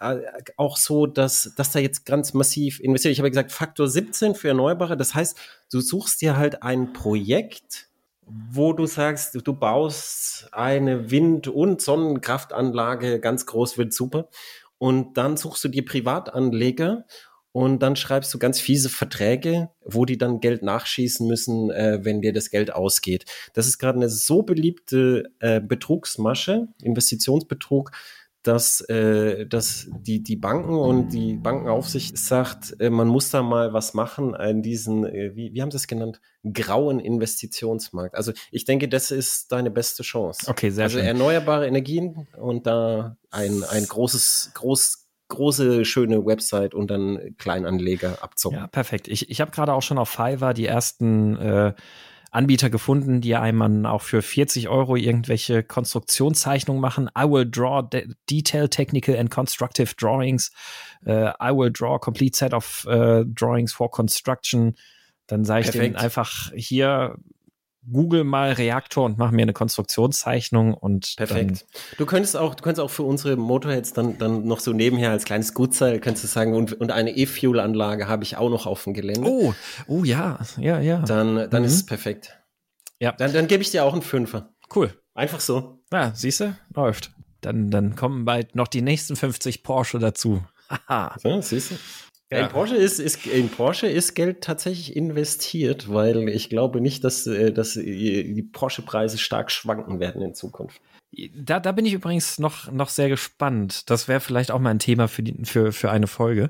auch 0.57 0.77
so, 0.77 1.07
dass, 1.07 1.53
dass 1.57 1.73
da 1.73 1.79
jetzt 1.79 2.05
ganz 2.05 2.35
massiv 2.35 2.81
investiert. 2.81 3.13
Ich 3.13 3.19
habe 3.19 3.31
gesagt, 3.31 3.53
Faktor 3.53 3.89
17 3.89 4.35
für 4.35 4.49
Erneuerbare. 4.49 4.97
Das 4.97 5.15
heißt, 5.15 5.39
du 5.71 5.81
suchst 5.81 6.21
dir 6.21 6.37
halt 6.37 6.63
ein 6.63 6.93
Projekt, 6.93 7.89
wo 8.27 8.73
du 8.73 8.87
sagst, 8.87 9.37
du 9.45 9.53
baust 9.53 10.49
eine 10.53 11.11
Wind- 11.11 11.49
und 11.49 11.81
Sonnenkraftanlage, 11.81 13.21
ganz 13.21 13.47
groß, 13.47 13.79
wird 13.79 13.93
super. 13.93 14.29
Und 14.79 15.17
dann 15.17 15.37
suchst 15.37 15.63
du 15.65 15.69
dir 15.69 15.85
Privatanleger 15.85 17.05
und 17.53 17.81
dann 17.83 17.97
schreibst 17.97 18.33
du 18.33 18.39
ganz 18.39 18.61
fiese 18.61 18.89
Verträge, 18.89 19.69
wo 19.85 20.07
die 20.07 20.17
dann 20.17 20.41
Geld 20.41 20.63
nachschießen 20.63 21.27
müssen, 21.27 21.71
äh, 21.71 22.01
wenn 22.03 22.23
dir 22.23 22.33
das 22.33 22.51
Geld 22.51 22.75
ausgeht. 22.75 23.27
Das 23.53 23.67
ist 23.67 23.79
gerade 23.79 23.99
eine 23.99 24.09
so 24.09 24.43
beliebte 24.43 25.31
äh, 25.39 25.61
Betrugsmasche, 25.61 26.69
Investitionsbetrug, 26.83 27.91
dass, 28.43 28.81
äh, 28.83 29.47
dass 29.47 29.89
die, 29.91 30.23
die 30.23 30.37
Banken 30.37 30.75
und 30.75 31.11
die 31.11 31.35
Bankenaufsicht 31.35 32.19
sagt, 32.19 32.75
äh, 32.81 32.91
man 32.91 33.09
muss 33.09 33.31
da 33.31 33.43
mal 33.43 33.73
was 33.73 33.95
machen 33.95 34.35
an 34.35 34.63
diesen, 34.63 35.05
äh, 35.05 35.35
wie, 35.35 35.55
wie 35.55 35.63
haben 35.63 35.71
sie 35.71 35.77
es 35.77 35.87
genannt, 35.87 36.21
grauen 36.53 36.99
Investitionsmarkt. 36.99 38.15
Also 38.17 38.33
ich 38.51 38.65
denke, 38.65 38.89
das 38.89 39.11
ist 39.11 39.53
deine 39.53 39.71
beste 39.71 40.03
Chance. 40.03 40.51
Okay, 40.51 40.71
sehr 40.71 40.85
also 40.85 40.99
schön. 40.99 41.07
Also 41.07 41.19
erneuerbare 41.19 41.67
Energien 41.67 42.27
und 42.37 42.67
da 42.67 43.17
ein, 43.31 43.63
ein 43.65 43.87
großes, 43.87 44.51
groß, 44.55 45.07
große, 45.29 45.85
schöne 45.85 46.27
Website 46.27 46.75
und 46.75 46.91
dann 46.91 47.37
Kleinanleger 47.39 48.23
abzocken. 48.23 48.59
Ja, 48.59 48.67
perfekt. 48.67 49.09
Ich, 49.09 49.31
ich 49.31 49.41
habe 49.41 49.53
gerade 49.53 49.73
auch 49.73 49.83
schon 49.83 49.99
auf 49.99 50.09
Fiverr 50.09 50.53
die 50.53 50.67
ersten 50.67 51.37
äh, 51.37 51.75
Anbieter 52.33 52.71
gefunden, 52.71 53.21
die 53.21 53.37
einem 53.37 53.85
auch 53.85 54.01
für 54.01 54.23
40 54.23 54.69
Euro 54.69 54.97
irgendwelche 54.97 55.63
Konstruktionszeichnungen 55.63 56.81
machen. 56.81 57.11
I 57.17 57.25
will 57.25 57.49
draw 57.49 57.83
de 57.83 58.09
detailed 58.29 58.71
technical 58.71 59.17
and 59.17 59.31
constructive 59.31 59.95
drawings. 59.97 60.51
Uh, 61.07 61.33
I 61.39 61.51
will 61.53 61.71
draw 61.71 61.97
a 61.97 61.99
complete 61.99 62.35
set 62.35 62.55
of 62.55 62.87
uh, 62.89 63.25
drawings 63.27 63.75
for 63.75 63.91
construction. 63.91 64.75
Dann 65.27 65.45
sage 65.45 65.67
ich 65.67 65.71
denen 65.73 65.97
einfach 65.97 66.51
hier 66.55 67.17
google 67.91 68.25
mal 68.25 68.53
Reaktor 68.53 69.05
und 69.05 69.19
mach 69.19 69.31
mir 69.31 69.43
eine 69.43 69.53
Konstruktionszeichnung 69.53 70.75
und 70.75 71.15
perfekt. 71.17 71.67
du 71.99 72.07
könntest 72.07 72.37
auch, 72.37 72.55
du 72.55 72.63
könntest 72.63 72.81
auch 72.81 72.91
für 72.91 73.03
unsere 73.03 73.37
Motorheads 73.37 73.93
dann 73.93 74.19
dann 74.19 74.47
noch 74.47 74.61
so 74.61 74.73
nebenher 74.73 75.11
als 75.11 75.25
kleines 75.25 75.55
Gutseil 75.55 75.99
kannst 75.99 76.23
du 76.23 76.29
sagen 76.29 76.55
und, 76.55 76.75
und 76.75 76.91
eine 76.91 77.17
E-Fuel-Anlage 77.17 78.07
habe 78.07 78.23
ich 78.23 78.37
auch 78.37 78.51
noch 78.51 78.67
auf 78.67 78.85
dem 78.85 78.95
Gelände. 78.95 79.29
Oh, 79.29 79.55
oh 79.89 80.05
ja, 80.05 80.39
ja, 80.59 80.81
ja. 80.81 81.01
Dann 81.01 81.51
dann 81.51 81.63
mhm. 81.63 81.67
ist 81.67 81.75
es 81.75 81.87
perfekt. 81.87 82.39
Ja. 83.01 83.13
Dann 83.13 83.33
dann 83.33 83.49
gebe 83.49 83.63
ich 83.63 83.71
dir 83.71 83.85
auch 83.85 83.93
einen 83.93 84.03
Fünfer. 84.03 84.55
Cool. 84.75 84.95
Einfach 85.15 85.41
so. 85.41 85.83
Ja, 85.93 86.13
siehst 86.15 86.41
du, 86.41 86.57
läuft. 86.75 87.13
Dann 87.41 87.71
dann 87.71 87.97
kommen 87.97 88.25
bald 88.25 88.55
noch 88.55 88.69
die 88.69 88.83
nächsten 88.83 89.17
50 89.17 89.65
Porsche 89.65 89.99
dazu. 89.99 90.45
Haha. 90.69 91.17
Ja, 91.25 91.43
siehst 91.43 91.73
du. 91.73 91.75
Ja. 92.33 92.47
In, 92.47 92.49
Porsche 92.49 92.77
ist, 92.77 92.99
ist, 92.99 93.27
in 93.27 93.51
Porsche 93.51 93.87
ist 93.87 94.15
Geld 94.15 94.41
tatsächlich 94.41 94.97
investiert, 94.97 95.93
weil 95.93 96.31
ich 96.31 96.49
glaube 96.49 96.81
nicht, 96.81 97.05
dass, 97.05 97.27
äh, 97.27 97.53
dass 97.53 97.75
die 97.75 98.49
Porsche-Preise 98.53 99.19
stark 99.19 99.51
schwanken 99.51 100.01
werden 100.01 100.23
in 100.23 100.35
Zukunft. 100.35 100.81
Da, 101.35 101.61
da 101.61 101.73
bin 101.73 101.85
ich 101.85 101.93
übrigens 101.93 102.39
noch, 102.39 102.73
noch 102.73 102.89
sehr 102.89 103.11
gespannt. 103.11 103.91
Das 103.91 104.09
wäre 104.09 104.21
vielleicht 104.21 104.51
auch 104.51 104.61
mal 104.61 104.71
ein 104.71 104.79
Thema 104.79 105.09
für, 105.09 105.23
die, 105.23 105.45
für, 105.45 105.73
für 105.73 105.91
eine 105.91 106.07
Folge. 106.07 106.49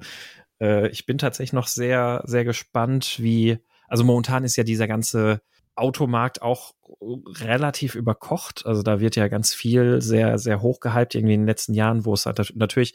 Äh, 0.61 0.87
ich 0.91 1.05
bin 1.05 1.19
tatsächlich 1.19 1.53
noch 1.53 1.67
sehr, 1.67 2.23
sehr 2.27 2.45
gespannt, 2.45 3.17
wie, 3.19 3.59
also 3.89 4.05
momentan 4.05 4.45
ist 4.45 4.55
ja 4.55 4.63
dieser 4.63 4.87
ganze 4.87 5.43
Automarkt 5.75 6.43
auch 6.43 6.75
relativ 7.41 7.97
überkocht. 7.97 8.67
Also 8.67 8.85
da 8.85 9.01
wird 9.01 9.17
ja 9.17 9.27
ganz 9.27 9.53
viel 9.53 10.01
sehr, 10.01 10.39
sehr 10.39 10.63
hoch 10.63 10.79
gehypt, 10.79 11.17
irgendwie 11.17 11.35
in 11.35 11.41
den 11.41 11.49
letzten 11.49 11.75
Jahren, 11.75 12.05
wo 12.05 12.15
es 12.15 12.25
halt 12.25 12.53
natürlich, 12.55 12.95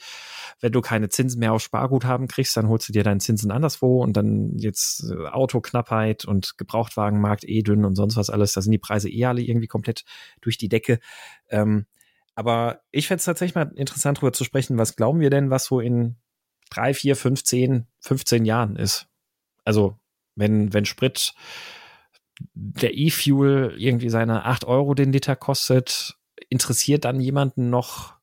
wenn 0.60 0.72
du 0.72 0.82
keine 0.82 1.10
Zinsen 1.10 1.40
mehr 1.40 1.54
auf 1.54 1.62
Sparguthaben 1.62 2.28
kriegst, 2.28 2.58
dann 2.58 2.68
holst 2.68 2.90
du 2.90 2.94
dir 2.94 3.04
deine 3.04 3.20
Zinsen 3.20 3.52
anderswo 3.52 4.02
und 4.02 4.18
dann 4.18 4.58
jetzt 4.58 5.04
äh, 5.10 5.28
Autoknappheit 5.28 6.26
und 6.26 6.58
Gebrauchtwagenmarkt 6.58 7.48
eh 7.48 7.62
dünn 7.62 7.86
und 7.86 7.96
sonst 7.96 8.18
was 8.18 8.30
alles, 8.30 8.54
da 8.54 8.62
sind 8.62 8.72
die 8.72 8.78
Preise 8.80 9.10
eh 9.10 9.26
alle 9.26 9.42
irgendwie 9.42 9.68
komplett 9.68 10.04
durch 10.42 10.58
die 10.58 10.70
Decke. 10.70 11.00
Ähm, 11.50 11.86
aber 12.34 12.82
ich 12.92 13.08
fände 13.08 13.20
es 13.20 13.26
tatsächlich 13.26 13.56
mal 13.56 13.72
interessant, 13.76 14.18
darüber 14.18 14.34
zu 14.34 14.44
sprechen, 14.44 14.78
was 14.78 14.96
glauben 14.96 15.20
wir 15.20 15.30
denn, 15.30 15.50
was 15.50 15.66
so 15.66 15.80
in 15.80 16.18
drei, 16.70 16.94
vier, 16.94 17.16
fünf, 17.16 17.44
zehn, 17.44 17.88
15 18.00 18.46
Jahren 18.46 18.76
ist? 18.76 19.08
Also, 19.64 19.98
wenn, 20.36 20.74
wenn 20.74 20.86
Sprit 20.86 21.34
der 22.54 22.96
E-Fuel 22.96 23.76
irgendwie 23.78 24.10
seine 24.10 24.46
8 24.46 24.66
Euro 24.66 24.94
den 24.94 25.12
Liter 25.12 25.36
kostet, 25.36 26.18
interessiert 26.50 27.06
dann 27.06 27.20
jemanden 27.20 27.70
noch, 27.70 28.16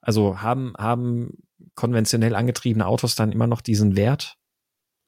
also 0.00 0.42
haben, 0.42 0.74
haben 0.76 1.47
konventionell 1.78 2.34
angetriebene 2.34 2.86
Autos 2.86 3.14
dann 3.14 3.30
immer 3.30 3.46
noch 3.46 3.60
diesen 3.60 3.96
Wert? 3.96 4.36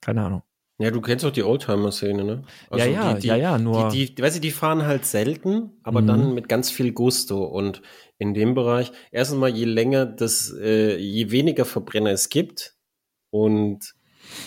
Keine 0.01 0.25
Ahnung. 0.25 0.43
Ja, 0.79 0.91
du 0.91 1.01
kennst 1.03 1.25
doch 1.25 1.33
die 1.33 1.43
Oldtimer-Szene, 1.43 2.25
ne? 2.25 2.43
Also 2.71 2.87
ja, 2.87 2.91
ja, 2.91 3.15
die, 3.15 3.21
die, 3.21 3.27
ja, 3.27 3.37
ja, 3.37 3.59
nur. 3.59 3.91
Die, 3.91 4.15
die, 4.15 4.23
weißt 4.23 4.37
du, 4.37 4.41
die 4.41 4.53
fahren 4.53 4.87
halt 4.87 5.05
selten, 5.05 5.73
aber 5.83 6.01
mhm. 6.01 6.07
dann 6.07 6.35
mit 6.35 6.49
ganz 6.49 6.71
viel 6.71 6.93
Gusto. 6.93 7.45
Und 7.45 7.83
in 8.19 8.33
dem 8.33 8.55
Bereich, 8.55 8.93
erstens 9.11 9.39
mal, 9.39 9.51
je 9.51 9.67
länger 9.67 10.07
das, 10.07 10.55
äh, 10.59 10.97
je 10.97 11.31
weniger 11.33 11.65
Verbrenner 11.67 12.13
es 12.13 12.31
gibt 12.31 12.77
und 13.31 13.95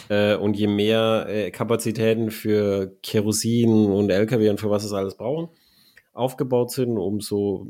äh, 0.09 0.35
und 0.35 0.55
je 0.55 0.67
mehr 0.67 1.25
äh, 1.27 1.51
Kapazitäten 1.51 2.31
für 2.31 2.97
Kerosin 3.03 3.91
und 3.91 4.09
Lkw 4.09 4.49
und 4.49 4.59
für 4.59 4.69
was 4.69 4.85
es 4.85 4.93
alles 4.93 5.17
brauchen, 5.17 5.49
aufgebaut 6.13 6.71
sind, 6.71 6.97
umso 6.97 7.67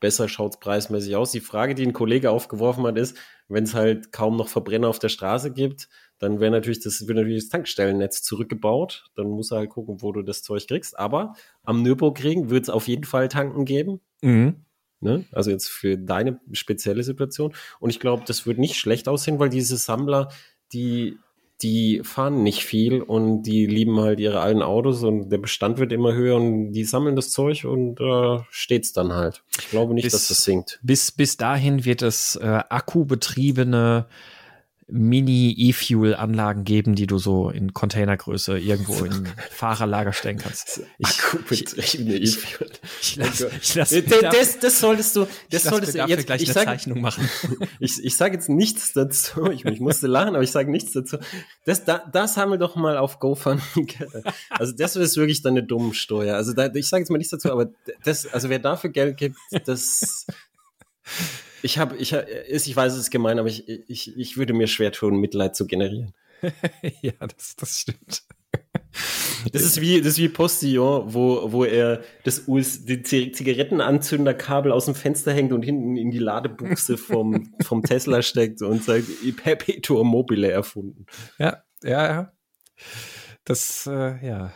besser 0.00 0.28
schaut 0.28 0.54
es 0.54 0.60
preismäßig 0.60 1.16
aus. 1.16 1.32
Die 1.32 1.40
Frage, 1.40 1.74
die 1.74 1.84
ein 1.86 1.92
Kollege 1.92 2.30
aufgeworfen 2.30 2.86
hat, 2.86 2.96
ist, 2.96 3.16
wenn 3.48 3.64
es 3.64 3.74
halt 3.74 4.12
kaum 4.12 4.36
noch 4.36 4.48
Verbrenner 4.48 4.88
auf 4.88 4.98
der 4.98 5.08
Straße 5.08 5.52
gibt, 5.52 5.88
dann 6.18 6.40
wäre 6.40 6.50
natürlich 6.50 6.80
das, 6.80 7.06
wird 7.06 7.16
natürlich 7.16 7.44
das 7.44 7.50
Tankstellennetz 7.50 8.22
zurückgebaut. 8.22 9.10
Dann 9.14 9.28
muss 9.28 9.50
er 9.50 9.58
halt 9.58 9.70
gucken, 9.70 10.00
wo 10.00 10.12
du 10.12 10.22
das 10.22 10.42
Zeug 10.42 10.66
kriegst. 10.66 10.98
Aber 10.98 11.34
am 11.62 11.82
Nürburgring 11.82 12.50
wird 12.50 12.64
es 12.64 12.70
auf 12.70 12.88
jeden 12.88 13.04
Fall 13.04 13.28
tanken 13.28 13.64
geben. 13.64 14.00
Mhm. 14.22 14.64
Ne? 15.00 15.24
Also 15.30 15.50
jetzt 15.50 15.68
für 15.68 15.98
deine 15.98 16.40
spezielle 16.52 17.02
Situation. 17.02 17.54
Und 17.80 17.90
ich 17.90 18.00
glaube, 18.00 18.24
das 18.26 18.46
wird 18.46 18.58
nicht 18.58 18.76
schlecht 18.76 19.08
aussehen, 19.08 19.38
weil 19.38 19.50
diese 19.50 19.76
Sammler, 19.76 20.30
die 20.72 21.18
die 21.62 22.02
fahren 22.04 22.42
nicht 22.42 22.64
viel 22.64 23.00
und 23.00 23.42
die 23.42 23.66
lieben 23.66 23.98
halt 24.00 24.20
ihre 24.20 24.40
alten 24.40 24.62
Autos 24.62 25.02
und 25.02 25.30
der 25.30 25.38
Bestand 25.38 25.78
wird 25.78 25.92
immer 25.92 26.12
höher 26.12 26.36
und 26.36 26.72
die 26.72 26.84
sammeln 26.84 27.16
das 27.16 27.30
Zeug 27.30 27.64
und 27.64 28.00
äh, 28.00 28.42
steht's 28.50 28.92
dann 28.92 29.12
halt. 29.12 29.42
Ich 29.58 29.70
glaube 29.70 29.94
nicht, 29.94 30.04
bis, 30.04 30.12
dass 30.12 30.28
das 30.28 30.44
sinkt. 30.44 30.78
Bis, 30.82 31.12
bis 31.12 31.36
dahin 31.36 31.84
wird 31.84 32.02
es 32.02 32.36
äh, 32.36 32.44
akkubetriebene 32.68 34.06
Mini-E-Fuel-Anlagen 34.88 36.62
geben, 36.62 36.94
die 36.94 37.08
du 37.08 37.18
so 37.18 37.50
in 37.50 37.74
Containergröße 37.74 38.56
irgendwo 38.58 39.04
in 39.04 39.26
Fahrerlager 39.50 40.12
stellen 40.12 40.38
kannst. 40.38 40.82
Ich, 40.98 41.08
Akkubetriebene 41.08 42.16
E-Fuel. 42.16 42.70
Ich, 43.02 43.16
lass, 43.16 43.40
ich 43.40 43.74
lass 43.74 43.90
das, 43.90 44.20
das, 44.20 44.58
das 44.60 44.80
solltest 44.80 45.16
du, 45.16 45.26
das 45.50 45.64
solltest 45.64 45.96
du 45.96 46.06
jetzt 46.06 46.26
gleich 46.26 46.42
ich 46.42 46.48
eine 46.48 46.54
sag, 46.54 46.64
Zeichnung 46.66 47.00
machen. 47.00 47.28
ich, 47.80 48.04
ich 48.04 48.16
sage 48.16 48.34
jetzt 48.34 48.48
nichts 48.48 48.92
dazu. 48.92 49.50
Ich, 49.50 49.64
ich 49.64 49.80
musste 49.80 50.06
lachen, 50.06 50.36
aber 50.36 50.42
ich 50.42 50.52
sage 50.52 50.70
nichts 50.70 50.92
dazu. 50.92 51.18
Das, 51.64 51.84
da, 51.84 51.98
das 52.12 52.36
haben 52.36 52.52
wir 52.52 52.58
doch 52.58 52.76
mal 52.76 52.96
auf 52.96 53.18
GoFundMe. 53.18 53.86
Also 54.50 54.72
das 54.72 54.94
ist 54.94 55.16
wirklich 55.16 55.42
deine 55.42 55.64
dumme 55.64 55.94
Steuer. 55.94 56.36
Also 56.36 56.52
da, 56.52 56.72
ich 56.72 56.86
sage 56.86 57.02
jetzt 57.02 57.10
mal 57.10 57.18
nichts 57.18 57.32
dazu, 57.32 57.50
aber 57.50 57.70
das, 58.04 58.26
also 58.26 58.48
wer 58.50 58.60
dafür 58.60 58.90
Geld 58.90 59.16
gibt, 59.16 59.36
das 59.64 60.26
ich 61.62 61.78
habe, 61.78 61.96
ich, 61.96 62.12
ich 62.12 62.76
weiß, 62.76 62.92
es 62.92 62.98
ist 63.00 63.10
gemein, 63.10 63.38
aber 63.38 63.48
ich, 63.48 63.68
ich, 63.68 64.16
ich 64.16 64.36
würde 64.36 64.52
mir 64.52 64.66
schwer 64.66 64.92
tun, 64.92 65.16
Mitleid 65.16 65.56
zu 65.56 65.66
generieren. 65.66 66.14
ja, 67.02 67.12
das, 67.20 67.56
das 67.56 67.80
stimmt. 67.80 68.22
Das 69.52 69.62
ist 69.62 69.80
wie, 69.80 69.98
das 70.00 70.12
ist 70.12 70.18
wie 70.18 70.28
Postillon, 70.28 71.12
wo, 71.12 71.52
wo 71.52 71.64
er 71.64 72.02
das 72.24 72.48
US, 72.48 72.84
die 72.84 73.02
Zigarettenanzünderkabel 73.02 74.72
aus 74.72 74.86
dem 74.86 74.94
Fenster 74.94 75.32
hängt 75.32 75.52
und 75.52 75.62
hinten 75.62 75.96
in 75.96 76.10
die 76.10 76.18
Ladebuchse 76.18 76.96
vom, 76.96 77.54
vom 77.62 77.82
Tesla 77.82 78.22
steckt 78.22 78.62
und 78.62 78.82
sagt, 78.82 79.06
Perpetuum 79.36 80.08
mobile 80.08 80.50
erfunden. 80.50 81.06
Ja, 81.38 81.62
ja, 81.82 82.06
ja. 82.06 82.32
Das, 83.44 83.86
äh, 83.86 84.26
ja. 84.26 84.52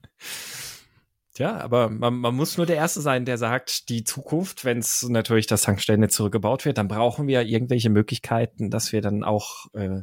Ja, 1.38 1.58
aber 1.58 1.90
man, 1.90 2.14
man 2.14 2.34
muss 2.34 2.56
nur 2.56 2.66
der 2.66 2.76
Erste 2.76 3.00
sein, 3.00 3.24
der 3.24 3.38
sagt, 3.38 3.88
die 3.88 4.04
Zukunft, 4.04 4.64
wenn 4.64 4.78
es 4.78 5.02
natürlich 5.08 5.46
das 5.46 5.62
Tankstellennetz 5.62 6.14
zurückgebaut 6.14 6.64
wird, 6.64 6.78
dann 6.78 6.88
brauchen 6.88 7.26
wir 7.26 7.42
irgendwelche 7.42 7.90
Möglichkeiten, 7.90 8.70
dass 8.70 8.92
wir 8.92 9.00
dann 9.00 9.24
auch 9.24 9.66
äh, 9.74 10.02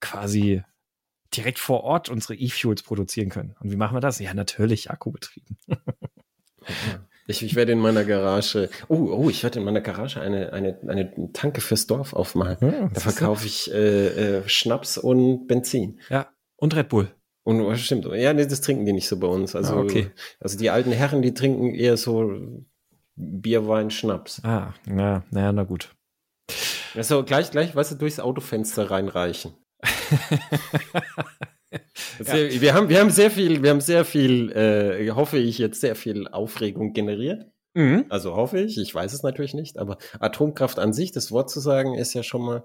quasi 0.00 0.62
direkt 1.34 1.58
vor 1.58 1.82
Ort 1.84 2.08
unsere 2.08 2.34
E-Fuels 2.34 2.82
produzieren 2.82 3.28
können. 3.28 3.54
Und 3.60 3.70
wie 3.70 3.76
machen 3.76 3.96
wir 3.96 4.00
das? 4.00 4.18
Ja, 4.18 4.34
natürlich 4.34 4.90
akkubetrieben. 4.90 5.58
Ich, 7.28 7.42
ich 7.42 7.56
werde 7.56 7.72
in 7.72 7.80
meiner 7.80 8.04
Garage, 8.04 8.70
oh, 8.88 9.10
oh, 9.12 9.28
ich 9.28 9.42
werde 9.42 9.58
in 9.58 9.64
meiner 9.64 9.80
Garage 9.80 10.20
eine, 10.20 10.52
eine, 10.52 10.78
eine 10.86 11.32
Tanke 11.32 11.60
fürs 11.60 11.88
Dorf 11.88 12.12
aufmachen. 12.12 12.56
Ja, 12.60 12.88
da 12.92 13.00
verkaufe 13.00 13.46
ich 13.46 13.72
äh, 13.72 14.38
äh, 14.38 14.48
Schnaps 14.48 14.96
und 14.96 15.48
Benzin. 15.48 15.98
Ja, 16.08 16.28
und 16.54 16.76
Red 16.76 16.88
Bull. 16.88 17.12
Und 17.46 17.60
oh, 17.60 17.76
stimmt. 17.76 18.06
Ja, 18.06 18.32
nee, 18.32 18.44
das 18.44 18.60
trinken 18.60 18.86
die 18.86 18.92
nicht 18.92 19.06
so 19.06 19.20
bei 19.20 19.28
uns. 19.28 19.54
Also, 19.54 19.74
ah, 19.74 19.80
okay. 19.80 20.10
also 20.40 20.58
die 20.58 20.68
alten 20.68 20.90
Herren, 20.90 21.22
die 21.22 21.32
trinken 21.32 21.76
eher 21.76 21.96
so 21.96 22.64
Bier, 23.14 23.68
Wein, 23.68 23.92
Schnaps. 23.92 24.42
Ah, 24.42 24.74
ja, 24.88 25.22
naja, 25.30 25.52
na 25.52 25.62
gut. 25.62 25.94
Also 26.96 27.22
gleich, 27.22 27.52
gleich, 27.52 27.76
weißt 27.76 27.92
du, 27.92 27.94
durchs 27.94 28.18
Autofenster 28.18 28.90
reinreichen. 28.90 29.54
ja. 32.18 32.34
wir, 32.60 32.74
haben, 32.74 32.88
wir 32.88 32.98
haben 32.98 33.10
sehr 33.10 33.30
viel, 33.30 33.62
wir 33.62 33.70
haben 33.70 33.80
sehr 33.80 34.04
viel, 34.04 34.50
äh, 34.50 35.08
hoffe 35.12 35.38
ich, 35.38 35.58
jetzt 35.58 35.80
sehr 35.80 35.94
viel 35.94 36.26
Aufregung 36.26 36.94
generiert. 36.94 37.46
Mhm. 37.74 38.06
Also 38.08 38.34
hoffe 38.34 38.58
ich, 38.58 38.76
ich 38.76 38.92
weiß 38.92 39.12
es 39.12 39.22
natürlich 39.22 39.54
nicht, 39.54 39.78
aber 39.78 39.98
Atomkraft 40.18 40.80
an 40.80 40.92
sich, 40.92 41.12
das 41.12 41.30
Wort 41.30 41.48
zu 41.48 41.60
sagen, 41.60 41.94
ist 41.94 42.12
ja 42.12 42.24
schon 42.24 42.42
mal, 42.42 42.64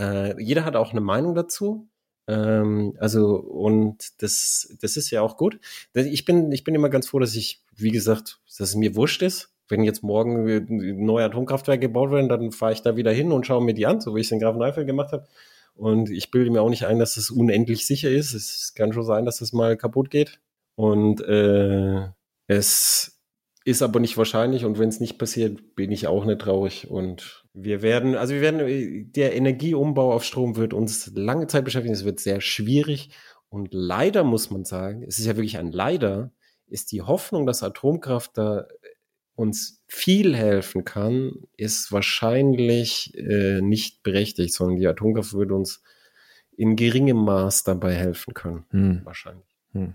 äh, 0.00 0.40
jeder 0.40 0.64
hat 0.64 0.76
auch 0.76 0.92
eine 0.92 1.00
Meinung 1.00 1.34
dazu. 1.34 1.88
Ähm, 2.30 2.94
also, 2.98 3.36
und 3.36 4.22
das, 4.22 4.72
das 4.80 4.96
ist 4.96 5.10
ja 5.10 5.20
auch 5.20 5.36
gut. 5.36 5.58
Ich 5.94 6.24
bin, 6.24 6.52
ich 6.52 6.62
bin 6.62 6.74
immer 6.74 6.88
ganz 6.88 7.08
froh, 7.08 7.18
dass 7.18 7.34
ich, 7.34 7.62
wie 7.74 7.90
gesagt, 7.90 8.40
dass 8.46 8.60
es 8.60 8.76
mir 8.76 8.94
wurscht 8.94 9.22
ist. 9.22 9.52
Wenn 9.68 9.84
jetzt 9.84 10.02
morgen 10.02 11.04
neue 11.04 11.24
Atomkraftwerke 11.24 11.88
gebaut 11.88 12.10
werden, 12.10 12.28
dann 12.28 12.52
fahre 12.52 12.72
ich 12.72 12.82
da 12.82 12.96
wieder 12.96 13.12
hin 13.12 13.32
und 13.32 13.46
schaue 13.46 13.62
mir 13.64 13.74
die 13.74 13.86
an, 13.86 14.00
so 14.00 14.14
wie 14.14 14.20
ich 14.20 14.26
es 14.26 14.32
in 14.32 14.40
Grafeneifel 14.40 14.84
gemacht 14.84 15.12
habe. 15.12 15.26
Und 15.74 16.10
ich 16.10 16.30
bilde 16.30 16.50
mir 16.50 16.62
auch 16.62 16.70
nicht 16.70 16.86
ein, 16.86 16.98
dass 16.98 17.16
es 17.16 17.30
unendlich 17.30 17.86
sicher 17.86 18.10
ist. 18.10 18.34
Es 18.34 18.74
kann 18.74 18.92
schon 18.92 19.04
sein, 19.04 19.24
dass 19.24 19.40
es 19.40 19.52
mal 19.52 19.76
kaputt 19.76 20.10
geht. 20.10 20.40
Und 20.74 21.20
äh, 21.20 22.08
es 22.46 23.19
ist 23.64 23.82
aber 23.82 24.00
nicht 24.00 24.16
wahrscheinlich. 24.16 24.64
Und 24.64 24.78
wenn 24.78 24.88
es 24.88 25.00
nicht 25.00 25.18
passiert, 25.18 25.74
bin 25.76 25.92
ich 25.92 26.06
auch 26.06 26.24
nicht 26.24 26.40
traurig. 26.40 26.90
Und 26.90 27.44
wir 27.52 27.82
werden, 27.82 28.14
also 28.14 28.34
wir 28.34 28.40
werden, 28.40 29.12
der 29.12 29.34
Energieumbau 29.34 30.12
auf 30.12 30.24
Strom 30.24 30.56
wird 30.56 30.72
uns 30.72 31.10
lange 31.14 31.46
Zeit 31.46 31.64
beschäftigen. 31.64 31.94
Es 31.94 32.04
wird 32.04 32.20
sehr 32.20 32.40
schwierig. 32.40 33.10
Und 33.48 33.68
leider 33.72 34.24
muss 34.24 34.50
man 34.50 34.64
sagen, 34.64 35.02
es 35.02 35.18
ist 35.18 35.26
ja 35.26 35.36
wirklich 35.36 35.58
ein 35.58 35.72
Leider, 35.72 36.32
ist 36.66 36.92
die 36.92 37.02
Hoffnung, 37.02 37.46
dass 37.46 37.62
Atomkraft 37.62 38.38
da 38.38 38.66
uns 39.34 39.82
viel 39.88 40.36
helfen 40.36 40.84
kann, 40.84 41.32
ist 41.56 41.90
wahrscheinlich 41.92 43.14
äh, 43.16 43.60
nicht 43.60 44.02
berechtigt, 44.02 44.52
sondern 44.52 44.76
die 44.76 44.86
Atomkraft 44.86 45.32
würde 45.32 45.54
uns 45.54 45.82
in 46.56 46.76
geringem 46.76 47.16
Maß 47.16 47.64
dabei 47.64 47.94
helfen 47.94 48.34
können. 48.34 48.66
Hm. 48.70 49.00
Wahrscheinlich. 49.04 49.48
Hm. 49.72 49.94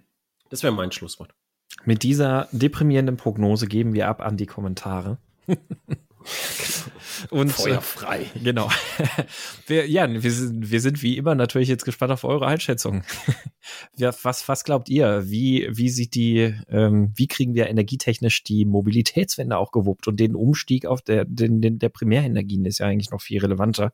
Das 0.49 0.63
wäre 0.63 0.73
mein 0.73 0.91
Schlusswort. 0.91 1.35
Mit 1.83 2.03
dieser 2.03 2.47
deprimierenden 2.51 3.17
Prognose 3.17 3.67
geben 3.67 3.93
wir 3.93 4.07
ab 4.07 4.21
an 4.21 4.37
die 4.37 4.47
Kommentare. 4.47 5.17
Und, 7.29 7.51
Feuer 7.51 7.81
frei. 7.81 8.23
Äh, 8.35 8.39
genau. 8.43 8.69
wir, 9.67 9.87
ja, 9.87 10.11
wir 10.11 10.31
sind, 10.31 10.69
wir 10.71 10.81
sind 10.81 11.01
wie 11.01 11.17
immer 11.17 11.35
natürlich 11.35 11.69
jetzt 11.69 11.85
gespannt 11.85 12.11
auf 12.11 12.23
eure 12.23 12.47
Einschätzung. 12.47 13.03
ja, 13.95 14.11
was, 14.23 14.47
was 14.47 14.63
glaubt 14.63 14.89
ihr? 14.89 15.29
Wie, 15.29 15.67
wie 15.71 15.89
sieht 15.89 16.15
die, 16.15 16.53
ähm, 16.69 17.13
wie 17.15 17.27
kriegen 17.27 17.53
wir 17.53 17.67
energietechnisch 17.67 18.43
die 18.43 18.65
Mobilitätswende 18.65 19.57
auch 19.57 19.71
gewuppt 19.71 20.07
und 20.07 20.19
den 20.19 20.35
Umstieg 20.35 20.85
auf 20.85 21.01
der, 21.01 21.25
den, 21.25 21.61
den, 21.61 21.79
der 21.79 21.89
Primärenergien 21.89 22.65
ist 22.65 22.79
ja 22.79 22.87
eigentlich 22.87 23.11
noch 23.11 23.21
viel 23.21 23.39
relevanter. 23.39 23.93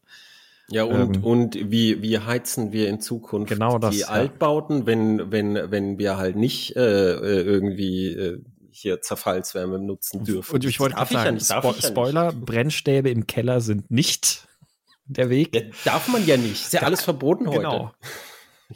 Ja, 0.72 0.86
und, 0.86 1.18
ähm, 1.18 1.24
und 1.24 1.72
wie, 1.72 2.02
wie 2.02 2.20
heizen 2.20 2.72
wir 2.72 2.88
in 2.88 3.02
Zukunft 3.02 3.50
genau 3.50 3.78
das, 3.78 3.96
die 3.96 4.06
Altbauten, 4.06 4.86
wenn, 4.86 5.32
wenn, 5.32 5.70
wenn 5.70 5.98
wir 5.98 6.18
halt 6.18 6.38
nicht 6.38 6.76
äh, 6.76 7.12
äh 7.12 7.42
irgendwie 7.42 8.08
äh, 8.08 8.42
hier 8.72 9.02
Zerfallswärme 9.02 9.80
nutzen 9.80 10.24
dürfen. 10.24 10.56
Und 10.56 10.66
ich 10.66 10.80
wollte 10.80 10.96
gerade 10.96 11.14
sagen, 11.14 11.38
ja 11.38 11.60
Spo 11.60 11.74
ja 11.74 11.88
Spoiler, 11.88 12.32
Brennstäbe 12.32 13.10
im 13.10 13.28
Keller 13.28 13.60
sind 13.60 13.92
nicht 13.92 14.48
der 15.06 15.30
Weg. 15.30 15.54
Ja, 15.54 15.62
darf 15.84 16.08
man 16.08 16.26
ja 16.26 16.38
nicht. 16.38 16.64
Ist 16.66 16.74
ja 16.74 16.80
da, 16.80 16.86
alles 16.86 17.04
verboten 17.04 17.48
heute. 17.48 17.60
Genau. 17.60 17.92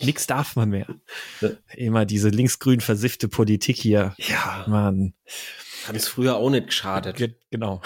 Nix 0.02 0.28
darf 0.28 0.58
man 0.58 0.70
mehr. 0.70 0.88
Immer 1.74 2.06
diese 2.06 2.28
linksgrün 2.28 2.82
versiffte 2.82 3.30
Politik 3.30 3.78
hier. 3.78 4.14
Ja. 4.18 4.66
Mann. 4.68 5.14
Hat 5.88 5.96
es 5.96 6.10
früher 6.10 6.36
auch 6.36 6.50
nicht 6.50 6.68
geschadet. 6.68 7.38
Genau. 7.50 7.82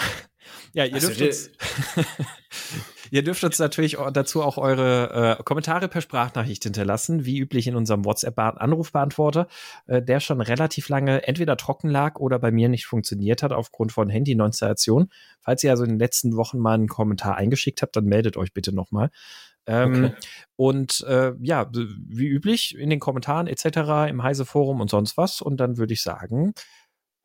Ja, 0.72 0.84
ihr 0.84 0.94
also 0.94 1.08
dürft 1.08 1.20
uns, 1.20 1.50
Ihr 3.10 3.22
dürft 3.22 3.42
uns 3.44 3.58
natürlich 3.58 3.96
dazu 4.12 4.42
auch 4.42 4.56
eure 4.56 5.38
äh, 5.38 5.42
Kommentare 5.42 5.88
per 5.88 6.00
Sprachnachricht 6.00 6.62
hinterlassen, 6.62 7.24
wie 7.24 7.38
üblich 7.38 7.66
in 7.66 7.74
unserem 7.74 8.04
WhatsApp-Anrufbeantworter, 8.04 9.48
äh, 9.86 10.02
der 10.02 10.20
schon 10.20 10.40
relativ 10.40 10.88
lange 10.88 11.26
entweder 11.26 11.56
trocken 11.56 11.88
lag 11.88 12.18
oder 12.20 12.38
bei 12.38 12.50
mir 12.50 12.68
nicht 12.68 12.86
funktioniert 12.86 13.42
hat 13.42 13.52
aufgrund 13.52 13.92
von 13.92 14.08
Handy-Installation. 14.08 15.08
Falls 15.40 15.64
ihr 15.64 15.70
also 15.70 15.84
in 15.84 15.90
den 15.90 15.98
letzten 15.98 16.36
Wochen 16.36 16.58
mal 16.58 16.74
einen 16.74 16.88
Kommentar 16.88 17.36
eingeschickt 17.36 17.82
habt, 17.82 17.96
dann 17.96 18.04
meldet 18.04 18.36
euch 18.36 18.52
bitte 18.52 18.74
nochmal. 18.74 19.10
Ähm, 19.66 20.04
okay. 20.04 20.14
Und 20.56 21.04
äh, 21.08 21.32
ja, 21.40 21.70
wie 21.72 22.26
üblich 22.26 22.76
in 22.76 22.90
den 22.90 23.00
Kommentaren 23.00 23.46
etc., 23.46 24.08
im 24.08 24.22
Heise-Forum 24.22 24.80
und 24.80 24.90
sonst 24.90 25.16
was. 25.16 25.40
Und 25.40 25.58
dann 25.58 25.76
würde 25.76 25.92
ich 25.92 26.02
sagen, 26.02 26.54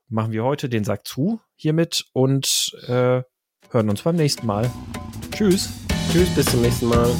machen 0.08 0.32
wir 0.32 0.44
heute 0.44 0.70
den 0.70 0.84
Sack 0.84 1.08
zu 1.08 1.40
hiermit 1.56 2.06
und 2.14 2.76
äh, 2.88 3.24
hören 3.72 3.90
uns 3.90 4.02
beim 4.02 4.16
nächsten 4.16 4.46
Mal. 4.46 4.70
Tschüss. 5.36 5.70
Tschüss, 6.14 6.30
bis 6.30 6.46
zum 6.46 6.62
nächsten 6.62 6.88
Mal. 6.88 7.14